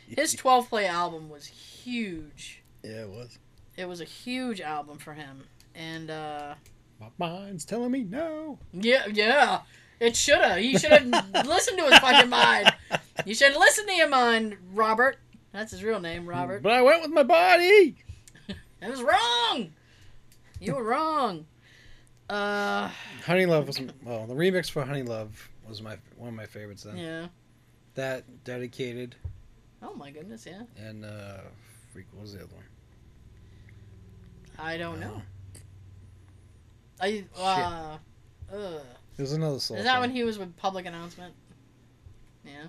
his 0.07 0.33
12 0.37 0.69
play 0.69 0.87
album 0.87 1.29
was 1.31 1.47
huge. 1.47 2.63
yeah, 2.83 3.03
it 3.03 3.09
was. 3.09 3.39
It 3.77 3.89
was 3.89 4.01
a 4.01 4.05
huge 4.05 4.61
album 4.61 4.99
for 4.99 5.15
him, 5.15 5.45
and 5.75 6.11
uh, 6.11 6.55
My 7.01 7.09
mind's 7.19 7.65
telling 7.65 7.91
me 7.91 8.05
no. 8.05 8.59
yeah, 8.73 9.07
yeah. 9.11 9.63
It 9.99 10.15
shoulda. 10.15 10.59
He 10.59 10.77
should 10.77 10.93
have 10.93 11.07
listened 11.47 11.79
to 11.79 11.85
his 11.85 11.99
fucking 11.99 12.29
mind. 12.29 12.73
You 13.25 13.35
should 13.35 13.57
listen 13.57 13.87
to 13.87 13.93
your 13.93 14.09
mind, 14.09 14.57
Robert. 14.75 15.17
That's 15.53 15.71
his 15.73 15.83
real 15.83 16.01
name, 16.01 16.27
Robert. 16.27 16.63
But 16.63 16.73
I 16.73 16.83
went 16.83 17.01
with 17.01 17.11
my 17.13 17.23
body. 17.23 17.97
It 18.83 18.91
was 18.91 19.03
wrong. 19.03 19.73
You 20.61 20.75
were 20.75 20.85
wrong. 20.85 21.47
Uh, 22.29 22.89
Honey 23.27 23.47
Love 23.47 23.67
was 23.67 23.81
well. 24.03 24.27
The 24.27 24.35
remix 24.35 24.71
for 24.71 24.85
Honey 24.85 25.03
Love 25.03 25.49
was 25.69 25.83
my 25.83 25.99
one 26.17 26.29
of 26.31 26.35
my 26.35 26.47
favorites 26.47 26.83
then. 26.85 26.97
yeah. 26.97 27.27
That 27.95 28.45
dedicated 28.45 29.15
Oh 29.83 29.95
my 29.95 30.11
goodness, 30.11 30.47
yeah. 30.47 30.63
and 30.79 31.05
uh, 31.05 31.39
freak. 31.93 32.07
What 32.13 32.23
was 32.23 32.33
the 32.33 32.41
other 32.41 32.55
one? 32.55 32.65
I 34.59 34.77
don't 34.79 35.01
know. 35.01 35.21
Oh. 35.21 35.23
I 37.01 37.25
uh, 37.39 37.99
ugh. 38.57 38.81
There's 39.17 39.33
another 39.33 39.61
soul. 39.61 39.77
Is 39.77 39.85
that 39.85 39.93
song. 39.95 40.01
when 40.01 40.11
he 40.11 40.25
was 40.25 40.39
with 40.39 40.57
Public 40.57 40.87
Announcement? 40.87 41.35
Yeah. 42.45 42.65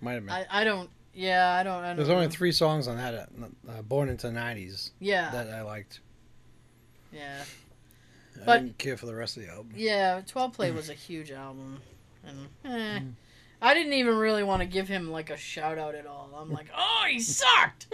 Might 0.00 0.12
have 0.14 0.26
been. 0.26 0.34
I, 0.34 0.46
I 0.50 0.64
don't. 0.64 0.88
Yeah, 1.12 1.52
I 1.54 1.62
don't. 1.64 1.82
I 1.82 1.88
don't 1.88 1.96
There's 1.96 2.08
know. 2.08 2.14
only 2.16 2.28
three 2.28 2.52
songs 2.52 2.86
on 2.86 2.96
that. 2.96 3.14
Uh, 3.14 3.26
uh, 3.70 3.82
Born 3.82 4.08
into 4.08 4.28
the 4.28 4.32
'90s 4.32 4.90
Yeah. 5.00 5.30
that 5.32 5.48
I 5.50 5.62
liked. 5.62 6.00
yeah. 7.12 7.42
I 8.42 8.44
But- 8.44 8.58
didn't 8.62 8.78
care 8.78 8.96
for 8.96 9.06
the 9.06 9.14
rest 9.14 9.36
of 9.36 9.42
the 9.44 9.48
album. 9.50 9.72
Yeah. 9.76 10.20
Twelve 10.26 10.52
Play 10.52 10.70
was 10.70 10.88
a 10.88 10.94
huge 10.94 11.30
album, 11.30 11.80
and 12.24 12.48
eh, 12.64 12.98
Mm. 13.00 13.12
I 13.60 13.74
didn't 13.74 13.94
even 13.94 14.16
really 14.16 14.42
want 14.44 14.60
to 14.62 14.66
give 14.66 14.86
him 14.88 15.10
like 15.10 15.30
a 15.30 15.36
shout 15.36 15.78
out 15.78 15.94
at 15.94 16.06
all. 16.06 16.30
I'm 16.36 16.52
like, 16.52 16.68
oh, 16.76 17.04
he 17.08 17.18
sucked. 17.20 17.86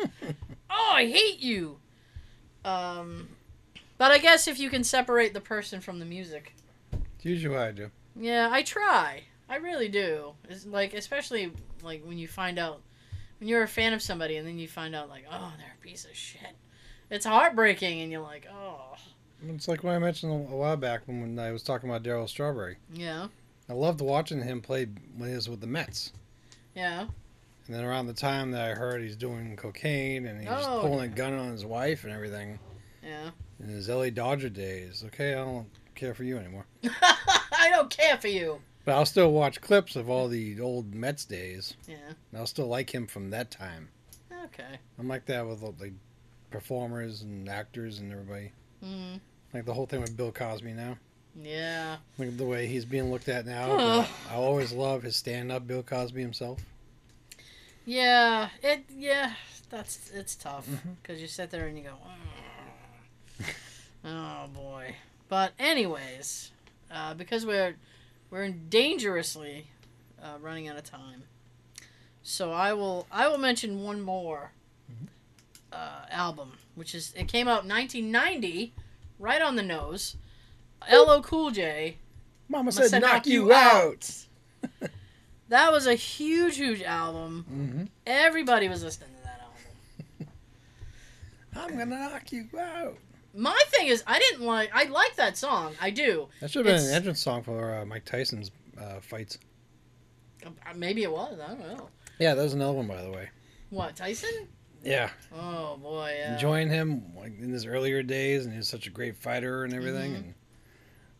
oh, 0.71 0.93
I 0.95 1.07
hate 1.07 1.41
you. 1.41 1.79
Um, 2.65 3.29
but 3.99 4.11
I 4.11 4.19
guess 4.19 4.49
if 4.49 4.59
you 4.59 4.71
can 4.71 4.85
separate 4.85 5.35
the 5.35 5.41
person 5.41 5.81
from 5.81 5.99
the 5.99 6.05
music, 6.05 6.55
It's 7.17 7.25
usually 7.25 7.55
what 7.55 7.65
I 7.65 7.73
do. 7.73 7.91
Yeah, 8.17 8.49
I 8.51 8.63
try. 8.63 9.25
I 9.49 9.57
really 9.57 9.89
do. 9.89 10.33
It's 10.49 10.67
like 10.67 10.95
especially 10.95 11.53
like 11.83 12.03
when 12.05 12.17
you 12.19 12.27
find 12.29 12.59
out 12.59 12.81
when 13.39 13.49
you're 13.49 13.63
a 13.63 13.69
fan 13.69 13.93
of 13.93 14.01
somebody 14.03 14.37
and 14.37 14.47
then 14.47 14.59
you 14.59 14.69
find 14.69 14.95
out 14.95 15.09
like, 15.09 15.25
oh, 15.31 15.53
they're 15.59 15.75
a 15.79 15.83
piece 15.87 16.05
of 16.05 16.15
shit. 16.17 16.55
It's 17.11 17.27
heartbreaking 17.27 18.01
and 18.01 18.11
you're 18.11 18.23
like, 18.23 18.47
oh, 18.51 18.95
It's 19.51 19.69
like 19.69 19.83
what 19.85 19.95
I 19.95 19.99
mentioned 19.99 20.33
a 20.33 20.37
while 20.37 20.77
back 20.77 21.03
when, 21.07 21.21
when 21.21 21.39
I 21.39 21.53
was 21.53 21.63
talking 21.63 21.89
about 21.89 22.03
Darryl 22.03 22.29
Strawberry. 22.29 22.77
yeah, 22.93 23.29
I 23.69 23.73
loved 23.73 24.01
watching 24.01 24.43
him 24.43 24.61
play 24.61 24.87
when 25.17 25.29
he 25.29 25.35
was 25.35 25.49
with 25.49 25.61
the 25.61 25.67
Mets. 25.67 26.13
yeah, 26.75 27.01
And 27.67 27.75
then 27.77 27.85
around 27.85 28.07
the 28.07 28.13
time 28.15 28.51
that 28.53 28.71
I 28.71 28.75
heard 28.75 29.03
he's 29.03 29.17
doing 29.17 29.57
cocaine 29.57 30.27
and 30.27 30.41
he's 30.41 30.49
Oh, 30.51 30.81
pulling 30.83 30.99
yeah. 31.11 31.13
a 31.15 31.17
gun 31.17 31.33
on 31.35 31.51
his 31.53 31.65
wife 31.65 32.05
and 32.05 32.13
everything 32.13 32.59
yeah. 33.03 33.31
in 33.61 33.69
his 33.69 33.89
LA 33.89 34.11
Dodger 34.11 34.49
days, 34.51 35.03
okay, 35.07 35.33
I 35.35 35.45
don't 35.45 35.69
care 35.95 36.15
for 36.15 36.25
you 36.25 36.37
anymore. 36.39 36.67
I 37.03 37.69
don't 37.71 37.91
care 37.91 38.17
for 38.19 38.29
you. 38.29 38.61
But 38.85 38.97
I'll 38.97 39.07
still 39.07 39.33
watch 39.33 39.61
clips 39.63 39.97
of 39.97 40.11
all 40.11 40.29
the 40.29 40.61
old 40.61 40.95
Mets 40.95 41.25
days. 41.25 41.75
Yeah. 41.89 41.97
And 42.33 42.39
I'll 42.41 42.47
still 42.47 42.67
like 42.69 42.95
him 42.95 43.07
from 43.07 43.31
that 43.31 43.51
time. 43.51 43.89
Okay. 44.47 44.79
I'm 44.99 45.09
like 45.09 45.25
that 45.27 45.47
with 45.47 45.63
all 45.63 45.73
the 45.73 45.93
performers 46.51 47.23
and 47.23 47.49
actors 47.49 47.99
and 47.99 48.13
everybody. 48.13 48.53
Mm, 48.85 49.21
Like 49.55 49.65
the 49.65 49.73
whole 49.73 49.87
thing 49.87 50.01
with 50.01 50.17
Bill 50.17 50.33
Cosby 50.33 50.73
now. 50.73 50.99
yeah. 51.41 51.97
Like 52.19 52.37
the 52.37 52.45
way 52.45 52.67
he's 52.67 52.85
being 52.85 53.11
looked 53.11 53.29
at 53.29 53.47
now. 53.47 54.07
I 54.31 54.35
always 54.35 54.73
love 54.73 55.05
his 55.05 55.17
stand 55.17 55.51
up, 55.53 55.67
Bill 55.67 55.83
Cosby 55.83 56.21
himself. 56.21 56.61
Yeah. 57.87 58.49
It. 58.63 58.85
Yeah. 58.91 59.33
That's 59.71 60.11
it's 60.15 60.35
tough 60.35 60.69
because 61.03 61.21
you 61.21 61.27
sit 61.27 61.51
there 61.51 61.67
and 61.67 61.77
you 61.77 61.85
go, 61.85 61.95
"Oh." 63.41 63.45
oh 64.05 64.47
boy. 64.55 64.95
But 65.29 65.53
anyways, 65.59 66.53
uh, 66.93 67.15
because 67.15 67.45
we're 67.47 67.77
we're 68.31 68.51
dangerously 68.51 69.69
uh, 70.23 70.39
running 70.41 70.69
out 70.69 70.77
of 70.77 70.85
time, 70.85 71.25
so 72.23 72.53
I 72.53 72.73
will 72.73 73.07
I 73.11 73.27
will 73.27 73.39
mention 73.39 73.83
one 73.83 74.01
more 74.01 74.53
uh, 75.73 76.07
album, 76.11 76.53
which 76.75 76.95
is 76.95 77.13
it 77.17 77.27
came 77.27 77.49
out 77.49 77.67
1990, 77.67 78.73
right 79.25 79.41
on 79.43 79.57
the 79.57 79.63
nose. 79.63 80.17
LL 80.93 81.21
Cool 81.23 81.51
J. 81.51 81.97
Mama 82.49 82.71
said, 82.71 82.91
said, 82.91 83.01
"Knock 83.03 83.13
knock 83.13 83.27
you 83.27 83.47
you 83.47 83.53
out. 83.53 84.11
That 85.51 85.71
was 85.73 85.87
a 85.87 85.95
huge, 85.95 86.57
huge 86.57 86.83
album. 86.83 87.45
hmm 87.49 87.85
Everybody 88.07 88.69
was 88.69 88.83
listening 88.83 89.11
to 89.11 89.23
that 89.25 89.41
album. 89.43 90.29
I'm 91.55 91.79
gonna 91.79 92.09
knock 92.09 92.33
you 92.33 92.49
out. 92.59 92.97
My 93.35 93.61
thing 93.69 93.89
is, 93.89 94.03
I 94.07 94.19
didn't 94.19 94.41
like. 94.47 94.71
I 94.75 94.85
like 94.85 95.17
that 95.17 95.37
song. 95.37 95.75
I 95.81 95.91
do. 95.91 96.29
That 96.41 96.51
should 96.51 96.65
have 96.65 96.67
been 96.67 96.77
It's- 96.77 96.89
an 96.91 96.95
entrance 96.97 97.21
song 97.21 97.43
for 97.43 97.75
uh, 97.77 97.85
Mike 97.85 98.05
Tyson's 98.05 98.51
uh, 98.81 99.01
fights. 99.01 99.39
Uh, 100.45 100.51
Maybe 100.75 101.03
it 101.03 101.13
was. 101.13 101.39
I 101.39 101.49
don't 101.49 101.61
know. 101.61 101.89
Yeah, 102.19 102.35
that 102.35 102.43
was 102.43 102.55
another 102.55 102.73
one, 102.73 102.87
by 102.87 103.03
the 103.03 103.11
way. 103.11 103.29
What 103.71 103.97
Tyson? 103.97 104.49
Yeah, 104.85 105.11
Oh 105.35 105.77
boy. 105.79 106.15
Yeah. 106.19 106.35
enjoying 106.35 106.69
him 106.69 107.15
like 107.17 107.39
in 107.39 107.51
his 107.51 107.65
earlier 107.67 108.03
days, 108.03 108.45
and 108.45 108.53
he 108.53 108.59
was 108.59 108.69
such 108.69 108.87
a 108.87 108.91
great 108.91 109.17
fighter 109.17 109.65
and 109.65 109.73
everything. 109.75 110.13
Mhm. 110.13 110.17
And 110.25 110.35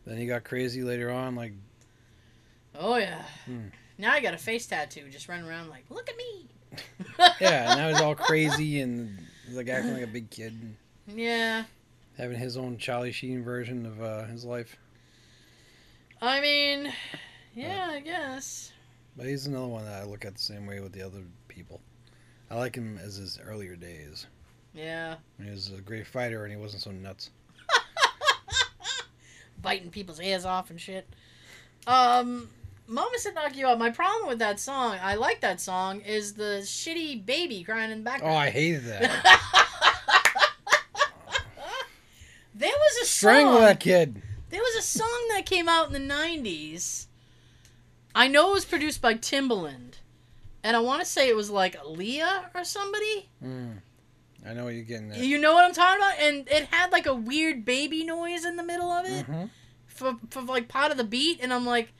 then 0.05 0.17
he 0.17 0.27
got 0.27 0.43
crazy 0.43 0.83
later 0.83 1.09
on. 1.11 1.35
Like, 1.35 1.53
Oh 2.77 2.97
yeah. 2.97 3.23
Hmm. 3.45 3.67
Now 3.97 4.11
I 4.13 4.19
got 4.21 4.33
a 4.33 4.37
face 4.37 4.65
tattoo, 4.67 5.09
just 5.09 5.27
running 5.29 5.45
around 5.47 5.69
like, 5.69 5.85
look 5.89 6.09
at 6.09 6.17
me. 6.17 6.47
yeah, 7.41 7.71
and 7.71 7.79
now 7.79 7.89
he's 7.89 8.01
all 8.01 8.15
crazy 8.29 8.81
and 8.81 9.17
like 9.51 9.69
acting 9.69 9.93
like 9.93 10.03
a 10.03 10.07
big 10.07 10.29
kid, 10.29 10.51
and 11.07 11.19
Yeah. 11.19 11.63
having 12.17 12.37
his 12.37 12.57
own 12.57 12.77
Charlie 12.77 13.11
Sheen 13.13 13.43
version 13.43 13.85
of 13.85 14.01
uh, 14.01 14.25
his 14.25 14.43
life. 14.45 14.75
I 16.21 16.41
mean, 16.41 16.91
yeah, 17.55 17.87
I 17.91 17.99
guess. 18.01 18.71
But 19.17 19.27
he's 19.27 19.47
another 19.47 19.67
one 19.67 19.85
that 19.85 20.01
I 20.01 20.05
look 20.05 20.25
at 20.25 20.35
the 20.35 20.41
same 20.41 20.65
way 20.67 20.81
with 20.81 20.91
the 20.91 21.01
other 21.01 21.21
people. 21.47 21.79
I 22.55 22.57
like 22.59 22.75
him 22.75 22.97
as 23.03 23.17
his 23.17 23.37
earlier 23.45 23.75
days. 23.75 24.27
Yeah. 24.73 25.15
When 25.35 25.49
he 25.49 25.53
was 25.53 25.73
a 25.77 25.81
great 25.81 26.07
fighter 26.07 26.45
and 26.45 26.53
he 26.53 26.57
wasn't 26.57 26.83
so 26.83 26.91
nuts. 26.91 27.29
Biting 29.61 29.89
people's 29.89 30.21
ears 30.21 30.45
off 30.45 30.69
and 30.69 30.79
shit. 30.79 31.05
Um, 31.85 32.47
Mama 32.87 33.17
said 33.17 33.35
knock 33.35 33.57
you 33.57 33.67
out. 33.67 33.77
My 33.77 33.89
problem 33.89 34.29
with 34.29 34.39
that 34.39 34.61
song, 34.61 34.97
I 35.01 35.15
like 35.15 35.41
that 35.41 35.59
song, 35.59 35.99
is 35.99 36.35
the 36.35 36.61
shitty 36.63 37.25
baby 37.25 37.61
crying 37.61 37.91
in 37.91 37.97
the 37.97 38.05
background. 38.05 38.33
Oh. 38.33 38.37
I 38.37 38.49
hated 38.49 38.85
that. 38.85 39.01
there 42.55 42.69
was 42.69 42.95
a 43.01 43.05
song 43.05 43.31
Strangle 43.31 43.53
song. 43.55 43.61
that 43.63 43.79
kid. 43.81 44.21
There 44.49 44.61
was 44.61 44.75
a 44.77 44.81
song 44.81 45.27
that 45.33 45.45
came 45.45 45.67
out 45.67 45.87
in 45.87 45.93
the 45.93 46.13
'90s. 46.13 47.07
I 48.15 48.29
know 48.29 48.51
it 48.51 48.53
was 48.53 48.65
produced 48.65 49.01
by 49.01 49.15
Timbaland, 49.15 49.95
and 50.65 50.75
I 50.75 50.79
want 50.79 50.99
to 51.01 51.05
say 51.07 51.29
it 51.29 51.35
was 51.35 51.49
like 51.51 51.77
Leah 51.85 52.49
or 52.55 52.63
somebody. 52.63 53.29
Mm. 53.43 53.77
I 54.45 54.53
know 54.53 54.65
what 54.65 54.73
you're 54.73 54.83
getting 54.83 55.11
at. 55.11 55.17
You 55.19 55.37
know 55.37 55.53
what 55.53 55.63
I'm 55.63 55.73
talking 55.73 56.01
about? 56.01 56.19
And 56.19 56.47
it 56.49 56.65
had 56.65 56.91
like 56.91 57.05
a 57.05 57.13
weird 57.13 57.65
baby 57.65 58.03
noise 58.03 58.45
in 58.45 58.55
the 58.57 58.63
middle 58.63 58.91
of 58.91 59.05
it 59.05 59.25
Mhm. 59.27 59.49
for, 59.85 60.17
for 60.31 60.41
like 60.41 60.67
part 60.67 60.91
of 60.91 60.97
the 60.97 61.03
beat, 61.03 61.39
and 61.41 61.53
I'm 61.53 61.65
like, 61.65 61.93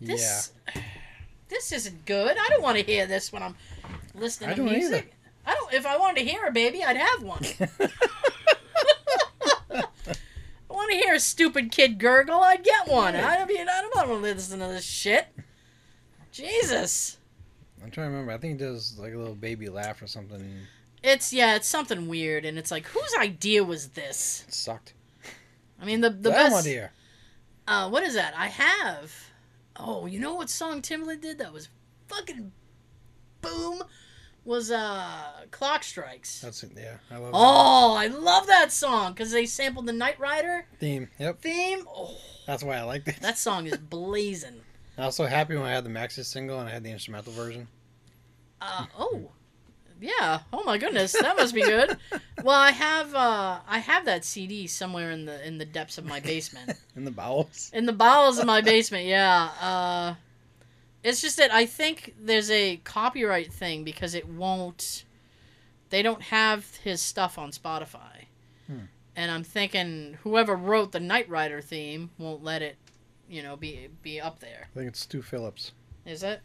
Yeah. 0.00 0.14
this, 0.14 0.52
this 1.48 1.72
isn't 1.72 2.06
good. 2.06 2.36
I 2.38 2.48
don't 2.50 2.62
want 2.62 2.78
to 2.78 2.84
hear 2.84 3.06
this 3.06 3.32
when 3.32 3.42
I'm 3.42 3.56
listening 4.14 4.50
I 4.50 4.54
to 4.54 4.62
music. 4.62 5.12
I 5.44 5.54
don't. 5.54 5.72
If 5.72 5.84
I 5.86 5.96
wanted 5.98 6.20
to 6.20 6.30
hear 6.30 6.46
a 6.46 6.52
baby, 6.52 6.84
I'd 6.84 6.96
have 6.96 7.22
one. 7.24 7.42
I 9.70 9.82
want 10.74 10.90
to 10.92 10.96
hear 10.96 11.14
a 11.14 11.20
stupid 11.20 11.70
kid 11.72 11.98
gurgle. 11.98 12.40
I'd 12.40 12.62
get 12.64 12.86
one. 12.88 13.14
I 13.16 13.44
mean, 13.44 13.68
I 13.68 13.82
don't 13.82 13.94
want 13.96 14.08
to 14.08 14.14
listen 14.16 14.60
to 14.60 14.66
this 14.68 14.84
shit. 14.84 15.26
Jesus. 16.30 17.18
I'm 17.82 17.90
trying 17.90 18.06
to 18.08 18.10
remember. 18.12 18.32
I 18.32 18.38
think 18.38 18.60
he 18.60 18.66
does 18.66 18.98
like 18.98 19.12
a 19.14 19.18
little 19.18 19.34
baby 19.34 19.68
laugh 19.68 20.00
or 20.02 20.06
something. 20.06 20.44
It's 21.02 21.32
yeah, 21.32 21.56
it's 21.56 21.66
something 21.66 22.06
weird, 22.08 22.44
and 22.44 22.58
it's 22.58 22.70
like, 22.70 22.86
whose 22.86 23.12
idea 23.18 23.64
was 23.64 23.88
this? 23.88 24.44
It 24.48 24.54
sucked. 24.54 24.94
I 25.80 25.84
mean, 25.84 26.00
the 26.00 26.10
the 26.10 26.30
That 26.30 26.50
best. 26.50 26.66
here. 26.66 26.92
Uh, 27.66 27.88
what 27.90 28.02
is 28.02 28.14
that? 28.14 28.34
I 28.36 28.46
have. 28.48 29.12
Oh, 29.76 30.06
you 30.06 30.20
know 30.20 30.34
what 30.34 30.48
song 30.50 30.82
Timbaland 30.82 31.22
did 31.22 31.38
that 31.38 31.52
was 31.52 31.68
fucking 32.08 32.52
boom? 33.40 33.82
Was 34.44 34.70
uh 34.72 35.44
Clock 35.52 35.82
Strikes. 35.84 36.40
That's 36.40 36.62
it. 36.64 36.72
Yeah, 36.76 36.96
I 37.10 37.16
love 37.18 37.30
Oh, 37.32 37.94
I 37.94 38.08
love 38.08 38.46
that 38.48 38.72
song 38.72 39.12
because 39.12 39.30
they 39.30 39.46
sampled 39.46 39.86
the 39.86 39.92
Knight 39.92 40.18
Rider 40.18 40.66
theme. 40.80 41.08
Yep, 41.18 41.40
theme. 41.42 41.84
Oh, 41.88 42.16
that's 42.46 42.62
why 42.64 42.76
I 42.76 42.82
like 42.82 43.06
it. 43.06 43.20
that 43.20 43.38
song 43.38 43.66
is 43.66 43.76
blazing. 43.90 44.60
I 44.98 45.06
was 45.06 45.16
so 45.16 45.24
happy 45.26 45.54
when 45.56 45.64
I 45.64 45.72
had 45.72 45.84
the 45.84 45.90
Maxis 45.90 46.26
single 46.26 46.60
and 46.60 46.68
I 46.68 46.72
had 46.72 46.82
the 46.84 46.90
instrumental 46.90 47.32
version. 47.32 47.66
Uh, 48.60 48.86
oh, 48.98 49.30
yeah. 50.00 50.40
Oh 50.52 50.62
my 50.64 50.78
goodness, 50.78 51.12
that 51.12 51.36
must 51.36 51.54
be 51.54 51.62
good. 51.62 51.96
Well, 52.42 52.58
I 52.58 52.70
have 52.72 53.14
uh, 53.14 53.60
I 53.66 53.78
have 53.78 54.04
that 54.04 54.24
CD 54.24 54.66
somewhere 54.66 55.10
in 55.12 55.24
the 55.24 55.44
in 55.46 55.58
the 55.58 55.64
depths 55.64 55.96
of 55.98 56.04
my 56.04 56.20
basement, 56.20 56.72
In 56.96 57.04
the 57.04 57.10
bowels. 57.10 57.70
in 57.72 57.86
the 57.86 57.92
bowels 57.92 58.38
of 58.38 58.46
my 58.46 58.60
basement. 58.60 59.06
Yeah. 59.06 59.48
Uh, 59.60 60.14
it's 61.04 61.20
just 61.20 61.36
that 61.38 61.52
I 61.52 61.66
think 61.66 62.14
there's 62.20 62.50
a 62.50 62.76
copyright 62.78 63.52
thing 63.52 63.82
because 63.84 64.14
it 64.14 64.28
won't. 64.28 65.04
They 65.90 66.02
don't 66.02 66.22
have 66.22 66.76
his 66.76 67.00
stuff 67.00 67.38
on 67.38 67.50
Spotify, 67.50 68.26
Hmm. 68.66 68.84
and 69.16 69.30
I'm 69.30 69.44
thinking 69.44 70.18
whoever 70.22 70.54
wrote 70.56 70.92
the 70.92 71.00
Knight 71.00 71.28
Rider 71.28 71.60
theme 71.60 72.10
won't 72.18 72.42
let 72.42 72.62
it, 72.62 72.76
you 73.32 73.42
know, 73.42 73.56
be 73.56 73.88
be 74.02 74.20
up 74.20 74.38
there. 74.40 74.68
I 74.74 74.78
think 74.78 74.88
it's 74.88 75.00
Stu 75.00 75.22
Phillips. 75.22 75.72
Is 76.04 76.22
it? 76.22 76.40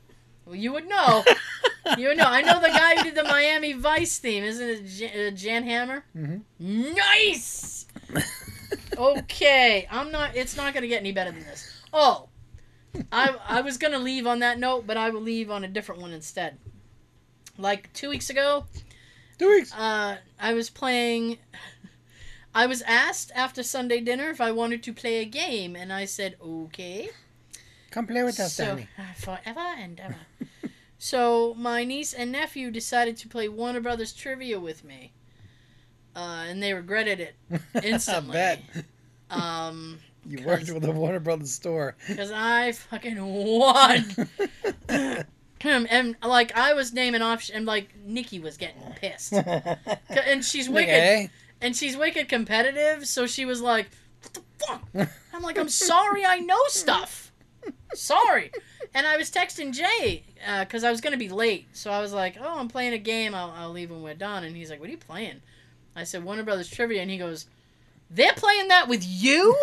Well, 0.46 0.56
you 0.56 0.72
would 0.72 0.88
know. 0.88 1.24
you 1.98 2.08
would 2.08 2.18
know. 2.18 2.24
I 2.28 2.42
know 2.42 2.62
the 2.62 2.70
guy 2.70 2.96
who 2.96 3.04
did 3.04 3.16
the 3.16 3.24
Miami 3.24 3.74
Vice 3.74 4.18
theme. 4.20 4.44
Isn't 4.44 4.70
it 4.70 4.86
Jan, 4.88 5.28
uh, 5.28 5.36
Jan 5.36 5.64
Hammer? 5.64 6.06
Mhm. 6.16 6.42
Nice. 6.96 7.86
okay, 8.98 9.88
I'm 9.92 10.12
not. 10.12 10.36
It's 10.36 10.56
not 10.56 10.74
gonna 10.74 10.88
get 10.88 11.02
any 11.02 11.12
better 11.12 11.32
than 11.32 11.42
this. 11.44 11.82
Oh, 11.94 12.30
I 13.12 13.36
I 13.48 13.62
was 13.62 13.78
gonna 13.78 14.00
leave 14.00 14.26
on 14.28 14.40
that 14.40 14.60
note, 14.60 14.88
but 14.88 14.98
I 14.98 15.10
will 15.10 15.22
leave 15.22 15.52
on 15.52 15.64
a 15.64 15.68
different 15.68 16.02
one 16.02 16.12
instead. 16.14 16.58
Like 17.58 17.92
two 17.94 18.10
weeks 18.10 18.30
ago, 18.30 18.66
Two 19.40 19.50
weeks. 19.50 19.74
uh, 19.74 20.18
I 20.40 20.54
was 20.54 20.70
playing. 20.70 21.38
I 22.56 22.66
was 22.66 22.82
asked 22.84 23.32
after 23.36 23.62
Sunday 23.64 24.00
dinner 24.00 24.30
if 24.30 24.42
I 24.42 24.52
wanted 24.52 24.82
to 24.84 24.94
play 24.94 25.18
a 25.18 25.26
game, 25.26 25.76
and 25.76 25.94
I 25.94 26.06
said 26.06 26.36
okay. 26.42 27.10
Come 27.92 28.08
play 28.08 28.24
with 28.24 28.40
us, 28.40 28.54
So, 28.54 28.66
Danny. 28.66 28.88
uh, 28.98 29.14
forever 29.18 29.60
and 29.78 30.00
ever. 30.00 30.16
so 30.98 31.54
my 31.56 31.84
niece 31.84 32.14
and 32.14 32.32
nephew 32.32 32.72
decided 32.72 33.16
to 33.18 33.28
play 33.28 33.48
Warner 33.48 33.80
Brothers 33.82 34.12
trivia 34.14 34.60
with 34.60 34.84
me, 34.84 35.14
uh, 36.16 36.46
and 36.48 36.62
they 36.62 36.74
regretted 36.74 37.20
it 37.20 37.36
instantly. 37.84 38.32
I 38.32 38.34
bet. 38.34 38.64
um, 39.30 40.00
You 40.26 40.44
worked 40.46 40.70
with 40.72 40.84
the 40.84 40.92
Warner 40.92 41.20
Brothers 41.20 41.52
store. 41.54 41.96
because 42.08 42.32
I 42.34 42.72
fucking 42.72 43.18
won. 43.24 44.06
and 45.64 46.16
like 46.24 46.56
I 46.58 46.74
was 46.74 46.92
naming 46.94 47.22
off, 47.22 47.50
and 47.54 47.66
like 47.66 47.90
Nikki 48.06 48.40
was 48.40 48.58
getting 48.58 48.82
pissed, 48.96 49.34
and 49.34 50.44
she's 50.44 50.70
wicked, 50.70 50.90
Okay. 50.90 51.30
And 51.62 51.76
she's 51.76 51.98
wicked 51.98 52.30
competitive. 52.30 53.08
So 53.08 53.28
she 53.28 53.46
was 53.46 53.62
like, 53.62 53.90
"What 54.22 54.34
the 54.34 54.42
fuck?" 54.66 55.10
I'm 55.34 55.42
like, 55.42 55.58
"I'm 55.58 55.70
sorry, 55.70 56.26
I 56.26 56.40
know 56.40 56.60
stuff." 56.68 57.32
Sorry. 57.94 58.52
And 58.94 59.06
I 59.06 59.18
was 59.18 59.30
texting 59.30 59.74
Jay 59.74 60.24
because 60.60 60.84
I 60.84 60.92
was 60.92 61.02
gonna 61.02 61.18
be 61.18 61.30
late, 61.30 61.68
so 61.74 61.92
I 61.92 62.00
was 62.00 62.14
like, 62.14 62.38
"Oh, 62.40 62.58
I'm 62.58 62.68
playing 62.68 62.94
a 62.94 62.98
game. 62.98 63.36
I'll, 63.36 63.52
I'll 63.52 63.72
leave 63.72 63.92
when 63.92 64.02
we're 64.02 64.14
done." 64.14 64.44
And 64.44 64.56
he's 64.56 64.70
like, 64.70 64.80
"What 64.80 64.88
are 64.90 64.92
you 64.92 64.98
playing?" 64.98 65.42
I 65.96 66.04
said, 66.04 66.24
"Warner 66.24 66.44
Brothers 66.44 66.70
Trivia," 66.70 67.02
and 67.02 67.12
he 67.12 67.18
goes, 67.18 67.48
"They're 68.10 68.34
playing 68.34 68.70
that 68.70 68.88
with 68.88 69.04
you?" 69.06 69.56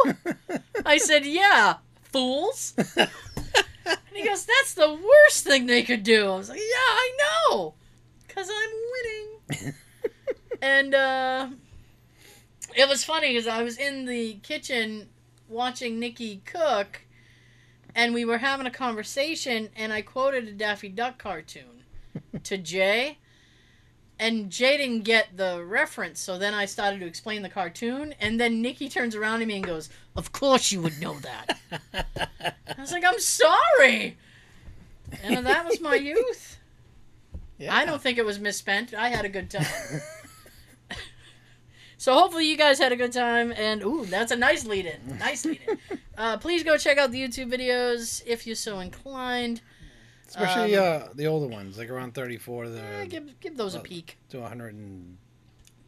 I 0.87 0.99
said, 0.99 1.25
"Yeah, 1.25 1.77
fools." 2.03 2.75
And 3.87 4.23
he 4.23 4.25
goes, 4.25 4.47
"That's 4.47 4.75
the 4.75 4.93
worst 4.95 5.45
thing 5.45 5.67
they 5.67 5.83
could 5.83 6.03
do." 6.03 6.29
I 6.31 6.37
was 6.37 6.49
like, 6.49 6.59
"Yeah, 6.59 6.65
I 6.77 7.17
know, 7.51 7.75
cause 8.29 8.49
I'm 8.51 8.71
winning." 8.93 9.75
and 10.63 10.95
uh, 10.95 11.49
it 12.75 12.89
was 12.89 13.05
funny 13.05 13.33
because 13.33 13.47
I 13.47 13.63
was 13.63 13.79
in 13.79 14.07
the 14.07 14.35
kitchen 14.43 15.09
watching 15.49 15.99
Nikki 15.99 16.43
cook, 16.45 17.03
and 17.95 18.13
we 18.15 18.25
were 18.25 18.39
having 18.39 18.67
a 18.67 18.71
conversation, 18.71 19.69
and 19.77 19.93
I 19.93 20.03
quoted 20.03 20.49
a 20.49 20.53
Daffy 20.53 20.89
Duck 20.89 21.19
cartoon 21.19 21.85
to 22.43 22.59
Jay. 22.59 23.19
And 24.17 24.49
Jay 24.49 24.77
didn't 24.77 25.03
get 25.03 25.37
the 25.37 25.65
reference, 25.65 26.21
so 26.21 26.39
then 26.39 26.55
I 26.55 26.67
started 26.67 27.01
to 27.01 27.07
explain 27.07 27.43
the 27.43 27.49
cartoon, 27.49 28.15
and 28.21 28.39
then 28.41 28.63
Nikki 28.63 28.89
turns 28.89 29.17
around 29.17 29.41
to 29.41 29.47
me 29.47 29.57
and 29.57 29.67
goes, 29.67 29.91
"Of 30.15 30.31
course 30.31 30.71
you 30.71 30.81
would 30.83 31.01
know 31.01 31.19
that." 31.19 31.59
I 32.77 32.81
was 32.81 32.93
like, 32.93 33.05
I'm 33.05 33.19
sorry. 33.19 34.17
And 35.23 35.45
that 35.47 35.65
was 35.65 35.81
my 35.81 35.97
youth. 35.97 36.59
Yeah. 37.57 37.73
I 37.73 37.85
don't 37.85 38.03
think 38.03 38.19
it 38.19 38.25
was 38.25 38.41
misspent. 38.41 38.95
I 38.95 39.11
had 39.11 39.25
a 39.25 39.29
good 39.29 39.49
time. 39.49 39.65
so 42.05 42.13
hopefully 42.15 42.47
you 42.51 42.57
guys 42.59 42.79
had 42.79 42.93
a 42.93 42.97
good 42.97 43.13
time. 43.13 43.51
And 43.57 43.83
ooh, 43.83 44.05
that's 44.05 44.31
a 44.31 44.37
nice 44.37 44.67
lead 44.67 44.85
in. 44.87 45.19
Nice 45.19 45.45
lead 45.47 45.61
in. 45.69 45.79
Uh, 46.17 46.37
please 46.37 46.63
go 46.63 46.77
check 46.77 46.97
out 46.97 47.11
the 47.11 47.21
YouTube 47.21 47.51
videos 47.53 48.23
if 48.25 48.47
you're 48.47 48.55
so 48.55 48.79
inclined. 48.79 49.61
Especially 50.29 50.77
Um, 50.77 51.03
uh, 51.03 51.09
the 51.13 51.27
older 51.27 51.49
ones, 51.49 51.77
like 51.77 51.91
around 51.91 52.15
34 52.15 52.69
the, 52.69 52.81
Eh, 52.81 53.07
give 53.07 53.41
give 53.41 53.57
those 53.57 53.75
a 53.75 53.81
peek. 53.81 54.17
to 54.29 54.39
100 54.39 54.75
and 54.75 55.17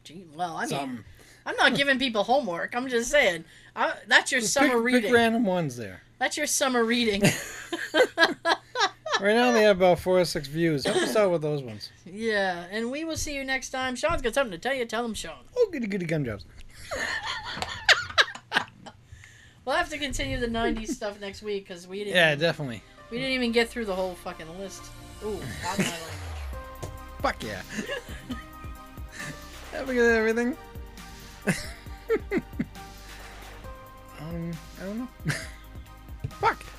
Gee, 0.02 0.24
well, 0.34 0.56
I 0.56 0.62
mean, 0.62 0.68
something. 0.70 1.04
I'm 1.46 1.54
not 1.56 1.76
giving 1.76 2.00
people 2.00 2.24
homework. 2.24 2.74
I'm 2.74 2.88
just 2.88 3.08
saying. 3.08 3.44
I, 3.76 3.94
that's 4.08 4.32
your 4.32 4.40
Just 4.40 4.52
summer 4.52 4.74
pick, 4.74 4.84
reading. 4.84 5.02
Pick 5.02 5.12
random 5.14 5.44
ones 5.44 5.76
there. 5.76 6.02
That's 6.18 6.36
your 6.36 6.46
summer 6.46 6.84
reading. 6.84 7.22
Right 9.18 9.34
now 9.34 9.50
they 9.52 9.62
have 9.62 9.78
about 9.78 10.00
four 10.00 10.20
or 10.20 10.26
six 10.26 10.46
views. 10.46 10.84
Help 10.84 10.98
us 10.98 11.16
out 11.16 11.30
with 11.30 11.40
those 11.40 11.62
ones. 11.62 11.90
yeah, 12.04 12.66
and 12.70 12.90
we 12.90 13.02
will 13.04 13.16
see 13.16 13.34
you 13.34 13.44
next 13.44 13.70
time. 13.70 13.96
Sean's 13.96 14.20
got 14.20 14.34
something 14.34 14.52
to 14.52 14.58
tell 14.58 14.74
you. 14.74 14.84
Tell 14.84 15.06
him, 15.06 15.14
Sean. 15.14 15.38
Oh, 15.56 15.68
goody 15.72 15.86
goody 15.86 16.04
gumdrops. 16.04 16.44
We'll 19.64 19.74
have 19.74 19.88
to 19.88 19.98
continue 19.98 20.38
the 20.38 20.46
'90s 20.46 20.90
stuff 20.90 21.18
next 21.20 21.42
week 21.42 21.66
because 21.66 21.88
we 21.88 22.00
didn't. 22.04 22.14
Yeah, 22.14 22.34
definitely. 22.36 22.82
We 23.10 23.16
didn't 23.18 23.32
even 23.32 23.50
get 23.50 23.68
through 23.68 23.86
the 23.86 23.94
whole 23.96 24.14
fucking 24.14 24.46
list. 24.60 24.84
Ooh, 25.24 25.28
language. 25.64 25.88
Fuck 27.20 27.42
yeah. 27.42 27.62
Have 29.72 29.88
we 29.88 29.96
got 29.96 30.02
everything? 30.02 30.56
um, 34.20 34.52
I 34.80 34.84
don't 34.84 34.98
know. 34.98 35.08
Fuck. 36.40 36.75